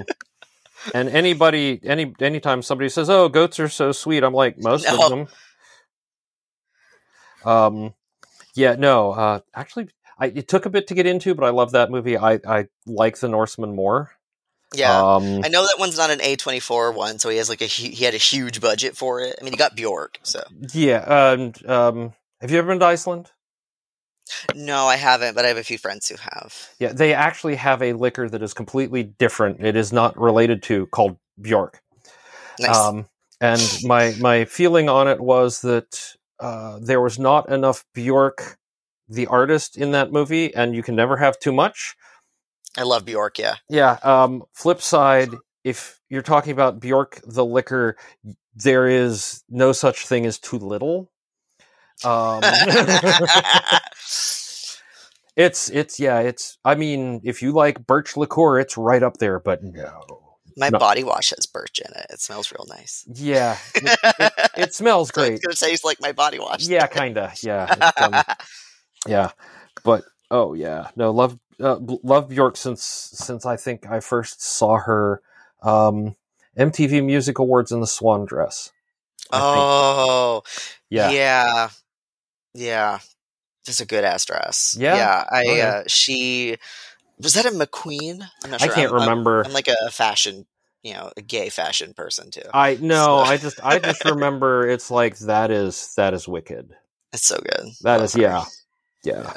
and 0.94 1.08
anybody, 1.08 1.80
any 1.82 2.14
anytime 2.20 2.62
somebody 2.62 2.88
says, 2.88 3.10
"Oh, 3.10 3.28
goats 3.28 3.60
are 3.60 3.68
so 3.68 3.92
sweet," 3.92 4.22
I'm 4.24 4.32
like, 4.34 4.58
most 4.58 4.84
No. 4.84 5.02
of 5.04 5.10
them. 5.10 5.28
Um, 7.44 7.94
yeah, 8.54 8.74
no. 8.74 9.12
Uh, 9.12 9.40
actually, 9.54 9.88
I, 10.18 10.26
it 10.26 10.48
took 10.48 10.66
a 10.66 10.70
bit 10.70 10.86
to 10.88 10.94
get 10.94 11.06
into, 11.06 11.34
but 11.34 11.44
I 11.44 11.50
love 11.50 11.72
that 11.72 11.90
movie. 11.90 12.16
I 12.16 12.40
I 12.46 12.66
like 12.86 13.18
The 13.18 13.28
Norseman 13.28 13.74
more. 13.74 14.10
Yeah. 14.74 15.14
Um, 15.14 15.40
I 15.44 15.48
know 15.48 15.62
that 15.62 15.76
one's 15.78 15.96
not 15.96 16.10
an 16.10 16.18
A24 16.18 16.94
one, 16.94 17.18
so 17.18 17.30
he 17.30 17.38
has 17.38 17.48
like 17.48 17.62
a 17.62 17.66
he 17.66 18.04
had 18.04 18.14
a 18.14 18.18
huge 18.18 18.60
budget 18.60 18.96
for 18.96 19.20
it. 19.20 19.36
I 19.40 19.44
mean, 19.44 19.52
he 19.52 19.56
got 19.56 19.76
Bjork, 19.76 20.18
so 20.22 20.42
yeah. 20.74 21.32
And 21.32 21.66
um, 21.68 22.12
have 22.40 22.50
you 22.50 22.58
ever 22.58 22.68
been 22.68 22.80
to 22.80 22.86
Iceland? 22.86 23.30
No, 24.54 24.86
I 24.86 24.96
haven't, 24.96 25.34
but 25.34 25.44
I 25.44 25.48
have 25.48 25.56
a 25.56 25.64
few 25.64 25.78
friends 25.78 26.08
who 26.08 26.16
have. 26.16 26.68
Yeah, 26.78 26.92
they 26.92 27.14
actually 27.14 27.56
have 27.56 27.82
a 27.82 27.92
liquor 27.92 28.28
that 28.28 28.42
is 28.42 28.54
completely 28.54 29.02
different. 29.02 29.64
It 29.64 29.76
is 29.76 29.92
not 29.92 30.18
related 30.18 30.62
to 30.64 30.86
called 30.86 31.16
Bjork. 31.40 31.82
Nice. 32.60 32.76
Um, 32.76 33.06
and 33.40 33.60
my 33.84 34.14
my 34.18 34.44
feeling 34.44 34.88
on 34.88 35.08
it 35.08 35.20
was 35.20 35.60
that 35.62 36.16
uh, 36.40 36.78
there 36.80 37.00
was 37.00 37.18
not 37.18 37.50
enough 37.50 37.84
Bjork, 37.94 38.58
the 39.08 39.26
artist, 39.26 39.76
in 39.76 39.92
that 39.92 40.12
movie, 40.12 40.54
and 40.54 40.74
you 40.74 40.82
can 40.82 40.96
never 40.96 41.16
have 41.16 41.38
too 41.38 41.52
much. 41.52 41.96
I 42.76 42.82
love 42.82 43.04
Bjork. 43.04 43.38
Yeah. 43.38 43.56
Yeah. 43.68 43.98
Um, 44.02 44.44
flip 44.54 44.80
side, 44.80 45.30
if 45.64 46.00
you're 46.08 46.22
talking 46.22 46.52
about 46.52 46.80
Bjork, 46.80 47.20
the 47.26 47.44
liquor, 47.44 47.96
there 48.54 48.86
is 48.86 49.42
no 49.48 49.72
such 49.72 50.06
thing 50.06 50.26
as 50.26 50.38
too 50.38 50.58
little. 50.58 51.10
Um, 52.04 52.42
It's 55.36 55.70
it's 55.70 56.00
yeah. 56.00 56.18
It's 56.18 56.58
I 56.64 56.74
mean, 56.74 57.20
if 57.22 57.42
you 57.42 57.52
like 57.52 57.86
birch 57.86 58.16
liqueur, 58.16 58.58
it's 58.58 58.76
right 58.76 59.04
up 59.04 59.18
there. 59.18 59.38
But 59.38 59.62
no, 59.62 60.34
My 60.56 60.68
No. 60.68 60.80
body 60.80 61.04
wash 61.04 61.30
has 61.30 61.46
birch 61.46 61.78
in 61.78 61.92
it. 61.94 62.06
It 62.10 62.20
smells 62.20 62.50
real 62.50 62.66
nice. 62.68 63.04
yeah, 63.06 63.56
it, 63.76 63.98
it, 64.18 64.32
it 64.56 64.74
smells 64.74 65.12
So 65.14 65.22
great. 65.22 65.34
It's 65.34 65.44
gonna 65.46 65.54
taste 65.54 65.84
like 65.84 66.00
my 66.00 66.10
body 66.10 66.40
wash. 66.40 66.66
Yeah, 66.66 66.88
kinda. 66.88 67.32
Yeah, 67.40 67.72
um, 67.96 68.20
yeah. 69.06 69.30
But 69.84 70.02
oh 70.28 70.54
yeah, 70.54 70.88
no 70.96 71.12
love 71.12 71.38
uh, 71.60 71.76
love 72.02 72.28
Bjork 72.30 72.56
since 72.56 72.82
since 72.82 73.46
I 73.46 73.56
think 73.56 73.86
I 73.88 74.00
first 74.00 74.42
saw 74.42 74.76
her 74.78 75.22
um, 75.62 76.16
MTV 76.58 77.04
Music 77.04 77.38
Awards 77.38 77.70
in 77.70 77.80
the 77.80 77.86
swan 77.86 78.24
dress. 78.24 78.72
I 79.30 79.38
think. 79.38 79.64
oh, 79.68 80.42
yeah, 80.90 81.10
yeah, 81.12 81.68
yeah. 82.54 82.98
Just 83.66 83.80
a 83.80 83.86
good 83.86 84.04
ass 84.04 84.24
dress. 84.24 84.76
Yeah? 84.78 84.96
yeah. 84.96 85.24
I 85.30 85.44
Oh, 85.46 85.54
yeah. 85.54 85.64
uh, 85.68 85.82
she 85.88 86.56
was 87.18 87.34
that 87.34 87.44
a 87.46 87.50
McQueen? 87.50 88.22
I'm 88.44 88.50
not 88.50 88.60
sure. 88.60 88.70
I 88.70 88.74
can't 88.74 88.90
I'm- 88.92 89.00
I'm- 89.00 89.08
remember. 89.08 89.42
I'm, 89.44 89.52
like 89.52 89.68
a 89.68 89.90
fashion, 89.90 90.46
you 90.82 90.94
know, 90.94 91.10
a 91.16 91.20
gay 91.22 91.48
fashion 91.50 91.92
person 91.94 92.30
too. 92.30 92.42
I 92.54 92.78
no, 92.80 93.04
So- 93.04 93.18
I 93.18 93.36
just 93.36 93.64
I 93.64 93.78
just 93.78 94.04
remember 94.06 94.66
it's 94.68 94.90
like 94.90 95.18
that 95.18 95.50
is 95.50 95.92
that 95.96 96.14
is 96.14 96.26
wicked. 96.28 96.70
It's 97.12 97.26
so 97.26 97.36
good. 97.38 97.72
That 97.82 97.96
Love 97.96 98.04
is 98.04 98.16
yeah, 98.16 98.44
yeah, 99.04 99.22
Yeah. 99.22 99.32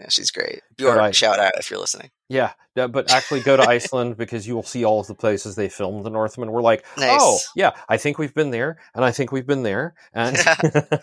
Yeah, 0.00 0.06
she's 0.08 0.32
great. 0.32 0.60
Bjork, 0.76 0.98
I- 0.98 1.10
shout 1.12 1.38
out 1.38 1.52
if 1.56 1.70
you're 1.70 1.78
listening. 1.78 2.10
yeah. 2.28 2.52
yeah, 2.74 2.88
But 2.88 3.12
actually, 3.12 3.40
go 3.42 3.56
to 3.56 3.62
Iceland 3.62 4.16
because 4.16 4.44
you 4.46 4.56
will 4.56 4.64
see 4.64 4.84
all 4.84 4.98
of 5.00 5.06
the 5.06 5.14
places 5.14 5.54
they 5.54 5.68
filmed 5.68 6.04
the 6.04 6.10
Northman. 6.10 6.50
We're 6.50 6.62
like, 6.62 6.84
Nice. 6.98 7.16
oh 7.20 7.38
yeah, 7.54 7.70
I 7.88 7.96
think 7.96 8.18
we've 8.18 8.34
been 8.34 8.50
there, 8.50 8.78
and 8.94 9.04
I 9.04 9.12
think 9.12 9.30
we've 9.30 9.46
been 9.46 9.62
there, 9.62 9.94
and 10.12 10.36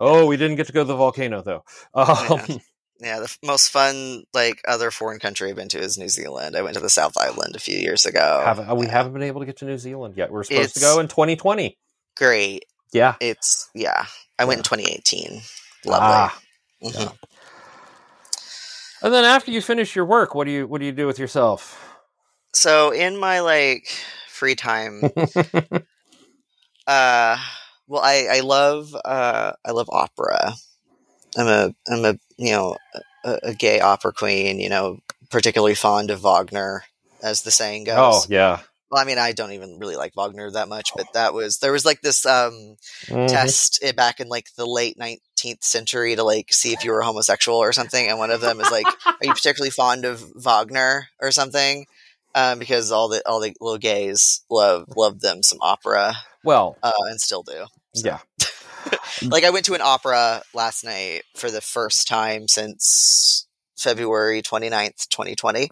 oh, 0.00 0.26
we 0.26 0.36
didn't 0.36 0.56
get 0.56 0.66
to 0.68 0.72
go 0.72 0.80
to 0.80 0.84
the 0.88 0.96
volcano 0.96 1.42
though. 1.42 1.64
Um, 1.94 2.60
Yeah, 3.00 3.18
the 3.18 3.24
f- 3.26 3.38
most 3.44 3.68
fun 3.70 4.24
like 4.34 4.60
other 4.66 4.90
foreign 4.90 5.20
country 5.20 5.50
I've 5.50 5.54
been 5.56 5.68
to 5.68 5.78
is 5.78 5.96
New 5.96 6.08
Zealand. 6.08 6.56
I 6.56 6.62
went 6.62 6.74
to 6.74 6.80
the 6.80 6.90
South 6.90 7.16
Island 7.16 7.54
a 7.54 7.60
few 7.60 7.78
years 7.78 8.04
ago. 8.06 8.42
have, 8.44 8.58
we 8.76 8.86
Yeah. 8.86 8.90
haven't 8.92 9.12
been 9.12 9.22
able 9.22 9.38
to 9.38 9.46
get 9.46 9.58
to 9.58 9.66
New 9.66 9.78
Zealand 9.78 10.14
yet. 10.16 10.32
We're 10.32 10.42
supposed 10.42 10.74
to 10.74 10.80
go 10.80 10.98
in 10.98 11.06
2020. 11.06 11.78
great. 12.16 12.64
Yeah. 12.92 13.14
It's 13.20 13.70
yeah. 13.72 14.06
I 14.36 14.46
went 14.46 14.58
in 14.58 14.64
2018. 14.64 15.42
Lovely. 15.84 15.98
Ah, 16.00 16.40
Mhm. 16.82 17.00
yeah. 17.00 17.10
And 19.00 19.14
then 19.14 19.24
after 19.24 19.52
you 19.52 19.62
finish 19.62 19.94
your 19.94 20.04
work, 20.04 20.34
what 20.34 20.46
do 20.46 20.50
you 20.50 20.66
what 20.66 20.80
do 20.80 20.84
you 20.86 20.90
do 20.92 21.06
with 21.06 21.20
yourself? 21.20 21.78
So 22.52 22.90
in 22.90 23.16
my 23.16 23.38
like 23.40 23.86
free 24.26 24.56
time, 24.56 25.02
uh, 26.88 27.36
well, 27.88 28.02
I 28.04 28.28
I 28.30 28.40
love 28.40 28.94
uh 29.04 29.52
I 29.64 29.72
love 29.72 29.88
opera. 29.90 30.54
I'm 31.36 31.46
a 31.46 31.74
I'm 31.90 32.04
a 32.04 32.18
you 32.36 32.52
know 32.52 32.76
a, 33.24 33.38
a 33.44 33.54
gay 33.54 33.80
opera 33.80 34.12
queen. 34.12 34.60
You 34.60 34.68
know, 34.70 34.98
particularly 35.30 35.74
fond 35.74 36.10
of 36.10 36.22
Wagner, 36.22 36.84
as 37.22 37.42
the 37.42 37.50
saying 37.50 37.84
goes. 37.84 37.98
oh 38.00 38.26
yeah. 38.28 38.60
Well, 38.90 39.02
I 39.02 39.04
mean, 39.04 39.18
I 39.18 39.32
don't 39.32 39.52
even 39.52 39.78
really 39.78 39.96
like 39.96 40.14
Wagner 40.16 40.50
that 40.52 40.68
much, 40.68 40.94
but 40.96 41.12
that 41.12 41.34
was 41.34 41.58
there 41.58 41.72
was 41.72 41.84
like 41.84 42.00
this 42.02 42.24
um 42.26 42.76
Mhm. 43.08 43.28
test 43.28 43.80
eh, 43.82 43.92
back 43.92 44.20
in 44.20 44.28
like 44.28 44.46
the 44.56 44.66
late 44.66 44.98
19th 44.98 45.64
century 45.64 46.16
to 46.16 46.24
like 46.24 46.52
see 46.52 46.72
if 46.72 46.84
you 46.84 46.90
were 46.92 47.02
homosexual 47.02 47.58
or 47.58 47.72
something 47.72 48.08
and 48.08 48.18
one 48.18 48.30
of 48.30 48.40
them 48.40 48.60
is 48.60 48.70
like 48.70 48.96
are 49.20 49.26
you 49.26 49.34
particularly 49.34 49.70
fond 49.70 50.04
of 50.04 50.22
wagner 50.36 51.08
or 51.20 51.30
something 51.30 51.86
um, 52.34 52.58
because 52.58 52.90
all 52.92 53.08
the 53.08 53.22
all 53.26 53.40
the 53.40 53.54
little 53.60 53.78
gays 53.78 54.42
love 54.50 54.86
love 54.96 55.20
them 55.20 55.42
some 55.42 55.58
opera 55.62 56.14
Well, 56.42 56.78
uh, 56.82 56.92
and 57.10 57.20
still 57.20 57.42
do 57.42 57.66
So- 58.00 58.08
yeah. 58.08 58.18
like 59.28 59.44
i 59.44 59.50
went 59.50 59.64
to 59.66 59.74
an 59.74 59.80
opera 59.82 60.42
last 60.54 60.84
night 60.84 61.22
for 61.36 61.50
the 61.50 61.60
first 61.60 62.06
time 62.08 62.46
since 62.48 63.46
february 63.78 64.42
29th 64.42 65.08
2020 65.08 65.68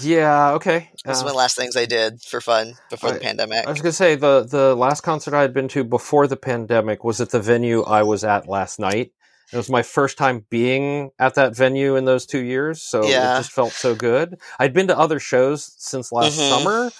Yeah, 0.00 0.52
okay. 0.54 0.90
this 1.04 1.16
is 1.18 1.22
Uh, 1.22 1.24
one 1.24 1.26
of 1.28 1.32
the 1.32 1.38
last 1.38 1.56
things 1.56 1.76
i 1.76 1.86
did 1.86 2.20
for 2.22 2.40
fun 2.40 2.74
before 2.90 3.12
the 3.12 3.20
pandemic 3.20 3.66
I 3.66 3.70
was 3.70 3.80
gonna 3.80 3.92
say 3.92 4.14
the 4.16 4.44
the 4.44 4.74
last 4.74 5.00
concert 5.02 5.34
I 5.34 5.42
had 5.42 5.54
been 5.54 5.68
to 5.68 5.84
before 5.84 6.26
the 6.26 6.36
pandemic 6.36 7.04
was 7.04 7.20
at 7.20 7.30
the 7.30 7.40
venue 7.40 7.82
I 7.84 8.02
was 8.02 8.22
at 8.24 8.48
last 8.48 8.78
night. 8.78 9.12
It 9.52 9.56
was 9.56 9.70
my 9.70 9.82
first 9.82 10.18
time 10.18 10.44
being 10.50 11.10
at 11.18 11.34
that 11.36 11.56
venue 11.56 11.96
in 11.96 12.04
those 12.04 12.26
two 12.26 12.40
years, 12.44 12.82
so 12.82 13.04
Yeah. 13.06 13.34
it 13.36 13.38
just 13.40 13.52
felt 13.52 13.72
so 13.72 13.94
good. 13.94 14.38
I'd 14.58 14.74
been 14.74 14.88
to 14.88 14.98
other 14.98 15.18
shows 15.18 15.72
since 15.78 16.12
last 16.12 16.38
Mhm. 16.38 16.50
summer, 16.50 16.90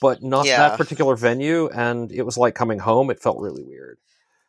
but 0.00 0.22
not 0.22 0.46
Yeah. 0.46 0.56
that 0.68 0.78
particular 0.78 1.16
venue, 1.16 1.68
and 1.68 2.10
it 2.10 2.22
was 2.22 2.38
like 2.38 2.54
coming 2.54 2.78
home. 2.78 3.10
It 3.10 3.20
felt 3.20 3.38
really 3.38 3.62
weird 3.62 3.98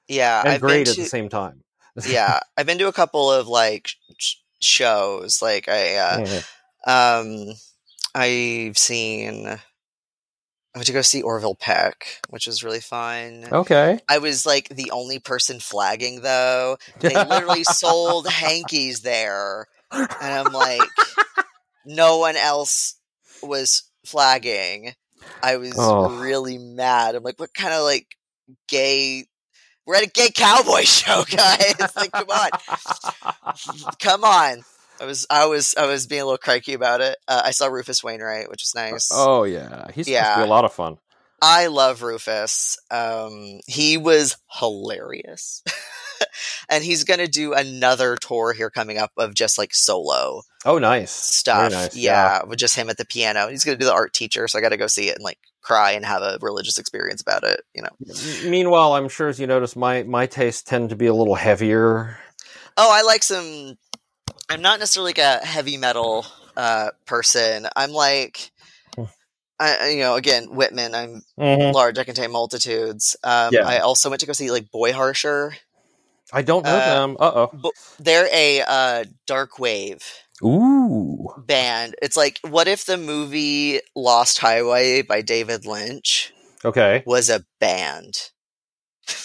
yeah 0.10 0.42
and 0.42 0.50
I've 0.50 0.60
been 0.62 0.68
great 0.70 0.88
at 0.90 0.96
to- 0.96 1.02
the 1.04 1.08
same 1.08 1.30
time. 1.30 1.64
yeah 2.06 2.40
i've 2.58 2.66
been 2.66 2.78
to 2.80 2.88
a 2.88 2.94
couple 2.94 3.32
of 3.32 3.48
like 3.48 3.90
sh- 4.18 4.36
shows 4.62 5.42
like 5.42 5.70
i 5.70 5.96
uh. 5.96 6.42
Um, 6.88 7.54
I've 8.16 8.78
seen. 8.78 9.46
I 9.48 9.60
went 10.74 10.88
to 10.88 10.94
go 10.94 11.02
see 11.02 11.22
Orville 11.22 11.56
Peck, 11.56 12.22
which 12.30 12.48
was 12.48 12.64
really 12.64 12.80
fun. 12.80 13.46
Okay. 13.52 14.00
I 14.08 14.20
was 14.20 14.46
like 14.46 14.70
the 14.70 14.92
only 14.92 15.20
person 15.20 15.60
flagging 15.60 16.22
though. 16.22 16.78
They 17.02 17.14
literally 17.14 17.66
sold 17.66 18.28
hankies 18.32 19.02
there, 19.02 19.68
and 19.92 20.08
I'm 20.22 20.54
like, 20.54 20.80
no 21.86 22.20
one 22.20 22.38
else 22.38 22.96
was 23.44 23.84
flagging. 24.06 24.94
I 25.44 25.58
was 25.58 25.74
Oh. 25.78 26.18
really 26.22 26.58
mad. 26.58 27.16
I'm 27.16 27.24
like, 27.24 27.40
what 27.40 27.54
kind 27.54 27.74
of 27.74 27.84
like 27.84 28.08
gay? 28.70 29.26
We're 29.90 29.96
at 29.96 30.04
a 30.04 30.08
gay 30.08 30.30
cowboy 30.30 30.82
show, 30.84 31.24
guys. 31.28 31.74
like, 31.96 32.12
come 32.12 32.30
on 32.30 32.50
come 34.00 34.24
on. 34.24 34.64
I 35.02 35.06
was 35.06 35.26
I 35.32 35.48
was 35.48 35.74
I 35.76 35.88
was 35.88 36.06
being 36.06 36.22
a 36.22 36.26
little 36.26 36.38
crikey 36.38 36.74
about 36.74 37.02
it. 37.02 37.18
Uh, 37.28 37.42
I 37.46 37.50
saw 37.52 37.66
Rufus 37.66 38.04
Wainwright, 38.04 38.52
which 38.52 38.62
was 38.62 38.76
nice. 38.76 39.10
Oh 39.12 39.46
yeah, 39.46 39.90
he's 39.92 40.06
to 40.06 40.12
Yeah. 40.12 40.44
a 40.44 40.46
lot 40.46 40.64
of 40.64 40.74
fun. 40.74 41.00
I 41.42 41.68
love 41.68 42.04
Rufus. 42.04 42.78
Um, 42.92 43.62
he 43.66 43.98
was 43.98 44.38
hilarious, 44.60 45.64
and 46.70 46.84
he's 46.84 47.04
gonna 47.04 47.28
do 47.28 47.54
another 47.54 48.16
tour 48.16 48.54
here 48.54 48.70
coming 48.70 49.00
up 49.00 49.12
of 49.18 49.34
just 49.34 49.58
like 49.58 49.74
solo 49.74 50.44
Oh, 50.66 50.78
nice 50.78 51.12
stuff. 51.12 51.72
Nice. 51.72 51.96
yeah, 51.96 52.44
with 52.46 52.60
just 52.60 52.76
him 52.76 52.92
at 52.92 52.98
the 52.98 53.06
piano. 53.06 53.48
He's 53.48 53.64
gonna 53.64 53.78
do 53.78 53.86
the 53.86 53.94
art 53.94 54.14
teacher, 54.14 54.48
so 54.50 54.60
I 54.60 54.62
got 54.62 54.70
to 54.70 54.78
go 54.78 54.88
see 54.88 55.08
it 55.10 55.16
and 55.16 55.24
like 55.24 55.40
cry 55.62 55.92
and 55.92 56.06
have 56.06 56.22
a 56.22 56.38
religious 56.42 56.78
experience 56.78 57.22
about 57.22 57.44
it. 57.44 57.62
You 57.74 57.84
know. 57.84 58.50
Meanwhile, 58.50 58.94
I'm 58.94 59.10
sure 59.10 59.28
as 59.28 59.40
you 59.40 59.48
notice, 59.48 59.76
my 59.76 60.04
my 60.04 60.26
tastes 60.26 60.64
tend 60.64 60.90
to 60.90 60.96
be 60.96 61.08
a 61.08 61.14
little 61.14 61.36
heavier. 61.36 62.18
Oh, 62.78 62.90
I 62.92 63.02
like 63.02 63.24
some. 63.24 63.78
I'm 64.50 64.62
not 64.62 64.80
necessarily 64.80 65.10
like 65.10 65.18
a 65.20 65.46
heavy 65.46 65.78
metal 65.78 66.26
uh, 66.58 66.90
person. 67.06 67.68
I'm 67.76 67.92
like, 67.92 68.52
Hmm. 68.96 69.04
I, 69.60 69.90
you 69.90 70.00
know, 70.00 70.16
again, 70.16 70.46
Whitman. 70.46 70.96
I'm 70.96 71.22
Mhm. 71.38 71.74
large. 71.74 71.98
I 71.98 72.04
contain 72.04 72.32
multitudes. 72.32 73.16
Um, 73.24 73.54
Yeah. 73.54 73.68
I 73.68 73.80
also 73.80 74.10
went 74.10 74.22
to 74.22 74.26
go 74.26 74.34
see 74.34 74.52
like 74.52 74.72
Boy 74.72 74.94
Harsher. 74.94 75.56
I 76.32 76.42
don't 76.42 76.64
know 76.64 76.78
Uh, 76.78 76.86
them. 76.86 77.18
Uh 77.20 77.48
oh. 77.64 77.72
They're 78.00 78.30
a 78.32 78.62
uh, 78.62 79.04
dark 79.28 79.60
wave. 79.60 80.04
Ooh. 80.44 81.28
band. 81.36 81.96
It's 82.02 82.18
like, 82.18 82.40
what 82.44 82.68
if 82.68 82.86
the 82.86 82.98
movie 82.98 83.80
Lost 83.96 84.40
Highway 84.40 85.02
by 85.02 85.22
David 85.22 85.66
Lynch 85.66 86.34
Okay. 86.64 87.06
was 87.06 87.30
a 87.30 87.46
band? 87.60 88.32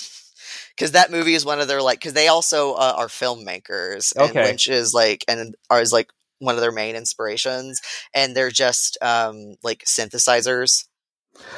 Because 0.77 0.93
that 0.93 1.11
movie 1.13 1.35
is 1.35 1.45
one 1.45 1.61
of 1.61 1.69
their 1.69 1.81
like, 1.83 2.01
because 2.01 2.15
they 2.15 2.27
also 2.29 2.73
uh, 2.73 2.95
are 2.97 3.07
filmmakers, 3.07 4.13
and 4.19 4.31
Okay. 4.31 4.43
Lynch 4.43 4.69
is 4.69 4.93
like, 4.93 5.25
and 5.29 5.55
are 5.71 5.81
is 5.81 5.93
like 5.93 6.11
one 6.41 6.57
of 6.57 6.61
their 6.61 6.73
main 6.73 6.97
inspirations, 6.97 7.81
and 8.15 8.35
they're 8.37 8.51
just 8.51 8.99
um 9.01 9.55
like 9.63 9.85
synthesizers 9.85 10.85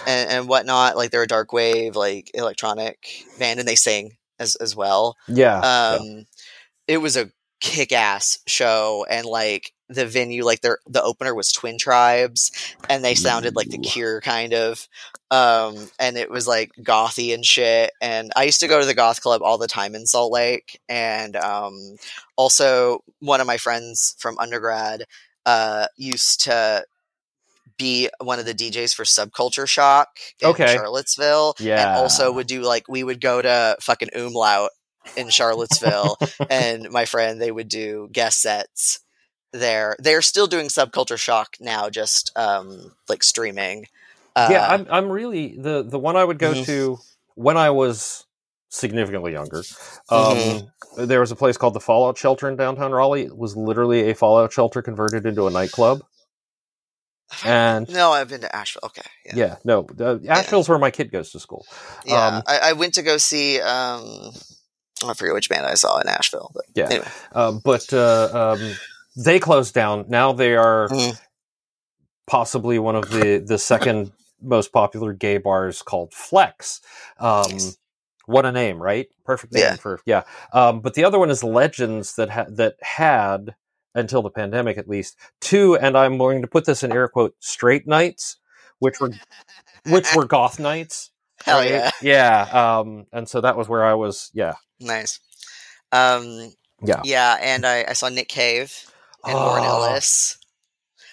and, 0.06 0.30
and 0.30 0.48
whatnot. 0.48 0.96
Like 0.96 1.10
they're 1.10 1.22
a 1.22 1.26
dark 1.26 1.52
wave, 1.52 1.96
like 1.96 2.30
electronic 2.34 3.26
band, 3.38 3.60
and 3.60 3.68
they 3.68 3.74
sing 3.76 4.16
as 4.38 4.56
as 4.56 4.76
well. 4.76 5.16
Yeah. 5.28 5.64
yeah. 5.88 5.98
Um, 5.98 6.26
it 6.86 6.98
was 6.98 7.16
a 7.16 7.30
kick 7.60 7.92
ass 7.92 8.38
show, 8.46 9.06
and 9.08 9.26
like 9.26 9.72
the 9.88 10.06
venue, 10.06 10.44
like 10.44 10.60
their 10.60 10.78
the 10.88 11.02
opener 11.02 11.34
was 11.34 11.52
Twin 11.52 11.78
Tribes, 11.78 12.50
and 12.88 13.04
they 13.04 13.14
sounded 13.14 13.56
like 13.56 13.68
the 13.68 13.78
Cure, 13.78 14.20
kind 14.20 14.52
of. 14.54 14.88
Um, 15.30 15.88
and 15.98 16.16
it 16.16 16.30
was 16.30 16.46
like 16.46 16.70
gothy 16.80 17.34
and 17.34 17.44
shit. 17.44 17.90
And 18.00 18.30
I 18.36 18.44
used 18.44 18.60
to 18.60 18.68
go 18.68 18.80
to 18.80 18.86
the 18.86 18.94
goth 18.94 19.20
club 19.22 19.42
all 19.42 19.58
the 19.58 19.66
time 19.66 19.94
in 19.94 20.06
Salt 20.06 20.32
Lake, 20.32 20.80
and 20.88 21.36
um, 21.36 21.96
also 22.36 23.00
one 23.20 23.40
of 23.40 23.46
my 23.46 23.56
friends 23.56 24.14
from 24.18 24.38
undergrad 24.38 25.04
uh 25.44 25.86
used 25.96 26.42
to 26.42 26.84
be 27.78 28.08
one 28.20 28.38
of 28.38 28.46
the 28.46 28.54
DJs 28.54 28.94
for 28.94 29.04
Subculture 29.04 29.68
Shock 29.68 30.08
in 30.40 30.48
Okay. 30.48 30.74
Charlottesville. 30.74 31.54
Yeah. 31.58 31.80
And 31.94 31.98
also 32.02 32.32
would 32.32 32.46
do 32.46 32.62
like 32.62 32.88
we 32.88 33.04
would 33.04 33.20
go 33.20 33.42
to 33.42 33.76
fucking 33.80 34.08
Umlaut 34.14 34.70
in 35.16 35.28
Charlottesville 35.30 36.18
and 36.50 36.90
my 36.90 37.04
friend 37.04 37.40
they 37.40 37.50
would 37.50 37.68
do 37.68 38.08
guest 38.12 38.40
sets 38.42 39.00
there. 39.52 39.96
They're 39.98 40.22
still 40.22 40.46
doing 40.46 40.66
Subculture 40.68 41.18
Shock 41.18 41.56
now, 41.60 41.88
just 41.90 42.32
um 42.36 42.92
like 43.08 43.22
streaming. 43.22 43.86
Uh, 44.34 44.48
yeah, 44.50 44.66
I'm 44.68 44.86
I'm 44.90 45.08
really 45.10 45.56
the 45.56 45.82
the 45.82 45.98
one 45.98 46.16
I 46.16 46.24
would 46.24 46.38
go 46.38 46.52
Mhm. 46.52 46.64
to 46.66 46.98
when 47.36 47.56
I 47.56 47.70
was 47.70 48.24
significantly 48.68 49.32
younger. 49.32 49.62
Um, 50.10 50.70
There 50.98 51.20
was 51.20 51.30
a 51.30 51.36
place 51.36 51.56
called 51.56 51.74
the 51.74 51.80
Fallout 51.80 52.18
Shelter 52.18 52.48
in 52.48 52.56
downtown 52.56 52.92
Raleigh. 52.92 53.22
It 53.24 53.36
was 53.36 53.56
literally 53.56 54.10
a 54.10 54.14
Fallout 54.14 54.52
shelter 54.52 54.82
converted 54.82 55.24
into 55.26 55.46
a 55.46 55.50
nightclub. 55.50 56.02
And 57.44 57.88
No, 57.92 58.12
I've 58.12 58.28
been 58.28 58.40
to 58.42 58.54
Asheville. 58.54 58.80
Okay. 58.86 59.02
Yeah. 59.24 59.32
yeah, 59.36 59.56
no, 59.64 59.86
uh, 60.00 60.18
Asheville's 60.28 60.68
where 60.68 60.78
my 60.78 60.90
kid 60.90 61.10
goes 61.10 61.30
to 61.32 61.40
school. 61.40 61.64
Yeah. 62.04 62.26
Um, 62.26 62.42
I, 62.46 62.58
I 62.64 62.72
went 62.74 62.94
to 62.94 63.02
go 63.02 63.16
see, 63.18 63.60
um, 63.60 64.32
I 65.10 65.14
forget 65.14 65.34
which 65.34 65.48
band 65.48 65.66
I 65.66 65.74
saw 65.74 65.98
in 66.00 66.08
Asheville, 66.08 66.50
but 66.54 66.64
Yeah. 66.74 66.86
anyway. 66.86 67.06
Uh, 67.32 67.52
but 67.52 67.92
uh, 67.92 68.56
um, 68.58 68.74
they 69.16 69.38
closed 69.38 69.74
down. 69.74 70.04
Now 70.08 70.32
they 70.32 70.54
are 70.56 70.88
Mhm. 70.88 71.18
possibly 72.26 72.78
one 72.78 72.96
of 72.96 73.08
the 73.10 73.38
the 73.46 73.58
second 73.58 74.12
most 74.42 74.72
popular 74.72 75.12
gay 75.12 75.38
bars 75.38 75.82
called 75.82 76.12
Flex. 76.12 76.80
Um, 77.18 77.50
Nice. 77.52 77.78
What 78.26 78.44
a 78.44 78.50
name, 78.50 78.82
right? 78.82 79.06
Perfect 79.24 79.52
name 79.52 79.62
Yeah. 79.62 79.76
for 79.76 80.00
yeah. 80.04 80.24
Um, 80.52 80.80
but 80.80 80.94
the 80.94 81.04
other 81.04 81.16
one 81.18 81.30
is 81.30 81.44
Legends 81.44 82.16
that 82.16 82.28
ha- 82.30 82.46
that 82.48 82.74
had 82.82 83.54
until 83.94 84.20
the 84.20 84.30
pandemic 84.30 84.76
at 84.78 84.88
least 84.88 85.16
two, 85.40 85.76
and 85.76 85.96
I'm 85.96 86.18
going 86.18 86.42
to 86.42 86.48
put 86.48 86.64
this 86.64 86.82
in 86.82 86.90
air 86.92 87.06
quote 87.08 87.34
straight 87.38 87.86
nights, 87.86 88.36
which 88.80 88.98
were 89.00 89.12
which 89.86 90.12
were 90.14 90.24
goth 90.26 90.58
nights. 90.58 91.12
Hell 91.44 91.58
right? 91.60 91.70
yeah. 91.70 91.90
yeah. 92.02 92.78
Um, 92.78 93.06
and 93.12 93.28
so 93.28 93.40
that 93.40 93.56
was 93.56 93.68
where 93.68 93.84
I 93.84 93.94
was. 93.94 94.30
Yeah, 94.34 94.54
Nice. 94.80 95.20
Um, 95.92 96.52
yeah. 96.82 97.00
yeah, 97.04 97.36
and 97.40 97.64
I, 97.64 97.84
I 97.88 97.92
saw 97.92 98.08
Nick 98.08 98.28
Cave 98.28 98.72
and 99.24 99.34
Warren 99.34 99.64
Oh. 99.64 99.82
Ellis, 99.84 100.38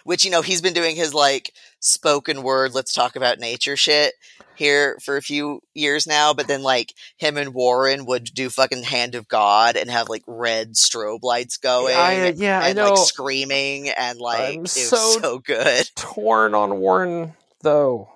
which 0.04 0.26
you 0.26 0.32
know 0.32 0.42
he's 0.42 0.62
been 0.62 0.74
doing 0.74 0.96
his 0.96 1.14
like 1.14 1.52
spoken 1.80 2.42
word 2.44 2.74
"let's 2.74 2.94
talk 2.94 3.16
about 3.16 3.40
nature" 3.40 3.78
shit 3.78 4.14
here 4.56 4.98
for 5.04 5.18
a 5.18 5.22
few 5.22 5.62
years 5.74 6.06
now. 6.08 6.34
But 6.34 6.48
then 6.48 6.64
like 6.64 6.94
him 7.18 7.38
and 7.38 7.54
Warren 7.54 8.06
would 8.06 8.26
do 8.34 8.50
fucking 8.50 8.84
Hand 8.84 9.16
of 9.16 9.28
God 9.28 9.76
and 9.78 9.90
have 9.90 10.10
like 10.10 10.24
red 10.28 10.74
strobe 10.74 11.24
lights 11.24 11.58
going. 11.58 11.96
I, 11.96 12.30
yeah, 12.36 12.60
I 12.60 12.70
and 12.70 12.78
know. 12.78 12.90
like 12.94 13.08
screaming 13.08 13.90
and 13.90 14.20
like 14.20 14.54
I'm 14.56 14.60
it 14.60 14.62
was 14.62 14.72
so- 14.90 15.20
so 15.22 15.40
good. 15.40 15.90
torn 15.96 16.56
on 16.56 16.80
Warren 16.80 17.34
though. 17.62 18.10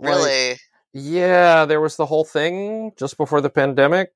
Like, 0.00 0.14
Really? 0.14 0.56
Yeah, 0.98 1.64
there 1.64 1.80
was 1.80 1.96
the 1.96 2.06
whole 2.06 2.24
thing 2.24 2.92
just 2.96 3.16
before 3.16 3.40
the 3.40 3.50
pandemic. 3.50 4.12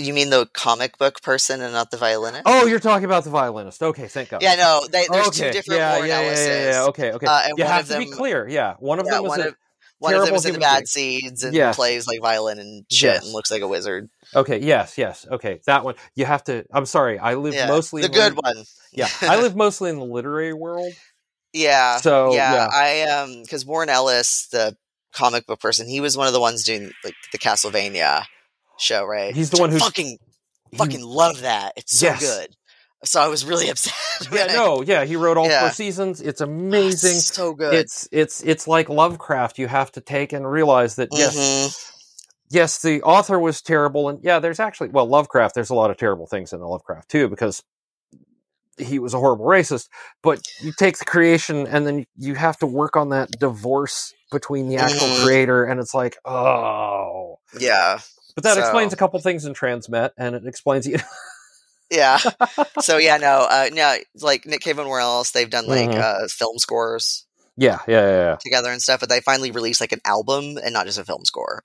You 0.00 0.14
mean 0.14 0.30
the 0.30 0.46
comic 0.54 0.96
book 0.96 1.20
person 1.22 1.60
and 1.60 1.72
not 1.72 1.90
the 1.90 1.96
violinist? 1.96 2.44
Oh, 2.46 2.66
you're 2.66 2.78
talking 2.78 3.04
about 3.04 3.24
the 3.24 3.30
violinist. 3.30 3.82
Okay, 3.82 4.06
thank 4.06 4.28
God. 4.28 4.42
yeah, 4.42 4.54
no. 4.54 4.86
They, 4.90 5.08
there's 5.08 5.28
okay. 5.28 5.46
two 5.48 5.52
different 5.52 5.80
yeah, 5.80 5.96
Warren 5.96 6.08
yeah, 6.08 6.20
yeah, 6.20 6.30
Ellises. 6.30 6.46
yeah, 6.46 6.70
yeah, 6.70 6.82
Okay, 6.84 7.12
okay. 7.12 7.26
Uh, 7.26 7.42
you 7.56 7.64
have 7.64 7.80
of 7.82 7.88
to 7.88 7.98
be 7.98 8.06
clear. 8.06 8.48
Yeah, 8.48 8.74
one 8.78 9.00
of 9.00 9.06
Yeah, 9.06 9.12
them 9.14 9.22
was 9.24 9.30
one 9.30 9.40
a, 9.40 9.48
of 9.48 9.56
one 9.98 10.14
of 10.14 10.24
them 10.24 10.34
is 10.36 10.46
in 10.46 10.52
the 10.52 10.60
Bad 10.60 10.76
being. 10.76 10.86
Seeds 10.86 11.42
and 11.42 11.52
Yes. 11.52 11.74
plays 11.74 12.06
like 12.06 12.20
violin 12.20 12.60
and 12.60 12.84
shit 12.90 13.14
Yes. 13.14 13.24
and 13.24 13.32
looks 13.32 13.50
like 13.50 13.62
a 13.62 13.66
wizard. 13.68 14.08
okay. 14.36 14.58
Yes, 14.58 14.96
yes. 14.96 15.26
Okay, 15.28 15.60
that 15.66 15.82
one. 15.82 15.96
You 16.14 16.26
have 16.26 16.44
to. 16.44 16.64
I'm 16.72 16.86
sorry. 16.86 17.18
I 17.18 17.34
live 17.34 17.54
Yeah, 17.54 17.66
mostly 17.66 18.02
the 18.02 18.06
in 18.08 18.14
good 18.14 18.34
one. 18.40 18.64
Yeah, 18.92 19.08
I 19.22 19.40
live 19.40 19.56
mostly 19.56 19.90
in 19.90 19.98
the 19.98 20.04
literary 20.04 20.52
world. 20.52 20.92
yeah. 21.52 21.96
So, 21.96 22.34
yeah, 22.34 22.52
yeah. 22.52 22.68
I 22.72 23.02
um 23.10 23.42
because 23.42 23.66
Warren 23.66 23.88
Ellis, 23.88 24.46
the 24.52 24.76
comic 25.12 25.46
book 25.46 25.60
person, 25.60 25.88
he 25.88 26.00
was 26.00 26.16
one 26.16 26.26
of 26.26 26.32
the 26.32 26.40
ones 26.40 26.64
doing 26.64 26.90
like 27.04 27.14
the 27.32 27.38
Castlevania 27.38 28.24
show, 28.78 29.04
right? 29.04 29.34
He's 29.34 29.50
the 29.50 29.56
Which 29.56 29.60
one 29.60 29.70
I 29.70 29.72
who's- 29.74 29.82
fucking 29.84 30.18
He- 30.70 30.76
fucking 30.76 31.02
love 31.04 31.40
that. 31.40 31.72
It's 31.76 31.98
so 31.98 32.06
Yes. 32.06 32.20
good. 32.20 32.54
So 33.04 33.20
I 33.20 33.28
was 33.28 33.44
really 33.44 33.68
upset. 33.70 33.94
yeah, 34.32 34.46
I- 34.50 34.52
no, 34.54 34.82
yeah. 34.82 35.04
He 35.04 35.16
wrote 35.16 35.36
all 35.36 35.48
Yeah. 35.48 35.60
four 35.62 35.70
seasons. 35.72 36.20
It's 36.20 36.40
Oh, 36.40 36.44
amazing. 36.44 37.16
it's 37.16 37.34
so 37.34 37.54
good. 37.54 37.74
It's 37.74 38.08
it's 38.12 38.42
it's 38.42 38.66
like 38.68 38.88
Lovecraft. 38.88 39.58
You 39.58 39.68
have 39.68 39.90
to 39.92 40.00
take 40.00 40.32
and 40.32 40.50
realize 40.50 40.96
that 40.96 41.08
yes, 41.12 41.36
Mhm. 41.36 41.90
yes, 42.50 42.82
the 42.82 43.02
author 43.02 43.38
was 43.38 43.62
terrible, 43.62 44.08
and 44.08 44.18
yeah, 44.22 44.40
there's 44.40 44.60
actually 44.60 44.88
well, 44.90 45.06
Lovecraft. 45.06 45.54
There's 45.54 45.70
a 45.70 45.74
lot 45.74 45.90
of 45.90 45.96
terrible 45.96 46.26
things 46.26 46.52
in 46.52 46.60
the 46.60 46.66
Lovecraft 46.66 47.08
too, 47.08 47.28
because 47.28 47.62
he 48.78 48.98
was 48.98 49.14
a 49.14 49.18
horrible 49.18 49.44
racist. 49.46 49.88
But 50.22 50.40
you 50.60 50.72
take 50.78 50.98
the 50.98 51.04
creation, 51.04 51.66
and 51.66 51.86
then 51.86 52.06
you 52.16 52.34
have 52.34 52.56
to 52.58 52.66
work 52.66 52.96
on 52.96 53.10
that 53.10 53.30
divorce 53.38 54.12
between 54.30 54.68
the 54.68 54.76
actual 54.76 55.06
Mhm. 55.08 55.24
creator, 55.24 55.64
and 55.64 55.80
it's 55.80 55.94
like, 55.94 56.16
oh. 56.24 57.38
yeah, 57.58 58.00
But 58.34 58.44
that 58.44 58.54
So- 58.54 58.60
explains 58.60 58.92
a 58.92 58.96
couple 58.96 59.18
things 59.20 59.44
in 59.44 59.54
Transmet, 59.54 60.10
and 60.16 60.36
it 60.36 60.46
explains 60.46 60.86
you. 60.86 60.98
yeah. 61.90 62.18
so 62.80 62.96
yeah, 62.98 63.16
no, 63.16 63.46
uh, 63.50 63.68
no, 63.72 63.96
like 64.20 64.46
Nick 64.46 64.60
Cave 64.60 64.78
and 64.78 64.86
Warren 64.86 65.02
Ellis, 65.04 65.32
they've 65.32 65.50
done 65.50 65.66
like 65.66 65.90
Mhm. 65.90 66.00
uh, 66.00 66.28
film 66.28 66.58
scores 66.58 67.26
yeah, 67.56 67.78
yeah, 67.88 68.00
yeah, 68.02 68.16
yeah. 68.30 68.36
together 68.40 68.70
and 68.70 68.80
stuff, 68.80 69.00
but 69.00 69.08
they 69.08 69.20
finally 69.20 69.50
released 69.50 69.80
like 69.80 69.90
an 69.92 70.00
album 70.04 70.56
and 70.62 70.72
not 70.72 70.86
just 70.86 70.98
a 70.98 71.04
film 71.04 71.24
score. 71.24 71.64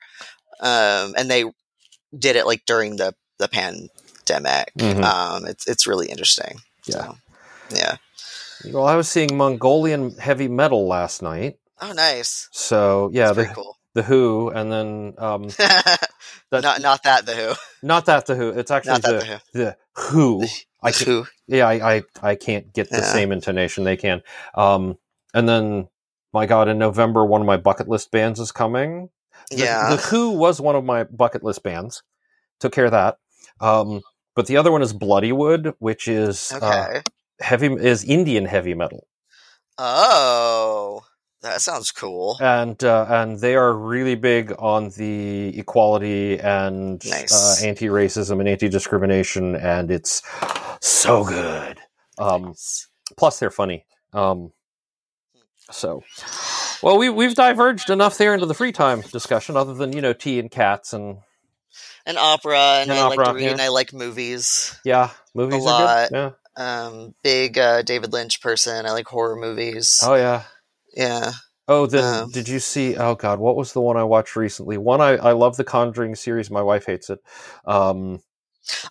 Um, 0.61 1.13
and 1.17 1.29
they 1.29 1.43
did 2.17 2.35
it 2.35 2.45
like 2.47 2.63
during 2.65 2.95
the 2.95 3.13
the 3.39 3.47
pandemic. 3.47 4.71
Mhm. 4.77 5.03
Um, 5.03 5.45
it's 5.45 5.67
it's 5.67 5.85
really 5.85 6.07
interesting. 6.09 6.59
Yeah. 6.87 7.01
So, 7.03 7.15
yeah. 7.71 7.97
Well, 8.63 8.85
I 8.85 8.95
was 8.95 9.09
seeing 9.09 9.37
Mongolian 9.37 10.17
heavy 10.17 10.47
metal 10.49 10.87
last 10.87 11.21
night, 11.21 11.57
Oh, 11.81 11.93
nice. 11.93 12.49
so 12.51 13.09
yeah, 13.13 13.33
the 13.33 13.45
cool. 13.45 13.77
the 13.95 14.03
Hu, 14.03 14.49
and 14.49 14.71
then 14.71 15.15
um, 15.17 15.55
that, 16.51 16.63
not 16.63 16.81
not 16.81 17.03
that 17.03 17.25
the 17.25 17.35
Who. 17.35 17.53
not 17.83 18.05
that 18.07 18.25
the 18.27 18.35
Who. 18.35 18.49
It's 18.51 18.71
actually 18.71 19.01
the, 19.01 19.13
the 19.19 19.25
Hu. 19.25 19.37
the 19.53 19.77
Who. 19.97 20.55
I 20.83 20.91
can, 20.91 21.07
Who. 21.07 21.25
yeah, 21.47 21.67
I, 21.67 21.95
I 21.97 22.03
I 22.23 22.35
can't 22.35 22.73
get 22.73 22.93
the 22.93 23.03
Yeah. 23.03 23.03
same 23.03 23.31
intonation 23.31 23.83
they 23.85 23.97
can. 23.97 24.23
Um, 24.55 24.97
and 25.33 25.49
then 25.49 25.89
my 26.33 26.45
God, 26.47 26.69
in 26.69 26.79
November, 26.79 27.25
one 27.25 27.41
of 27.41 27.47
my 27.47 27.57
bucket 27.57 27.87
list 27.89 28.11
bands 28.11 28.39
is 28.39 28.51
coming. 28.51 29.09
The, 29.51 29.59
Yeah. 29.59 29.95
the 29.95 29.97
Hu 29.97 30.31
was 30.31 30.61
one 30.61 30.75
of 30.75 30.85
my 30.85 31.05
bucket 31.05 31.43
list 31.43 31.63
bands. 31.63 32.03
Took 32.59 32.73
care 32.73 32.85
of 32.85 32.91
that. 32.91 33.17
Um, 33.61 34.01
but 34.35 34.47
the 34.47 34.57
other 34.57 34.71
one 34.71 34.81
is 34.81 34.93
Bloodywood, 34.93 35.75
which 35.79 36.07
is 36.07 36.51
uh, 36.53 37.01
heavy 37.39 37.67
is 37.67 38.03
Indian 38.03 38.45
heavy 38.45 38.73
metal, 38.73 39.07
oh, 39.77 41.01
that 41.41 41.61
sounds 41.61 41.91
cool. 41.91 42.37
and 42.41 42.81
uh, 42.83 43.05
and 43.09 43.39
they 43.39 43.55
are 43.55 43.73
really 43.73 44.15
big 44.15 44.53
on 44.59 44.89
the 44.91 45.57
equality 45.57 46.39
and 46.39 47.03
Nice. 47.09 47.61
uh, 47.63 47.65
anti-racism 47.67 48.39
and 48.39 48.47
anti-discrimination, 48.47 49.55
and 49.55 49.91
it's 49.91 50.21
so 50.81 51.23
good. 51.23 51.79
Um, 52.17 52.53
plus, 53.17 53.39
they're 53.39 53.51
funny. 53.51 53.85
Um, 54.13 54.51
so, 55.71 56.03
well, 56.83 56.97
we 56.97 57.09
we've 57.09 57.35
diverged 57.35 57.89
enough 57.89 58.17
there 58.17 58.33
into 58.33 58.45
the 58.45 58.53
free 58.53 58.71
time 58.71 59.01
discussion, 59.01 59.57
other 59.57 59.73
than 59.73 59.93
you 59.93 60.01
know 60.01 60.13
tea 60.13 60.39
and 60.39 60.51
cats 60.51 60.93
and 60.93 61.17
An 62.05 62.17
opera, 62.17 62.79
and 62.81 62.91
An 62.91 62.97
I 62.97 63.07
like 63.07 63.23
to 63.23 63.33
read, 63.33 63.43
yeah. 63.43 63.51
and 63.51 63.61
I 63.61 63.69
like 63.69 63.93
movies. 63.93 64.77
yeah, 64.83 65.11
movies 65.33 65.63
a 65.63 65.65
lot. 65.65 66.09
good. 66.09 66.15
Yeah. 66.17 66.31
Um, 66.55 67.15
big 67.23 67.57
uh, 67.57 67.81
David 67.81 68.11
Lynch 68.13 68.41
person. 68.41 68.85
I 68.85 68.91
like 68.91 69.07
horror 69.07 69.35
movies. 69.35 69.99
Oh 70.03 70.15
yeah. 70.15 70.43
Yeah. 70.95 71.31
Oh, 71.67 71.85
then 71.87 72.23
Um, 72.23 72.29
did 72.31 72.49
you 72.49 72.59
see? 72.59 72.97
Oh 72.97 73.15
God, 73.15 73.39
what 73.39 73.55
was 73.55 73.71
the 73.73 73.79
one 73.81 73.95
I 73.97 74.03
watched 74.03 74.35
recently? 74.35 74.77
One 74.77 74.99
I 75.01 75.11
I 75.15 75.31
love 75.31 75.55
the 75.57 75.63
Conjuring 75.63 76.15
series. 76.15 76.51
My 76.51 76.61
wife 76.61 76.85
hates 76.85 77.09
it. 77.09 77.19
Um, 77.65 78.21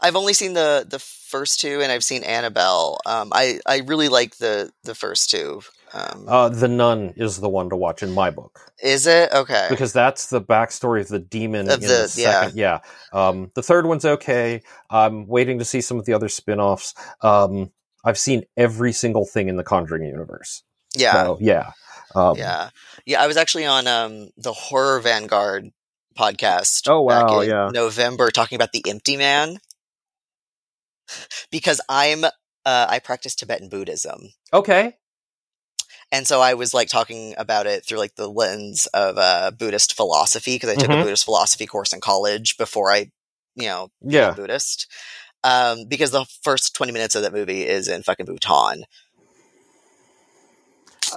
I've 0.01 0.17
only 0.17 0.33
seen 0.33 0.55
the 0.55 0.87
the 0.89 0.99
first 0.99 1.61
two, 1.61 1.81
and 1.83 1.93
I've 1.93 2.03
seen 2.05 2.23
Annabelle. 2.25 2.99
Um, 3.07 3.31
I 3.33 3.61
I 3.67 3.81
really 3.81 4.09
like 4.09 4.39
the 4.39 4.73
the 4.85 4.95
first 4.95 5.31
two. 5.31 5.61
Um, 5.95 6.25
uh, 6.27 6.49
the 6.49 6.69
Nun 6.69 7.13
is 7.17 7.39
the 7.39 7.49
one 7.49 7.69
to 7.71 7.77
watch 7.77 8.03
in 8.03 8.13
my 8.13 8.31
book 8.31 8.73
is 8.83 9.07
it 9.07 9.31
okay? 9.33 9.67
because 9.69 9.93
that's 9.93 10.31
the 10.31 10.41
backstory 10.41 11.03
of 11.03 11.09
the 11.09 11.19
demon 11.19 11.69
Of 11.69 11.83
in 11.83 11.89
the- 11.89 11.95
the 12.03 12.09
second. 12.09 12.57
Yeah. 12.57 12.81
Um, 13.13 13.51
the 13.55 13.63
third 13.63 13.85
one's 13.87 14.05
okay. 14.05 14.63
I'm 14.89 15.27
waiting 15.27 15.59
to 15.59 15.65
see 15.67 15.81
some 15.83 15.99
of 15.99 16.07
the 16.07 16.15
other 16.15 16.29
spin-offs. 16.31 16.95
Um, 17.21 17.73
I've 18.05 18.19
seen 18.19 18.45
every 18.57 18.93
single 18.93 19.27
thing 19.27 19.49
in 19.49 19.57
the 19.57 19.63
Conjuring 19.65 20.05
universe. 20.05 20.63
yeah, 20.97 21.13
So, 21.13 21.39
yeah. 21.41 21.73
Um, 22.15 22.37
yeah, 22.37 22.71
yeah. 23.07 23.23
I 23.23 23.27
was 23.27 23.37
actually 23.37 23.65
on 23.67 23.87
um 23.87 24.31
the 24.37 24.53
Horror 24.53 25.01
Vanguard 25.01 25.71
podcast. 26.19 26.83
Oh, 26.89 27.09
back 27.09 27.27
wow, 27.29 27.41
in 27.41 27.49
yeah. 27.51 27.71
November 27.73 28.31
talking 28.31 28.57
about 28.57 28.73
the 28.73 28.83
Empty 28.87 29.17
Man 29.17 29.59
because 31.51 31.81
I'm 31.89 32.25
uh, 32.25 32.31
I 32.65 32.99
practice 32.99 33.35
Tibetan 33.35 33.69
Buddhism. 33.69 34.33
Okay. 34.53 34.95
And 36.13 36.27
so 36.29 36.41
I 36.41 36.55
was 36.55 36.73
like 36.75 36.89
talking 36.89 37.35
about 37.39 37.67
it 37.67 37.85
through 37.85 37.99
like 37.99 38.15
the 38.15 38.29
lens 38.29 38.87
of 38.95 39.17
uh, 39.19 39.51
Buddhist 39.51 39.95
philosophy 39.97 40.55
because 40.55 40.71
I 40.71 40.77
took 40.77 40.91
Mhm. 40.91 41.01
a 41.01 41.05
Buddhist 41.05 41.25
philosophy 41.25 41.67
course 41.67 41.93
in 41.93 42.01
college 42.01 42.57
before 42.59 42.93
I, 42.93 43.11
you 43.57 43.67
know, 43.67 43.89
became 44.01 44.13
Yeah. 44.21 44.35
Buddhist. 44.35 44.87
Um, 45.43 45.87
because 45.89 46.13
the 46.13 46.25
first 46.43 46.75
twenty 46.77 46.93
minutes 46.93 47.17
of 47.17 47.23
that 47.23 47.33
movie 47.33 47.67
is 47.67 47.89
in 47.89 48.03
fucking 48.05 48.27
Bhutan. 48.27 48.85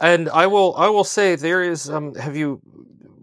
And 0.01 0.29
I 0.29 0.47
will 0.47 0.75
I 0.77 0.89
will 0.89 1.03
say 1.03 1.35
there 1.35 1.61
is 1.63 1.89
um 1.89 2.15
have 2.15 2.35
you 2.35 2.59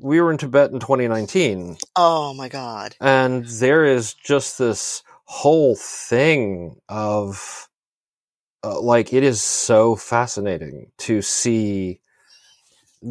we 0.00 0.20
were 0.20 0.30
in 0.30 0.38
Tibet 0.38 0.70
in 0.70 0.80
2019 0.80 1.76
Oh 1.96 2.34
my 2.34 2.48
god! 2.48 2.96
and 3.00 3.44
there 3.44 3.84
is 3.84 4.14
just 4.14 4.58
this 4.58 5.02
whole 5.26 5.76
thing 5.76 6.76
of 6.88 7.68
uh, 8.64 8.80
like 8.80 9.12
it 9.12 9.22
is 9.24 9.42
so 9.42 9.96
fascinating 9.96 10.92
to 10.98 11.22
see 11.22 12.00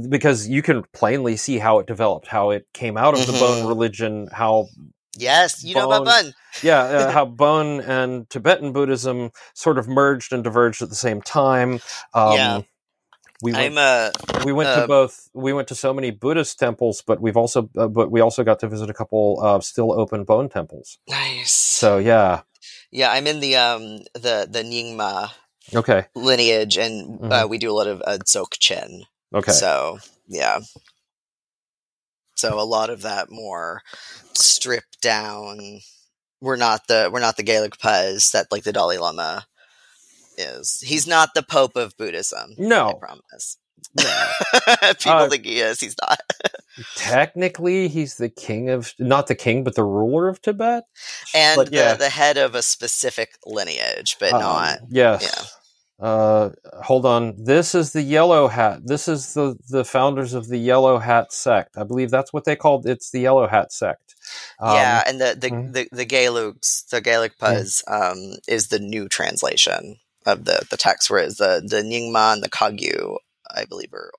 because 0.10 0.48
you 0.48 0.62
can 0.62 0.84
plainly 0.94 1.38
see 1.38 1.60
how 1.60 1.80
it 1.80 1.88
developed 1.88 2.28
how 2.28 2.52
it 2.52 2.68
came 2.74 2.98
out 2.98 3.14
of 3.16 3.26
the 3.28 3.34
Bon 3.34 3.64
Mhm. 3.64 3.68
religion 3.68 4.30
how 4.32 4.70
Yes, 5.18 5.64
you 5.64 5.76
know 5.76 5.86
about 5.86 6.06
Bon. 6.06 6.06
Bun. 6.06 6.34
yeah, 6.64 6.82
uh, 6.84 7.12
how 7.12 7.26
Bon 7.26 7.82
and 7.82 8.30
Tibetan 8.30 8.74
Buddhism 8.74 9.32
sort 9.54 9.78
of 9.78 9.88
merged 9.88 10.34
and 10.34 10.44
diverged 10.44 10.82
at 10.82 10.90
the 10.90 10.96
same 10.96 11.22
time. 11.22 11.82
Um, 12.14 12.36
Yeah. 12.36 12.62
we 13.42 13.54
went, 13.54 13.76
I'm 13.76 13.78
uh 13.78 14.12
we 14.46 14.54
went 14.54 14.72
to 14.74 14.82
uh, 14.82 14.88
both. 14.88 15.30
We 15.34 15.54
went 15.54 15.68
to 15.70 15.76
so 15.76 15.94
many 15.94 16.12
Buddhist 16.12 16.60
temples, 16.60 17.04
but 17.06 17.22
we've 17.22 17.38
also, 17.38 17.70
uh, 17.78 17.88
but 17.88 18.12
we 18.12 18.22
also 18.22 18.44
got 18.44 18.60
to 18.62 18.70
visit 18.70 18.90
a 18.90 18.94
couple 18.94 19.42
of 19.42 19.64
still 19.64 19.94
open 19.94 20.24
Bon 20.26 20.50
temples. 20.50 21.00
nice. 21.10 21.52
So 21.52 21.98
yeah, 22.00 22.42
yeah, 22.92 23.12
I'm 23.12 23.28
in 23.28 23.40
the 23.42 23.56
um 23.58 24.00
the 24.14 24.48
the 24.50 24.64
Nyingma 24.64 25.32
okay, 25.74 26.06
lineage, 26.16 26.78
and 26.78 27.20
uh, 27.32 27.44
Mhm. 27.44 27.50
we 27.50 27.58
do 27.58 27.72
a 27.72 27.74
lot 27.78 27.88
of 27.88 28.02
uh, 28.06 28.18
Dzogchen. 28.18 29.04
okay, 29.34 29.52
So 29.52 30.00
yeah. 30.28 30.60
So 32.36 32.60
a 32.60 32.64
lot 32.64 32.90
of 32.90 33.04
that 33.04 33.30
more 33.30 33.82
stripped 34.34 35.02
down. 35.02 35.82
We're 36.42 36.56
not 36.56 36.88
the 36.88 37.10
we're 37.14 37.20
not 37.20 37.38
the 37.38 37.44
Gelugpas 37.44 38.32
that 38.32 38.48
like 38.52 38.64
the 38.64 38.74
Dalai 38.74 38.98
Lama 38.98 39.46
is. 40.38 40.80
He's 40.82 41.06
not 41.06 41.34
the 41.36 41.44
Pope 41.44 41.76
of 41.76 41.96
Buddhism. 41.98 42.52
I 42.52 42.64
no, 42.64 42.94
promise. 42.94 43.58
no. 43.96 44.26
People 45.00 45.12
Uh, 45.12 45.30
think 45.30 45.46
he 45.46 45.60
is. 45.60 45.80
He's 45.80 45.96
not. 46.02 46.20
Technically 46.96 47.88
he's 47.88 48.18
the 48.18 48.30
king 48.30 48.70
of 48.70 48.94
not 49.00 49.28
the 49.28 49.36
king, 49.36 49.64
but 49.64 49.76
the 49.76 49.84
ruler 49.84 50.28
of 50.28 50.42
Tibet. 50.42 50.84
And 51.34 51.58
but 51.58 51.72
yeah, 51.72 51.94
the, 51.94 52.00
the 52.00 52.10
head 52.10 52.38
of 52.38 52.56
a 52.56 52.62
specific 52.62 53.38
lineage, 53.46 54.18
but 54.20 54.34
um, 54.34 54.42
not. 54.42 54.80
Yes. 54.90 55.24
yeah. 55.24 55.46
Uh, 56.02 56.50
hold 56.82 57.06
on. 57.06 57.36
This 57.38 57.76
is 57.76 57.94
the 57.94 58.02
Yellow 58.02 58.48
Hat. 58.48 58.80
This 58.84 59.08
is 59.08 59.36
the 59.36 59.56
the 59.70 59.86
founders 59.86 60.34
of 60.34 60.48
the 60.48 60.58
Yellow 60.58 60.98
Hat 60.98 61.32
sect. 61.32 61.78
I 61.78 61.84
believe 61.84 62.10
that's 62.10 62.34
what 62.34 62.46
they 62.46 62.56
called. 62.56 62.88
It's 62.88 63.12
the 63.12 63.20
Yellow 63.22 63.48
Hat 63.48 63.72
sect. 63.72 64.16
Um, 64.60 64.76
yeah, 64.76 65.04
and 65.06 65.22
the 65.22 65.38
the, 65.40 65.52
mhm. 65.52 65.74
the 65.74 65.88
the 65.92 66.06
Gelugs, 66.06 66.86
the 66.90 67.02
Gelugpas, 67.02 67.84
um, 67.88 68.38
is 68.48 68.70
the 68.70 68.80
new 68.80 69.08
translation 69.10 69.98
of 70.26 70.46
the 70.46 70.66
the 70.72 70.78
text, 70.78 71.10
whereas 71.12 71.38
the 71.38 71.62
the 71.64 71.84
Nyingma 71.84 72.34
and 72.34 72.44
the 72.44 72.50
Kagyu, 72.50 73.18
I 73.54 73.66
believe, 73.66 73.94
are 73.94 74.12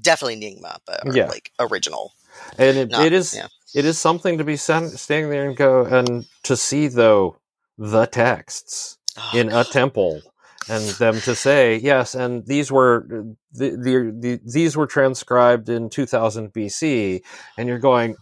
definitely 0.00 0.40
Nyingma, 0.40 0.78
but 0.86 1.00
Yeah. 1.14 1.26
like 1.26 1.52
original. 1.58 2.12
and 2.58 2.76
it, 2.76 2.90
Not, 2.90 3.06
it 3.06 3.12
is 3.12 3.34
yeah. 3.34 3.48
it 3.74 3.84
is 3.84 3.98
something 3.98 4.38
to 4.38 4.44
be 4.44 4.56
stand, 4.56 4.90
standing 4.92 5.30
there 5.30 5.46
and 5.46 5.56
go 5.56 5.84
and 5.84 6.26
to 6.44 6.56
see 6.56 6.88
though 6.88 7.36
the 7.78 8.06
texts 8.06 8.98
Oh, 9.16 9.30
in 9.38 9.52
a 9.52 9.62
temple 9.64 10.22
and 10.70 10.82
them 10.92 11.20
to 11.20 11.34
say 11.34 11.76
yes 11.76 12.14
and 12.14 12.46
these 12.46 12.72
were 12.72 13.06
the, 13.52 13.70
the, 13.70 14.12
the 14.18 14.40
these 14.50 14.74
were 14.76 14.86
transcribed 14.86 15.68
in 15.68 15.90
2000 15.90 16.52
BC 16.52 17.20
and 17.58 17.68
you're 17.68 17.78
going. 17.78 18.16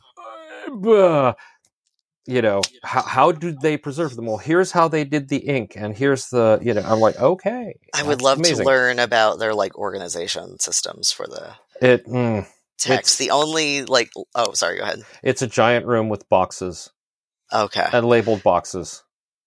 You 2.30 2.40
know 2.42 2.60
how, 2.82 3.02
how 3.02 3.32
did 3.32 3.60
they 3.60 3.76
preserve 3.76 4.14
them 4.16 4.26
well 4.26 4.36
here's 4.38 4.70
how 4.72 4.88
they 4.88 5.04
did 5.04 5.28
the 5.28 5.38
ink 5.38 5.72
and 5.76 5.96
here's 5.96 6.28
the 6.28 6.58
you 6.62 6.72
know 6.72 6.82
i'm 6.82 7.00
like 7.00 7.18
okay 7.18 7.74
I 7.94 8.02
would 8.04 8.22
love 8.22 8.38
amazing. 8.38 8.58
to 8.58 8.64
learn 8.64 8.98
about 8.98 9.38
their 9.38 9.52
like 9.54 9.76
organization 9.76 10.58
systems 10.60 11.10
for 11.12 11.26
the 11.26 11.52
it 11.82 12.06
mm, 12.06 12.46
text. 12.78 13.18
The 13.18 13.30
only 13.32 13.84
like 13.84 14.10
oh 14.34 14.52
sorry, 14.54 14.76
go 14.78 14.84
ahead. 14.84 15.02
it's 15.22 15.42
a 15.42 15.46
giant 15.46 15.86
room 15.86 16.08
with 16.08 16.28
boxes 16.28 16.90
Okay. 17.52 17.86
and 17.92 18.06
labeled 18.06 18.42
boxes 18.42 19.02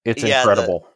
it's 0.05 0.21
Yeah, 0.21 0.43
the- 0.43 0.51
incredible 0.51 0.87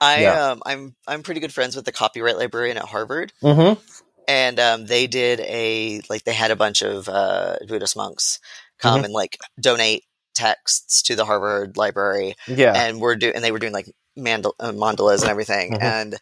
I 0.00 0.22
yeah. 0.22 0.50
um 0.50 0.62
I'm 0.66 0.94
I'm 1.06 1.22
pretty 1.22 1.40
good 1.40 1.52
friends 1.52 1.74
with 1.76 1.84
the 1.86 1.92
copyright 1.92 2.36
librarian 2.36 2.76
at 2.76 2.84
Harvard. 2.84 3.32
mm-hmm. 3.42 3.80
and 4.28 4.58
um, 4.60 4.86
they 4.86 5.06
did 5.06 5.40
a 5.40 6.00
like 6.10 6.24
they 6.24 6.34
had 6.34 6.50
a 6.50 6.56
bunch 6.56 6.82
of 6.82 7.08
uh, 7.08 7.56
Buddhist 7.68 7.96
monks 7.96 8.40
come 8.78 9.00
Mhm. 9.00 9.04
and 9.06 9.14
like 9.14 9.38
donate 9.60 10.04
texts 10.34 11.02
to 11.02 11.16
the 11.16 11.24
Harvard 11.24 11.76
Library, 11.76 12.34
yeah 12.46 12.72
and 12.74 13.00
we're 13.00 13.16
do 13.16 13.30
and 13.34 13.42
they 13.44 13.52
were 13.52 13.58
doing 13.58 13.72
like 13.72 13.90
mandal- 14.18 14.54
uh, 14.60 14.72
mandalas 14.72 15.22
and 15.22 15.30
everything, 15.30 15.72
Mhm. 15.74 15.82
and 15.82 16.20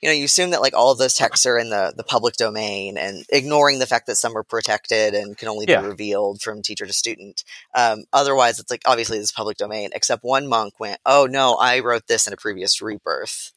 you 0.00 0.08
know 0.08 0.14
you 0.14 0.24
assume 0.24 0.50
that 0.50 0.60
like 0.60 0.74
all 0.74 0.92
of 0.92 0.98
those 0.98 1.14
texts 1.14 1.46
are 1.46 1.58
in 1.58 1.70
the 1.70 1.92
the 1.96 2.04
public 2.04 2.34
domain, 2.36 2.96
and 2.98 3.24
ignoring 3.30 3.78
the 3.78 3.86
fact 3.86 4.06
that 4.06 4.16
some 4.16 4.36
are 4.36 4.42
protected 4.42 5.14
and 5.14 5.36
can 5.38 5.48
only 5.48 5.66
Yeah. 5.68 5.80
be 5.80 5.86
revealed 5.88 6.42
from 6.42 6.62
teacher 6.62 6.86
to 6.86 6.92
student. 6.92 7.42
Um, 7.74 8.04
otherwise, 8.12 8.58
it's 8.60 8.70
like 8.70 8.82
obviously 8.86 9.18
this 9.18 9.32
public 9.32 9.56
domain. 9.56 9.90
Except 9.94 10.22
one 10.22 10.46
monk 10.46 10.78
went, 10.78 11.00
"Oh 11.06 11.26
no, 11.26 11.54
I 11.54 11.78
wrote 11.80 12.06
this 12.06 12.26
in 12.26 12.32
a 12.32 12.36
previous 12.36 12.82
rebirth." 12.82 13.52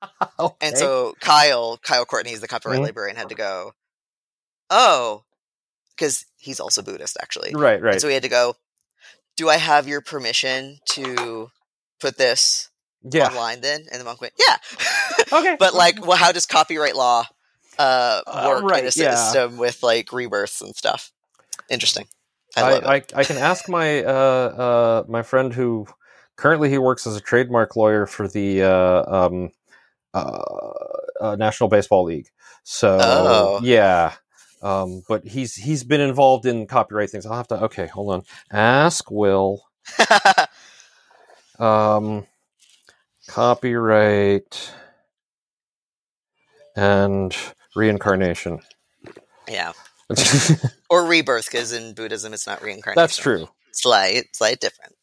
okay. 0.38 0.54
And 0.60 0.78
so 0.78 1.14
Kyle, 1.20 1.76
Kyle 1.82 2.04
Courtney's 2.06 2.40
the 2.40 2.46
copyright 2.48 2.78
Mhm. 2.80 2.84
librarian, 2.84 3.16
had 3.16 3.30
to 3.30 3.34
go, 3.34 3.72
oh, 4.70 5.24
because 5.98 6.24
he's 6.36 6.60
also 6.60 6.82
Buddhist, 6.82 7.16
actually. 7.20 7.52
right 7.54 7.82
And 7.82 7.82
right 7.82 8.00
so 8.00 8.08
we 8.08 8.14
had 8.14 8.22
to 8.22 8.28
go, 8.28 8.54
do 9.36 9.48
I 9.48 9.56
have 9.56 9.88
your 9.88 10.00
permission 10.00 10.78
to 10.90 11.50
put 12.00 12.16
this 12.18 12.70
yeah 13.02 13.26
online 13.28 13.60
then? 13.60 13.86
And 13.90 14.00
the 14.00 14.04
monk 14.04 14.20
went, 14.20 14.34
yeah. 14.38 14.56
okay 15.32 15.56
but 15.58 15.74
like, 15.74 16.06
well, 16.06 16.16
how 16.18 16.32
does 16.32 16.46
copyright 16.46 16.96
law 16.96 17.24
uh, 17.78 18.22
Uh, 18.26 18.44
work 18.46 18.62
in 18.62 18.68
right, 18.68 18.82
a 18.84 18.92
yeah. 18.96 19.14
system 19.14 19.56
with 19.58 19.82
like 19.82 20.12
rebirths 20.12 20.60
and 20.60 20.74
stuff? 20.76 21.12
Interesting. 21.70 22.06
I, 22.56 22.62
I. 22.62 22.94
I, 22.96 23.02
I 23.14 23.24
can 23.24 23.36
ask 23.36 23.68
my 23.68 24.02
uh, 24.04 24.10
uh, 24.10 25.04
my 25.08 25.22
friend 25.22 25.52
who 25.52 25.86
currently 26.36 26.70
he 26.70 26.78
works 26.78 27.06
as 27.06 27.16
a 27.16 27.20
trademark 27.20 27.76
lawyer 27.76 28.06
for 28.06 28.26
the 28.28 28.62
uh, 28.62 29.04
um, 29.26 29.50
uh, 30.14 30.42
uh, 31.20 31.36
National 31.36 31.68
Baseball 31.68 32.04
League. 32.04 32.28
So 32.64 32.98
Oh. 33.00 33.60
yeah, 33.62 34.14
um, 34.62 35.02
but 35.08 35.24
he's 35.24 35.54
he's 35.54 35.84
been 35.84 36.00
involved 36.00 36.46
in 36.46 36.66
copyright 36.66 37.10
things. 37.10 37.26
I'll 37.26 37.36
have 37.36 37.48
to 37.48 37.62
okay, 37.64 37.86
hold 37.86 38.12
on. 38.14 38.22
Ask 38.52 39.10
Will 39.10 39.62
um, 41.58 42.26
copyright 43.28 44.72
and 46.76 47.36
reincarnation. 47.74 48.60
yeah. 49.48 49.72
Or 50.90 51.04
rebirth, 51.04 51.50
because 51.50 51.72
in 51.72 51.92
Buddhism 51.92 52.32
it's 52.32 52.46
not 52.46 52.62
reincarnation. 52.62 52.98
That's 53.02 53.18
true. 53.18 53.46
Slight, 53.72 54.24
slight 54.34 54.58
difference. 54.60 54.94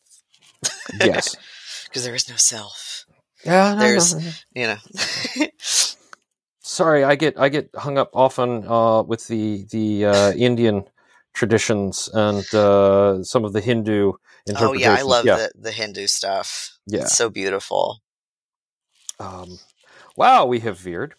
Yes. 1.00 1.36
Because 1.86 2.04
there 2.04 2.16
is 2.16 2.28
no 2.28 2.36
self. 2.36 3.06
Yeah. 3.46 3.74
no, 3.76 3.80
There's- 3.80 4.14
no. 4.16 4.32
You 4.54 4.68
know. 4.68 5.48
Sorry 6.76 7.04
i 7.06 7.16
get 7.16 7.40
i 7.40 7.50
get 7.50 7.70
hung 7.76 7.98
up 7.98 8.12
often 8.14 8.66
uh, 8.68 9.02
with 9.04 9.28
the 9.28 9.66
the 9.72 10.06
uh, 10.06 10.32
indian 10.34 10.84
traditions 11.34 12.10
and 12.14 12.46
uh, 12.56 13.24
some 13.24 13.46
of 13.46 13.54
the 13.54 13.62
hindu 13.62 14.14
oh 14.58 14.74
yeah, 14.74 14.94
I 14.94 15.02
love 15.04 15.26
yeah 15.26 15.38
the 15.38 15.52
the 15.56 15.72
Hindu 15.72 16.08
stuff. 16.08 16.78
yeah 16.88 17.02
It's 17.04 17.16
so 17.16 17.30
beautiful. 17.30 18.02
um, 19.20 19.60
wow 20.18 20.46
we 20.46 20.60
have 20.60 20.80
veered 20.80 21.16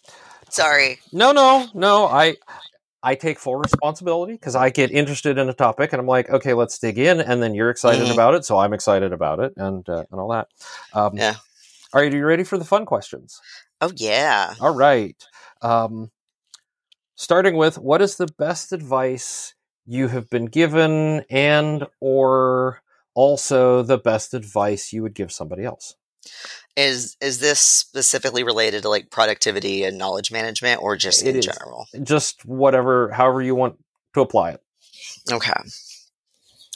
Sorry. 0.49 0.99
no 1.11 1.31
no 1.31 1.69
no 1.73 2.05
i 2.07 2.35
i 3.03 3.15
take 3.15 3.39
full 3.39 3.55
responsibility 3.55 4.33
because 4.33 4.55
i 4.55 4.69
get 4.69 4.91
interested 4.91 5.37
in 5.37 5.49
a 5.49 5.53
topic 5.53 5.93
and 5.93 5.99
i'm 6.01 6.07
like 6.07 6.29
okay 6.29 6.53
let's 6.53 6.79
dig 6.79 6.97
in 6.99 7.21
and 7.21 7.43
then 7.43 7.55
you're 7.55 7.69
excited 7.71 8.07
Mhm. 8.07 8.11
about 8.11 8.35
it 8.35 8.45
so 8.45 8.57
i'm 8.57 8.73
excited 8.73 9.13
about 9.13 9.39
it 9.39 9.53
and 9.57 9.87
uh, 9.89 10.03
and 10.11 10.19
all 10.21 10.29
that 10.29 10.47
um, 10.93 11.17
Yeah. 11.17 11.35
are 11.93 12.05
you 12.05 12.25
ready 12.25 12.43
for 12.43 12.57
the 12.57 12.65
fun 12.65 12.85
questions 12.85 13.41
Oh 13.81 13.91
yeah. 13.95 14.55
All 14.59 14.73
right. 14.73 15.15
Um, 15.61 16.11
starting 17.15 17.55
with 17.55 17.77
what 17.77 18.01
is 18.01 18.15
the 18.15 18.27
best 18.37 18.71
advice 18.71 19.53
you 19.85 20.07
have 20.09 20.29
been 20.29 20.45
given 20.45 21.23
and 21.29 21.87
or 21.99 22.81
also 23.13 23.81
the 23.81 23.97
best 23.97 24.33
advice 24.33 24.93
you 24.93 25.01
would 25.01 25.15
give 25.15 25.31
somebody 25.31 25.63
else? 25.63 25.95
Is 26.75 27.15
is 27.21 27.39
this 27.39 27.59
specifically 27.59 28.43
related 28.43 28.83
to 28.83 28.89
like 28.89 29.09
productivity 29.09 29.83
and 29.83 29.97
knowledge 29.97 30.31
management, 30.31 30.81
or 30.81 30.95
just 30.95 31.23
It 31.23 31.29
in 31.29 31.35
is. 31.37 31.45
general? 31.45 31.87
Just 32.03 32.45
whatever, 32.45 33.09
however 33.11 33.41
you 33.41 33.55
want 33.55 33.77
to 34.13 34.21
apply 34.21 34.51
it. 34.51 34.61
Okay. 35.31 35.53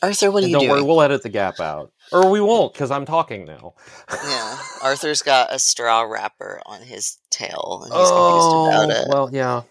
Arthur, 0.02 0.32
what 0.32 0.44
are 0.44 0.46
And 0.46 0.52
you 0.52 0.60
don't 0.60 0.70
worry, 0.70 0.82
we'll 0.82 1.02
edit 1.02 1.24
the 1.24 1.30
gap 1.30 1.60
out. 1.60 1.92
Or 2.12 2.30
we 2.30 2.42
won't 2.42 2.74
because 2.74 2.92
I'm 2.92 3.06
talking 3.06 3.46
now. 3.46 3.76
yeah, 4.12 4.58
Arthur's 4.82 5.22
got 5.22 5.54
a 5.54 5.60
straw 5.60 6.02
wrapper 6.02 6.62
on 6.66 6.82
his 6.82 7.18
tail, 7.30 7.82
and 7.84 7.94
he's 7.94 8.10
oh, 8.12 8.68
confused 8.70 8.96
about 8.96 9.04
it. 9.04 9.14
well, 9.14 9.30
yeah. 9.32 9.62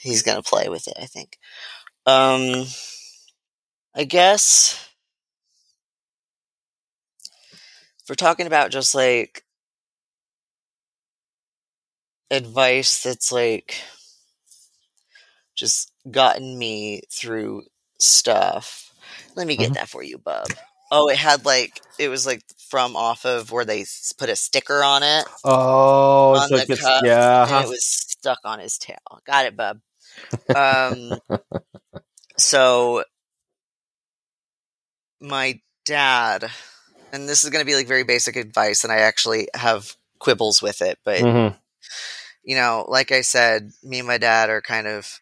he's 0.00 0.22
gonna 0.22 0.42
play 0.42 0.68
with 0.68 0.88
it. 0.88 0.96
I 1.00 1.06
think. 1.06 1.38
Um, 2.06 2.66
I 3.94 4.04
guess 4.04 4.88
if 8.00 8.08
we're 8.08 8.14
talking 8.14 8.46
about 8.46 8.70
just 8.70 8.94
like 8.94 9.42
advice 12.30 13.02
that's 13.02 13.32
like 13.32 13.82
just 15.56 15.90
gotten 16.10 16.58
me 16.58 17.02
through 17.10 17.62
stuff. 17.98 18.85
Let 19.36 19.46
me 19.46 19.56
get 19.56 19.70
Mhm. 19.70 19.74
that 19.74 19.88
for 19.88 20.02
you, 20.02 20.18
bub. 20.18 20.48
Oh, 20.90 21.08
it 21.08 21.16
had 21.18 21.44
like 21.44 21.80
it 21.98 22.08
was 22.08 22.26
like 22.26 22.42
from 22.70 22.96
off 22.96 23.24
of 23.26 23.52
where 23.52 23.64
they 23.64 23.84
put 24.18 24.28
a 24.30 24.36
sticker 24.36 24.82
on 24.82 25.02
it, 25.02 25.26
Oh, 25.44 26.34
On 26.34 26.48
so 26.48 26.56
the 26.56 26.62
it 26.62 26.68
gets, 26.68 26.82
yeah. 27.02 27.44
and 27.48 27.66
it 27.66 27.68
was 27.68 27.84
stuck 27.84 28.38
on 28.44 28.58
his 28.60 28.78
tail. 28.78 28.96
Got 29.26 29.46
it, 29.46 29.56
bub. 29.56 29.80
Um, 30.54 31.20
so 32.38 33.04
my 35.20 35.60
dad, 35.84 36.50
and 37.12 37.28
this 37.28 37.44
is 37.44 37.50
going 37.50 37.62
to 37.64 37.66
be 37.70 37.74
like 37.76 37.88
very 37.88 38.04
basic 38.04 38.36
advice, 38.36 38.84
and 38.84 38.92
I 38.92 38.98
actually 38.98 39.48
have 39.54 39.94
quibbles 40.18 40.62
with 40.62 40.82
it, 40.82 40.98
but 41.04 41.20
Mhm. 41.22 41.56
you 42.44 42.56
know, 42.56 42.84
like 42.88 43.12
I 43.12 43.22
said, 43.22 43.70
me 43.82 43.98
and 43.98 44.08
my 44.08 44.18
dad 44.18 44.50
are 44.50 44.60
kind 44.62 44.86
of 44.86 45.20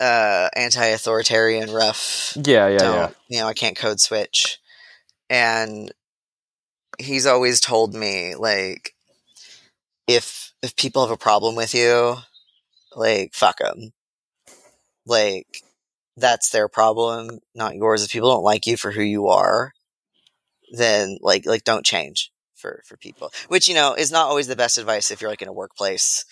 uh 0.00 0.48
anti-authoritarian 0.54 1.72
rough 1.72 2.36
Yeah, 2.36 2.68
yeah, 2.68 2.82
yeah. 2.82 3.10
you 3.28 3.40
know 3.40 3.46
i 3.46 3.54
can't 3.54 3.76
code 3.76 4.00
switch. 4.00 4.58
And 5.30 5.92
he's 6.98 7.26
always 7.26 7.60
told 7.60 7.94
me 7.94 8.34
like 8.34 8.94
if 10.06 10.52
if 10.62 10.74
people 10.76 11.02
have 11.02 11.10
a 11.10 11.16
problem 11.16 11.54
with 11.54 11.74
you 11.74 12.16
like 12.96 13.34
fuck 13.34 13.58
them 13.58 13.92
like 15.06 15.46
that's 16.16 16.50
their 16.50 16.68
problem 16.68 17.38
not 17.54 17.76
yours. 17.76 18.02
If 18.02 18.10
people 18.10 18.30
don't 18.30 18.42
like 18.42 18.66
you 18.66 18.76
for 18.76 18.90
who 18.90 19.02
you 19.02 19.28
are 19.28 19.72
then 20.72 21.18
like 21.20 21.46
like 21.46 21.64
don't 21.64 21.84
change 21.86 22.32
for 22.54 22.82
for 22.86 22.96
people. 22.96 23.30
Which 23.48 23.68
you 23.68 23.74
know 23.74 23.94
is 23.94 24.10
not 24.10 24.26
always 24.28 24.48
the 24.48 24.56
best 24.56 24.78
advice 24.78 25.10
if 25.10 25.20
you're 25.20 25.30
like 25.30 25.42
in 25.42 25.48
a 25.48 25.52
workplace 25.52 26.24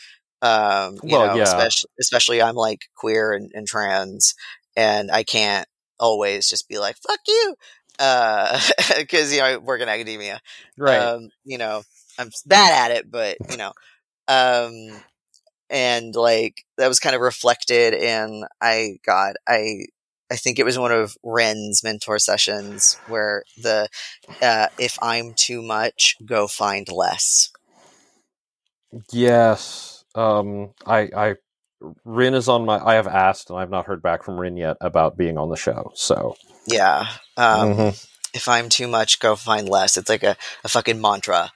um 0.47 1.01
you 1.05 1.19
Well, 1.19 1.29
know 1.29 1.39
yeah. 1.39 1.43
especially 1.43 1.91
especially 2.01 2.43
i'm 2.43 2.55
like 2.57 2.83
queer 2.97 3.33
and, 3.35 3.51
and 3.55 3.67
trans 3.67 4.35
and 4.77 5.11
i 5.11 5.23
can't 5.25 5.67
always 6.01 6.49
just 6.49 6.69
be 6.69 6.79
like 6.79 6.97
fuck 6.99 7.21
you 7.29 7.55
uh 7.99 8.61
because 8.99 9.33
you 9.33 9.41
know 9.41 9.47
i 9.47 9.57
work 9.59 9.81
in 9.81 9.89
academia 9.89 10.41
Right. 10.79 11.11
um 11.11 11.31
you 11.45 11.59
know 11.59 11.83
i'm 12.19 12.31
bad 12.47 12.91
at 12.93 12.97
it 12.97 13.11
but 13.11 13.39
you 13.49 13.57
know 13.57 13.73
um 14.29 15.03
and 15.71 16.15
like 16.15 16.65
that 16.79 16.89
was 16.89 17.01
kind 17.01 17.15
of 17.15 17.23
reflected 17.23 17.95
in 17.95 18.45
i 18.61 18.99
god 19.07 19.35
i 19.49 19.85
i 20.31 20.37
think 20.37 20.59
it 20.59 20.65
was 20.65 20.79
one 20.79 20.93
of 20.93 21.17
ren's 21.25 21.83
mentor 21.85 22.19
sessions 22.19 22.99
where 23.05 23.45
the 23.57 23.89
uh 24.43 24.69
if 24.79 24.97
i'm 25.03 25.33
too 25.37 25.63
much 25.63 26.17
go 26.27 26.47
find 26.47 26.89
less 26.91 27.51
yes. 29.13 29.96
Um. 30.17 30.71
I. 30.87 31.11
I. 31.17 31.35
Rin 32.05 32.35
is 32.35 32.49
on 32.49 32.65
my. 32.65 32.79
I 32.85 32.95
have 32.95 33.07
asked, 33.07 33.51
and 33.51 33.57
I 33.59 33.61
have 33.61 33.71
not 33.71 33.87
heard 33.87 34.03
back 34.03 34.23
from 34.25 34.41
Rin 34.41 34.57
yet 34.57 34.77
about 34.81 35.17
being 35.17 35.37
on 35.39 35.51
the 35.51 35.57
show. 35.57 35.93
So. 35.95 36.37
yeah 36.67 37.07
um 37.37 37.69
Mhm. 37.77 38.07
if 38.35 38.49
i'm 38.49 38.69
too 38.69 38.89
much 38.89 39.21
go 39.21 39.37
find 39.37 39.69
less 39.69 39.97
it's 39.97 40.09
like 40.09 40.25
a, 40.25 40.37
a 40.65 40.69
fucking 40.69 41.01
mantra 41.01 41.53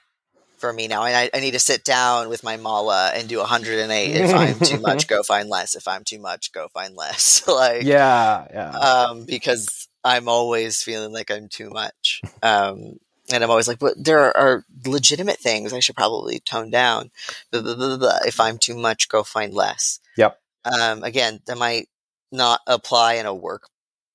for 0.57 0.71
me 0.71 0.87
now 0.87 1.03
and 1.03 1.13
I, 1.15 1.29
I 1.33 1.41
need 1.41 1.51
to 1.51 1.59
sit 1.59 1.83
down 1.83 2.29
with 2.29 2.43
my 2.45 2.55
mala 2.55 3.11
and 3.13 3.27
do 3.27 3.39
108 3.39 4.15
if 4.15 4.33
i'm 4.33 4.57
too 4.59 4.79
much 4.87 5.07
go 5.09 5.21
find 5.23 5.49
less 5.49 5.75
if 5.75 5.85
i'm 5.87 6.03
too 6.05 6.19
much 6.19 6.53
go 6.53 6.69
find 6.73 6.95
less 6.95 7.45
like 7.61 7.83
Yeah. 7.83 8.47
Yeah. 8.53 8.69
um, 8.71 9.25
because 9.25 9.87
I'm 10.03 10.29
always 10.29 10.81
feeling 10.81 11.11
like 11.13 11.29
I'm 11.29 11.47
too 11.49 11.69
much. 11.69 12.21
Um, 12.41 12.97
and 13.31 13.43
I'm 13.43 13.49
always 13.49 13.67
like, 13.67 13.79
but 13.79 14.03
there 14.03 14.35
are 14.35 14.65
legitimate 14.85 15.39
things 15.39 15.73
I 15.73 15.79
should 15.79 15.95
probably 15.95 16.39
tone 16.39 16.69
down. 16.69 17.11
Blah, 17.51 17.61
blah, 17.61 17.97
blah. 17.97 18.19
If 18.25 18.39
I'm 18.39 18.57
too 18.57 18.75
much, 18.75 19.09
go 19.09 19.23
find 19.23 19.53
less. 19.53 19.99
Yep. 20.17 20.39
Um, 20.65 21.03
again, 21.03 21.41
that 21.45 21.57
might 21.57 21.87
not 22.31 22.61
apply 22.67 23.15
in 23.15 23.25
a 23.25 23.33
work 23.33 23.69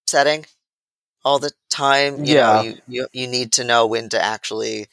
setting 0.07 0.47
all 1.25 1.39
the 1.39 1.53
time. 1.71 2.25
You 2.25 2.35
Yeah. 2.35 2.53
know, 2.53 2.63
you, 2.63 2.75
you, 2.89 3.07
you 3.13 3.27
need 3.27 3.53
to 3.53 3.65
know 3.65 3.87
when 3.87 4.09
to 4.11 4.23
actually, 4.23 4.87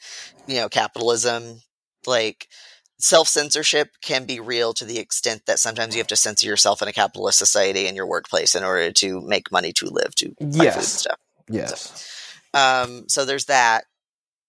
you 0.46 0.56
know, 0.56 0.68
capitalism, 0.68 1.62
like, 2.06 2.48
Self 2.96 3.26
censorship 3.28 3.90
can 4.00 4.24
be 4.24 4.38
real 4.38 4.72
to 4.72 4.84
the 4.84 4.98
extent 4.98 5.42
that 5.46 5.58
sometimes 5.58 5.94
you 5.94 5.98
have 5.98 6.06
to 6.06 6.16
censor 6.16 6.46
yourself 6.46 6.80
in 6.80 6.86
a 6.86 6.92
capitalist 6.92 7.38
society 7.38 7.86
in 7.86 7.96
your 7.96 8.06
workplace 8.06 8.54
in 8.54 8.62
order 8.62 8.92
to 8.92 9.20
make 9.20 9.50
money 9.50 9.72
to 9.74 9.86
live, 9.90 10.14
to 10.14 10.28
buy 10.28 10.34
food 10.38 10.46
and 10.46 10.54
yes. 10.62 11.00
stuff. 11.00 11.18
Yes. 11.50 12.08
Um, 12.54 13.06
so 13.08 13.24
there's 13.24 13.46
that. 13.46 13.84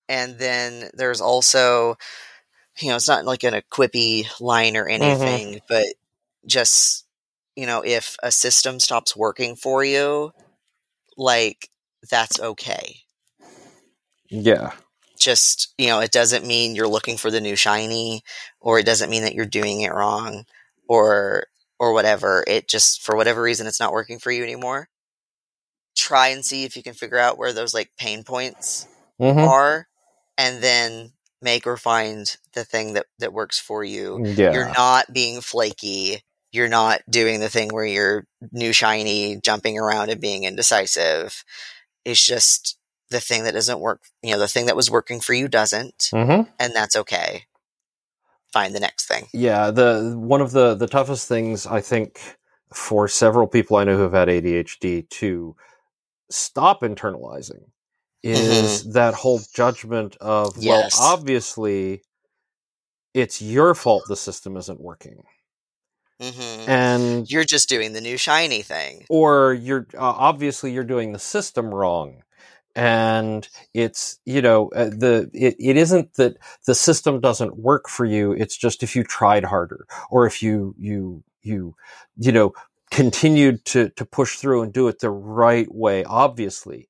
And 0.10 0.38
then 0.38 0.90
there's 0.94 1.22
also, 1.22 1.98
you 2.80 2.90
know, 2.90 2.96
it's 2.96 3.08
not 3.08 3.26
like 3.26 3.44
an 3.44 3.54
a 3.54 3.62
quippy 3.62 4.28
line 4.40 4.78
or 4.78 4.88
anything, 4.88 5.62
but 5.68 5.86
just, 6.46 7.06
you 7.56 7.66
know, 7.66 7.82
if 7.86 8.16
a 8.24 8.32
system 8.32 8.80
stops 8.80 9.16
working 9.16 9.56
for 9.56 9.84
you, 9.84 10.32
like, 11.18 11.70
that's 12.10 12.40
okay. 12.40 12.98
Yeah. 14.30 14.72
Just, 15.18 15.74
you 15.78 15.88
know, 15.88 16.00
it 16.00 16.12
doesn't 16.12 16.46
mean 16.46 16.76
you're 16.76 16.88
looking 16.88 17.18
for 17.18 17.30
the 17.32 17.40
new 17.42 17.56
shiny, 17.56 18.24
or 18.60 18.80
it 18.80 18.86
doesn't 18.86 19.10
mean 19.10 19.24
that 19.24 19.34
you're 19.34 19.46
doing 19.46 19.82
it 19.82 19.94
wrong, 19.94 20.46
or, 20.88 21.48
or 21.80 21.94
whatever. 21.94 22.44
It 22.48 22.68
just, 22.68 23.02
for 23.02 23.16
whatever 23.16 23.42
reason, 23.42 23.68
it's 23.68 23.80
not 23.80 23.94
working 23.94 24.20
for 24.20 24.32
you 24.32 24.44
anymore. 24.44 24.90
Try 25.96 26.28
and 26.30 26.46
see 26.46 26.64
if 26.64 26.76
you 26.76 26.84
can 26.84 26.94
figure 26.94 27.18
out 27.18 27.38
where 27.38 27.54
those 27.54 27.74
like 27.74 27.92
pain 27.98 28.24
points 28.24 28.88
hmm 29.20 29.48
are 29.48 29.88
and 30.38 30.62
then 30.62 31.12
make 31.42 31.68
or 31.68 31.78
find 31.78 32.38
the 32.54 32.64
thing 32.64 32.94
that 32.94 33.06
that 33.20 33.34
works 33.34 33.60
for 33.60 33.84
you. 33.84 34.22
Yeah. 34.24 34.54
you're 34.54 34.74
not 34.74 35.14
being 35.14 35.42
flaky. 35.42 36.22
You're 36.52 36.70
not 36.70 37.02
doing 37.10 37.40
the 37.42 37.50
thing 37.50 37.70
where 37.70 37.86
you're 37.86 38.26
new 38.52 38.72
shiny 38.74 39.38
jumping 39.42 39.78
around 39.78 40.10
and 40.10 40.22
being 40.22 40.44
indecisive. 40.44 41.44
It's 42.06 42.26
just 42.26 42.78
the 43.10 43.20
thing 43.20 43.44
that 43.44 43.54
doesn't 43.54 43.80
work 43.80 44.02
you 44.24 44.32
know 44.32 44.40
the 44.40 44.48
thing 44.48 44.66
that 44.66 44.76
was 44.76 44.90
working 44.90 45.20
for 45.20 45.34
you 45.34 45.48
doesn't 45.48 46.10
hmm 46.12 46.42
and 46.60 46.74
that's 46.74 46.96
okay. 46.96 47.46
Find 48.52 48.74
the 48.74 48.80
next 48.80 49.08
thing. 49.08 49.28
Yeah, 49.34 49.70
the 49.72 50.16
one 50.18 50.42
of 50.42 50.52
the 50.52 50.76
the 50.76 50.88
toughest 50.88 51.28
things 51.28 51.68
I 51.68 51.82
think 51.82 52.38
for 52.74 53.08
several 53.08 53.48
people 53.48 53.78
I 53.78 53.84
know 53.84 53.98
who 53.98 54.04
have 54.04 54.14
had 54.14 54.30
ADHD 54.30 55.10
to 55.10 55.56
stop 56.30 56.82
internalizing 56.82 57.66
is 58.34 58.84
that 58.94 59.16
whole 59.16 59.42
judgment 59.56 60.18
of 60.22 60.58
Yes. 60.58 60.60
well, 60.60 60.90
obviously 60.94 62.04
it's 63.14 63.42
your 63.42 63.76
fault 63.76 64.08
the 64.08 64.18
system 64.18 64.58
isn't 64.58 64.82
working, 64.82 65.24
hmm 66.22 66.68
and 66.68 67.30
you're 67.32 67.46
just 67.46 67.70
doing 67.70 67.94
the 67.94 68.02
new 68.02 68.18
shiny 68.18 68.64
thing. 68.64 69.08
Or 69.10 69.54
you're 69.54 69.88
uh, 69.96 70.00
obviously 70.18 70.72
you're 70.74 70.84
doing 70.84 71.14
the 71.14 71.20
system 71.20 71.74
wrong. 71.74 72.24
And 72.76 73.48
it's 73.74 74.20
you 74.26 74.42
know 74.42 74.70
uh, 74.76 74.86
the 74.86 75.30
it, 75.34 75.56
it 75.60 75.78
isn't 75.78 76.16
that 76.16 76.38
the 76.68 76.76
system 76.76 77.22
doesn't 77.22 77.58
work 77.58 77.90
for 77.90 78.06
you 78.06 78.34
it's 78.34 78.58
just 78.58 78.84
if 78.84 78.96
you 78.96 79.04
tried 79.04 79.46
harder 79.46 79.88
or 80.12 80.28
if 80.28 80.44
you 80.44 80.76
you 80.80 81.24
you 81.44 81.76
you 82.18 82.32
know 82.34 82.54
continued 82.92 83.66
to 83.66 83.90
to 83.92 84.06
push 84.06 84.38
through 84.38 84.64
and 84.64 84.74
do 84.74 84.88
it 84.90 85.00
the 85.00 85.10
right 85.12 85.74
way 85.74 86.04
obviously 86.06 86.90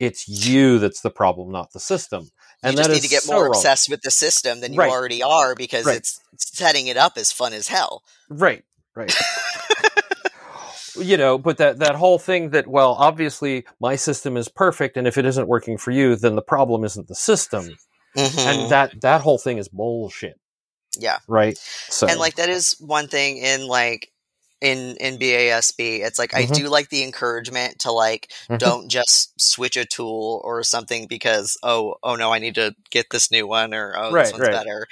it's 0.00 0.26
you 0.28 0.78
that's 0.78 1.00
the 1.00 1.10
problem 1.10 1.50
not 1.52 1.72
the 1.72 1.80
system 1.80 2.22
you 2.24 2.30
and 2.64 2.76
just 2.76 2.88
that 2.88 2.94
need 2.94 3.02
to 3.02 3.08
get 3.08 3.22
so 3.22 3.32
more 3.32 3.44
wrong. 3.44 3.50
obsessed 3.54 3.88
with 3.88 4.00
the 4.02 4.10
system 4.10 4.60
than 4.60 4.72
you 4.72 4.78
Right. 4.80 4.90
already 4.90 5.22
are 5.22 5.54
because 5.54 5.86
Right. 5.86 5.96
it's 5.98 6.18
setting 6.36 6.86
it 6.88 6.96
up 6.96 7.16
as 7.16 7.30
fun 7.32 7.52
as 7.52 7.68
hell 7.68 8.02
Right, 8.28 8.64
right. 8.96 9.14
you 10.96 11.16
know, 11.16 11.38
but 11.38 11.58
that 11.58 11.78
that 11.80 11.96
whole 11.96 12.18
thing 12.18 12.50
that 12.50 12.66
well, 12.68 12.92
obviously 12.98 13.64
my 13.80 13.96
system 13.96 14.36
is 14.36 14.48
perfect, 14.48 14.96
and 14.96 15.06
if 15.06 15.18
it 15.18 15.26
isn't 15.26 15.48
working 15.48 15.76
for 15.76 15.90
you, 15.90 16.14
then 16.16 16.36
the 16.36 16.42
problem 16.42 16.84
isn't 16.84 17.08
the 17.08 17.14
system, 17.16 17.76
Mhm. 18.16 18.38
and 18.46 18.70
that 18.70 19.00
that 19.00 19.20
whole 19.20 19.38
thing 19.38 19.58
is 19.58 19.68
bullshit. 19.68 20.38
Yeah. 20.98 21.18
Right. 21.26 21.58
So 21.88 22.06
and 22.06 22.20
like 22.20 22.36
that 22.36 22.48
is 22.48 22.76
one 22.78 23.08
thing 23.08 23.38
in 23.38 23.66
like 23.66 24.12
in 24.64 24.96
in 24.96 25.18
BASB. 25.18 26.00
It's 26.00 26.18
like 26.18 26.34
I 26.34 26.44
Mhm. 26.44 26.54
do 26.56 26.68
like 26.68 26.88
the 26.88 27.04
encouragement 27.04 27.80
to 27.80 27.92
like 27.92 28.32
Mhm. 28.48 28.58
don't 28.58 28.88
just 28.88 29.38
switch 29.40 29.76
a 29.76 29.84
tool 29.84 30.40
or 30.44 30.62
something 30.64 31.06
because 31.06 31.56
oh 31.62 31.96
oh 32.02 32.16
no 32.16 32.32
I 32.32 32.38
need 32.38 32.54
to 32.56 32.74
get 32.90 33.10
this 33.10 33.30
new 33.30 33.46
one 33.46 33.74
or 33.74 33.94
oh 33.96 34.10
Right, 34.12 34.24
this 34.24 34.32
one's 34.32 34.42
right. 34.42 34.52
better. 34.52 34.86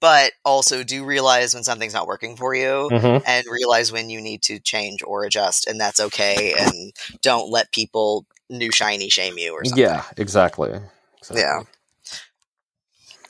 But 0.00 0.32
also 0.44 0.82
do 0.82 1.04
realize 1.04 1.54
when 1.54 1.62
something's 1.62 1.94
not 1.94 2.08
working 2.08 2.36
for 2.36 2.54
you 2.54 2.88
Mhm. 2.90 3.22
and 3.26 3.46
realize 3.48 3.92
when 3.92 4.10
you 4.10 4.20
need 4.20 4.42
to 4.44 4.58
change 4.58 5.02
or 5.04 5.24
adjust 5.24 5.66
and 5.68 5.78
that's 5.80 6.00
okay 6.00 6.54
and 6.54 6.92
don't 7.22 7.50
let 7.50 7.70
people 7.72 8.26
new 8.50 8.72
shiny 8.72 9.10
shame 9.10 9.38
you 9.38 9.52
or 9.52 9.64
something. 9.64 9.82
yeah, 9.84 10.04
exactly. 10.16 10.72
exactly. 11.18 11.40
Yeah. 11.42 11.60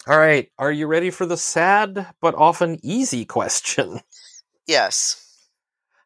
All 0.07 0.19
right. 0.19 0.51
Are 0.59 0.73
you 0.73 0.87
ready 0.87 1.11
for 1.11 1.27
the 1.27 1.37
sad 1.37 2.07
but 2.21 2.35
often 2.35 2.79
easy 2.83 3.25
question? 3.25 4.01
Yes. 4.67 5.22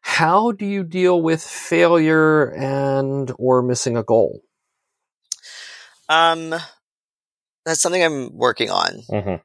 How 0.07 0.51
do 0.51 0.65
you 0.65 0.83
deal 0.83 1.21
with 1.21 1.43
failure 1.43 2.45
and 2.51 3.29
or 3.37 3.61
missing 3.61 3.97
a 3.97 4.03
goal? 4.03 4.41
Um 6.09 6.55
that's 7.65 7.81
something 7.81 8.01
I'm 8.03 8.35
working 8.35 8.69
on 8.71 9.01
Mm-hmm. 9.11 9.35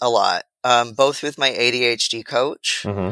a 0.00 0.08
lot. 0.08 0.44
Um, 0.62 0.92
both 0.92 1.22
with 1.24 1.38
my 1.38 1.50
ADHD 1.50 2.24
coach, 2.24 2.84
Mm-hmm. 2.86 3.10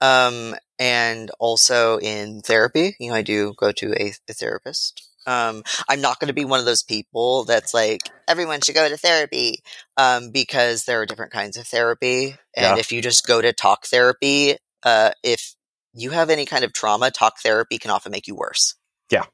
um, 0.00 0.54
and 0.78 1.30
also 1.38 1.98
in 1.98 2.40
therapy. 2.40 2.96
You 2.98 3.10
know, 3.10 3.16
I 3.16 3.22
do 3.22 3.52
go 3.56 3.70
to 3.72 3.92
a, 4.02 4.12
a 4.28 4.32
therapist. 4.32 5.06
Um, 5.26 5.62
I'm 5.88 6.00
not 6.00 6.18
going 6.18 6.28
to 6.28 6.34
be 6.34 6.46
one 6.46 6.60
of 6.60 6.66
those 6.66 6.82
people 6.82 7.44
that's 7.44 7.74
like 7.74 8.10
everyone 8.26 8.60
should 8.62 8.74
go 8.74 8.88
to 8.88 8.96
therapy, 8.96 9.62
um, 9.98 10.30
because 10.30 10.84
there 10.84 11.00
are 11.02 11.06
different 11.06 11.32
kinds 11.32 11.56
of 11.58 11.66
therapy, 11.66 12.36
and 12.56 12.76
Yeah. 12.76 12.80
if 12.80 12.90
you 12.92 13.02
just 13.02 13.26
go 13.26 13.40
to 13.42 13.52
talk 13.52 13.86
therapy, 13.86 14.56
uh, 14.82 15.10
if 15.22 15.54
you 15.94 16.10
have 16.10 16.30
any 16.30 16.46
kind 16.46 16.64
of 16.64 16.72
trauma, 16.72 17.10
talk 17.10 17.40
therapy 17.40 17.78
can 17.78 17.90
often 17.90 18.12
make 18.12 18.26
you 18.28 18.34
worse. 18.34 18.74
Yeah. 19.10 19.24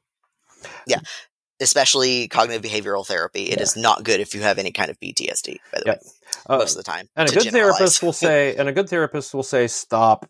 Yeah. 0.85 0.99
Especially 1.59 2.27
cognitive 2.27 2.61
behavioral 2.69 3.05
therapy. 3.05 3.45
It 3.49 3.57
Yeah. 3.57 3.63
is 3.63 3.75
not 3.75 4.03
good 4.03 4.19
if 4.19 4.33
you 4.35 4.41
have 4.41 4.59
any 4.59 4.71
kind 4.71 4.89
of 4.91 4.99
PTSD, 4.99 5.57
by 5.71 5.79
the 5.79 5.83
Yeah. 5.85 5.91
way, 5.93 5.99
Uh, 6.47 6.57
most 6.57 6.71
of 6.71 6.77
the 6.77 6.83
time. 6.83 7.09
and 7.15 7.29
a 7.29 7.33
good 7.33 7.43
generalize. 7.43 7.77
therapist 7.77 8.03
will 8.03 8.13
say, 8.13 8.55
and 8.55 8.69
a 8.69 8.73
good 8.73 8.89
therapist 8.89 9.33
will 9.33 9.43
say, 9.43 9.67
"Stop. 9.67 10.29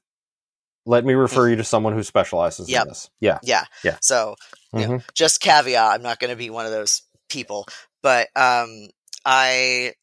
Let 0.85 1.03
me 1.03 1.13
refer 1.15 1.49
you 1.49 1.57
to 1.57 1.63
someone 1.65 1.93
who 1.93 2.03
specializes 2.03 2.69
Yep. 2.69 2.81
in 2.83 2.87
this." 2.89 3.09
Yeah. 3.19 3.39
Yeah. 3.43 3.65
Yeah. 3.83 3.97
So 4.01 4.35
you 4.73 4.79
know, 4.87 4.87
Mhm. 4.97 5.03
just 5.13 5.39
caveat, 5.41 5.93
I'm 5.95 6.01
not 6.01 6.19
going 6.19 6.29
to 6.29 6.35
be 6.37 6.49
one 6.49 6.65
of 6.65 6.71
those 6.71 7.01
people, 7.29 7.65
but 8.03 8.27
um, 8.35 8.89
I, 9.25 9.93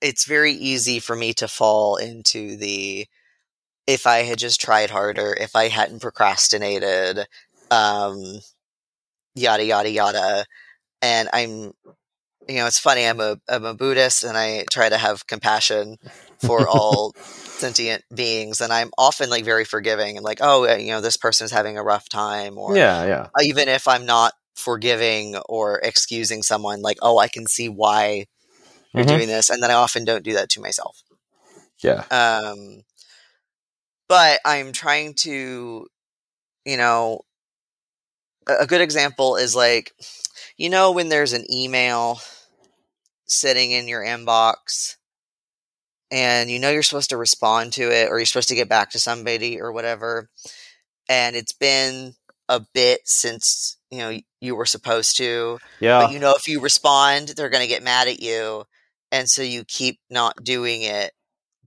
it's 0.00 0.24
very 0.26 0.52
easy 0.52 0.98
for 1.00 1.14
me 1.16 1.32
to 1.34 1.48
fall 1.48 1.96
into 1.96 2.56
the, 2.56 3.06
if 3.86 4.06
I 4.06 4.18
had 4.18 4.38
just 4.38 4.60
tried 4.60 4.90
harder, 4.90 5.34
if 5.38 5.54
I 5.56 5.68
hadn't 5.68 6.00
procrastinated, 6.02 7.26
um, 7.70 8.40
yada 9.34 9.64
yada 9.64 9.90
yada, 9.90 10.44
and 11.02 11.28
I'm, 11.32 11.72
you 12.48 12.56
know, 12.56 12.66
it's 12.66 12.78
funny. 12.78 13.04
I'm 13.06 13.20
a 13.20 13.38
I'm 13.48 13.64
a 13.64 13.74
Buddhist, 13.74 14.24
and 14.24 14.36
I 14.36 14.64
try 14.70 14.88
to 14.88 14.98
have 14.98 15.26
compassion 15.26 15.96
for 16.38 16.68
all 16.68 17.14
sentient 17.58 18.04
beings, 18.14 18.60
and 18.60 18.72
I'm 18.72 18.90
often 18.98 19.30
like 19.30 19.44
very 19.44 19.64
forgiving 19.64 20.16
and 20.16 20.24
like, 20.24 20.38
oh, 20.40 20.72
you 20.76 20.88
know, 20.90 21.00
this 21.00 21.16
person 21.16 21.44
is 21.44 21.52
having 21.52 21.78
a 21.78 21.82
rough 21.84 22.08
time, 22.08 22.58
or 22.58 22.76
Yeah. 22.76 23.04
Yeah. 23.04 23.28
even 23.42 23.68
if 23.68 23.88
I'm 23.88 24.06
not 24.06 24.32
forgiving 24.56 25.36
or 25.48 25.80
excusing 25.82 26.42
someone, 26.42 26.82
like, 26.82 26.98
oh, 27.02 27.18
I 27.18 27.28
can 27.28 27.46
see 27.46 27.68
why 27.68 28.26
you're 28.94 29.04
Mhm. 29.04 29.06
doing 29.06 29.28
this. 29.28 29.50
And 29.50 29.62
then 29.62 29.70
I 29.70 29.74
often 29.74 30.04
don't 30.04 30.24
do 30.24 30.34
that 30.34 30.48
to 30.50 30.60
myself. 30.60 31.02
Yeah. 31.82 32.04
Um, 32.10 32.82
but 34.08 34.40
I'm 34.44 34.72
trying 34.72 35.14
to, 35.20 35.86
you 36.64 36.76
know, 36.76 37.20
a 38.46 38.66
good 38.66 38.80
example 38.80 39.36
is 39.36 39.54
like, 39.56 39.92
you 40.56 40.70
know, 40.70 40.92
when 40.92 41.08
there's 41.08 41.32
an 41.32 41.44
email 41.52 42.20
sitting 43.26 43.72
in 43.72 43.88
your 43.88 44.02
inbox 44.02 44.96
and 46.12 46.48
you 46.48 46.60
know 46.60 46.70
you're 46.70 46.84
supposed 46.84 47.10
to 47.10 47.16
respond 47.16 47.72
to 47.72 47.90
it 47.90 48.08
or 48.08 48.18
you're 48.18 48.26
supposed 48.26 48.50
to 48.50 48.54
get 48.54 48.68
back 48.68 48.90
to 48.90 49.00
somebody 49.00 49.60
or 49.60 49.72
whatever, 49.72 50.28
and 51.08 51.34
it's 51.34 51.52
been 51.52 52.14
a 52.48 52.60
bit 52.72 53.00
since, 53.04 53.76
you 53.90 53.98
know, 53.98 54.16
you 54.40 54.54
were 54.54 54.66
supposed 54.66 55.16
to, 55.16 55.58
Yeah. 55.80 56.02
but 56.02 56.12
you 56.12 56.20
know 56.20 56.34
if 56.36 56.46
you 56.46 56.60
respond 56.60 57.28
they're 57.30 57.50
going 57.50 57.62
to 57.62 57.68
get 57.68 57.82
mad 57.82 58.06
at 58.06 58.20
you 58.20 58.64
and 59.10 59.28
so 59.28 59.42
you 59.42 59.64
keep 59.64 59.98
not 60.10 60.36
doing 60.44 60.82
it 60.82 61.12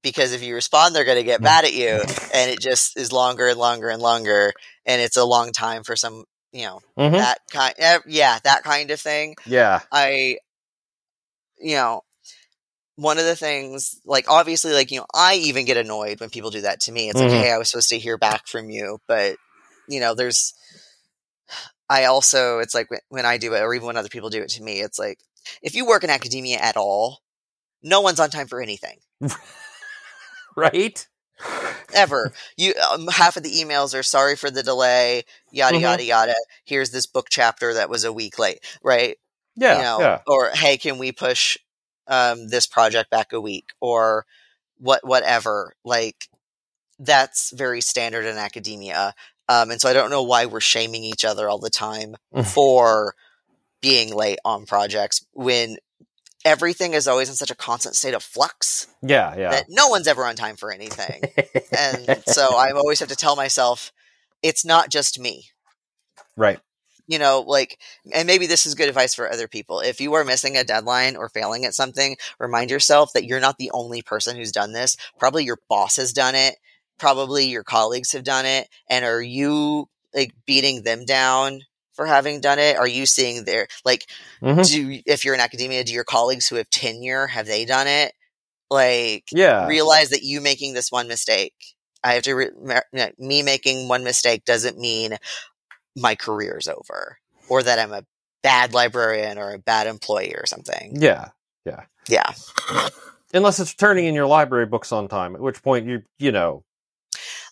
because 0.02 0.34
if 0.34 0.42
you 0.44 0.54
respond 0.56 0.94
they're 0.96 1.06
going 1.06 1.18
to 1.18 1.24
get 1.24 1.42
mad 1.42 1.66
at 1.66 1.74
you 1.74 2.04
and 2.34 2.52
it 2.52 2.60
just 2.60 2.98
is 2.98 3.12
longer 3.12 3.48
and 3.48 3.58
longer 3.60 3.90
and 3.90 4.02
longer 4.02 4.54
and 4.86 5.02
it's 5.02 5.18
a 5.18 5.26
long 5.26 5.52
time 5.52 5.84
for 5.84 5.96
some 5.96 6.26
you 6.52 6.66
know 6.66 6.80
Mhm. 6.98 7.18
that 7.18 7.40
kind 7.52 7.74
eh, 7.78 8.00
yeah 8.08 8.40
that 8.44 8.64
kind 8.64 8.92
of 8.92 9.00
thing 9.00 9.36
Yeah. 9.46 9.82
i 9.92 10.38
you 11.60 11.76
know 11.76 12.02
one 12.96 13.18
of 13.18 13.26
the 13.26 13.36
things 13.36 14.00
like 14.06 14.26
obviously 14.30 14.74
like 14.74 14.92
you 14.92 15.00
know 15.00 15.06
i 15.14 15.36
even 15.36 15.66
get 15.66 15.78
annoyed 15.78 16.20
when 16.20 16.30
people 16.30 16.50
do 16.52 16.62
that 16.62 16.80
to 16.82 16.92
me 16.92 17.10
it's 17.10 17.20
Mhm. 17.22 17.30
like 17.30 17.32
hey 17.32 17.52
i 17.52 17.58
was 17.58 17.70
supposed 17.70 17.90
to 17.90 18.00
hear 18.00 18.18
back 18.18 18.48
from 18.48 18.70
you 18.70 19.00
but 19.08 19.38
you 19.88 20.00
know 20.00 20.14
there's 20.16 20.54
i 21.90 22.06
also 22.06 22.60
it's 22.60 22.74
like 22.76 22.88
when 23.10 23.26
i 23.26 23.38
do 23.38 23.54
it 23.54 23.62
or 23.62 23.74
even 23.74 23.88
when 23.88 23.98
other 23.98 24.10
people 24.10 24.30
do 24.30 24.42
it 24.42 24.50
to 24.50 24.64
me 24.64 24.82
it's 24.82 25.00
like 25.00 25.20
if 25.62 25.76
you 25.76 25.86
work 25.86 26.04
in 26.04 26.10
academia 26.10 26.58
at 26.58 26.76
all 26.78 27.20
no 27.82 28.02
one's 28.02 28.20
on 28.20 28.30
time 28.30 28.48
for 28.48 28.62
anything 28.62 28.98
Right. 30.60 31.08
ever 31.94 32.34
you 32.58 32.74
um, 32.92 33.08
half 33.08 33.38
of 33.38 33.44
the 33.44 33.52
emails 33.52 33.98
are 33.98 34.04
sorry 34.04 34.36
for 34.36 34.52
the 34.52 34.62
delay 34.64 35.24
yada 35.52 35.78
Mhm. 35.78 35.82
yada 35.82 36.04
yada 36.04 36.36
here's 36.66 36.92
this 36.92 37.06
book 37.06 37.28
chapter 37.30 37.74
that 37.74 37.90
was 37.90 38.04
a 38.04 38.12
week 38.14 38.38
late 38.38 38.60
right 38.84 39.18
Yeah. 39.56 39.78
you 39.78 39.82
know, 39.84 40.00
yeah. 40.02 40.20
or 40.28 40.50
hey, 40.54 40.78
can 40.78 40.98
we 41.00 41.12
push 41.12 41.58
um, 42.08 42.48
this 42.50 42.66
project 42.68 43.10
back 43.12 43.34
a 43.34 43.40
week, 43.42 43.72
or 43.82 44.26
what, 44.80 45.06
whatever. 45.06 45.74
Like 45.86 46.28
that's 47.00 47.52
very 47.52 47.82
standard 47.82 48.26
in 48.26 48.38
academia, 48.38 49.14
um, 49.48 49.72
and 49.72 49.80
so 49.82 49.90
I 49.90 49.94
don't 49.94 50.10
know 50.10 50.24
why 50.24 50.46
we're 50.46 50.60
shaming 50.60 51.04
each 51.04 51.24
other 51.26 51.48
all 51.50 51.60
the 51.60 51.70
time 51.70 52.16
Mm. 52.36 52.46
for 52.48 53.16
being 53.82 54.14
late 54.14 54.40
on 54.46 54.66
projects 54.66 55.26
when 55.34 55.78
everything 56.46 56.94
is 56.94 57.08
always 57.08 57.30
in 57.30 57.36
such 57.36 57.52
a 57.52 57.56
constant 57.56 57.96
state 57.96 58.14
of 58.14 58.24
flux 58.24 58.88
Yeah. 59.02 59.36
Yeah. 59.38 59.50
that 59.52 59.66
no 59.70 59.88
one's 59.88 60.08
ever 60.08 60.26
on 60.26 60.36
time 60.36 60.56
for 60.56 60.72
anything. 60.72 61.22
and 61.78 62.24
so 62.28 62.56
I 62.56 62.72
always 62.72 63.00
have 63.00 63.10
to 63.10 63.16
tell 63.16 63.36
myself, 63.36 63.92
it's 64.42 64.64
not 64.66 64.90
just 64.90 65.20
me 65.20 65.50
right. 66.38 66.60
you 67.08 67.20
know, 67.20 67.44
like, 67.46 67.78
and 68.14 68.26
maybe 68.28 68.46
this 68.48 68.66
is 68.66 68.76
good 68.76 68.88
advice 68.88 69.14
for 69.14 69.30
other 69.32 69.48
people. 69.48 69.82
If 69.82 70.00
you 70.00 70.14
are 70.14 70.24
missing 70.24 70.56
a 70.56 70.64
deadline 70.64 71.16
or 71.18 71.28
failing 71.28 71.66
at 71.66 71.74
something, 71.74 72.16
remind 72.40 72.72
yourself 72.72 73.12
that 73.14 73.26
you're 73.26 73.40
not 73.42 73.58
the 73.58 73.72
only 73.74 74.02
person 74.02 74.36
who's 74.38 74.52
done 74.52 74.72
this. 74.72 74.96
Probably 75.18 75.44
your 75.44 75.60
boss 75.68 75.98
has 75.98 76.14
done 76.14 76.36
it. 76.36 76.56
Probably 76.98 77.46
your 77.46 77.64
colleagues 77.64 78.12
have 78.14 78.24
done 78.24 78.46
it. 78.46 78.70
And 78.90 79.04
are 79.04 79.22
you 79.22 79.90
like 80.14 80.34
beating 80.46 80.84
them 80.84 81.06
down 81.06 81.62
for 82.00 82.06
having 82.06 82.40
done 82.40 82.60
it? 82.60 82.78
Are 82.78 82.88
you 82.88 83.06
seeing 83.06 83.44
their, 83.44 83.68
like, 83.84 84.10
Mhm. 84.42 84.66
do, 84.72 85.02
if 85.06 85.26
you're 85.26 85.34
in 85.34 85.42
academia, 85.42 85.84
do 85.84 85.92
your 85.92 86.06
colleagues 86.06 86.48
who 86.48 86.56
have 86.56 86.70
tenure, 86.70 87.28
have 87.28 87.46
they 87.46 87.66
done 87.66 87.88
it? 87.88 88.14
Like, 88.72 89.26
Yeah. 89.34 89.68
realize 89.68 90.12
that 90.12 90.24
you 90.24 90.40
making 90.40 90.76
this 90.76 90.94
one 90.94 91.10
mistake. 91.10 91.54
I 92.02 92.14
have 92.14 92.24
to, 92.24 92.36
re- 92.36 92.52
me- 92.94 93.12
me 93.18 93.44
making 93.44 93.90
one 93.90 94.06
mistake 94.06 94.46
doesn't 94.46 94.78
mean 94.80 95.18
my 95.94 96.16
career's 96.16 96.70
over 96.70 97.18
or 97.50 97.64
that 97.64 97.80
I'm 97.80 97.92
a 97.92 98.06
bad 98.44 98.74
librarian 98.74 99.38
or 99.38 99.52
a 99.52 99.60
bad 99.60 99.86
employee 99.86 100.36
or 100.36 100.46
something. 100.46 101.02
Yeah, 101.02 101.32
yeah. 101.66 101.84
Yeah. 102.08 102.32
Unless 103.34 103.60
it's 103.60 103.74
turning 103.74 104.06
in 104.06 104.16
your 104.16 104.26
library 104.26 104.68
books 104.68 104.94
on 104.94 105.10
time, 105.10 105.36
at 105.36 105.42
which 105.42 105.62
point 105.62 105.86
you 105.86 106.04
you 106.18 106.32
know, 106.32 106.64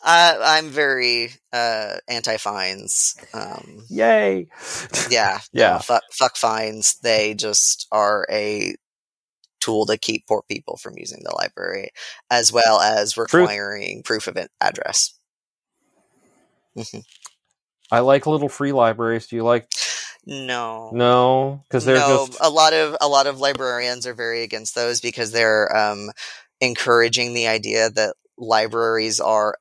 Uh, 0.08 0.38
I'm 0.42 0.70
very 0.70 1.32
uh, 1.52 1.96
anti 2.08 2.38
fines. 2.38 3.16
Um, 3.34 3.84
yay. 3.90 4.48
yeah. 5.10 5.40
Yeah. 5.52 5.74
no, 5.74 5.80
fuck, 5.80 6.04
fuck 6.14 6.38
fines. 6.38 6.96
They 7.04 7.34
just 7.34 7.88
are 7.92 8.26
a 8.32 8.76
tool 9.60 9.86
to 9.88 9.98
keep 9.98 10.26
poor 10.28 10.44
people 10.50 10.78
from 10.78 10.94
using 10.98 11.24
the 11.24 11.36
library, 11.36 11.90
as 12.32 12.54
well 12.54 12.80
as 12.80 13.18
requiring 13.18 14.02
proof 14.04 14.28
of 14.28 14.38
an 14.38 14.48
address. 14.62 15.14
Mhm. 16.78 17.04
I 17.92 18.00
like 18.00 18.28
little 18.28 18.50
free 18.50 18.72
libraries. 18.72 19.28
Do 19.28 19.36
you 19.36 19.44
like 19.44 19.68
No. 20.26 20.92
no? 20.94 21.64
Because 21.68 21.86
they're 21.86 21.98
no, 21.98 22.28
just 22.28 22.38
a 22.42 22.50
lot 22.50 22.74
of 22.74 22.96
a 23.02 23.08
lot 23.08 23.28
of 23.28 23.40
librarians 23.40 24.08
are 24.08 24.14
very 24.14 24.44
against 24.44 24.76
those 24.76 25.02
because 25.02 25.32
they're 25.32 25.76
um, 25.76 26.12
encouraging 26.62 27.34
the 27.34 27.48
idea 27.48 27.90
that 27.90 28.16
libraries 28.38 29.20
are 29.20 29.58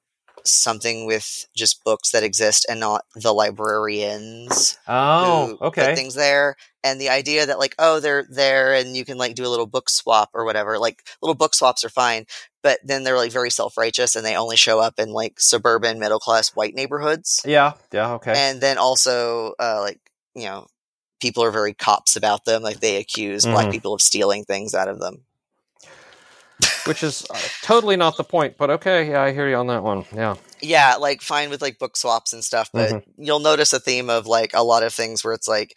something 0.50 1.06
with 1.06 1.46
just 1.56 1.82
books 1.84 2.10
that 2.10 2.22
exist 2.22 2.66
and 2.68 2.80
not 2.80 3.04
the 3.14 3.32
librarians 3.32 4.78
oh 4.88 5.56
okay. 5.60 5.94
things 5.94 6.14
there 6.14 6.56
and 6.84 7.00
the 7.00 7.08
idea 7.08 7.46
that 7.46 7.58
like 7.58 7.74
oh 7.78 8.00
they're 8.00 8.24
there 8.30 8.74
and 8.74 8.96
you 8.96 9.04
can 9.04 9.18
like 9.18 9.34
do 9.34 9.46
a 9.46 9.48
little 9.48 9.66
book 9.66 9.88
swap 9.90 10.30
or 10.34 10.44
whatever 10.44 10.78
like 10.78 11.06
little 11.22 11.34
book 11.34 11.54
swaps 11.54 11.84
are 11.84 11.88
fine 11.88 12.24
but 12.62 12.78
then 12.84 13.04
they're 13.04 13.16
like 13.16 13.32
very 13.32 13.50
self-righteous 13.50 14.16
and 14.16 14.24
they 14.26 14.36
only 14.36 14.56
show 14.56 14.80
up 14.80 14.98
in 14.98 15.10
like 15.12 15.38
suburban 15.38 15.98
middle 15.98 16.18
class 16.18 16.54
white 16.56 16.74
neighborhoods. 16.74 17.40
Yeah 17.44 17.74
yeah 17.92 18.14
okay. 18.14 18.32
And 18.36 18.60
then 18.60 18.76
also 18.78 19.54
uh, 19.60 19.80
like 19.80 20.00
you 20.34 20.44
know 20.44 20.66
people 21.20 21.42
are 21.44 21.50
very 21.52 21.74
cops 21.74 22.16
about 22.16 22.44
them 22.44 22.62
like 22.62 22.80
they 22.80 22.96
accuse 22.96 23.44
black 23.46 23.68
Mhm. 23.68 23.72
people 23.72 23.94
of 23.94 24.02
stealing 24.02 24.44
things 24.44 24.74
out 24.74 24.88
of 24.88 24.98
them 25.00 25.24
which 26.86 27.02
is 27.02 27.26
uh, 27.30 27.38
totally 27.62 27.96
not 27.96 28.16
the 28.16 28.24
point. 28.24 28.56
But 28.56 28.70
okay, 28.70 29.10
yeah, 29.10 29.22
I 29.22 29.32
hear 29.32 29.48
you 29.48 29.56
on 29.56 29.66
that 29.68 29.82
one. 29.82 30.04
Yeah, 30.14 30.36
yeah 30.62 30.96
like 30.96 31.20
fine 31.22 31.50
with 31.50 31.60
like 31.62 31.78
book 31.78 31.96
swaps 31.96 32.32
and 32.32 32.42
stuff 32.42 32.70
but 32.72 32.90
Mhm. 32.90 33.02
you'll 33.18 33.40
notice 33.40 33.72
a 33.72 33.80
theme 33.80 34.08
of 34.08 34.26
like 34.26 34.52
a 34.54 34.62
lot 34.62 34.82
of 34.82 34.92
things 34.92 35.22
where 35.22 35.34
it's 35.34 35.48
like 35.48 35.76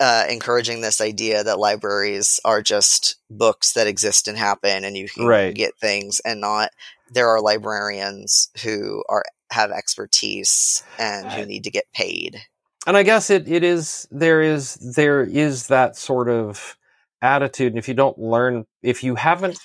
uh, 0.00 0.26
encouraging 0.28 0.80
this 0.80 1.00
idea 1.00 1.44
that 1.44 1.58
libraries 1.60 2.40
are 2.44 2.60
just 2.60 3.16
books 3.30 3.72
that 3.74 3.86
exist 3.86 4.26
and 4.26 4.36
happen 4.36 4.84
and 4.84 4.96
you 4.96 5.08
can 5.08 5.24
Right. 5.26 5.54
get 5.54 5.78
things 5.80 6.20
and 6.24 6.40
not 6.40 6.70
there 7.08 7.28
are 7.28 7.40
librarians 7.40 8.50
who 8.64 9.04
are 9.08 9.24
have 9.50 9.70
expertise 9.70 10.82
and 10.98 11.30
who 11.30 11.46
need 11.46 11.62
to 11.64 11.70
get 11.70 11.84
paid 11.94 12.40
and 12.86 12.96
I 12.96 13.04
guess 13.04 13.30
it 13.30 13.48
it 13.48 13.62
is 13.62 14.08
there 14.10 14.42
is 14.42 14.74
there 14.74 15.22
is 15.22 15.68
that 15.68 15.96
sort 15.96 16.28
of 16.28 16.76
attitude, 17.22 17.72
and 17.72 17.78
if 17.78 17.88
you 17.88 17.94
don't 17.94 18.18
learn, 18.18 18.66
if 18.82 19.02
you 19.02 19.14
haven't 19.14 19.58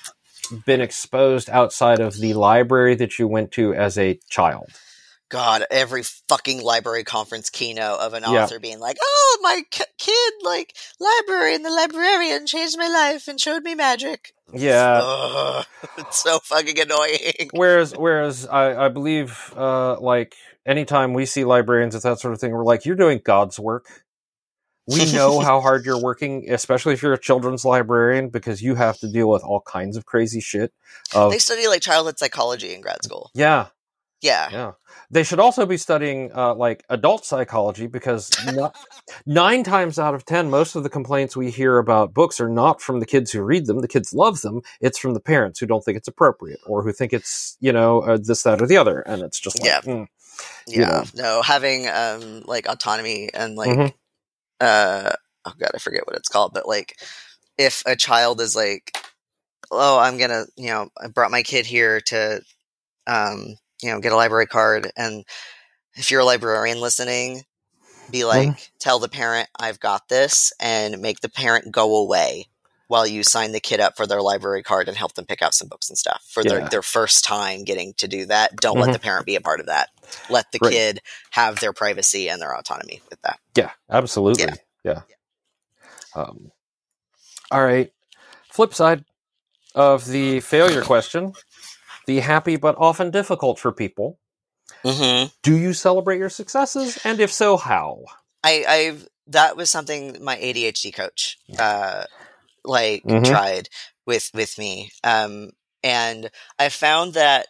been 0.66 0.82
exposed 0.82 1.50
outside 1.50 2.00
of 2.00 2.18
the 2.20 2.34
library 2.34 2.96
that 2.96 3.20
you 3.20 3.28
went 3.28 3.52
to 3.54 3.74
as 3.74 3.98
a 3.98 4.20
child, 4.30 4.70
God, 5.30 5.64
every 5.70 6.04
fucking 6.28 6.62
library 6.62 7.04
conference 7.04 7.50
keynote 7.50 8.00
of 8.00 8.14
an 8.14 8.24
Yeah. 8.24 8.44
author 8.46 8.60
being 8.60 8.80
like, 8.80 8.98
"Oh, 9.02 9.40
my 9.42 9.62
k- 9.70 9.84
kid 9.98 10.34
like 10.44 10.76
library, 11.00 11.56
and 11.56 11.64
the 11.64 11.70
librarian 11.70 12.48
changed 12.48 12.78
my 12.78 12.88
life 12.88 13.28
and 13.28 13.40
showed 13.40 13.64
me 13.64 13.76
magic." 13.76 14.34
yeah. 14.54 15.02
Ugh, 15.04 15.66
it's 16.00 16.18
so 16.24 16.40
fucking 16.40 16.80
annoying. 16.80 17.50
whereas 17.52 17.96
whereas 17.96 18.48
I, 18.48 18.86
I 18.86 18.90
believe 18.90 19.54
uh 19.56 20.00
like 20.00 20.34
anytime 20.66 21.14
we 21.14 21.26
see 21.28 21.46
librarians 21.46 21.94
at 21.96 22.02
that 22.04 22.20
sort 22.20 22.34
of 22.34 22.40
thing 22.40 22.52
we're 22.52 22.64
like 22.64 22.84
you're 22.86 22.96
doing 22.96 23.22
god's 23.24 23.60
work 23.60 23.86
we 24.94 25.12
know 25.12 25.40
how 25.40 25.62
hard 25.62 25.86
you're 25.86 26.02
working, 26.02 26.46
especially 26.52 26.94
if 26.94 27.02
you're 27.02 27.14
a 27.14 27.20
children's 27.20 27.66
librarian, 27.66 28.30
because 28.30 28.62
you 28.62 28.76
have 28.76 28.98
to 29.00 29.12
deal 29.12 29.30
with 29.30 29.44
all 29.44 29.62
kinds 29.62 29.98
of 29.98 30.06
crazy 30.06 30.42
shit. 30.42 30.74
Of, 31.14 31.32
They 31.32 31.40
study 31.40 31.68
like 31.68 31.82
childhood 31.82 32.18
psychology 32.20 32.74
in 32.74 32.82
grad 32.82 33.04
school. 33.04 33.32
yeah, 33.34 33.68
Yeah. 34.22 34.50
yeah. 34.52 34.72
They 35.12 35.24
should 35.24 35.40
also 35.40 35.66
be 35.66 35.78
studying 35.78 36.32
uh, 36.36 36.56
like 36.56 36.84
adult 36.90 37.26
psychology 37.26 37.88
because 37.88 38.32
no- 38.46 38.74
nine 39.26 39.64
times 39.64 39.98
out 40.00 40.14
of 40.16 40.26
ten, 40.26 40.50
most 40.50 40.76
of 40.76 40.84
the 40.84 40.90
complaints 40.90 41.36
we 41.38 41.52
hear 41.52 41.78
about 41.78 42.14
books 42.14 42.40
are 42.40 42.50
not 42.50 42.82
from 42.82 43.00
the 43.00 43.06
kids 43.06 43.32
who 43.32 43.42
read 43.42 43.66
them. 43.68 43.80
The 43.82 43.88
kids 43.88 44.14
love 44.14 44.42
them. 44.42 44.62
It's 44.82 44.98
from 45.00 45.14
the 45.14 45.20
parents 45.20 45.60
who 45.60 45.66
don't 45.68 45.84
think 45.84 45.98
it's 45.98 46.08
appropriate 46.08 46.60
or 46.68 46.84
who 46.84 46.92
think 46.92 47.14
it's 47.14 47.58
you 47.60 47.72
know 47.72 48.02
uh, 48.02 48.18
this, 48.22 48.44
that, 48.44 48.62
or 48.62 48.68
the 48.68 48.78
other, 48.78 49.00
and 49.02 49.22
it's 49.24 49.40
just 49.40 49.60
like, 49.60 49.68
Yeah. 49.68 49.82
mm, 49.82 50.08
Yeah. 50.68 51.04
You 51.04 51.22
No, 51.22 51.42
having 51.42 51.88
um 51.88 52.42
like 52.46 52.68
autonomy 52.68 53.30
and 53.34 53.56
like 53.56 53.70
Mhm. 53.70 53.94
Uh 54.60 55.12
oh 55.46 55.54
god, 55.60 55.72
I 55.74 55.78
forget 55.80 56.08
what 56.08 56.16
it's 56.16 56.30
called, 56.30 56.52
but 56.54 56.68
like 56.68 56.96
if 57.58 57.84
a 57.86 57.96
child 57.96 58.42
is 58.42 58.56
like, 58.56 58.96
oh, 59.72 60.00
I'm 60.00 60.18
gonna, 60.18 60.46
you 60.56 60.68
know, 60.68 60.90
I 61.02 61.08
brought 61.08 61.32
my 61.32 61.44
kid 61.44 61.66
here 61.66 62.00
to, 62.08 62.42
um, 63.08 63.56
you 63.82 63.92
know, 63.92 64.00
get 64.00 64.12
a 64.14 64.16
library 64.18 64.48
card, 64.48 64.92
and 64.98 65.26
if 65.96 66.12
you're 66.12 66.22
a 66.22 66.26
librarian 66.26 66.80
listening, 66.82 67.44
be 68.10 68.26
like, 68.26 68.72
tell 68.80 69.00
the 69.00 69.10
parent 69.10 69.50
I've 69.60 69.80
got 69.80 70.08
this, 70.10 70.54
and 70.60 71.02
make 71.02 71.20
the 71.22 71.30
parent 71.30 71.72
go 71.72 71.98
away 71.98 72.48
while 72.90 73.08
you 73.08 73.24
sign 73.24 73.52
the 73.54 73.60
kid 73.60 73.80
up 73.80 73.96
for 73.96 74.06
their 74.06 74.22
library 74.22 74.62
card 74.64 74.88
and 74.88 74.98
help 74.98 75.14
them 75.14 75.26
pick 75.26 75.42
out 75.42 75.54
some 75.54 75.68
books 75.68 75.90
and 75.90 75.98
stuff 75.98 76.24
for 76.30 76.44
their, 76.44 76.60
Yeah. 76.60 76.70
their 76.70 76.82
first 76.82 77.24
time 77.24 77.64
getting 77.64 77.94
to 77.94 78.08
do 78.08 78.26
that. 78.26 78.56
Don't 78.58 78.78
Mhm. 78.78 78.82
let 78.88 78.94
the 78.94 79.00
parent 79.00 79.26
be 79.28 79.36
a 79.36 79.42
part 79.42 79.60
of 79.60 79.68
that. 79.68 79.90
Let 80.28 80.52
the 80.52 80.60
Right. 80.62 80.72
kid 80.74 81.02
have 81.30 81.60
their 81.60 81.72
privacy 81.72 82.30
and 82.30 82.42
their 82.42 82.54
autonomy 82.56 83.02
with 83.10 83.22
that. 83.22 83.40
yeah, 83.56 83.72
absolutely, 83.90 84.44
Yeah. 84.44 84.56
yeah. 84.84 85.02
Um, 86.16 86.52
all 87.52 87.64
right. 87.64 87.94
Flip 88.52 88.74
side 88.74 89.06
of 89.76 90.08
the 90.08 90.40
failure 90.40 90.82
question: 90.84 91.34
the 92.08 92.22
happy 92.22 92.56
but 92.56 92.76
often 92.80 93.12
difficult 93.12 93.60
for 93.60 93.72
people. 93.72 94.18
Mm-hmm. 94.84 95.28
Do 95.44 95.56
you 95.56 95.74
celebrate 95.74 96.18
your 96.18 96.30
successes, 96.30 96.98
and 97.04 97.20
if 97.20 97.32
so, 97.32 97.56
how? 97.58 98.04
I, 98.44 98.66
I've 98.68 99.08
that 99.28 99.56
was 99.56 99.70
something 99.70 100.24
my 100.24 100.38
ADHD 100.38 100.92
coach 100.92 101.38
uh 101.60 102.06
like 102.66 103.06
Mhm. 103.06 103.24
tried 103.24 103.70
with 104.06 104.32
with 104.34 104.58
me. 104.58 104.92
Um 105.04 105.52
and 105.84 106.30
I 106.60 106.70
found 106.70 107.14
that 107.14 107.48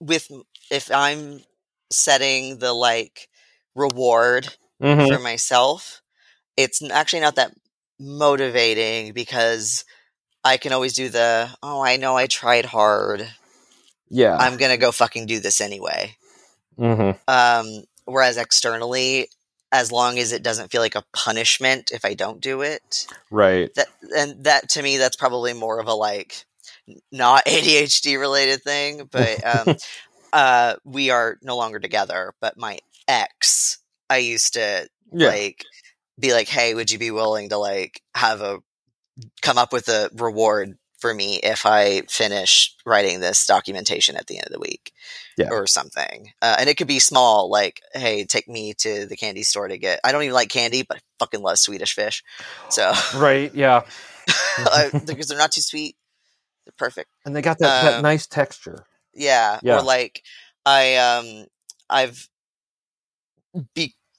with 0.00 0.30
if 0.70 0.90
I'm 0.90 1.40
setting 1.90 2.58
the 2.58 2.72
like 2.72 3.28
reward 3.74 4.48
Mhm. 4.80 5.06
for 5.06 5.18
myself, 5.18 6.02
it's 6.56 6.82
actually 6.90 7.20
not 7.20 7.36
that 7.36 7.52
motivating 7.98 9.12
because 9.12 9.84
I 10.44 10.56
can 10.56 10.72
always 10.72 10.94
do 10.94 11.08
the 11.08 11.50
oh 11.62 11.82
I 11.82 11.96
know 11.96 12.16
I 12.16 12.26
tried 12.26 12.66
hard. 12.66 13.28
Yeah. 14.10 14.40
I'm 14.40 14.56
going 14.56 14.70
to 14.70 14.76
go 14.78 14.92
fucking 14.92 15.26
do 15.26 15.40
this 15.40 15.60
anyway. 15.60 16.16
hmm 16.78 17.12
Um, 17.28 17.84
whereas 18.04 18.36
externally, 18.36 19.28
as 19.74 19.92
long 19.92 20.18
as 20.18 20.32
it 20.32 20.44
doesn't 20.44 20.72
feel 20.72 20.82
like 20.82 20.96
a 20.96 21.04
punishment 21.14 21.92
if 21.92 22.06
I 22.06 22.14
don't 22.14 22.40
do 22.40 22.62
it, 22.62 23.08
Right. 23.30 23.70
that 23.76 23.88
and 24.16 24.44
that 24.44 24.70
to 24.70 24.82
me 24.82 24.98
that's 24.98 25.16
probably 25.16 25.52
more 25.54 25.80
of 25.80 25.88
a 25.88 25.94
like 25.94 26.44
not 27.12 27.44
ADHD 27.48 28.18
related 28.20 28.62
thing. 28.62 29.08
But 29.12 29.46
um, 29.46 29.76
uh, 30.32 30.76
we 30.84 31.10
are 31.10 31.38
no 31.42 31.56
longer 31.56 31.80
together. 31.80 32.34
But 32.40 32.58
my 32.58 32.78
ex, 33.08 33.78
I 34.10 34.18
used 34.18 34.54
to 34.54 34.88
Yeah. 35.12 35.28
like 35.30 35.64
be 36.20 36.32
like, 36.32 36.48
"Hey, 36.48 36.74
would 36.74 36.90
you 36.90 36.98
be 36.98 37.10
willing 37.12 37.50
to 37.50 37.58
like 37.58 38.02
have 38.14 38.42
a 38.42 38.58
come 39.42 39.58
up 39.58 39.72
with 39.72 39.88
a 39.88 40.10
reward 40.14 40.76
for 41.04 41.12
me 41.12 41.36
if 41.42 41.66
I 41.66 42.00
finish 42.08 42.74
writing 42.86 43.20
this 43.20 43.46
documentation 43.46 44.16
at 44.16 44.26
the 44.26 44.38
end 44.38 44.46
of 44.46 44.52
the 44.52 44.58
week?" 44.58 44.92
Yeah. 45.36 45.48
Or 45.50 45.66
something, 45.66 46.32
uh, 46.40 46.56
and 46.58 46.70
it 46.70 46.76
could 46.76 46.86
be 46.86 46.98
small, 46.98 47.50
like, 47.50 47.82
"Hey, 47.92 48.24
take 48.24 48.48
me 48.48 48.72
to 48.78 49.04
the 49.04 49.16
candy 49.16 49.42
store 49.42 49.68
to 49.68 49.76
get." 49.76 50.00
I 50.02 50.12
don't 50.12 50.22
even 50.22 50.32
like 50.32 50.48
candy, 50.48 50.82
but 50.88 50.96
I 50.96 51.00
fucking 51.18 51.42
love 51.42 51.58
Swedish 51.58 51.92
fish, 51.92 52.22
so 52.70 52.92
right. 53.16 53.52
Yeah. 53.54 53.82
because 55.06 55.28
they're 55.28 55.36
not 55.36 55.52
too 55.52 55.60
sweet, 55.60 55.96
they're 56.64 56.72
perfect. 56.78 57.10
And 57.26 57.36
they 57.36 57.42
got 57.42 57.58
that, 57.58 57.82
that 57.82 57.94
Um, 57.96 58.02
nice 58.02 58.26
texture. 58.26 58.86
Yeah. 59.12 59.58
Yeah. 59.62 59.78
Or 59.78 59.82
like 59.82 60.22
I 60.64 60.96
um 60.96 61.46
I've 61.90 62.28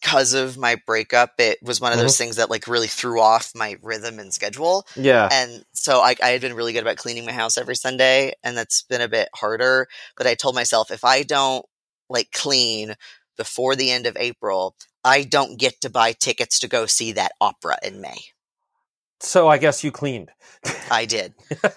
because 0.06 0.36
of 0.36 0.56
my 0.56 0.76
breakup, 0.86 1.32
it 1.40 1.57
was 1.64 1.82
one 1.82 1.91
of 1.91 1.98
those 1.98 2.14
mm-hmm. 2.14 2.26
things 2.26 2.36
that 2.36 2.52
like 2.52 2.68
really 2.68 2.88
threw 2.88 3.19
off 3.19 3.52
my 3.56 3.76
rhythm 3.82 4.19
and 4.19 4.32
schedule. 4.32 4.86
Yeah. 4.95 5.27
And 5.32 5.65
so 5.73 5.99
I, 5.99 6.15
I 6.23 6.30
had 6.30 6.41
been 6.41 6.53
really 6.53 6.73
good 6.73 6.84
about 6.84 6.98
cleaning 6.98 7.26
my 7.26 7.32
house 7.32 7.57
every 7.57 7.76
Sunday, 7.76 8.34
and 8.44 8.56
that's 8.56 8.84
been 8.84 9.02
a 9.02 9.07
bit 9.07 9.30
harder. 9.34 9.88
But 10.15 10.27
I 10.27 10.36
told 10.36 10.53
myself 10.53 10.91
if 10.91 11.03
I 11.03 11.23
don't 11.23 11.65
like 12.07 12.32
clean 12.32 12.94
before 13.36 13.76
the 13.76 13.90
end 13.90 14.06
of 14.06 14.15
April, 14.19 14.76
I 15.03 15.23
don't 15.23 15.57
get 15.57 15.82
to 15.82 15.90
buy 15.90 16.11
tickets 16.11 16.60
to 16.60 16.68
go 16.68 16.86
see 16.86 17.14
that 17.14 17.32
opera 17.41 17.80
in 17.82 17.99
May. 17.99 18.19
So 19.22 19.48
I 19.48 19.57
guess 19.57 19.84
you 19.84 19.91
cleaned. 19.91 20.30
I 20.91 21.06
did 21.06 21.34
because 21.49 21.73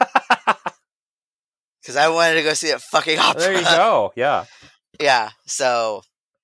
I 1.96 2.08
wanted 2.08 2.34
to 2.34 2.42
go 2.42 2.52
see 2.52 2.68
that 2.68 2.82
fucking 2.82 3.18
opera. 3.18 3.40
there 3.40 3.54
you 3.54 3.62
go. 3.62 4.12
Yeah. 4.16 4.44
yeah 5.00 5.30
so 5.46 6.02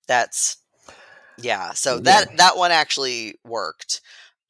that's 0.09 0.57
yeah 1.39 1.73
so 1.73 1.95
Yeah. 1.97 2.01
that 2.03 2.37
that 2.39 2.57
one 2.57 2.71
actually 2.71 3.35
worked 3.45 4.01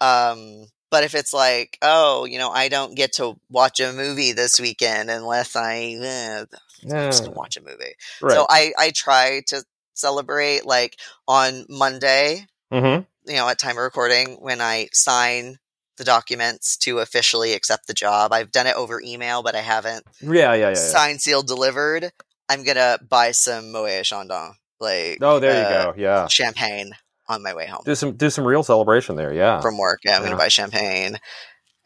um 0.00 0.66
but 0.90 1.04
if 1.04 1.14
it's 1.14 1.32
like 1.32 1.78
oh 1.82 2.24
you 2.24 2.38
know 2.38 2.50
i 2.50 2.68
don't 2.68 2.94
get 2.94 3.14
to 3.14 3.36
watch 3.50 3.80
a 3.80 3.92
movie 3.92 4.32
this 4.32 4.60
weekend 4.60 5.10
unless 5.10 5.56
i 5.56 5.96
eh, 6.00 6.44
i'm 6.90 7.10
just 7.10 7.24
gonna 7.24 7.36
watch 7.36 7.56
a 7.56 7.62
movie 7.62 7.94
Right. 8.20 8.34
so 8.34 8.46
i 8.48 8.72
i 8.78 8.90
try 8.94 9.42
to 9.48 9.64
celebrate 9.94 10.66
like 10.66 10.96
on 11.28 11.64
monday 11.68 12.46
hmm 12.70 13.00
you 13.26 13.36
know 13.36 13.48
at 13.48 13.58
time 13.58 13.76
of 13.78 13.82
recording 13.84 14.36
when 14.40 14.60
i 14.60 14.88
sign 14.92 15.58
the 15.96 16.04
documents 16.04 16.76
to 16.78 16.98
officially 16.98 17.52
accept 17.52 17.86
the 17.86 17.94
job 17.94 18.32
i've 18.32 18.50
done 18.52 18.66
it 18.66 18.76
over 18.76 19.00
email 19.00 19.42
but 19.42 19.54
i 19.54 19.60
haven't 19.60 20.04
Yeah. 20.20 20.52
Yeah. 20.52 20.54
Yeah. 20.54 20.68
yeah. 20.70 20.74
signed 20.74 21.20
sealed 21.20 21.46
delivered 21.46 22.10
i'm 22.48 22.64
gonna 22.64 22.98
buy 23.08 23.30
some 23.30 23.72
moet 23.72 24.02
chandon 24.04 24.54
like 24.80 25.18
Oh, 25.20 25.38
there 25.38 25.54
you 25.54 25.66
uh, 25.66 25.84
go. 25.92 25.94
Yeah. 25.96 26.26
champagne 26.28 26.92
on 27.28 27.42
my 27.42 27.54
way 27.54 27.66
home 27.66 27.80
Do 27.84 27.94
some 27.94 28.12
do 28.16 28.28
some 28.30 28.44
real 28.46 28.62
celebration 28.62 29.16
there. 29.16 29.32
Yeah. 29.32 29.60
from 29.60 29.78
work. 29.78 30.00
Yeah, 30.04 30.16
I'm 30.16 30.22
Yeah. 30.22 30.28
gonna 30.28 30.38
buy 30.38 30.48
champagne, 30.48 31.18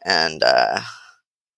and 0.05 0.43
uh, 0.43 0.79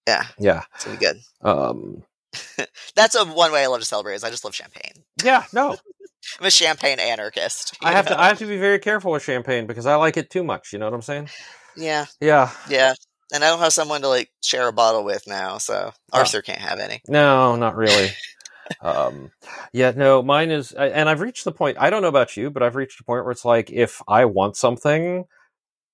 yeah, 0.08 0.26
yeah. 0.38 0.64
it's 0.76 0.86
gonna 0.86 0.98
be 0.98 1.06
good. 1.06 1.18
Um. 1.42 2.04
That's 2.96 3.16
a 3.16 3.26
one 3.26 3.52
way 3.52 3.64
I 3.64 3.68
love 3.68 3.80
to 3.82 3.86
celebrate. 3.86 4.16
Is 4.16 4.24
I 4.24 4.30
just 4.30 4.44
love 4.46 4.56
champagne. 4.56 5.04
Yeah. 5.24 5.44
No. 5.54 5.76
I'm 6.40 6.46
a 6.46 6.52
champagne 6.52 7.00
anarchist. 7.00 7.76
I 7.84 7.90
you 7.90 7.96
have 7.96 8.08
to. 8.08 8.20
I 8.20 8.28
have 8.28 8.38
to 8.40 8.46
be 8.46 8.58
very 8.58 8.78
careful 8.80 9.12
with 9.12 9.24
champagne 9.24 9.66
because 9.66 9.86
I 9.88 9.96
like 9.96 10.16
it 10.18 10.30
too 10.30 10.44
much. 10.44 10.72
You 10.72 10.80
know 10.80 10.86
what 10.86 10.94
I'm 10.94 11.02
saying? 11.02 11.30
yeah, 11.76 12.06
Yeah. 12.20 12.52
yeah, 12.70 12.94
and 13.34 13.44
I 13.44 13.48
don't 13.50 13.60
have 13.60 13.74
someone 13.74 14.02
to 14.02 14.08
like 14.08 14.30
share 14.44 14.68
a 14.68 14.72
bottle 14.74 15.04
with 15.04 15.26
now, 15.28 15.58
so 15.58 15.92
Oh. 16.14 16.20
Arthur 16.20 16.42
can't 16.44 16.60
have 16.62 16.80
any. 16.80 17.02
No, 17.08 17.56
not 17.56 17.76
really. 17.76 18.10
um, 18.82 19.32
yeah, 19.74 19.92
no, 19.96 20.22
mine 20.24 20.52
is, 20.52 20.72
and 20.72 21.10
I've 21.10 21.22
reached 21.22 21.46
the 21.46 21.52
point. 21.52 21.78
I 21.80 21.90
don't 21.90 22.02
know 22.02 22.08
about 22.08 22.36
you, 22.38 22.50
but 22.50 22.64
I've 22.64 22.76
reached 22.76 23.00
a 23.00 23.04
point 23.04 23.24
where 23.24 23.32
it's 23.32 23.46
like, 23.46 23.72
if 23.72 24.02
I 24.08 24.26
want 24.26 24.56
something, 24.58 25.26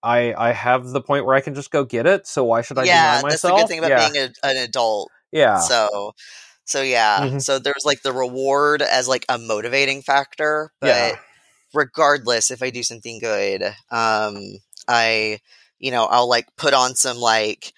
I 0.03 0.33
I 0.33 0.51
have 0.53 0.85
the 0.89 1.01
point 1.01 1.25
where 1.25 1.35
I 1.35 1.41
can 1.41 1.55
just 1.55 1.71
go 1.71 1.83
get 1.83 2.05
it. 2.05 2.27
So 2.27 2.43
why 2.45 2.61
should 2.61 2.77
I 2.77 2.85
yeah, 2.85 3.17
deny 3.17 3.21
myself? 3.21 3.29
that's 3.31 3.41
the 3.43 3.51
good 3.53 3.67
thing 3.67 3.79
about 3.79 3.89
yeah, 3.89 4.09
being 4.09 4.17
a, 4.17 4.47
an 4.47 4.57
adult. 4.57 5.11
yeah, 5.31 5.59
So, 5.59 6.13
so 6.65 6.81
yeah, 6.81 7.23
Mhm. 7.23 7.41
so 7.41 7.59
there's 7.59 7.85
like 7.85 8.01
the 8.03 8.13
reward 8.13 8.81
as 8.81 9.07
like 9.07 9.25
a 9.29 9.37
motivating 9.37 10.01
factor, 10.01 10.71
but 10.79 10.87
yeah, 10.87 11.15
regardless 11.73 12.51
if 12.51 12.61
I 12.63 12.69
do 12.69 12.83
something 12.83 13.19
good, 13.19 13.63
um, 13.91 14.37
I, 14.87 15.39
you 15.79 15.91
know, 15.91 16.05
I'll 16.05 16.29
like 16.29 16.47
put 16.57 16.73
on 16.73 16.95
some 16.95 17.17
like 17.17 17.73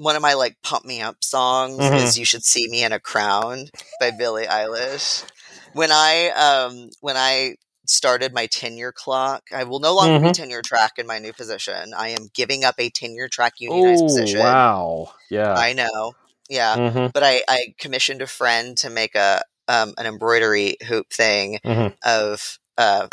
one 0.00 0.16
of 0.16 0.22
my 0.22 0.34
like 0.34 0.56
pump 0.62 0.84
me 0.84 1.00
up 1.02 1.24
songs 1.24 1.90
Mhm. 1.90 1.94
is 1.94 2.16
"You 2.18 2.24
Should 2.24 2.44
See 2.44 2.68
Me 2.68 2.82
in 2.84 2.92
a 2.92 3.00
Crown" 3.00 3.66
by 4.00 4.10
Billie 4.10 4.46
Eilish. 4.46 5.24
When 5.72 5.90
I 5.92 6.30
um 6.30 6.90
when 7.00 7.16
I 7.16 7.56
started 7.86 8.32
my 8.34 8.46
tenure 8.46 8.92
clock, 8.92 9.44
I 9.54 9.64
will 9.64 9.80
no 9.80 9.94
longer 9.94 10.20
be 10.20 10.30
tenure 10.32 10.62
track 10.62 10.92
in 10.98 11.06
my 11.06 11.18
new 11.18 11.32
position. 11.34 11.92
I 11.96 12.08
am 12.10 12.28
giving 12.34 12.64
up 12.64 12.76
a 12.78 12.90
tenure 12.90 13.28
track 13.28 13.54
unionized 13.60 14.06
Oh 14.06 14.06
position. 14.06 14.36
wow, 14.36 15.14
yeah, 15.30 15.64
I 15.64 15.72
know, 15.74 16.14
yeah, 16.48 16.78
hmm 16.78 17.08
but 17.12 17.22
I 17.24 17.42
I 17.48 17.74
commissioned 17.78 18.22
a 18.22 18.26
friend 18.26 18.76
to 18.78 18.90
make 18.90 19.14
a 19.14 19.42
um 19.68 19.94
an 19.98 20.06
embroidery 20.06 20.76
hoop 20.86 21.10
thing 21.12 21.58
Mhm. 21.64 21.94
of 22.04 22.58
uh 22.78 23.08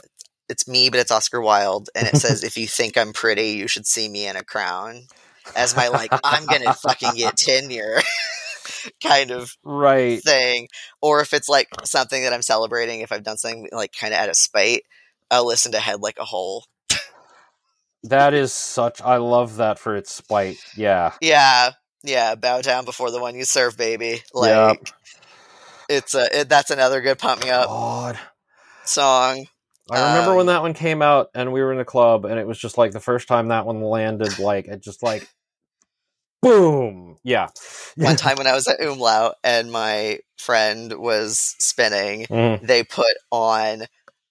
it's 0.49 0.67
me 0.67 0.89
but 0.89 0.99
it's 0.99 1.11
Oscar 1.11 1.41
Wilde 1.41 1.89
and 1.95 2.07
it 2.07 2.17
says 2.17 2.43
if 2.43 2.57
you 2.57 2.67
think 2.67 2.97
I'm 2.97 3.13
pretty 3.13 3.49
you 3.51 3.67
should 3.67 3.85
see 3.87 4.07
me 4.09 4.27
in 4.27 4.35
a 4.37 4.43
crown 4.43 5.03
as 5.55 5.75
my 5.75 5.89
like 5.89 6.13
I'm 6.23 6.47
to 6.47 6.73
fucking 6.73 7.15
get 7.15 7.35
tenure 7.37 7.99
kind 9.03 9.31
of 9.31 9.51
right, 9.63 10.23
thing 10.23 10.67
or 11.01 11.21
if 11.21 11.33
it's 11.33 11.49
like 11.49 11.69
something 11.85 12.23
that 12.23 12.33
I'm 12.33 12.41
celebrating 12.41 13.01
if 13.01 13.11
I've 13.11 13.23
done 13.23 13.37
something 13.37 13.69
like 13.71 13.93
kind 13.93 14.13
of 14.13 14.19
out 14.19 14.29
of 14.29 14.37
spite 14.37 14.83
I'll 15.31 15.47
listen 15.47 15.73
to 15.73 15.79
head 15.79 16.01
like 16.01 16.17
a 16.19 16.25
hole 16.25 16.65
that 18.03 18.33
is 18.33 18.53
such. 18.53 19.01
I 19.01 19.17
love 19.17 19.57
that 19.57 19.79
for 19.79 19.95
its 19.95 20.11
spite. 20.11 20.57
Yeah. 20.75 21.13
Yeah, 21.21 21.71
yeah. 22.03 22.35
Bow 22.35 22.61
down 22.61 22.85
before 22.85 23.11
the 23.11 23.19
one 23.19 23.35
you 23.35 23.45
serve, 23.45 23.77
baby. 23.77 24.21
Like 24.33 24.61
Yep. 24.67 24.87
it's 25.89 26.15
a 26.15 26.41
it, 26.41 26.49
that's 26.49 26.71
another 26.71 27.01
good 27.01 27.19
pump 27.19 27.41
me 27.41 27.49
up 27.49 27.69
God. 27.69 28.19
song. 28.85 29.45
I 29.89 29.99
remember 29.99 30.35
when 30.35 30.45
Um, 30.45 30.47
that 30.47 30.61
one 30.63 30.73
came 30.73 31.01
out 31.01 31.29
and 31.35 31.53
we 31.53 31.61
were 31.61 31.73
in 31.73 31.79
a 31.79 31.85
club 31.85 32.25
and 32.25 32.39
it 32.39 32.47
was 32.47 32.59
just 32.59 32.77
like 32.77 32.91
the 32.91 32.99
first 32.99 33.27
time 33.27 33.49
that 33.49 33.65
one 33.65 33.81
landed, 33.81 34.39
like 34.39 34.67
it 34.67 34.83
just 34.83 35.03
like 35.03 35.29
boom. 36.49 37.17
Yeah. 37.23 37.47
One 37.95 38.15
time 38.23 38.37
when 38.37 38.47
I 38.47 38.53
was 38.53 38.67
at 38.67 38.79
Umlaut 38.81 39.35
and 39.43 39.71
my 39.71 40.19
friend 40.37 40.93
was 40.93 41.55
spinning, 41.59 42.25
Mhm. 42.27 42.65
they 42.65 42.83
put 42.83 43.15
on 43.31 43.85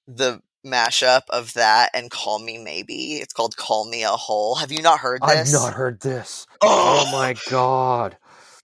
the 0.08 0.40
mashup 0.64 1.22
of 1.30 1.52
that 1.54 1.90
and 1.94 2.10
Call 2.10 2.38
Me 2.40 2.58
Maybe. 2.58 3.16
It's 3.16 3.32
called 3.32 3.56
Call 3.56 3.88
Me 3.88 4.02
a 4.02 4.10
Hole. 4.10 4.56
Have 4.56 4.72
you 4.72 4.82
not 4.82 4.98
heard 5.00 5.20
I've 5.22 5.38
this? 5.46 5.52
not 5.52 5.74
heard 5.74 6.00
this. 6.00 6.46
Oh, 6.62 7.04
Oh 7.06 7.12
my 7.12 7.34
god. 7.50 8.16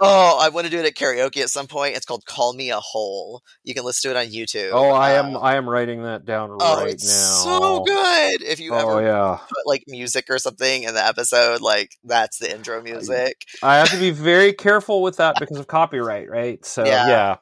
Oh, 0.04 0.38
I 0.42 0.48
want 0.48 0.66
to 0.66 0.70
do 0.70 0.80
it 0.80 0.84
at 0.84 0.94
karaoke 0.94 1.40
at 1.42 1.48
some 1.48 1.68
point. 1.68 1.94
It's 1.96 2.04
called 2.04 2.24
Call 2.26 2.54
Me 2.54 2.70
a 2.70 2.80
Hole. 2.80 3.40
You 3.62 3.72
can 3.72 3.84
listen 3.84 4.10
to 4.10 4.18
it 4.18 4.20
on 4.20 4.32
YouTube. 4.32 4.70
Oh, 4.72 4.90
I 4.90 5.12
am. 5.12 5.36
Uh, 5.36 5.40
I 5.40 5.54
am 5.54 5.68
writing 5.68 6.02
that 6.02 6.24
down 6.24 6.56
oh, 6.60 6.82
right 6.82 6.92
it's 6.92 7.06
now. 7.06 7.58
so 7.60 7.84
good. 7.84 8.42
If 8.42 8.58
you 8.58 8.74
Oh 8.74 8.98
ever 8.98 9.06
yeah. 9.06 9.38
put 9.48 9.66
like 9.66 9.84
music 9.86 10.26
or 10.28 10.38
something 10.38 10.82
in 10.82 10.94
the 10.94 11.06
episode, 11.06 11.60
like 11.60 11.92
that's 12.02 12.38
the 12.38 12.52
intro 12.52 12.82
music. 12.82 13.42
I 13.62 13.76
have 13.76 13.90
to 13.90 13.98
be 13.98 14.10
very 14.10 14.52
careful 14.52 15.02
with 15.02 15.18
that 15.18 15.36
because 15.38 15.58
of 15.58 15.68
copyright, 15.68 16.28
right? 16.28 16.64
So 16.66 16.84
Yeah. 16.84 17.06
yeah. 17.08 17.36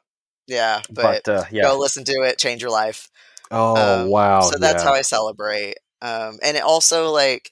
Yeah, 0.47 0.81
but, 0.91 1.23
But, 1.25 1.31
uh, 1.33 1.43
yeah. 1.51 1.63
go 1.63 1.77
listen 1.79 2.03
to 2.03 2.11
it, 2.23 2.37
change 2.37 2.61
your 2.61 2.71
life. 2.71 3.09
oh 3.51 4.01
um, 4.03 4.09
wow. 4.09 4.41
so 4.41 4.57
that's 4.59 4.83
yeah. 4.83 4.89
how 4.89 4.93
I 4.95 5.01
celebrate. 5.01 5.75
Um, 6.01 6.37
and 6.43 6.57
it 6.57 6.63
also 6.63 7.09
like 7.11 7.51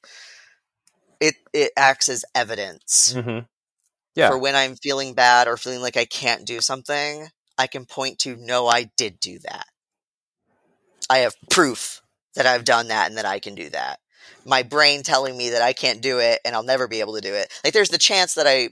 it 1.19 1.35
it 1.53 1.71
acts 1.77 2.09
as 2.09 2.25
evidence 2.35 3.13
Mhm. 3.15 3.45
Yeah. 4.19 4.29
for 4.29 4.37
when 4.37 4.55
I'm 4.55 4.75
feeling 4.75 5.13
bad 5.13 5.47
or 5.47 5.55
feeling 5.55 5.81
like 5.81 5.95
I 5.95 6.05
can't 6.05 6.45
do 6.45 6.59
something. 6.59 7.29
I 7.57 7.67
can 7.67 7.85
point 7.85 8.19
to 8.19 8.35
no, 8.35 8.67
I 8.67 8.89
did 8.97 9.19
do 9.19 9.39
that. 9.39 9.65
I 11.09 11.19
have 11.19 11.35
proof 11.49 12.01
that 12.35 12.45
I've 12.45 12.65
done 12.65 12.89
that 12.89 13.07
and 13.07 13.17
that 13.17 13.25
I 13.25 13.39
can 13.39 13.55
do 13.55 13.69
that. 13.69 13.99
My 14.45 14.63
brain 14.63 15.03
telling 15.03 15.37
me 15.37 15.51
that 15.51 15.61
I 15.61 15.71
can't 15.71 16.01
do 16.01 16.19
it 16.19 16.39
and 16.43 16.53
I'll 16.53 16.63
never 16.63 16.87
be 16.87 16.99
able 16.99 17.15
to 17.15 17.21
do 17.21 17.33
it. 17.33 17.51
Like 17.63 17.73
there's 17.73 17.89
the 17.89 17.97
chance 17.97 18.33
that 18.33 18.45
I 18.45 18.69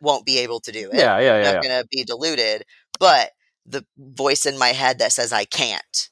won't 0.00 0.26
be 0.26 0.38
able 0.38 0.58
to 0.60 0.72
do 0.72 0.90
it. 0.90 0.98
Yeah, 0.98 1.18
yeah, 1.20 1.34
I'm 1.34 1.42
yeah. 1.42 1.52
not 1.52 1.62
going 1.62 1.82
to 1.82 1.88
be 1.90 2.04
deluded, 2.04 2.64
but 2.98 3.30
the 3.64 3.84
voice 3.96 4.44
in 4.44 4.58
my 4.58 4.68
head 4.68 4.98
that 4.98 5.12
says 5.12 5.32
I 5.32 5.44
can't 5.44 6.10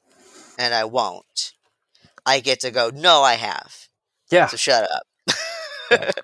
and 0.57 0.73
I 0.73 0.85
won't, 0.85 1.53
I 2.25 2.41
get 2.41 2.61
to 2.61 2.71
go, 2.71 2.91
no, 2.95 3.23
I 3.23 3.35
have. 3.35 3.89
Yeah. 4.31 4.47
So 4.47 4.57
shut 4.57 4.89
up. 4.91 6.15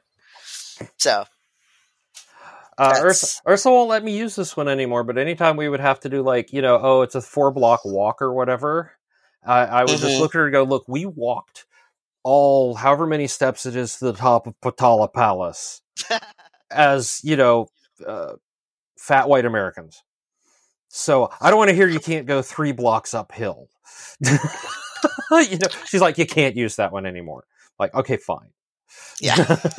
so 0.98 1.24
Uh, 2.78 2.94
Ursa, 3.02 3.40
Ursa 3.48 3.70
won't 3.70 3.88
let 3.88 4.02
me 4.04 4.16
use 4.16 4.34
this 4.36 4.56
one 4.56 4.68
anymore, 4.68 5.04
but 5.04 5.18
anytime 5.18 5.56
we 5.56 5.68
would 5.68 5.80
have 5.80 6.00
to 6.00 6.08
do 6.08 6.22
like, 6.22 6.52
you 6.52 6.62
know, 6.62 6.78
oh, 6.82 7.02
it's 7.02 7.14
a 7.14 7.20
four 7.22 7.50
block 7.52 7.84
walk 7.84 8.20
or 8.22 8.32
whatever, 8.32 8.92
I, 9.44 9.60
I 9.60 9.80
would 9.82 9.90
just 9.90 10.04
Mhm. 10.04 10.20
look 10.20 10.34
at 10.34 10.38
her 10.38 10.44
and 10.46 10.52
go, 10.52 10.62
look, 10.64 10.84
we 10.88 11.06
walked 11.06 11.66
all 12.22 12.74
however 12.74 13.06
many 13.06 13.26
steps 13.26 13.66
it 13.66 13.76
is 13.76 13.96
to 13.98 14.06
the 14.06 14.12
top 14.14 14.46
of 14.46 14.54
Potala 14.60 15.12
Palace 15.12 15.82
as, 16.70 17.20
you 17.22 17.36
know, 17.36 17.68
uh, 18.06 18.32
fat 18.98 19.28
white 19.28 19.44
Americans. 19.44 20.02
So 20.88 21.30
I 21.40 21.50
don't 21.50 21.58
want 21.58 21.70
to 21.70 21.76
hear 21.76 21.88
you 21.88 22.00
can't 22.00 22.26
go 22.26 22.40
three 22.42 22.72
blocks 22.72 23.14
uphill. 23.14 23.68
you 24.20 24.38
know, 25.30 25.68
she's 25.86 26.00
like, 26.00 26.18
you 26.18 26.26
can't 26.26 26.56
use 26.56 26.76
that 26.76 26.92
one 26.92 27.06
anymore. 27.06 27.44
Like, 27.78 27.94
okay, 27.94 28.16
fine. 28.16 28.48
yeah. 29.20 29.36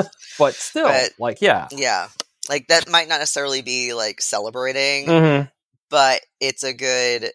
but 0.39 0.53
still, 0.53 0.85
But- 0.87 1.11
like, 1.19 1.41
yeah. 1.41 1.67
yeah. 1.71 2.09
Like 2.49 2.67
that 2.67 2.89
might 2.89 3.07
not 3.07 3.19
necessarily 3.19 3.61
be 3.61 3.93
like 3.93 4.21
celebrating, 4.21 5.05
hmm 5.07 5.41
but 5.89 6.21
it's 6.39 6.63
a 6.63 6.73
good 6.73 7.31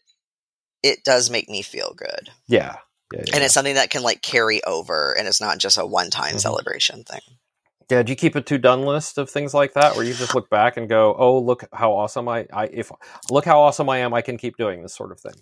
it 0.83 1.05
does 1.05 1.31
make 1.31 1.49
me 1.49 1.63
feel 1.63 1.95
good. 1.97 2.31
Yeah. 2.47 2.77
Yeah, 3.13 3.21
yeah. 3.27 3.35
And 3.35 3.45
it's 3.45 3.55
something 3.55 3.75
that 3.75 3.91
can 3.91 4.03
like 4.03 4.23
carry 4.23 4.63
over 4.65 5.13
and 5.17 5.27
it's 5.29 5.41
not 5.41 5.59
just 5.59 5.79
a 5.79 5.85
one-time 5.87 6.37
Mhm. 6.37 6.41
celebration 6.41 7.05
thing. 7.05 7.21
Yeah, 7.91 8.03
do 8.05 8.13
you 8.13 8.17
keep 8.17 8.37
a 8.37 8.41
to 8.41 8.57
done 8.59 8.83
list 8.83 9.19
of 9.19 9.29
things 9.29 9.53
like 9.53 9.73
that 9.75 9.97
where 9.97 10.05
you 10.05 10.15
just 10.15 10.33
look 10.33 10.49
back 10.49 10.77
and 10.77 10.89
go, 10.89 11.15
"Oh, 11.19 11.39
look 11.41 11.65
how 11.73 11.93
awesome 11.93 12.29
I, 12.29 12.47
I 12.53 12.67
if 12.67 12.93
look 13.31 13.45
how 13.45 13.61
awesome 13.61 13.89
I 13.89 13.99
am, 13.99 14.15
I 14.15 14.23
can 14.23 14.39
keep 14.39 14.57
doing 14.57 14.83
this 14.83 14.95
sort 14.95 15.11
of 15.11 15.21
thing." 15.21 15.35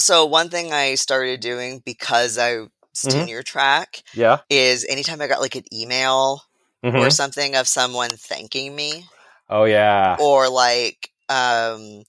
So 0.00 0.24
one 0.24 0.48
thing 0.48 0.72
I 0.72 0.94
started 0.94 1.40
doing 1.40 1.82
because 1.84 2.38
I 2.38 2.58
was 2.58 2.68
Mhm. 3.04 3.12
tenure 3.12 3.42
track 3.42 4.02
Yeah. 4.14 4.38
is 4.48 4.86
anytime 4.88 5.20
I 5.20 5.26
got 5.26 5.40
like 5.40 5.56
an 5.56 5.64
email 5.74 6.42
or 6.94 7.08
Mhm. 7.08 7.10
something 7.10 7.54
of 7.56 7.68
someone 7.68 8.10
thanking 8.16 8.74
me 8.74 9.06
Oh 9.48 9.64
yeah. 9.64 10.18
or 10.18 10.48
like 10.48 11.10
um 11.28 12.02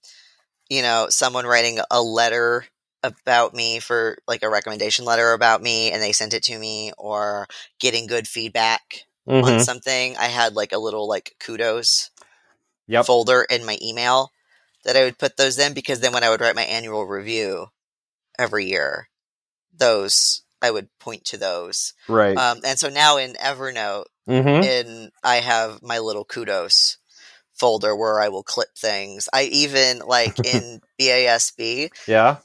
you 0.69 0.81
know 0.81 1.07
someone 1.09 1.45
writing 1.45 1.79
a 1.91 2.01
letter 2.01 2.65
about 3.03 3.53
me 3.53 3.79
for 3.79 4.17
like 4.27 4.43
a 4.43 4.49
recommendation 4.49 5.05
letter 5.05 5.33
about 5.33 5.61
me 5.61 5.91
and 5.91 6.01
they 6.01 6.11
sent 6.11 6.33
it 6.33 6.43
to 6.43 6.57
me 6.57 6.91
or 6.97 7.47
getting 7.79 8.07
good 8.07 8.27
feedback 8.27 9.05
on 9.41 9.57
Mhm. 9.57 9.59
something 9.59 10.15
i 10.17 10.25
had 10.25 10.53
like 10.55 10.71
a 10.71 10.77
little 10.79 11.07
like 11.07 11.35
kudos 11.39 12.09
Yep. 12.87 13.07
folder 13.07 13.45
in 13.49 13.65
my 13.65 13.77
email 13.81 14.31
that 14.85 14.95
i 14.97 15.03
would 15.03 15.17
put 15.17 15.37
those 15.37 15.57
in 15.59 15.73
because 15.73 15.99
then 15.99 16.13
when 16.13 16.23
i 16.23 16.29
would 16.29 16.41
write 16.41 16.55
my 16.55 16.63
annual 16.63 17.05
review 17.05 17.67
every 18.39 18.65
year 18.65 19.09
those 19.75 20.41
i 20.61 20.69
would 20.72 20.88
point 20.99 21.26
to 21.26 21.38
those 21.38 21.94
Right. 22.07 22.38
um, 22.38 22.60
and 22.65 22.77
so 22.80 22.90
now 22.90 23.18
in 23.18 23.34
evernote 23.34 24.06
mhm. 24.27 24.64
and 24.64 25.11
I 25.23 25.38
have 25.38 25.81
my 25.81 25.99
little 25.99 26.26
kudos 26.26 26.98
folder 27.53 27.95
where 27.95 28.22
I 28.22 28.30
will 28.30 28.44
clip 28.44 28.69
things. 28.77 29.27
I 29.34 29.44
even 29.44 29.99
like 29.99 30.40
in 30.45 30.80
BASB, 30.99 31.90
Yeah. 32.07 32.38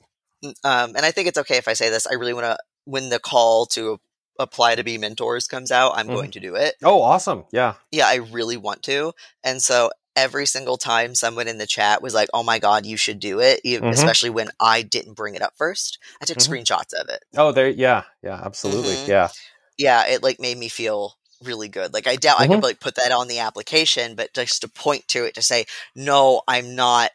um, 0.42 0.96
and 0.96 1.04
I 1.06 1.10
think 1.12 1.28
it's 1.28 1.38
okay 1.38 1.56
if 1.56 1.68
I 1.68 1.74
say 1.74 1.88
this. 1.90 2.06
I 2.06 2.14
really 2.14 2.32
want 2.34 2.46
to 2.46 2.58
when 2.84 3.08
the 3.10 3.18
call 3.20 3.66
to 3.66 4.00
apply 4.38 4.74
to 4.74 4.82
be 4.84 4.98
mentors 4.98 5.46
comes 5.46 5.70
out, 5.70 5.92
I'm 5.94 6.08
Mhm. 6.08 6.14
going 6.14 6.30
to 6.32 6.40
do 6.40 6.54
it. 6.56 6.74
Oh, 6.82 7.00
awesome. 7.02 7.44
Yeah. 7.52 7.74
Yeah, 7.92 8.06
I 8.08 8.16
really 8.16 8.56
want 8.56 8.82
to, 8.84 9.12
and 9.42 9.62
so. 9.62 9.90
Every 10.16 10.46
single 10.46 10.76
time 10.76 11.14
someone 11.14 11.48
in 11.48 11.58
the 11.58 11.66
chat 11.66 12.02
was 12.02 12.14
like, 12.14 12.28
"Oh 12.32 12.42
my 12.42 12.58
god, 12.58 12.86
you 12.86 12.96
should 12.96 13.18
do 13.18 13.40
it," 13.40 13.60
Mhm. 13.64 13.92
especially 13.92 14.30
when 14.30 14.50
I 14.60 14.82
didn't 14.82 15.14
bring 15.14 15.34
it 15.34 15.42
up 15.42 15.54
first, 15.56 15.98
I 16.20 16.24
took 16.24 16.38
Mhm. 16.38 16.48
screenshots 16.48 16.92
of 16.92 17.08
it. 17.08 17.24
Oh, 17.36 17.50
there 17.52 17.68
yeah. 17.68 18.04
Yeah, 18.22 18.40
absolutely. 18.44 18.94
Mhm. 18.94 19.08
Yeah. 19.08 19.28
yeah, 19.76 20.06
it 20.06 20.22
like 20.22 20.38
made 20.38 20.56
me 20.56 20.68
feel 20.68 21.16
really 21.42 21.68
good. 21.68 21.92
Like 21.92 22.06
I 22.06 22.14
doubt 22.16 22.40
I 22.40 22.46
could 22.46 22.62
like 22.62 22.78
put 22.80 22.94
that 22.94 23.10
on 23.12 23.26
the 23.28 23.40
application, 23.40 24.14
but 24.14 24.32
just 24.32 24.60
to 24.62 24.68
point 24.68 25.08
to 25.08 25.24
it 25.24 25.34
to 25.34 25.42
say, 25.42 25.66
no, 25.96 26.42
I'm 26.46 26.74
not 26.76 27.10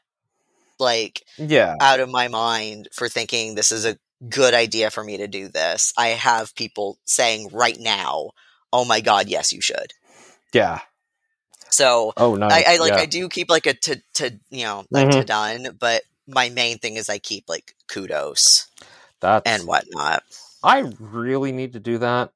like 0.78 1.24
Yeah. 1.38 1.76
out 1.80 2.00
of 2.02 2.10
my 2.10 2.28
mind 2.28 2.90
for 2.94 3.08
thinking 3.10 3.56
this 3.56 3.72
is 3.72 3.86
a 3.86 3.98
good 4.30 4.54
idea 4.54 4.92
for 4.92 5.04
me 5.04 5.18
to 5.18 5.28
do 5.28 5.48
this. 5.48 5.94
I 5.98 6.08
have 6.10 6.54
people 6.56 6.98
saying 7.06 7.50
right 7.54 7.80
now, 7.80 8.32
oh 8.74 8.84
my 8.86 9.00
god, 9.02 9.30
yes, 9.30 9.54
you 9.54 9.62
should. 9.62 9.94
Yeah. 10.54 10.80
So 11.72 12.14
Oh, 12.18 12.36
nice. 12.36 12.66
I, 12.68 12.76
I 12.76 12.78
like 12.78 12.94
yeah. 12.94 13.02
I 13.02 13.06
do 13.06 13.30
keep 13.30 13.50
like 13.50 13.66
a 13.66 13.74
to 13.74 14.02
to 14.16 14.40
you 14.50 14.64
know 14.64 14.86
like 14.92 15.08
Mhm. 15.08 15.20
to 15.20 15.24
done, 15.26 15.78
but 15.80 16.04
my 16.28 16.50
main 16.50 16.78
thing 16.78 16.96
is 16.96 17.10
I 17.10 17.18
keep 17.20 17.46
like 17.48 17.76
kudos 17.88 18.68
That's 19.20 19.50
and 19.50 19.68
whatnot. 19.68 20.24
I 20.64 20.92
really 21.00 21.52
need 21.52 21.74
to 21.74 21.80
do 21.80 21.98
that. 22.00 22.32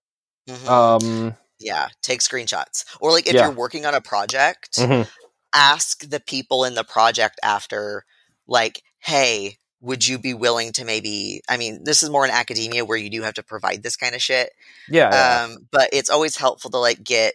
Mhm. 0.50 0.68
Um 0.70 1.36
yeah, 1.60 1.88
take 2.02 2.20
screenshots. 2.20 2.86
Or 3.00 3.12
like 3.12 3.28
if 3.28 3.34
Yeah. 3.34 3.44
you're 3.44 3.52
working 3.52 3.86
on 3.86 3.94
a 3.96 4.02
project, 4.02 4.76
mhm. 4.78 5.08
ask 5.54 6.08
the 6.10 6.20
people 6.20 6.66
in 6.66 6.74
the 6.76 6.84
project 6.84 7.40
after, 7.44 8.06
like, 8.48 8.84
hey, 9.00 9.58
would 9.82 10.06
you 10.08 10.18
be 10.20 10.34
willing 10.34 10.72
to 10.74 10.86
maybe? 10.86 11.42
I 11.50 11.58
mean, 11.58 11.84
this 11.84 12.04
is 12.04 12.10
more 12.10 12.26
in 12.26 12.32
academia 12.32 12.86
where 12.86 12.98
you 12.98 13.10
do 13.10 13.22
have 13.24 13.36
to 13.36 13.44
provide 13.44 13.84
this 13.84 13.96
kind 13.96 14.16
of 14.16 14.22
shit. 14.22 14.52
Yeah. 14.90 15.12
yeah. 15.14 15.44
Um, 15.44 15.68
but 15.72 15.90
it's 15.94 16.10
always 16.10 16.38
helpful 16.38 16.72
to 16.72 16.78
like 16.78 17.04
get 17.04 17.34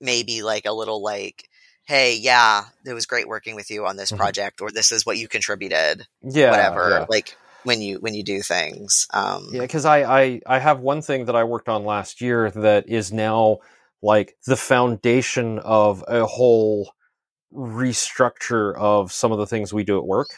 maybe 0.00 0.42
like 0.42 0.66
a 0.66 0.72
little 0.72 1.02
like, 1.02 1.48
hey, 1.84 2.16
yeah, 2.16 2.64
it 2.84 2.92
was 2.92 3.06
great 3.06 3.28
working 3.28 3.54
with 3.54 3.70
you 3.70 3.86
on 3.86 3.96
this 3.96 4.12
Mhm. 4.12 4.18
project, 4.18 4.60
or 4.60 4.70
this 4.70 4.92
is 4.92 5.06
what 5.06 5.16
you 5.18 5.28
contributed, 5.28 6.06
yeah. 6.22 6.50
whatever. 6.50 6.90
yeah. 6.90 7.06
Like 7.08 7.36
when 7.64 7.82
you 7.82 7.98
when 8.00 8.14
you 8.14 8.22
do 8.22 8.40
things. 8.40 9.06
Um, 9.12 9.48
Yeah, 9.52 9.62
because 9.62 9.84
I, 9.84 10.20
I 10.20 10.40
I 10.46 10.58
have 10.58 10.80
one 10.80 11.02
thing 11.02 11.24
that 11.26 11.36
I 11.36 11.44
worked 11.44 11.68
on 11.68 11.84
last 11.84 12.20
year 12.20 12.50
that 12.52 12.88
is 12.88 13.12
now 13.12 13.58
like 14.02 14.36
the 14.46 14.56
foundation 14.56 15.58
of 15.60 16.04
a 16.06 16.24
whole 16.24 16.92
restructure 17.52 18.76
of 18.76 19.12
some 19.12 19.32
of 19.32 19.38
the 19.38 19.46
things 19.46 19.72
we 19.72 19.84
do 19.84 19.98
at 19.98 20.04
work, 20.06 20.28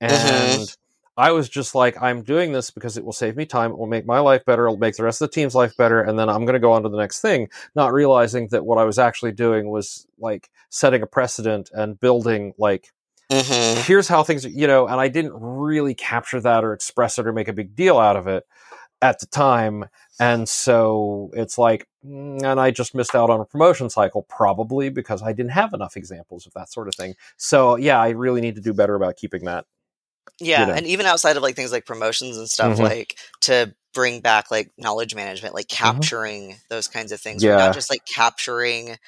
and 0.00 0.74
I 1.16 1.32
was 1.32 1.48
just 1.48 1.74
like, 1.74 2.00
I'm 2.02 2.22
doing 2.22 2.52
this 2.52 2.70
because 2.70 2.96
it 2.96 3.04
will 3.04 3.12
save 3.12 3.36
me 3.36 3.46
time. 3.46 3.70
It 3.70 3.78
will 3.78 3.86
make 3.86 4.06
my 4.06 4.18
life 4.18 4.44
better. 4.44 4.66
It'll 4.66 4.78
make 4.78 4.96
the 4.96 5.04
rest 5.04 5.22
of 5.22 5.30
the 5.30 5.34
team's 5.34 5.54
life 5.54 5.76
better, 5.76 6.00
and 6.00 6.18
then 6.18 6.28
I'm 6.28 6.44
going 6.44 6.54
to 6.54 6.60
go 6.60 6.72
on 6.72 6.82
to 6.82 6.88
the 6.88 6.98
next 6.98 7.20
thing. 7.20 7.48
Not 7.74 7.92
realizing 7.92 8.48
that 8.48 8.64
what 8.64 8.78
I 8.78 8.84
was 8.84 8.98
actually 8.98 9.32
doing 9.32 9.70
was 9.70 10.06
like 10.18 10.50
setting 10.70 11.02
a 11.02 11.06
precedent 11.06 11.70
and 11.72 11.98
building 12.00 12.52
like 12.58 12.92
mhm. 13.30 13.86
here's 13.86 14.08
how 14.08 14.22
things 14.22 14.44
you 14.44 14.66
know 14.66 14.86
and 14.86 15.00
i 15.00 15.08
didn't 15.08 15.32
really 15.34 15.94
capture 15.94 16.40
that 16.40 16.62
or 16.62 16.74
express 16.74 17.18
it 17.18 17.26
or 17.26 17.32
make 17.32 17.48
a 17.48 17.54
big 17.54 17.74
deal 17.74 17.98
out 17.98 18.16
of 18.16 18.26
it 18.26 18.44
at 19.04 19.20
the 19.20 19.26
time. 19.26 19.84
And 20.18 20.48
so 20.48 21.30
it's 21.34 21.58
like, 21.58 21.86
mm, 22.04 22.42
and 22.42 22.58
I 22.58 22.70
just 22.70 22.94
missed 22.94 23.14
out 23.14 23.28
on 23.28 23.38
a 23.38 23.44
promotion 23.44 23.90
cycle, 23.90 24.22
probably 24.22 24.88
because 24.88 25.22
I 25.22 25.32
didn't 25.34 25.52
have 25.52 25.74
enough 25.74 25.96
examples 25.96 26.46
of 26.46 26.54
that 26.54 26.72
sort 26.72 26.88
of 26.88 26.94
thing. 26.94 27.14
So 27.36 27.76
yeah, 27.76 28.00
I 28.00 28.10
really 28.10 28.40
need 28.40 28.54
to 28.54 28.62
do 28.62 28.72
better 28.72 28.94
about 28.94 29.16
keeping 29.16 29.44
that. 29.44 29.66
Yeah, 30.40 30.60
you 30.60 30.66
know. 30.66 30.72
and 30.74 30.86
even 30.86 31.06
outside 31.06 31.36
of 31.36 31.42
like 31.42 31.56
things 31.56 31.72
like 31.72 31.86
promotions 31.86 32.36
and 32.36 32.48
stuff, 32.50 32.78
Mhm. 32.78 32.82
like 32.82 33.16
to 33.42 33.74
bring 33.92 34.20
back 34.20 34.50
like 34.50 34.70
knowledge 34.76 35.14
management, 35.14 35.54
like 35.54 35.68
capturing 35.68 36.56
those 36.68 36.88
kinds 36.88 37.12
of 37.12 37.20
things. 37.20 37.44
We're 37.44 37.50
Mm-hmm. 37.50 37.58
Yeah. 37.60 37.66
not 37.66 37.74
just 37.74 37.90
like 37.90 38.04
capturing, 38.06 38.98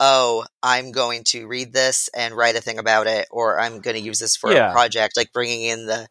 oh, 0.00 0.44
I'm 0.62 0.92
going 0.92 1.24
to 1.24 1.46
read 1.46 1.72
this 1.72 2.08
and 2.14 2.34
write 2.36 2.54
a 2.56 2.60
thing 2.60 2.78
about 2.78 3.06
it, 3.06 3.26
or 3.30 3.58
I'm 3.58 3.80
going 3.80 3.96
to 3.96 4.02
use 4.02 4.18
this 4.18 4.36
for 4.36 4.52
Yeah. 4.52 4.68
a 4.68 4.72
project. 4.72 5.16
Like 5.16 5.32
bringing 5.32 5.62
in 5.62 5.86
the 5.86 6.08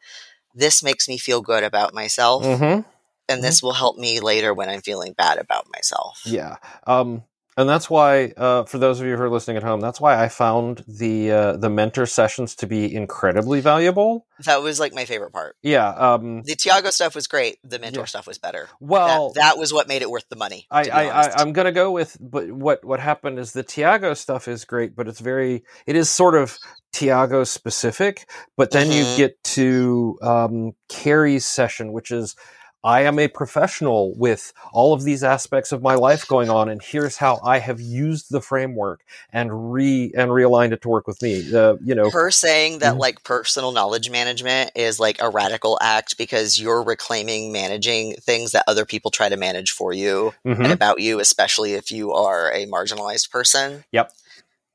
this 0.56 0.84
makes 0.84 1.07
me 1.07 1.18
feel 1.18 1.41
good 1.41 1.64
about 1.64 1.94
myself, 1.94 2.44
Mm-hmm. 2.44 2.81
and 3.30 3.44
this 3.44 3.61
will 3.64 3.73
help 3.73 3.98
me 3.98 4.19
later 4.19 4.53
when 4.53 4.69
I'm 4.69 4.81
feeling 4.81 5.14
bad 5.14 5.38
about 5.38 5.68
myself. 5.73 6.22
Yeah. 6.26 6.57
Um, 6.88 7.23
and 7.58 7.68
that's 7.70 7.90
why, 7.90 8.34
uh, 8.38 8.64
for 8.64 8.78
those 8.78 9.00
of 9.00 9.06
you 9.08 9.16
who 9.16 9.24
are 9.24 9.30
listening 9.30 9.58
at 9.58 9.64
home, 9.64 9.80
that's 9.80 10.00
why 10.02 10.22
I 10.22 10.28
found 10.30 10.84
the 10.88 11.32
uh, 11.32 11.58
the 11.58 11.70
mentor 11.70 12.06
sessions 12.06 12.56
to 12.56 12.68
be 12.68 12.94
incredibly 12.94 13.62
valuable. 13.62 14.26
That 14.46 14.62
was 14.62 14.80
like 14.80 14.94
my 14.94 15.06
favorite 15.06 15.32
part. 15.32 15.56
Yeah. 15.62 15.88
Um, 15.90 16.42
The 16.44 16.56
Tiago 16.56 16.90
stuff 16.90 17.16
was 17.16 17.28
great. 17.28 17.60
The 17.64 17.80
mentor 17.80 18.02
Yeah. 18.02 18.06
stuff 18.06 18.28
was 18.28 18.38
better. 18.38 18.68
well, 18.80 19.32
that, 19.34 19.40
that 19.40 19.58
was 19.58 19.72
what 19.72 19.88
made 19.88 20.02
it 20.02 20.10
worth 20.10 20.28
the 20.30 20.36
money. 20.36 20.68
I, 20.72 20.90
I, 20.90 21.04
I, 21.28 21.34
i'm 21.42 21.54
gonna 21.54 21.72
go 21.72 21.92
with, 21.92 22.18
but 22.20 22.52
what 22.52 22.84
what 22.84 23.00
happened 23.00 23.40
is 23.40 23.52
the 23.54 23.64
Tiago 23.64 24.14
stuff 24.14 24.48
is 24.48 24.66
great, 24.66 24.96
but 24.96 25.08
it's 25.08 25.20
very 25.20 25.64
it 25.86 25.96
is 25.96 26.10
sort 26.10 26.36
of 26.36 26.58
Tiago 26.92 27.44
specific. 27.44 28.30
But 28.58 28.72
then 28.72 28.92
you 28.92 29.04
Mhm. 29.04 29.18
get 29.18 29.44
to 29.56 30.18
um, 30.22 30.74
Carrie's 30.90 31.46
session, 31.46 31.92
which 31.92 32.12
is 32.12 32.36
I 32.84 33.01
am 33.01 33.18
a 33.19 33.27
professional 33.27 34.14
with 34.15 34.53
all 34.73 34.93
of 34.93 35.03
these 35.03 35.23
aspects 35.23 35.72
of 35.72 35.81
my 35.81 35.95
life 35.95 36.27
going 36.27 36.49
on, 36.49 36.69
and 36.69 36.81
here's 36.81 37.18
how 37.18 37.39
I 37.43 37.60
have 37.60 37.80
used 37.80 38.30
the 38.30 38.41
framework 38.41 39.03
and 39.31 39.73
re 39.73 40.11
and 40.15 40.31
realigned 40.31 40.73
it 40.73 40.81
to 40.81 40.89
work 40.89 41.07
with 41.07 41.22
me. 41.22 41.43
Uh, 41.55 41.76
you 41.84 41.95
know, 41.95 42.10
her 42.10 42.30
saying 42.31 42.80
that 42.80 42.95
Mhm. 42.95 42.99
like 42.99 43.23
personal 43.23 43.72
knowledge 43.72 44.10
management 44.10 44.72
is 44.76 44.99
like 44.99 45.22
a 45.22 45.30
radical 45.30 45.77
act 45.81 46.18
because 46.18 46.60
you're 46.60 46.84
reclaiming 46.84 47.51
managing 47.51 48.15
things 48.15 48.51
that 48.51 48.65
other 48.68 48.85
people 48.85 49.11
try 49.11 49.30
to 49.30 49.38
manage 49.38 49.72
for 49.72 49.93
you 49.93 50.34
mhm. 50.45 50.64
and 50.64 50.73
about 50.73 50.99
you 50.99 51.19
especially 51.19 51.73
if 51.73 51.91
you 51.91 52.11
are 52.11 52.51
a 52.51 52.65
marginalized 52.65 53.30
person 53.31 53.84
Yep. 53.91 54.11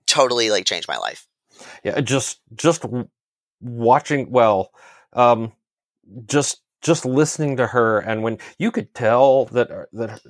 totally 0.06 0.50
like 0.50 0.64
changed 0.64 0.88
my 0.88 0.96
life 0.96 1.26
yeah 1.84 2.00
just 2.00 2.40
just 2.54 2.84
watching 3.60 4.30
well 4.30 4.72
um 5.12 5.52
just 6.26 6.62
just 6.82 7.04
listening 7.04 7.56
to 7.56 7.66
her 7.68 7.98
and 8.00 8.22
when 8.22 8.38
you 8.58 8.70
could 8.70 8.92
tell 8.94 9.46
that 9.46 9.70
uh, 9.70 9.84
that 9.92 10.20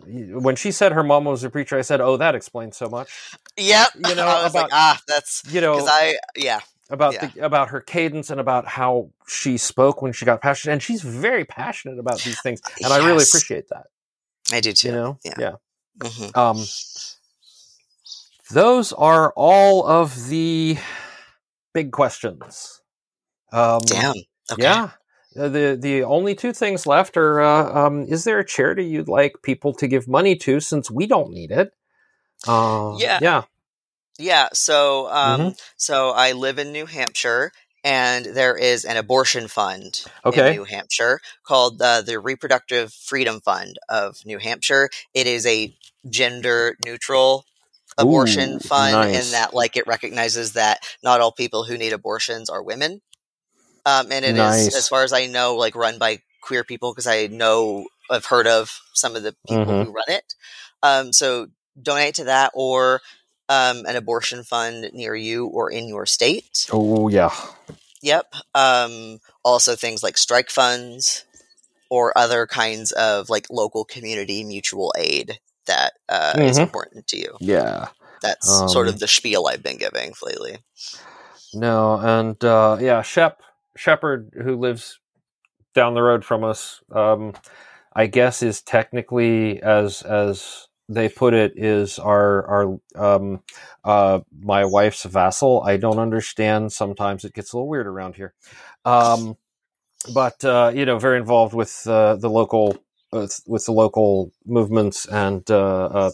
when 0.41 0.57
she 0.57 0.71
said 0.71 0.93
her 0.93 1.03
mom 1.05 1.25
was 1.25 1.45
a 1.45 1.51
preacher 1.51 1.79
i 1.79 1.83
said 1.83 2.01
oh 2.01 2.17
that 2.17 2.35
explains 2.35 2.77
so 2.77 2.89
much 2.89 3.09
yep 3.57 3.91
You 3.97 4.03
know, 4.15 4.27
i 4.27 4.45
was 4.45 4.55
like 4.55 4.69
ah 4.73 5.01
that's 5.07 5.43
you 5.53 5.61
know 5.61 5.77
because 5.77 5.89
i 5.93 6.17
yeah 6.37 6.61
about 6.91 7.15
yeah. 7.15 7.31
the 7.33 7.45
about 7.45 7.69
her 7.69 7.81
cadence 7.81 8.31
and 8.31 8.41
about 8.41 8.67
how 8.67 9.11
she 9.27 9.59
spoke 9.59 10.01
when 10.03 10.13
she 10.13 10.25
got 10.25 10.41
passionate 10.41 10.73
and 10.75 10.83
she's 10.83 11.03
very 11.03 11.45
passionate 11.45 11.99
about 11.99 12.23
these 12.23 12.41
things 12.41 12.63
and 12.83 12.93
i 12.93 12.97
really 12.99 13.25
appreciate 13.25 13.69
that 13.69 13.87
i 14.53 14.61
do 14.61 14.73
too 14.73 14.89
you 14.89 14.95
know 14.95 15.19
yeah. 15.25 15.55
Mhm. 15.99 16.37
um 16.37 16.67
those 18.51 18.93
are 18.95 19.33
all 19.37 19.87
of 19.87 20.29
the 20.29 20.79
big 21.75 21.93
questions 21.93 22.81
um 23.53 23.81
damn 23.87 24.15
okay 24.51 24.63
Yeah. 24.63 24.91
Uh, 25.39 25.49
The 25.49 25.79
the 25.81 26.03
only 26.05 26.35
two 26.35 26.53
things 26.53 26.87
left 26.87 27.17
are 27.17 27.41
uh, 27.41 27.87
um, 27.87 28.03
is 28.05 28.25
there 28.25 28.39
a 28.41 28.47
charity 28.47 28.85
you'd 28.87 29.09
like 29.09 29.43
people 29.43 29.73
to 29.75 29.89
give 29.89 30.09
money 30.09 30.37
to 30.37 30.61
since 30.61 30.91
we 30.91 31.07
don't 31.07 31.33
need 31.33 31.51
it? 31.53 31.73
Uh, 32.47 33.01
Yeah. 33.01 33.21
Yeah. 33.21 33.45
Yeah, 34.19 34.49
so 34.53 35.09
um, 35.11 35.41
Mm-hmm. 35.41 35.59
so 35.77 36.11
I 36.11 36.33
live 36.33 36.59
in 36.59 36.73
New 36.73 36.87
Hampshire, 36.87 37.53
and 37.85 38.27
there 38.27 38.57
is 38.57 38.85
an 38.85 38.97
abortion 38.97 39.49
fund 39.49 40.07
Okay. 40.25 40.45
in 40.45 40.49
New 40.49 40.65
Hampshire 40.65 41.21
called 41.45 41.81
uh, 41.83 42.03
the 42.03 42.19
Reproductive 42.21 42.93
Freedom 42.93 43.41
Fund 43.41 43.79
of 43.89 44.25
New 44.27 44.39
Hampshire. 44.39 44.91
It 45.15 45.27
is 45.27 45.47
a 45.47 45.75
gender 46.09 46.77
neutral 46.85 47.45
abortion 47.99 48.59
Ooh, 48.59 48.61
fund 48.61 49.05
nice. 49.05 49.13
in 49.13 49.31
that 49.33 49.55
like 49.55 49.77
it 49.77 49.87
recognizes 49.87 50.53
that 50.55 50.81
not 51.03 51.21
all 51.21 51.33
people 51.33 51.65
who 51.65 51.77
need 51.79 51.93
abortions 51.93 52.51
are 52.51 52.63
women. 52.63 53.01
Um, 53.87 54.13
and 54.13 54.25
it 54.25 54.37
is, 54.37 54.37
Nice. 54.37 54.77
as 54.77 54.89
far 54.89 55.05
as 55.05 55.13
I 55.13 55.27
know, 55.27 55.57
like 55.57 55.75
run 55.75 55.99
by 55.99 56.21
queer 56.43 56.65
people 56.65 56.93
because 56.93 57.07
I 57.07 57.27
know 57.29 57.87
I've 58.11 58.27
heard 58.27 58.47
of 58.47 58.81
some 58.95 59.17
of 59.17 59.23
the 59.23 59.35
people 59.47 59.65
Mhm. 59.67 59.85
who 59.87 59.93
run 59.93 60.05
it. 60.09 60.35
Um, 60.83 61.13
so 61.13 61.49
donate 61.81 62.15
to 62.17 62.25
that 62.25 62.53
or 62.55 63.01
um, 63.49 63.87
an 63.87 63.97
abortion 63.97 64.45
fund 64.45 64.91
near 64.93 65.15
you 65.15 65.47
or 65.47 65.71
in 65.71 65.89
your 65.89 66.07
state. 66.07 66.67
Oh 66.73 67.09
yeah. 67.09 67.35
Yep. 68.03 68.35
Um, 68.55 69.21
also 69.45 69.75
things 69.77 70.03
like 70.03 70.19
strike 70.19 70.51
funds 70.51 71.25
or 71.91 72.17
other 72.17 72.47
kinds 72.47 72.93
of 72.93 73.31
like 73.31 73.47
local 73.51 73.85
community 73.85 74.45
mutual 74.45 74.93
aid 74.99 75.41
that 75.67 75.95
uh, 76.09 76.35
is 76.39 76.59
Mhm. 76.59 76.63
important 76.65 77.07
to 77.09 77.19
you. 77.19 77.37
Yeah. 77.41 77.89
That's 78.23 78.47
sort 78.73 78.89
Um, 78.89 78.95
of 78.95 79.01
the 79.01 79.09
spiel 79.09 79.47
I've 79.47 79.63
been 79.63 79.79
giving 79.79 80.13
lately. 80.23 80.59
No, 81.55 81.95
and 81.99 82.43
uh, 82.45 82.77
yeah, 82.81 83.03
Shep 83.03 83.43
Shepherd, 83.79 84.33
who 84.43 84.57
lives 84.57 85.01
down 85.75 85.95
the 85.95 86.03
road 86.03 86.25
from 86.25 86.45
us, 86.45 86.83
um, 86.93 87.35
I 87.95 88.07
guess 88.07 88.43
is 88.43 88.63
technically 88.63 89.63
as 89.63 90.03
as 90.03 90.69
they 90.89 91.09
put 91.09 91.35
it 91.35 91.55
is 91.57 91.99
our 91.99 92.47
our 92.97 93.15
um, 93.17 93.43
uh, 93.85 94.21
my 94.41 94.65
wife's 94.67 95.05
vassal. 95.05 95.63
I 95.65 95.77
don't 95.79 95.99
understand. 96.01 96.73
Sometimes 96.73 97.25
it 97.25 97.35
gets 97.35 97.53
a 97.53 97.57
little 97.57 97.69
weird 97.69 97.87
around 97.89 98.17
here, 98.17 98.35
um, 98.85 99.37
but 100.13 100.45
uh, 100.45 100.73
you 100.75 100.87
know, 100.87 100.99
very 100.99 101.19
involved 101.19 101.55
with 101.55 101.87
uh, 101.87 102.17
the 102.17 102.31
local 102.31 102.79
with, 103.13 103.41
with 103.47 103.67
the 103.67 103.73
local 103.73 104.33
movements 104.47 105.07
and. 105.07 105.51
Uh, 105.51 105.87
uh, 105.87 106.11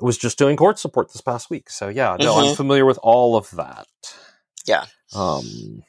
was 0.00 0.18
just 0.18 0.38
doing 0.38 0.56
court 0.56 0.78
support 0.78 1.12
this 1.12 1.22
past 1.22 1.50
week, 1.50 1.70
so 1.70 1.88
yeah, 1.88 2.18
no, 2.20 2.36
I'm 2.36 2.48
Mhm. 2.48 2.56
familiar 2.56 2.86
with 2.86 2.98
all 3.02 3.36
of 3.36 3.50
that. 3.52 3.86
Yeah. 4.66 4.86
Um, 5.14 5.84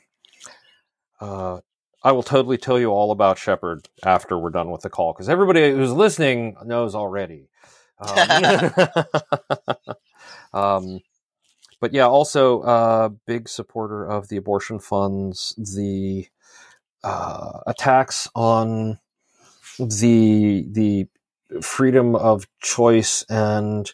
uh, 1.24 1.60
I 2.04 2.12
will 2.12 2.24
totally 2.24 2.58
tell 2.58 2.78
you 2.78 2.90
all 2.90 3.12
about 3.12 3.38
Shepard 3.38 3.88
after 4.06 4.38
we're 4.38 4.50
done 4.50 4.72
with 4.72 4.82
the 4.82 4.90
call 4.90 5.14
because 5.14 5.30
everybody 5.30 5.72
who's 5.72 5.92
listening 5.92 6.58
knows 6.66 6.96
already. 6.96 7.50
Um, 8.00 8.74
um, 10.54 11.00
but 11.80 11.94
yeah, 11.94 12.08
also 12.08 12.62
uh, 12.62 13.10
big 13.26 13.48
supporter 13.48 14.06
of 14.06 14.28
the 14.28 14.36
abortion 14.36 14.80
funds, 14.80 15.56
the 15.76 16.28
uh, 17.06 17.60
attacks 17.68 18.28
on 18.36 19.00
the 19.80 20.68
the 20.70 21.08
freedom 21.62 22.16
of 22.16 22.48
choice 22.62 23.24
and 23.30 23.94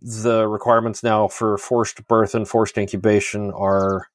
the 0.00 0.48
requirements 0.48 1.02
now 1.02 1.28
for 1.28 1.56
forced 1.56 2.06
birth 2.08 2.34
and 2.34 2.48
forced 2.48 2.76
incubation 2.76 3.52
are 3.52 4.08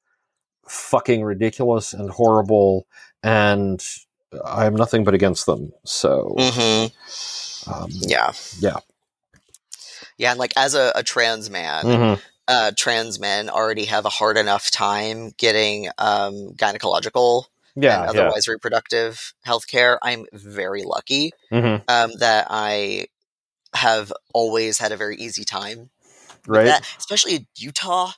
fucking 0.70 1.24
ridiculous 1.24 1.94
and 1.94 2.10
horrible 2.10 2.86
and 3.24 3.84
I 4.46 4.66
am 4.66 4.76
nothing 4.76 5.04
but 5.04 5.14
against 5.14 5.46
them. 5.46 5.74
So 5.86 6.36
hmm 6.38 6.86
um, 7.72 7.90
Yeah. 7.92 8.32
Yeah. 8.60 8.78
Yeah. 10.18 10.32
And 10.32 10.40
like 10.40 10.54
as 10.56 10.76
a, 10.76 10.92
a 10.96 11.04
trans 11.04 11.50
man, 11.50 11.86
mhm. 11.86 12.22
uh, 12.48 12.72
trans 12.76 13.20
men 13.20 13.50
already 13.50 13.86
have 13.86 14.06
a 14.06 14.10
hard 14.10 14.38
enough 14.38 14.72
time 14.72 15.32
getting 15.38 15.88
um, 15.98 16.54
gynecological 16.56 17.46
yeah, 17.76 18.04
and 18.04 18.04
yeah. 18.04 18.22
otherwise 18.22 18.48
reproductive 18.48 19.34
health 19.44 19.68
care. 19.68 20.00
I'm 20.02 20.26
very 20.34 20.84
lucky 20.84 21.32
Mhm. 21.52 21.84
um, 21.88 22.12
that 22.20 22.48
I 22.50 23.08
have 23.74 24.12
always 24.34 24.80
had 24.80 24.92
a 24.92 24.98
very 24.98 25.16
easy 25.18 25.44
time. 25.44 25.90
Right? 26.48 26.66
That, 26.66 26.88
especially 26.98 27.36
in 27.36 27.48
Utah. 27.58 28.12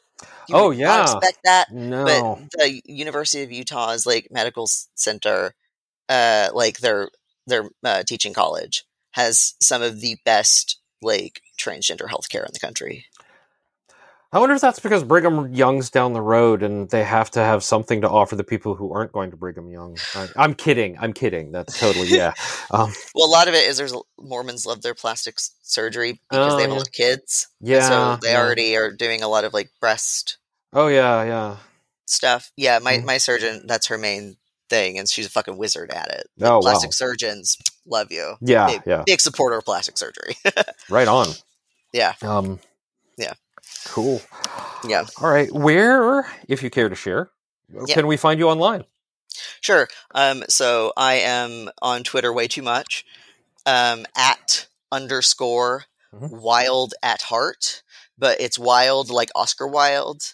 You 0.47 0.59
Oh, 0.59 0.71
yeah. 0.71 0.97
expect 0.97 1.39
that. 1.43 1.67
no. 1.69 2.05
But 2.05 2.23
the 2.57 2.81
University 2.85 3.43
of 3.43 3.51
Utah's 3.51 4.05
like 4.05 4.27
medical 4.31 4.67
center, 4.95 5.53
uh, 6.09 6.49
like 6.53 6.79
their 6.79 7.09
their 7.47 7.69
uh, 7.83 8.03
teaching 8.03 8.33
college, 8.33 8.85
has 9.11 9.55
some 9.61 9.81
of 9.81 10.01
the 10.01 10.17
best 10.25 10.79
like 11.01 11.41
transgender 11.59 12.07
healthcare 12.07 12.45
in 12.45 12.51
the 12.53 12.59
country. 12.59 13.05
I 14.33 14.39
wonder 14.39 14.55
if 14.55 14.61
that's 14.61 14.79
because 14.79 15.03
Brigham 15.03 15.53
Young's 15.53 15.89
down 15.89 16.13
the 16.13 16.21
road 16.21 16.63
and 16.63 16.89
they 16.89 17.03
have 17.03 17.29
to 17.31 17.39
have 17.41 17.63
something 17.65 17.99
to 18.01 18.09
offer 18.09 18.37
the 18.37 18.45
people 18.45 18.75
who 18.75 18.93
aren't 18.93 19.11
going 19.11 19.31
to 19.31 19.37
Brigham 19.37 19.69
Young. 19.69 19.97
I, 20.15 20.29
I'm 20.37 20.53
kidding. 20.53 20.97
I'm 21.01 21.11
kidding. 21.11 21.51
That's 21.51 21.77
totally 21.77 22.07
yeah. 22.07 22.33
Um, 22.71 22.93
Well, 23.13 23.27
a 23.27 23.29
lot 23.29 23.49
of 23.49 23.53
it 23.53 23.67
is 23.67 23.77
there's 23.77 23.93
Mormons 24.17 24.65
love 24.65 24.81
their 24.83 24.95
plastic 24.95 25.35
surgery 25.63 26.21
because 26.29 26.53
Oh, 26.53 26.55
they 26.55 26.61
have 26.63 26.69
yeah. 26.71 26.75
a 26.75 26.77
lot 26.77 26.87
of 26.87 26.93
kids. 26.93 27.47
yeah. 27.59 27.81
so 27.81 28.19
they 28.21 28.31
yeah. 28.31 28.39
already 28.39 28.77
are 28.77 28.91
doing 28.91 29.21
a 29.21 29.27
lot 29.27 29.43
of 29.43 29.53
like 29.53 29.69
breast 29.81 30.37
Oh 30.71 30.87
yeah, 30.87 31.23
yeah. 31.25 31.57
stuff. 32.05 32.53
Yeah, 32.55 32.79
my 32.79 32.93
Mhm. 32.99 33.03
my 33.03 33.17
surgeon, 33.17 33.63
that's 33.67 33.87
her 33.87 33.97
main 33.97 34.37
thing, 34.69 34.97
and 34.97 35.09
she's 35.09 35.25
a 35.25 35.29
fucking 35.29 35.57
wizard 35.57 35.91
at 35.91 36.07
it. 36.09 36.29
Oh, 36.39 36.55
wow. 36.55 36.59
plastic 36.61 36.93
surgeons, 36.93 37.57
love 37.85 38.09
you. 38.13 38.35
Yeah, 38.39 38.67
big, 38.67 38.81
yeah. 38.85 39.03
big 39.05 39.19
supporter 39.19 39.57
of 39.57 39.65
plastic 39.65 39.97
surgery. 39.97 40.37
Right 40.89 41.09
on. 41.09 41.27
Yeah. 41.91 42.13
Um. 42.21 42.59
Yeah. 43.17 43.33
Cool. 43.85 44.21
Yeah. 44.87 45.05
All 45.21 45.29
right. 45.29 45.51
Where, 45.51 46.25
if 46.47 46.63
you 46.63 46.69
care 46.69 46.89
to 46.89 46.95
share, 46.95 47.31
Yeah. 47.73 47.93
can 47.95 48.07
we 48.07 48.17
find 48.17 48.39
you 48.39 48.49
online? 48.49 48.85
Sure. 49.61 49.87
Um, 50.13 50.43
so 50.49 50.93
I 50.97 51.13
am 51.15 51.69
on 51.81 52.03
Twitter 52.03 52.31
way 52.33 52.47
too 52.47 52.61
much. 52.61 53.05
Um, 53.65 54.05
at 54.17 54.67
underscore 54.91 55.85
Mhm. 56.13 56.29
wild 56.31 56.93
at 57.03 57.21
heart, 57.23 57.83
but 58.17 58.41
it's 58.41 58.57
wild 58.59 59.09
like 59.09 59.29
Oscar 59.35 59.67
Wilde. 59.67 60.33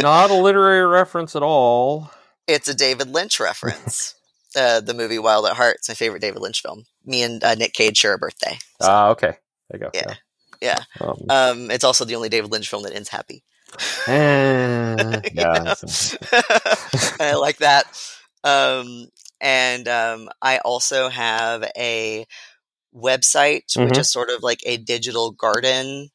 Not 0.00 0.30
a 0.30 0.34
literary 0.42 0.84
reference 0.86 1.36
at 1.36 1.42
all. 1.42 2.10
It's 2.46 2.68
a 2.68 2.74
David 2.74 3.08
Lynch 3.08 3.38
reference. 3.40 4.14
uh, 4.56 4.80
the 4.80 4.94
movie 4.94 5.18
Wild 5.18 5.46
at 5.46 5.56
Heart. 5.56 5.76
It's 5.76 5.88
my 5.88 5.94
favorite 5.94 6.20
David 6.22 6.40
Lynch 6.42 6.60
film. 6.62 6.84
Me 7.04 7.22
and 7.22 7.42
uh, 7.44 7.54
Nick 7.54 7.72
Cage 7.72 7.96
share 7.98 8.14
a 8.14 8.18
birthday. 8.18 8.58
So, 8.82 8.88
Ah, 8.88 9.08
okay. 9.10 9.36
There 9.70 9.74
you 9.74 9.78
go. 9.80 9.90
Yeah. 9.94 10.02
yeah. 10.08 10.14
Um, 11.00 11.16
Um, 11.28 11.70
it's 11.70 11.84
also 11.84 12.04
the 12.04 12.14
only 12.16 12.28
David 12.28 12.50
Lynch 12.50 12.68
film 12.68 12.82
that 12.84 12.94
ends 12.94 13.08
happy. 13.08 13.42
eh, 14.06 15.20
yeah. 15.32 15.74
Yeah. 15.82 15.94
I 17.20 17.34
like 17.34 17.58
that. 17.58 17.86
Um, 18.44 19.08
and 19.40 19.88
um, 19.88 20.28
I 20.40 20.58
also 20.58 21.08
have 21.08 21.64
a 21.76 22.26
website, 22.94 23.76
which 23.78 23.98
Mhm. 23.98 24.00
is 24.00 24.10
sort 24.10 24.30
of 24.30 24.42
like 24.42 24.60
a 24.66 24.76
digital 24.76 25.30
garden 25.32 26.10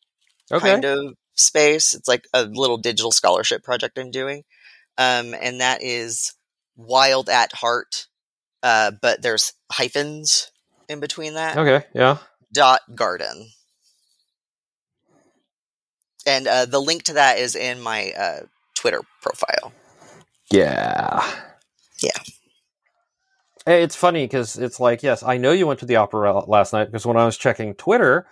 Okay. 0.51 0.73
kind 0.73 0.85
of 0.85 1.15
space. 1.35 1.93
It's 1.93 2.07
like 2.07 2.25
a 2.33 2.43
little 2.45 2.77
digital 2.77 3.11
scholarship 3.11 3.63
project 3.63 3.97
I'm 3.97 4.11
doing. 4.11 4.43
Um, 4.97 5.33
and 5.39 5.61
that 5.61 5.81
is 5.83 6.33
Wild 6.75 7.29
at 7.29 7.53
Heart, 7.53 8.07
uh, 8.63 8.91
but 9.01 9.21
there's 9.21 9.53
hyphens 9.71 10.51
in 10.89 10.99
between 10.99 11.35
that. 11.35 11.57
Okay. 11.57 11.85
Yeah. 11.93 12.17
Dot 12.53 12.81
garden. 12.95 13.49
And 16.29 16.47
uh, 16.47 16.67
the 16.67 16.81
link 16.81 17.03
to 17.05 17.13
that 17.15 17.39
is 17.39 17.55
in 17.55 17.81
my 17.81 18.11
uh, 18.19 18.41
Twitter 18.75 19.01
profile. 19.21 19.73
Yeah. 20.51 21.25
Yeah. 22.01 22.11
Hey, 23.65 23.83
It's 23.83 23.95
funny 23.95 24.25
because 24.25 24.57
it's 24.57 24.79
like, 24.79 25.03
yes, 25.03 25.23
I 25.23 25.37
know 25.37 25.51
you 25.53 25.67
went 25.67 25.79
to 25.81 25.87
the 25.87 25.97
opera 25.97 26.39
last 26.47 26.73
night 26.73 26.85
because 26.85 27.05
when 27.05 27.17
I 27.17 27.25
was 27.25 27.37
checking 27.37 27.75
Twitter 27.75 28.27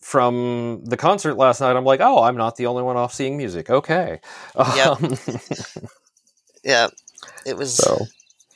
from 0.00 0.82
the 0.86 0.96
concert 0.98 1.36
last 1.36 1.60
night, 1.60 1.76
I'm 1.76 1.84
like, 1.84 2.00
oh, 2.00 2.22
I'm 2.22 2.36
not 2.36 2.56
the 2.56 2.66
only 2.66 2.82
one 2.84 2.96
off 2.96 3.14
seeing 3.14 3.36
music. 3.38 3.70
Okay. 3.70 4.20
Yep. 4.64 4.94
Um, 5.02 5.18
Yeah, 6.64 6.88
it 7.46 7.56
was 7.56 7.74
so 7.74 8.06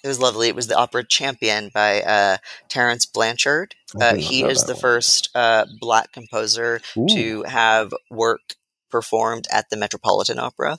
it 0.04 0.08
was 0.08 0.20
lovely. 0.20 0.48
It 0.48 0.54
was 0.54 0.66
the 0.66 0.76
opera 0.76 1.02
Champion 1.02 1.70
by 1.72 2.02
uh, 2.02 2.36
Terence 2.68 3.06
Blanchard. 3.06 3.74
Uh, 3.98 4.16
he 4.16 4.44
is 4.44 4.64
the 4.64 4.74
one. 4.74 4.80
first 4.80 5.30
uh, 5.34 5.64
black 5.80 6.12
composer 6.12 6.80
Ooh. 6.98 7.06
to 7.08 7.42
have 7.44 7.94
work 8.10 8.56
performed 8.90 9.46
at 9.50 9.70
the 9.70 9.78
Metropolitan 9.78 10.38
Opera 10.38 10.78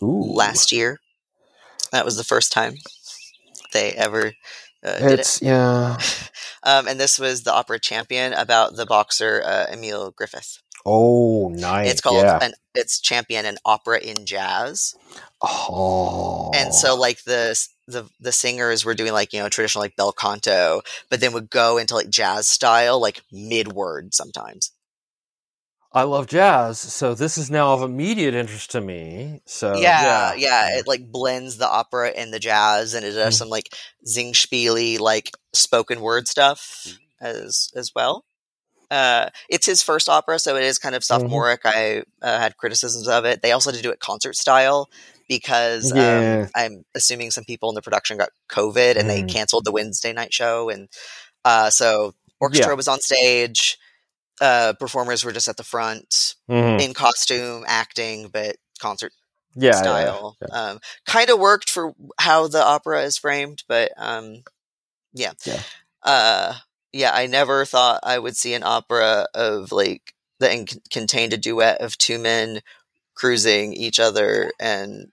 Ooh. 0.00 0.32
last 0.32 0.70
year. 0.70 1.00
That 1.90 2.04
was 2.04 2.16
the 2.16 2.24
first 2.24 2.52
time 2.52 2.74
they 3.72 3.90
ever 3.92 4.32
uh, 4.84 4.98
did 5.00 5.18
it. 5.18 5.38
Yeah. 5.42 5.98
Um, 6.64 6.86
and 6.86 7.00
this 7.00 7.18
was 7.18 7.42
the 7.42 7.52
opera 7.52 7.80
Champion 7.80 8.32
about 8.34 8.76
the 8.76 8.86
boxer 8.86 9.42
uh, 9.44 9.66
Emile 9.68 10.12
Griffith. 10.12 10.62
Oh, 10.84 11.48
nice. 11.48 11.90
It's 11.90 12.00
called 12.00 12.22
yeah. 12.24 12.38
an 12.42 12.52
it's 12.74 13.00
Champion 13.00 13.44
an 13.46 13.56
opera 13.64 13.98
in 14.00 14.24
jazz. 14.26 14.94
Oh. 15.40 16.50
and 16.54 16.72
so 16.74 16.94
like 16.96 17.24
the 17.24 17.58
the 17.88 18.08
the 18.20 18.32
singers 18.32 18.84
were 18.84 18.94
doing 18.94 19.12
like 19.12 19.32
you 19.32 19.40
know 19.40 19.48
traditional 19.48 19.82
like 19.82 19.96
bel 19.96 20.12
canto 20.12 20.82
but 21.10 21.20
then 21.20 21.32
would 21.32 21.50
go 21.50 21.78
into 21.78 21.94
like 21.96 22.08
jazz 22.08 22.46
style 22.46 23.00
like 23.00 23.22
mid 23.32 23.72
word 23.72 24.14
sometimes 24.14 24.70
I 25.94 26.04
love 26.04 26.26
jazz, 26.26 26.80
so 26.80 27.14
this 27.14 27.36
is 27.36 27.50
now 27.50 27.74
of 27.74 27.82
immediate 27.82 28.32
interest 28.34 28.70
to 28.70 28.80
me. 28.80 29.42
So 29.44 29.76
yeah, 29.76 30.32
yeah, 30.32 30.34
yeah 30.34 30.78
it 30.78 30.86
like 30.86 31.10
blends 31.12 31.58
the 31.58 31.68
opera 31.68 32.08
and 32.10 32.32
the 32.32 32.38
jazz 32.38 32.94
and 32.94 33.04
it 33.04 33.12
does 33.12 33.34
Mhm. 33.34 33.38
some 33.38 33.48
like 33.50 33.74
singspiely 34.06 34.98
like 34.98 35.32
spoken 35.52 36.00
word 36.00 36.28
stuff 36.28 36.86
as 37.20 37.70
as 37.76 37.92
well 37.94 38.24
uh 38.92 39.30
it's 39.48 39.66
his 39.66 39.82
first 39.82 40.08
opera 40.08 40.38
so 40.38 40.56
it 40.56 40.64
is 40.64 40.78
kind 40.78 40.94
of 40.94 41.02
Mm-hmm. 41.02 41.22
sophomoric 41.22 41.60
i 41.64 42.02
uh, 42.22 42.38
had 42.38 42.56
criticisms 42.58 43.08
of 43.08 43.24
it 43.24 43.42
they 43.42 43.52
also 43.52 43.70
had 43.70 43.76
to 43.76 43.82
do 43.82 43.90
it 43.90 44.00
concert 44.00 44.36
style 44.36 44.88
because 45.28 45.92
Yeah. 45.94 46.18
um, 46.18 46.50
i'm 46.54 46.84
assuming 46.94 47.30
some 47.30 47.44
people 47.44 47.68
in 47.70 47.74
the 47.74 47.82
production 47.82 48.18
got 48.18 48.30
covid 48.48 48.96
and 48.98 49.08
they 49.08 49.22
Mm. 49.22 49.28
canceled 49.28 49.64
the 49.64 49.72
wednesday 49.72 50.12
night 50.12 50.32
show 50.34 50.68
and 50.70 50.88
uh 51.44 51.70
so 51.70 52.14
orchestra 52.40 52.72
Yeah. 52.72 52.76
was 52.76 52.88
on 52.88 53.00
stage 53.00 53.78
uh 54.40 54.72
performers 54.78 55.24
were 55.24 55.32
just 55.32 55.48
at 55.48 55.56
the 55.56 55.64
front 55.64 56.34
Mhm. 56.50 56.80
in 56.80 56.94
costume 56.94 57.64
acting 57.66 58.28
but 58.28 58.56
concert 58.80 59.12
yeah, 59.54 59.70
yeah, 59.70 59.74
style. 59.78 60.36
yeah. 60.40 60.48
Um, 60.70 60.80
kind 61.06 61.30
of 61.30 61.38
worked 61.38 61.70
for 61.70 61.92
how 62.18 62.48
the 62.48 62.64
opera 62.64 63.02
is 63.02 63.18
framed, 63.18 63.64
but 63.68 63.92
um, 63.98 64.42
yeah, 65.12 65.32
Yeah. 65.44 65.60
Uh, 66.02 66.54
yeah. 66.92 67.10
I 67.14 67.26
never 67.26 67.64
thought 67.64 68.00
I 68.02 68.18
would 68.18 68.36
see 68.36 68.54
an 68.54 68.62
opera 68.62 69.26
of 69.34 69.72
like 69.72 70.14
that 70.40 70.52
in- 70.52 70.66
contained 70.90 71.32
a 71.32 71.36
duet 71.38 71.80
of 71.80 71.96
two 71.98 72.18
men 72.18 72.60
cruising 73.14 73.72
each 73.72 74.00
other 74.00 74.52
and 74.60 75.08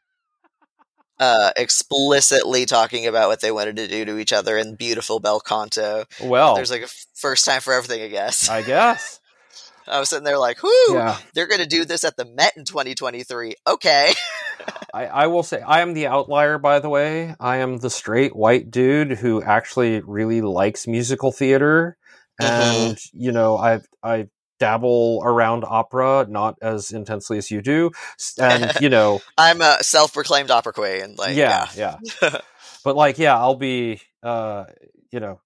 uh, 1.19 1.51
explicitly 1.57 2.65
talking 2.65 3.06
about 3.06 3.27
what 3.27 3.41
they 3.41 3.51
wanted 3.51 3.76
to 3.76 3.88
do 3.89 4.06
to 4.06 4.18
each 4.18 4.31
other 4.31 4.57
in 4.57 4.76
beautiful 4.76 5.19
bel 5.19 5.39
canto. 5.41 6.06
Well, 6.23 6.56
There's 6.56 6.72
like 6.72 6.81
a 6.81 6.85
f- 6.85 7.06
first 7.14 7.43
time 7.45 7.60
for 7.61 7.73
everything, 7.73 8.01
I 8.01 8.07
guess. 8.07 8.47
I 8.47 8.61
guess. 8.61 9.19
I 9.88 9.99
was 9.99 10.10
sitting 10.10 10.23
there 10.23 10.38
like, 10.38 10.61
whoo, 10.64 10.69
Yeah. 10.91 11.18
they're 11.34 11.47
going 11.47 11.60
to 11.61 11.68
do 11.68 11.84
this 11.84 12.03
at 12.06 12.15
the 12.15 12.23
Met 12.23 12.53
in 12.56 12.64
2023. 12.64 13.56
Okay. 13.68 14.14
I, 14.94 15.06
I 15.06 15.27
will 15.27 15.44
say 15.44 15.61
I 15.61 15.81
am 15.81 15.94
the 15.94 16.07
outlier, 16.07 16.57
by 16.57 16.80
the 16.80 16.90
way. 16.90 17.36
I 17.40 17.57
am 17.57 17.77
the 17.77 17.90
straight 17.90 18.36
white 18.36 18.72
dude 18.72 19.11
who 19.11 19.41
actually 19.41 20.02
really 20.02 20.41
likes 20.41 20.88
musical 20.88 21.31
theater, 21.31 21.98
and 22.40 22.98
you 23.14 23.31
know, 23.31 23.57
I 23.57 23.81
I 24.03 24.27
dabble 24.60 25.22
around 25.23 25.64
opera, 25.65 26.26
not 26.30 26.57
as 26.61 26.91
intensely 26.91 27.38
as 27.38 27.49
you 27.49 27.61
do, 27.61 27.91
and 28.40 28.72
you 28.81 28.90
know, 28.90 29.22
I'm 29.38 29.61
a 29.61 29.84
self-proclaimed 29.84 30.52
opera 30.52 30.73
queen. 30.73 31.15
Like, 31.18 31.36
yeah, 31.36 31.68
yeah. 31.76 31.98
but 32.84 32.95
like, 32.95 33.18
yeah, 33.18 33.38
I'll 33.38 33.56
be, 33.56 34.02
uh, 34.22 34.65
you 35.11 35.19
know, 35.19 35.40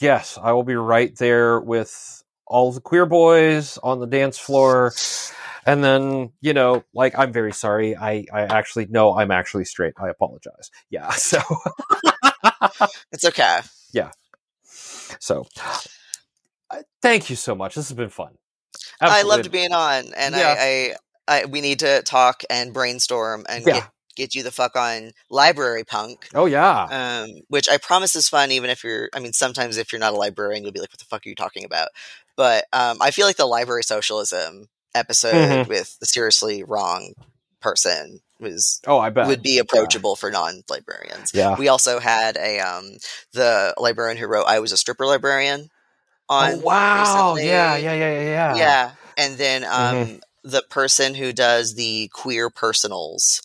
yes, 0.00 0.38
I 0.40 0.52
will 0.52 0.62
be 0.62 0.76
right 0.76 1.14
there 1.16 1.60
with 1.60 2.22
all 2.46 2.72
the 2.72 2.80
queer 2.80 3.06
boys 3.06 3.78
on 3.82 4.00
the 4.00 4.06
dance 4.06 4.38
floor. 4.38 4.92
And 5.66 5.82
then, 5.84 6.32
you 6.40 6.54
know, 6.54 6.84
like, 6.94 7.18
I'm 7.18 7.32
very 7.32 7.52
sorry. 7.52 7.96
I, 7.96 8.24
I 8.32 8.42
actually, 8.42 8.86
no, 8.90 9.16
I'm 9.16 9.30
actually 9.30 9.64
straight. 9.64 9.94
I 9.98 10.08
apologize. 10.08 10.70
Yeah. 10.90 11.10
So, 11.16 11.40
It's 13.12 13.24
okay. 13.24 13.60
Yeah 13.92 14.10
so 15.18 15.46
thank 17.02 17.30
you 17.30 17.36
so 17.36 17.54
much. 17.54 17.74
This 17.74 17.88
has 17.88 17.96
been 17.96 18.08
fun. 18.10 18.34
I 19.00 19.22
loved 19.22 19.50
being 19.50 19.72
on, 19.72 20.12
and 20.16 20.34
Yeah. 20.34 20.54
I, 20.58 20.94
I, 21.28 21.40
I, 21.42 21.44
we 21.46 21.60
need 21.60 21.80
to 21.80 22.02
talk 22.02 22.42
and 22.50 22.72
brainstorm 22.72 23.44
and 23.48 23.64
Yeah. 23.66 23.74
get 23.74 23.90
get 24.16 24.34
you 24.34 24.42
the 24.42 24.50
fuck 24.50 24.76
on 24.76 25.12
library 25.30 25.84
punk. 25.84 26.28
Oh, 26.34 26.46
yeah. 26.46 26.82
Um, 27.22 27.30
which 27.48 27.68
I 27.68 27.78
promise 27.78 28.16
is 28.16 28.28
fun, 28.28 28.50
even 28.52 28.68
if 28.68 28.84
you're. 28.84 29.08
I 29.14 29.20
mean, 29.20 29.32
sometimes 29.32 29.76
if 29.76 29.92
you're 29.92 30.00
not 30.00 30.12
a 30.12 30.16
librarian, 30.16 30.62
you'll 30.62 30.72
be 30.72 30.80
like, 30.80 30.92
"What 30.92 30.98
the 30.98 31.04
fuck 31.06 31.24
are 31.24 31.28
you 31.28 31.34
talking 31.34 31.64
about?" 31.64 31.88
But 32.36 32.64
um, 32.72 32.98
I 33.00 33.10
feel 33.12 33.26
like 33.26 33.36
the 33.36 33.46
library 33.46 33.82
socialism 33.84 34.68
episode 34.94 35.64
Mhm. 35.64 35.68
with 35.68 35.98
the 36.00 36.06
seriously 36.06 36.62
wrong 36.64 37.14
person 37.60 38.20
was 38.40 38.80
Oh, 38.86 38.98
I 38.98 39.10
bet. 39.10 39.26
would 39.26 39.42
be 39.42 39.58
approachable 39.58 40.16
for 40.16 40.30
non-librarians. 40.30 41.32
Yeah. 41.34 41.56
We 41.56 41.68
also 41.68 41.98
had 42.00 42.36
a 42.36 42.60
um 42.60 42.96
the 43.32 43.74
librarian 43.78 44.16
who 44.18 44.26
wrote 44.26 44.46
"I 44.46 44.60
was 44.60 44.72
a 44.72 44.76
stripper 44.76 45.06
librarian" 45.06 45.70
on. 46.28 46.54
Oh, 46.54 46.56
wow. 46.58 47.34
recently. 47.34 47.48
Yeah, 47.50 47.76
yeah, 47.76 47.92
yeah, 47.94 48.12
yeah, 48.12 48.22
yeah. 48.22 48.56
yeah. 48.56 48.90
And 49.16 49.36
then 49.38 49.64
um 49.64 49.70
Mhm. 49.96 50.20
the 50.44 50.62
person 50.70 51.14
who 51.14 51.32
does 51.32 51.74
the 51.74 52.08
queer 52.14 52.48
personals 52.48 53.42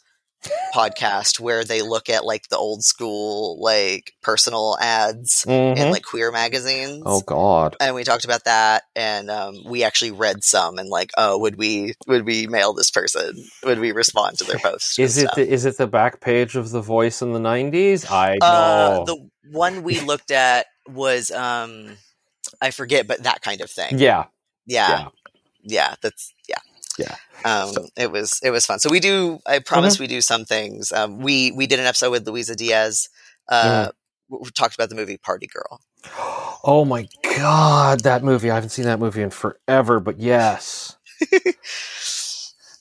podcast 0.73 1.39
where 1.39 1.63
they 1.63 1.81
look 1.81 2.09
at 2.09 2.25
like 2.25 2.47
the 2.49 2.57
old 2.57 2.83
school 2.83 3.57
like 3.61 4.13
personal 4.21 4.77
ads 4.79 5.45
Mhm. 5.47 5.77
in 5.77 5.91
like 5.91 6.03
queer 6.03 6.31
magazines. 6.31 7.03
oh, 7.05 7.21
God. 7.21 7.75
And 7.79 7.95
we 7.95 8.03
talked 8.03 8.25
about 8.25 8.43
that, 8.45 8.83
and 8.95 9.29
um, 9.31 9.55
we 9.65 9.83
actually 9.83 10.11
read 10.11 10.43
some, 10.43 10.77
and 10.77 10.89
like, 10.89 11.11
oh, 11.17 11.37
would 11.39 11.57
we 11.57 11.93
would 12.07 12.25
we 12.25 12.47
mail 12.47 12.73
this 12.73 12.91
person? 12.91 13.33
Would 13.63 13.79
we 13.79 13.91
respond 13.91 14.37
to 14.39 14.43
their 14.43 14.59
post? 14.59 14.99
Is 14.99 15.17
it 15.17 15.29
the, 15.35 15.47
is 15.47 15.65
it 15.65 15.77
the 15.77 15.87
back 15.87 16.21
page 16.21 16.55
of 16.55 16.69
The 16.71 16.81
Voice 16.81 17.21
in 17.21 17.33
the 17.33 17.39
90s? 17.39 18.09
I 18.11 18.37
know. 18.41 18.45
Uh, 18.47 19.03
the 19.05 19.29
one 19.51 19.83
we 19.83 19.99
looked 20.01 20.31
at 20.31 20.65
was 20.87 21.31
um, 21.31 21.97
I 22.61 22.71
forget, 22.71 23.07
but 23.07 23.23
that 23.23 23.41
kind 23.41 23.61
of 23.61 23.69
thing. 23.71 23.97
yeah. 23.99 24.25
yeah, 24.65 24.89
Yeah. 24.89 25.07
yeah, 25.63 25.95
that's 26.01 26.33
yeah. 26.97 27.15
Um, 27.43 27.73
So- 27.73 27.87
it 27.97 28.11
was 28.11 28.39
it 28.43 28.49
was 28.51 28.65
fun. 28.65 28.79
So 28.79 28.89
we 28.89 28.99
do. 28.99 29.39
I 29.45 29.59
promise 29.59 29.99
we 29.99 30.07
do 30.07 30.21
some 30.21 30.45
things. 30.45 30.91
Um, 30.91 31.19
we 31.19 31.51
we 31.51 31.67
did 31.67 31.79
an 31.79 31.85
episode 31.85 32.11
with 32.11 32.27
Luisa 32.27 32.55
Diaz 32.55 33.09
uh, 33.49 33.89
we 34.29 34.49
talked 34.51 34.73
about 34.75 34.89
the 34.89 34.95
movie 34.95 35.17
Party 35.17 35.47
Girl. 35.47 35.79
Oh 36.67 36.83
my 36.83 37.07
god, 37.37 37.99
that 38.05 38.23
movie! 38.23 38.49
I 38.49 38.55
haven't 38.55 38.71
seen 38.71 38.85
that 38.85 38.99
movie 38.99 39.21
in 39.21 39.29
forever, 39.29 39.99
but 39.99 40.17
yes, 40.19 40.95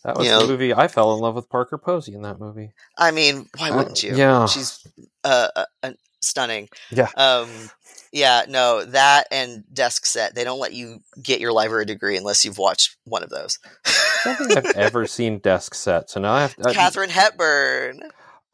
that 0.04 0.16
was 0.16 0.26
You 0.26 0.32
the 0.32 0.40
know- 0.40 0.46
movie. 0.46 0.72
I 0.74 0.88
fell 0.88 1.12
in 1.14 1.20
love 1.20 1.34
with 1.34 1.48
Parker 1.50 1.78
Posey 1.78 2.14
in 2.14 2.22
that 2.22 2.38
movie. 2.40 2.72
I 2.96 3.10
mean, 3.10 3.46
why 3.58 3.70
Uh, 3.70 3.76
wouldn't 3.76 4.02
you? 4.02 4.14
yeah. 4.16 4.46
she's 4.46 4.86
uh, 5.22 5.48
uh, 5.54 5.64
uh, 5.82 5.92
stunning. 6.22 6.68
Yeah. 6.90 7.08
Um, 7.16 7.48
yeah, 8.14 8.44
no, 8.48 8.84
that 8.84 9.26
and 9.32 9.64
desk 9.74 10.06
set. 10.06 10.36
They 10.36 10.44
don't 10.44 10.60
let 10.60 10.72
you 10.72 11.00
get 11.20 11.40
your 11.40 11.52
library 11.52 11.84
degree 11.84 12.16
unless 12.16 12.44
you've 12.44 12.58
watched 12.58 12.96
one 13.02 13.24
of 13.24 13.28
those. 13.28 13.58
I 13.84 14.20
don't 14.24 14.36
think 14.36 14.56
I've 14.56 14.76
ever 14.76 15.04
seen 15.04 15.40
Desk 15.40 15.74
Set, 15.74 16.08
so 16.08 16.20
now 16.20 16.32
I 16.32 16.40
have. 16.42 16.54
I, 16.64 16.72
Katharine 16.72 17.10
Hepburn. 17.10 18.02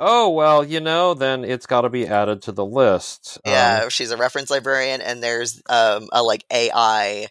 Oh 0.01 0.31
well, 0.31 0.65
you 0.65 0.81
know, 0.81 1.13
then 1.13 1.45
it's 1.45 1.67
got 1.67 1.83
to 1.83 1.91
be 1.91 2.07
added 2.07 2.41
to 2.43 2.53
the 2.53 2.65
list. 2.65 3.39
Um, 3.45 3.53
Yeah, 3.53 3.89
she's 3.91 4.11
a 4.11 4.17
reference 4.17 4.49
librarian, 4.51 5.03
and 5.03 5.23
there's 5.23 5.61
um 5.69 6.09
a 6.11 6.23
like 6.23 6.47
AI 6.51 7.27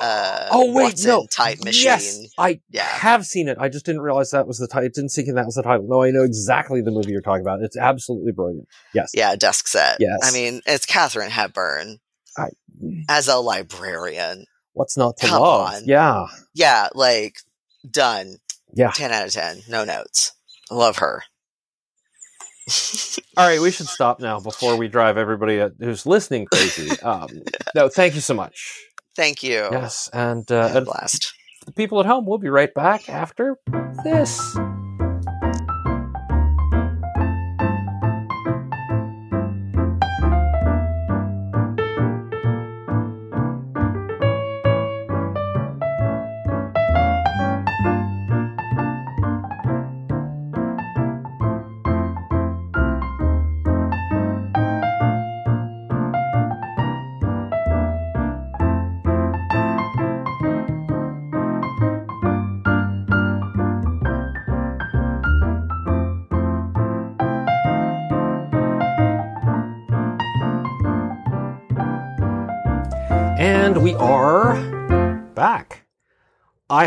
uh 0.00 0.48
oh 0.50 0.72
wait, 0.72 0.84
Watson 0.84 1.08
no, 1.10 1.26
type 1.30 1.58
machine. 1.64 1.84
Yes, 1.84 2.26
I 2.38 2.60
Yeah. 2.70 2.82
have 2.84 3.24
seen 3.26 3.48
it. 3.48 3.56
I 3.60 3.68
just 3.68 3.84
didn't 3.86 4.02
realize 4.02 4.30
that 4.30 4.46
was 4.46 4.58
the 4.58 4.66
title. 4.68 4.88
Didn't 4.94 5.10
think 5.10 5.28
that 5.34 5.46
was 5.46 5.54
the 5.54 5.62
title. 5.62 5.86
No, 5.88 6.02
I 6.02 6.10
know 6.10 6.22
exactly 6.22 6.80
the 6.82 6.90
movie 6.90 7.12
you're 7.12 7.20
talking 7.20 7.42
about. 7.42 7.60
It's 7.62 7.76
absolutely 7.76 8.32
brilliant. 8.32 8.66
Yes. 8.94 9.10
Yeah, 9.14 9.34
desk 9.36 9.68
set. 9.68 9.96
Yes. 10.00 10.18
I 10.22 10.32
mean, 10.32 10.60
it's 10.66 10.86
Katharine 10.86 11.30
Hepburn 11.30 11.98
I- 12.36 12.48
as 13.08 13.28
a 13.28 13.36
librarian. 13.36 14.46
What's 14.72 14.96
not 14.96 15.16
to 15.18 15.26
Come 15.28 15.40
love? 15.40 15.72
on. 15.74 15.82
Yeah. 15.86 16.26
Yeah, 16.54 16.88
like 16.94 17.36
done. 17.88 18.36
Yeah. 18.72 18.90
Ten 18.90 19.12
out 19.12 19.26
of 19.26 19.32
ten. 19.32 19.60
No 19.68 19.84
notes. 19.84 20.32
Love 20.70 20.96
her. 20.98 21.22
All 23.36 23.46
right, 23.46 23.60
we 23.60 23.70
should 23.70 23.88
stop 23.88 24.20
now 24.20 24.40
before 24.40 24.76
we 24.76 24.88
drive 24.88 25.16
everybody 25.18 25.62
who's 25.80 26.06
listening 26.06 26.46
crazy. 26.46 26.98
Um, 27.00 27.28
no, 27.74 27.88
thank 27.88 28.14
you 28.14 28.20
so 28.22 28.32
much. 28.34 28.80
Thank 29.16 29.42
you. 29.42 29.68
Yes, 29.70 30.10
and 30.12 30.50
uh, 30.50 30.72
and 30.74 30.84
blast. 30.86 31.32
the 31.66 31.72
people 31.72 32.00
at 32.00 32.06
home, 32.06 32.26
we'll 32.26 32.38
be 32.38 32.48
right 32.48 32.72
back 32.74 33.08
after 33.08 33.58
this. 34.02 34.56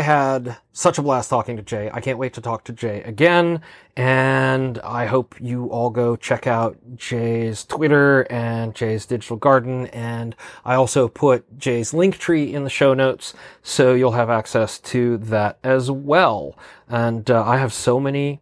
Had 0.08 0.56
such 0.72 0.96
a 0.96 1.02
blast 1.02 1.28
talking 1.28 1.58
to 1.58 1.62
Jay. 1.62 1.90
I 1.92 2.00
can't 2.00 2.18
wait 2.18 2.32
to 2.32 2.40
talk 2.40 2.64
to 2.64 2.72
Jay 2.72 3.02
again. 3.02 3.60
And 3.94 4.78
I 4.78 5.04
hope 5.04 5.34
you 5.38 5.66
all 5.66 5.90
go 5.90 6.16
check 6.16 6.46
out 6.46 6.78
Jay's 6.96 7.62
Twitter 7.62 8.22
and 8.30 8.74
Jay's 8.74 9.04
Digital 9.04 9.36
Garden. 9.36 9.88
And 9.88 10.34
I 10.64 10.76
also 10.76 11.08
put 11.08 11.58
Jay's 11.58 11.92
link 11.92 12.16
tree 12.16 12.54
in 12.54 12.64
the 12.64 12.70
show 12.70 12.94
notes 12.94 13.34
so 13.62 13.92
you'll 13.92 14.12
have 14.12 14.30
access 14.30 14.78
to 14.78 15.18
that 15.18 15.58
as 15.62 15.90
well. 15.90 16.56
And 16.88 17.30
uh, 17.30 17.44
I 17.44 17.58
have 17.58 17.74
so 17.74 18.00
many 18.00 18.40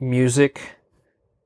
music 0.00 0.78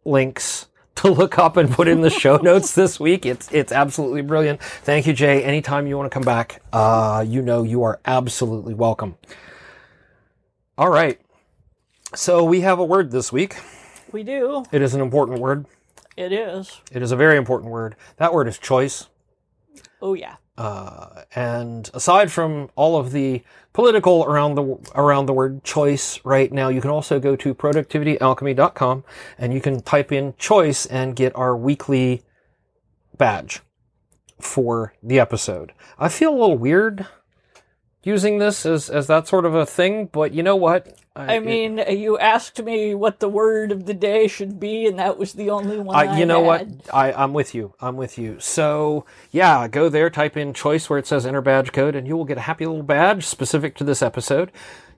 links 0.03 0.69
to 0.97 1.11
look 1.11 1.39
up 1.39 1.57
and 1.57 1.71
put 1.71 1.89
in 1.89 2.03
the 2.03 2.11
show 2.11 2.37
notes 2.43 2.75
this 2.75 3.01
week. 3.01 3.27
It's 3.27 3.51
it's 3.53 3.73
absolutely 3.73 4.23
brilliant. 4.23 4.63
Thank 4.63 5.07
you, 5.07 5.13
Jay. 5.13 5.43
Anytime 5.45 5.87
you 5.87 5.97
want 5.97 6.11
to 6.11 6.15
come 6.15 6.25
back, 6.25 6.63
uh, 6.73 7.25
you 7.27 7.43
know 7.43 7.63
you 7.63 7.83
are 7.83 8.01
absolutely 8.05 8.75
welcome. 8.75 9.17
All 10.79 10.91
right. 10.91 11.21
So 12.15 12.45
we 12.45 12.61
have 12.61 12.79
a 12.79 12.85
word 12.85 13.11
this 13.11 13.33
week. 13.33 13.57
We 14.13 14.23
do. 14.23 14.65
It 14.73 14.83
is 14.83 14.95
an 14.95 15.01
important 15.01 15.41
word. 15.41 15.67
It 16.17 16.33
is. 16.33 16.81
It 16.93 17.03
is 17.03 17.13
a 17.13 17.17
very 17.17 17.37
important 17.39 17.71
word. 17.73 17.97
That 18.19 18.35
word 18.35 18.49
is 18.49 18.59
choice. 18.59 19.09
Oh 20.03 20.15
yeah. 20.15 20.37
Uh, 20.59 21.23
and 21.35 21.91
aside 21.95 22.31
from 22.31 22.69
all 22.77 22.99
of 22.99 23.13
the 23.13 23.43
political 23.73 24.25
around 24.25 24.55
the 24.55 24.79
around 24.95 25.27
the 25.27 25.33
word 25.33 25.65
choice 25.65 26.21
right 26.25 26.53
now, 26.53 26.69
you 26.69 26.81
can 26.81 26.91
also 26.91 27.19
go 27.19 27.35
to 27.37 27.55
productivityalchemy.com 27.55 29.05
and 29.39 29.55
you 29.55 29.61
can 29.61 29.81
type 29.81 30.13
in 30.13 30.35
choice 30.37 30.85
and 30.87 31.17
get 31.17 31.35
our 31.35 31.57
weekly 31.57 32.23
badge 33.17 33.61
for 34.41 34.95
the 35.03 35.19
episode. 35.19 35.73
I 35.99 36.09
feel 36.09 36.31
a 36.31 36.39
little 36.39 36.59
weird 36.59 37.07
using 38.03 38.39
this 38.39 38.67
as 38.67 38.91
as 38.91 39.07
that 39.07 39.29
sort 39.29 39.47
of 39.47 39.55
a 39.55 39.65
thing, 39.65 40.07
but 40.07 40.35
you 40.35 40.43
know 40.43 40.57
what? 40.57 40.99
I 41.15 41.41
mean, 41.41 41.77
you 41.91 42.19
asked 42.19 42.63
me 42.63 42.95
what 42.95 43.21
the 43.21 43.29
word 43.29 43.71
of 43.71 43.85
the 43.85 43.93
day 43.93 44.29
should 44.29 44.59
be, 44.59 44.87
and 44.87 44.99
that 44.99 45.19
was 45.19 45.35
the 45.35 45.51
only 45.51 45.79
one. 45.79 45.95
I, 45.95 46.13
I, 46.13 46.19
you 46.19 46.25
know 46.25 46.41
what? 46.41 46.67
I, 46.93 47.13
I'm 47.13 47.35
with 47.35 47.55
you. 47.55 47.75
I'm 47.81 47.97
with 47.97 48.17
you. 48.17 48.41
So 48.41 49.05
yeah, 49.31 49.69
go 49.69 49.91
there, 49.91 50.09
type 50.09 50.39
in 50.39 50.55
choice 50.55 50.89
where 50.89 50.99
it 50.99 51.07
says 51.07 51.27
enter 51.27 51.43
badge 51.43 51.73
code, 51.73 51.95
and 51.95 52.07
you 52.07 52.17
will 52.17 52.25
get 52.25 52.39
a 52.39 52.43
happy 52.43 52.65
little 52.65 52.83
badge 52.83 53.27
specific 53.27 53.77
to 53.77 53.85
this 53.85 54.01
episode. 54.01 54.51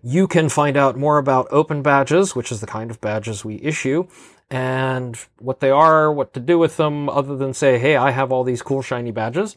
You 0.04 0.28
can 0.28 0.48
find 0.48 0.76
out 0.76 0.96
more 0.96 1.18
about 1.18 1.48
open 1.50 1.82
badges, 1.82 2.36
which 2.36 2.52
is 2.52 2.60
the 2.60 2.66
kind 2.66 2.90
of 2.92 3.00
badges 3.00 3.44
we 3.44 3.60
issue, 3.60 4.06
and 4.50 5.18
what 5.38 5.58
they 5.58 5.70
are, 5.70 6.12
what 6.12 6.32
to 6.34 6.40
do 6.40 6.58
with 6.58 6.76
them, 6.76 7.08
other 7.08 7.36
than 7.36 7.54
say, 7.54 7.78
hey, 7.78 7.96
I 7.96 8.12
have 8.12 8.30
all 8.30 8.44
these 8.44 8.62
cool 8.62 8.82
shiny 8.82 9.10
badges, 9.10 9.56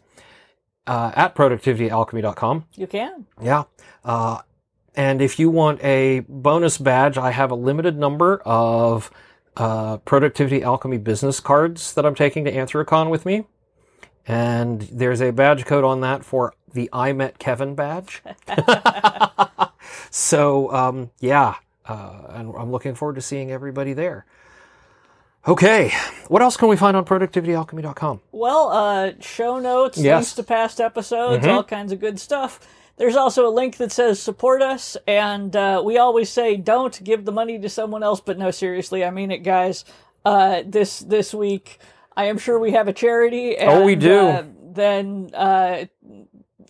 uh, 0.87 1.11
at 1.15 1.35
productivityalchemy.com. 1.35 2.65
You 2.75 2.87
can. 2.87 3.25
Yeah. 3.41 3.65
Uh, 4.03 4.39
and 4.97 5.21
if 5.21 5.39
you 5.39 5.49
want 5.49 5.81
a 5.83 6.19
bonus 6.27 6.77
badge, 6.77 7.17
I 7.17 7.31
have 7.31 7.51
a 7.51 7.55
limited 7.55 7.97
number 7.97 8.41
of 8.43 9.09
uh, 9.55 9.97
Productivity 9.97 10.61
Alchemy 10.63 10.97
business 10.97 11.39
cards 11.39 11.93
that 11.93 12.05
I'm 12.05 12.15
taking 12.15 12.43
to 12.45 12.51
Anthrocon 12.51 13.09
with 13.09 13.25
me. 13.25 13.45
And 14.27 14.81
there's 14.91 15.21
a 15.21 15.31
badge 15.31 15.65
code 15.65 15.85
on 15.85 16.01
that 16.01 16.25
for 16.25 16.53
the 16.73 16.89
I 16.91 17.13
Met 17.13 17.39
Kevin 17.39 17.75
badge. 17.75 18.21
so, 20.09 20.71
um, 20.73 21.11
yeah. 21.19 21.55
Uh, 21.85 22.23
and 22.29 22.53
I'm 22.57 22.71
looking 22.71 22.93
forward 22.95 23.15
to 23.15 23.21
seeing 23.21 23.51
everybody 23.51 23.93
there. 23.93 24.25
Okay. 25.47 25.93
What 26.27 26.41
else 26.41 26.57
can 26.57 26.67
we 26.67 26.75
find 26.75 26.97
on 26.97 27.05
productivityalchemy.com? 27.05 28.19
Well, 28.33 28.69
uh, 28.69 29.11
show 29.21 29.59
notes, 29.59 29.97
Yes. 29.97 30.15
links 30.17 30.33
to 30.35 30.43
past 30.43 30.81
episodes, 30.81 31.45
Mhm. 31.45 31.53
all 31.55 31.63
kinds 31.63 31.93
of 31.93 32.01
good 32.01 32.19
stuff. 32.19 32.59
There's 32.97 33.15
also 33.15 33.47
a 33.47 33.53
link 33.53 33.77
that 33.77 33.91
says 33.91 34.19
support 34.19 34.61
us, 34.61 34.97
and 35.07 35.55
uh, 35.55 35.81
we 35.85 35.97
always 35.97 36.29
say 36.29 36.57
don't 36.57 37.03
give 37.03 37.25
the 37.25 37.31
money 37.31 37.59
to 37.59 37.69
someone 37.69 38.01
else, 38.01 38.21
but 38.21 38.39
no, 38.39 38.49
seriously, 38.51 39.05
I 39.05 39.11
mean 39.11 39.31
it, 39.31 39.39
guys. 39.39 39.85
Uh, 40.25 40.63
this 40.65 40.99
this 40.99 41.33
week, 41.33 41.79
I 42.15 42.25
am 42.25 42.37
sure 42.39 42.57
we 42.57 42.71
have 42.71 42.87
a 42.87 42.93
charity. 42.93 43.55
And, 43.55 43.69
Oh, 43.69 43.85
we 43.85 43.95
do. 43.95 44.17
Uh, 44.17 44.43
then, 44.73 45.29
uh, 45.33 45.85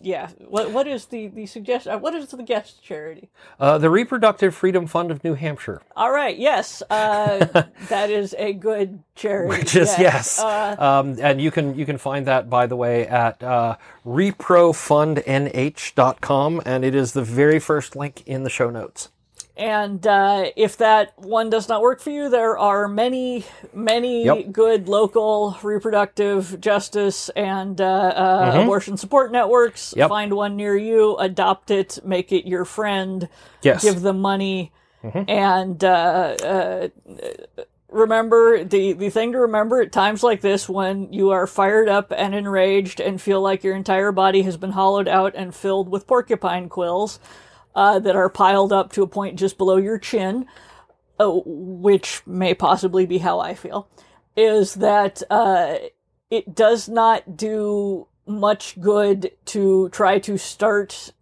yeah, 0.01 0.29
what 0.47 0.71
what 0.71 0.87
is 0.87 1.05
the 1.05 1.27
the 1.27 1.45
suggestion? 1.45 1.91
uh, 1.93 1.97
What 1.97 2.13
is 2.13 2.27
the 2.27 2.43
guest 2.43 2.81
charity? 2.83 3.29
Uh, 3.59 3.77
the 3.77 3.89
Reproductive 3.89 4.55
Freedom 4.55 4.87
Fund 4.87 5.11
of 5.11 5.23
New 5.23 5.33
Hampshire. 5.35 5.81
All 5.95 6.11
right, 6.11 6.37
yes, 6.37 6.81
uh, 6.89 7.45
that 7.89 8.09
is 8.09 8.35
a 8.37 8.53
good 8.53 8.99
charity. 9.15 9.49
Which 9.57 9.75
is 9.75 9.97
yes, 9.99 10.39
Uh, 10.39 10.75
um, 10.79 11.17
and 11.21 11.41
you 11.41 11.51
can 11.51 11.77
you 11.77 11.85
can 11.85 11.97
find 11.97 12.25
that 12.27 12.49
by 12.49 12.67
the 12.67 12.75
way 12.75 13.07
at 13.07 13.41
uh, 13.43 13.75
reprofundnh.com, 14.05 16.61
and 16.65 16.85
it 16.85 16.95
is 16.95 17.13
the 17.13 17.23
very 17.23 17.59
first 17.59 17.95
link 17.95 18.23
in 18.25 18.43
the 18.43 18.49
show 18.49 18.69
notes. 18.69 19.09
And 19.57 20.05
uh, 20.05 20.51
if 20.55 20.77
that 20.77 21.13
one 21.17 21.49
does 21.49 21.67
not 21.67 21.81
work 21.81 21.99
for 21.99 22.11
you, 22.11 22.29
there 22.29 22.57
are 22.57 22.87
many, 22.87 23.43
many 23.73 24.25
Yep. 24.25 24.51
good 24.51 24.87
local 24.87 25.57
reproductive 25.63 26.61
justice 26.61 27.29
and 27.29 27.81
uh, 27.81 27.85
uh, 27.85 28.61
abortion 28.63 28.97
support 28.97 29.31
networks. 29.31 29.89
Mm-hmm. 29.89 29.99
Yep. 29.99 30.09
Find 30.09 30.33
one 30.33 30.55
near 30.55 30.77
you, 30.77 31.17
adopt 31.17 31.71
it, 31.71 31.99
make 32.05 32.31
it 32.31 32.47
your 32.47 32.65
friend, 32.65 33.27
Yes, 33.63 33.83
give 33.83 34.01
them 34.01 34.19
money, 34.21 34.71
Mm-hmm. 35.03 35.29
and 35.29 35.83
uh, 35.83 36.35
uh, 36.43 36.87
remember 37.89 38.63
the 38.63 38.93
the 38.93 39.09
thing 39.09 39.31
to 39.31 39.39
remember 39.39 39.79
at 39.81 39.91
times 39.91 40.23
like 40.23 40.41
this 40.41 40.67
when 40.67 41.13
you 41.13 41.29
are 41.29 41.47
fired 41.47 41.87
up 41.87 42.11
and 42.15 42.33
enraged 42.35 42.99
and 42.99 43.21
feel 43.21 43.39
like 43.41 43.63
your 43.63 43.75
entire 43.75 44.11
body 44.11 44.41
has 44.41 44.57
been 44.57 44.71
hollowed 44.71 45.07
out 45.07 45.33
and 45.35 45.53
filled 45.55 45.87
with 45.89 46.07
porcupine 46.07 46.67
quills 46.67 47.19
uh, 47.77 47.99
that 47.99 48.15
are 48.17 48.29
piled 48.29 48.73
up 48.73 48.91
to 48.93 49.03
a 49.03 49.07
point 49.07 49.39
just 49.39 49.57
below 49.57 49.77
your 49.77 49.99
chin, 49.99 50.47
uh, 51.19 51.31
which 51.45 52.23
may 52.27 52.53
possibly 52.55 53.05
be 53.05 53.19
how 53.19 53.39
I 53.39 53.53
feel, 53.55 53.87
is 54.35 54.75
that 54.75 55.23
uh, 55.29 55.75
it 56.31 56.55
does 56.55 56.89
not 56.89 57.37
do 57.37 58.07
much 58.25 58.79
good 58.81 59.31
to 59.45 59.89
try 59.89 60.19
to 60.19 60.37
start 60.37 61.13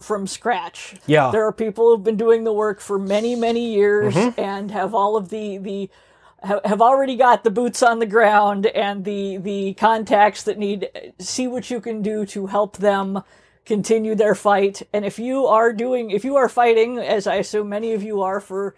from 0.00 0.26
scratch. 0.28 0.94
Yeah. 1.06 1.30
There 1.32 1.46
are 1.46 1.52
people 1.52 1.90
who've 1.90 2.04
been 2.04 2.16
doing 2.18 2.44
the 2.44 2.52
work 2.52 2.80
for 2.80 2.98
many, 2.98 3.34
many 3.34 3.74
years 3.74 4.14
Mm-hmm. 4.14 4.40
and 4.40 4.70
have 4.70 4.94
all 4.94 5.16
of 5.16 5.30
the 5.30 5.58
the 5.58 5.90
have 6.44 6.82
already 6.82 7.16
got 7.16 7.44
the 7.44 7.50
boots 7.50 7.82
on 7.82 7.98
the 7.98 8.06
ground 8.06 8.66
and 8.66 9.04
the 9.04 9.38
the 9.38 9.74
contacts 9.74 10.44
that 10.44 10.58
need 10.58 10.88
see 11.18 11.48
what 11.48 11.70
you 11.70 11.80
can 11.80 12.02
do 12.02 12.24
to 12.26 12.46
help 12.46 12.76
them 12.76 13.22
continue 13.66 14.14
their 14.14 14.34
fight. 14.34 14.82
And 14.92 15.04
if 15.04 15.18
you 15.18 15.46
are 15.46 15.72
doing 15.72 16.10
if 16.10 16.24
you 16.24 16.36
are 16.36 16.48
fighting 16.48 16.98
as 16.98 17.26
I 17.26 17.36
assume 17.36 17.68
many 17.68 17.92
of 17.92 18.02
you 18.02 18.22
are 18.22 18.40
for 18.40 18.74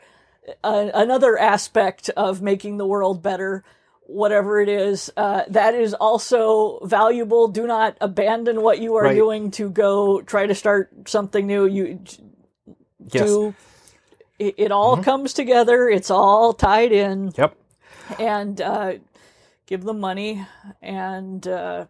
a, 0.65 0.91
another 0.95 1.39
aspect 1.39 2.09
of 2.17 2.41
making 2.43 2.79
the 2.79 2.87
world 2.87 3.23
better, 3.23 3.63
whatever 4.07 4.59
it 4.61 4.69
is, 4.71 5.13
uh, 5.17 5.43
that 5.49 5.75
is 5.75 5.93
also 5.95 6.81
valuable. 6.87 7.49
Do 7.49 7.67
not 7.67 7.97
abandon 8.01 8.63
what 8.63 8.79
you 8.79 8.97
are 8.97 9.05
Right. 9.05 9.15
doing 9.15 9.51
to 9.53 9.69
go 9.69 10.23
try 10.23 10.47
to 10.47 10.55
start 10.55 10.91
something 11.07 11.47
new. 11.47 11.67
You 11.67 12.01
Yes. 13.13 13.25
do. 13.27 13.55
It, 14.39 14.55
it 14.57 14.73
all 14.73 14.97
comes 14.97 15.33
together. 15.35 15.89
It's 15.89 16.11
all 16.11 16.53
tied 16.53 16.93
in, 16.93 17.33
Yep. 17.37 17.57
and 18.19 18.61
uh, 18.61 18.93
give 19.67 19.83
them 19.85 20.01
money, 20.01 20.47
and 20.81 21.47
uh, 21.47 21.87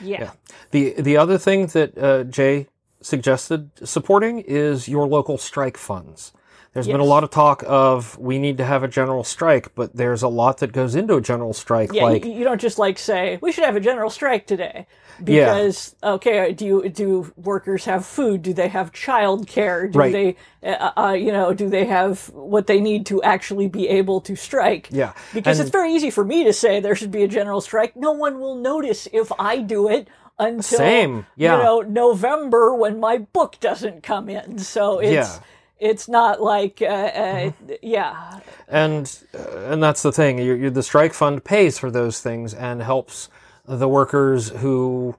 yeah. 0.00 0.32
The 0.70 0.94
the 1.00 1.16
other 1.16 1.38
thing 1.38 1.66
that 1.68 1.96
uh, 1.98 2.24
Jay 2.24 2.66
suggested 3.00 3.70
supporting 3.86 4.40
is 4.40 4.88
your 4.88 5.06
local 5.06 5.38
strike 5.38 5.76
funds. 5.76 6.32
There's 6.74 6.88
been 6.88 7.00
a 7.00 7.04
lot 7.04 7.22
of 7.22 7.30
talk 7.30 7.62
of 7.66 8.18
we 8.18 8.38
need 8.40 8.58
to 8.58 8.64
have 8.64 8.82
a 8.82 8.88
general 8.88 9.22
strike, 9.22 9.74
but 9.76 9.94
there's 9.96 10.22
a 10.24 10.28
lot 10.28 10.58
that 10.58 10.72
goes 10.72 10.96
into 10.96 11.14
a 11.14 11.20
general 11.20 11.52
strike. 11.52 11.92
Yeah, 11.92 12.02
like 12.04 12.24
you, 12.24 12.32
you 12.32 12.42
don't 12.44 12.60
just 12.60 12.78
like 12.80 12.98
say 12.98 13.38
we 13.40 13.52
should 13.52 13.64
have 13.64 13.76
a 13.76 13.80
general 13.80 14.10
strike 14.10 14.46
today 14.48 14.86
because 15.22 15.94
okay, 16.02 16.52
do 16.52 16.66
you 16.66 16.88
do 16.88 17.32
workers 17.36 17.84
have 17.84 18.04
food? 18.04 18.42
Do 18.42 18.52
they 18.52 18.66
have 18.68 18.92
child 18.92 19.46
care? 19.46 19.86
Do 19.86 19.98
Right. 20.00 20.12
they, 20.12 20.36
uh, 20.68 20.90
uh, 20.96 21.12
you 21.12 21.30
know, 21.30 21.54
do 21.54 21.68
they 21.68 21.84
have 21.84 22.28
what 22.30 22.66
they 22.66 22.80
need 22.80 23.06
to 23.06 23.22
actually 23.22 23.68
be 23.68 23.88
able 23.88 24.20
to 24.22 24.34
strike? 24.34 24.88
Yeah, 24.90 25.12
because 25.32 25.60
and- 25.60 25.68
it's 25.68 25.72
very 25.72 25.92
easy 25.94 26.10
for 26.10 26.24
me 26.24 26.42
to 26.42 26.52
say 26.52 26.80
there 26.80 26.96
should 26.96 27.12
be 27.12 27.22
a 27.22 27.28
general 27.28 27.60
strike. 27.60 27.94
No 27.94 28.10
one 28.10 28.40
will 28.40 28.56
notice 28.56 29.06
if 29.12 29.30
I 29.38 29.58
do 29.58 29.88
it 29.88 30.08
until 30.40 30.78
Same, 30.78 31.26
yeah. 31.36 31.56
you 31.56 31.62
know 31.62 31.80
November 31.82 32.74
when 32.74 32.98
my 32.98 33.18
book 33.18 33.58
doesn't 33.60 34.02
come 34.02 34.28
in. 34.28 34.58
So 34.58 34.98
it's. 34.98 35.12
Yeah. 35.12 35.38
It's 35.84 36.08
not 36.08 36.40
like, 36.40 36.80
uh, 36.80 36.86
uh, 36.86 37.52
yeah, 37.82 38.40
and 38.68 39.04
uh, 39.34 39.70
and 39.72 39.82
that's 39.82 40.00
the 40.02 40.12
thing. 40.12 40.38
you 40.38 40.54
you 40.54 40.70
the 40.70 40.82
strike 40.82 41.12
fund 41.12 41.44
pays 41.44 41.78
for 41.78 41.90
those 41.90 42.20
things 42.20 42.54
and 42.54 42.82
helps 42.82 43.28
the 43.66 43.86
workers 43.88 44.48
who 44.48 45.14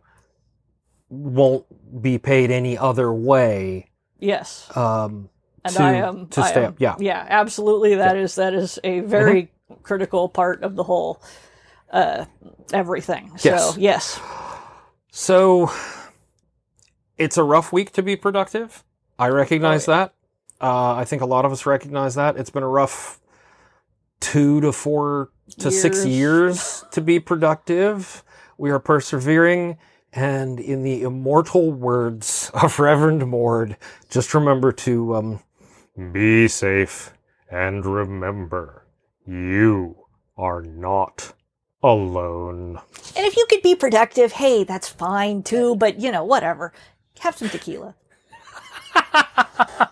won't 1.10 1.66
be 2.02 2.18
paid 2.18 2.50
any 2.52 2.78
other 2.78 3.14
way. 3.14 3.92
yes. 4.20 4.76
Um, 4.76 5.30
and 5.64 5.76
to, 5.76 5.84
I 5.84 5.94
am 5.94 6.28
to 6.30 6.42
I 6.42 6.50
stay 6.50 6.64
am- 6.64 6.70
up. 6.70 6.76
Yeah, 6.82 6.96
yeah, 7.00 7.26
absolutely. 7.30 7.96
That 7.96 8.18
is 8.18 8.36
that 8.36 8.54
is 8.56 8.80
a 8.84 9.02
very 9.02 9.52
critical 9.84 10.30
part 10.30 10.64
of 10.64 10.76
the 10.76 10.84
whole 10.84 11.22
uh, 11.92 12.26
everything. 12.74 13.32
Yes. 13.44 13.74
So 13.76 13.80
yes, 13.80 14.20
So 15.12 15.72
it's 17.18 17.38
a 17.38 17.44
rough 17.44 17.72
week 17.72 17.92
to 17.94 18.02
be 18.04 18.16
productive. 18.16 18.84
I 19.20 19.28
recognize 19.30 19.88
Oh, 19.88 19.92
that. 19.94 20.14
Uh, 20.61 20.94
I 20.95 21.06
think 21.06 21.22
a 21.22 21.26
lot 21.26 21.45
of 21.45 21.52
us 21.52 21.65
recognize 21.65 22.15
that. 22.15 22.38
It's 22.38 22.49
been 22.49 22.64
a 22.64 22.68
rough 22.68 23.19
two 24.19 24.61
to 24.61 24.72
four 24.72 25.30
to 25.60 25.69
six 25.69 26.06
Years. 26.06 26.15
years 26.15 26.86
to 26.91 27.02
be 27.02 27.19
productive. 27.19 28.23
We 28.57 28.72
are 28.72 28.80
persevering. 28.80 29.77
And 30.14 30.60
in 30.61 30.84
the 30.84 31.03
immortal 31.03 31.72
words 31.73 32.49
of 32.53 32.80
Reverend 32.80 33.27
Mord, 33.27 33.76
just 34.10 34.34
remember 34.34 34.72
to 34.72 35.15
um, 35.15 35.40
be 36.14 36.48
safe 36.48 37.11
and 37.52 37.86
remember 37.86 38.86
you 39.27 39.98
are 40.38 40.61
not 40.61 41.34
alone. 41.84 42.80
and 43.15 43.26
if 43.26 43.36
you 43.36 43.45
could 43.49 43.61
be 43.61 43.76
productive, 43.76 44.32
hey, 44.34 44.64
that's 44.64 44.88
fine 44.88 45.44
too. 45.44 45.76
But 45.76 45.99
you 45.99 46.11
know, 46.11 46.23
whatever. 46.23 46.72
Have 47.19 47.38
some 47.38 47.49
tequila. 47.49 47.95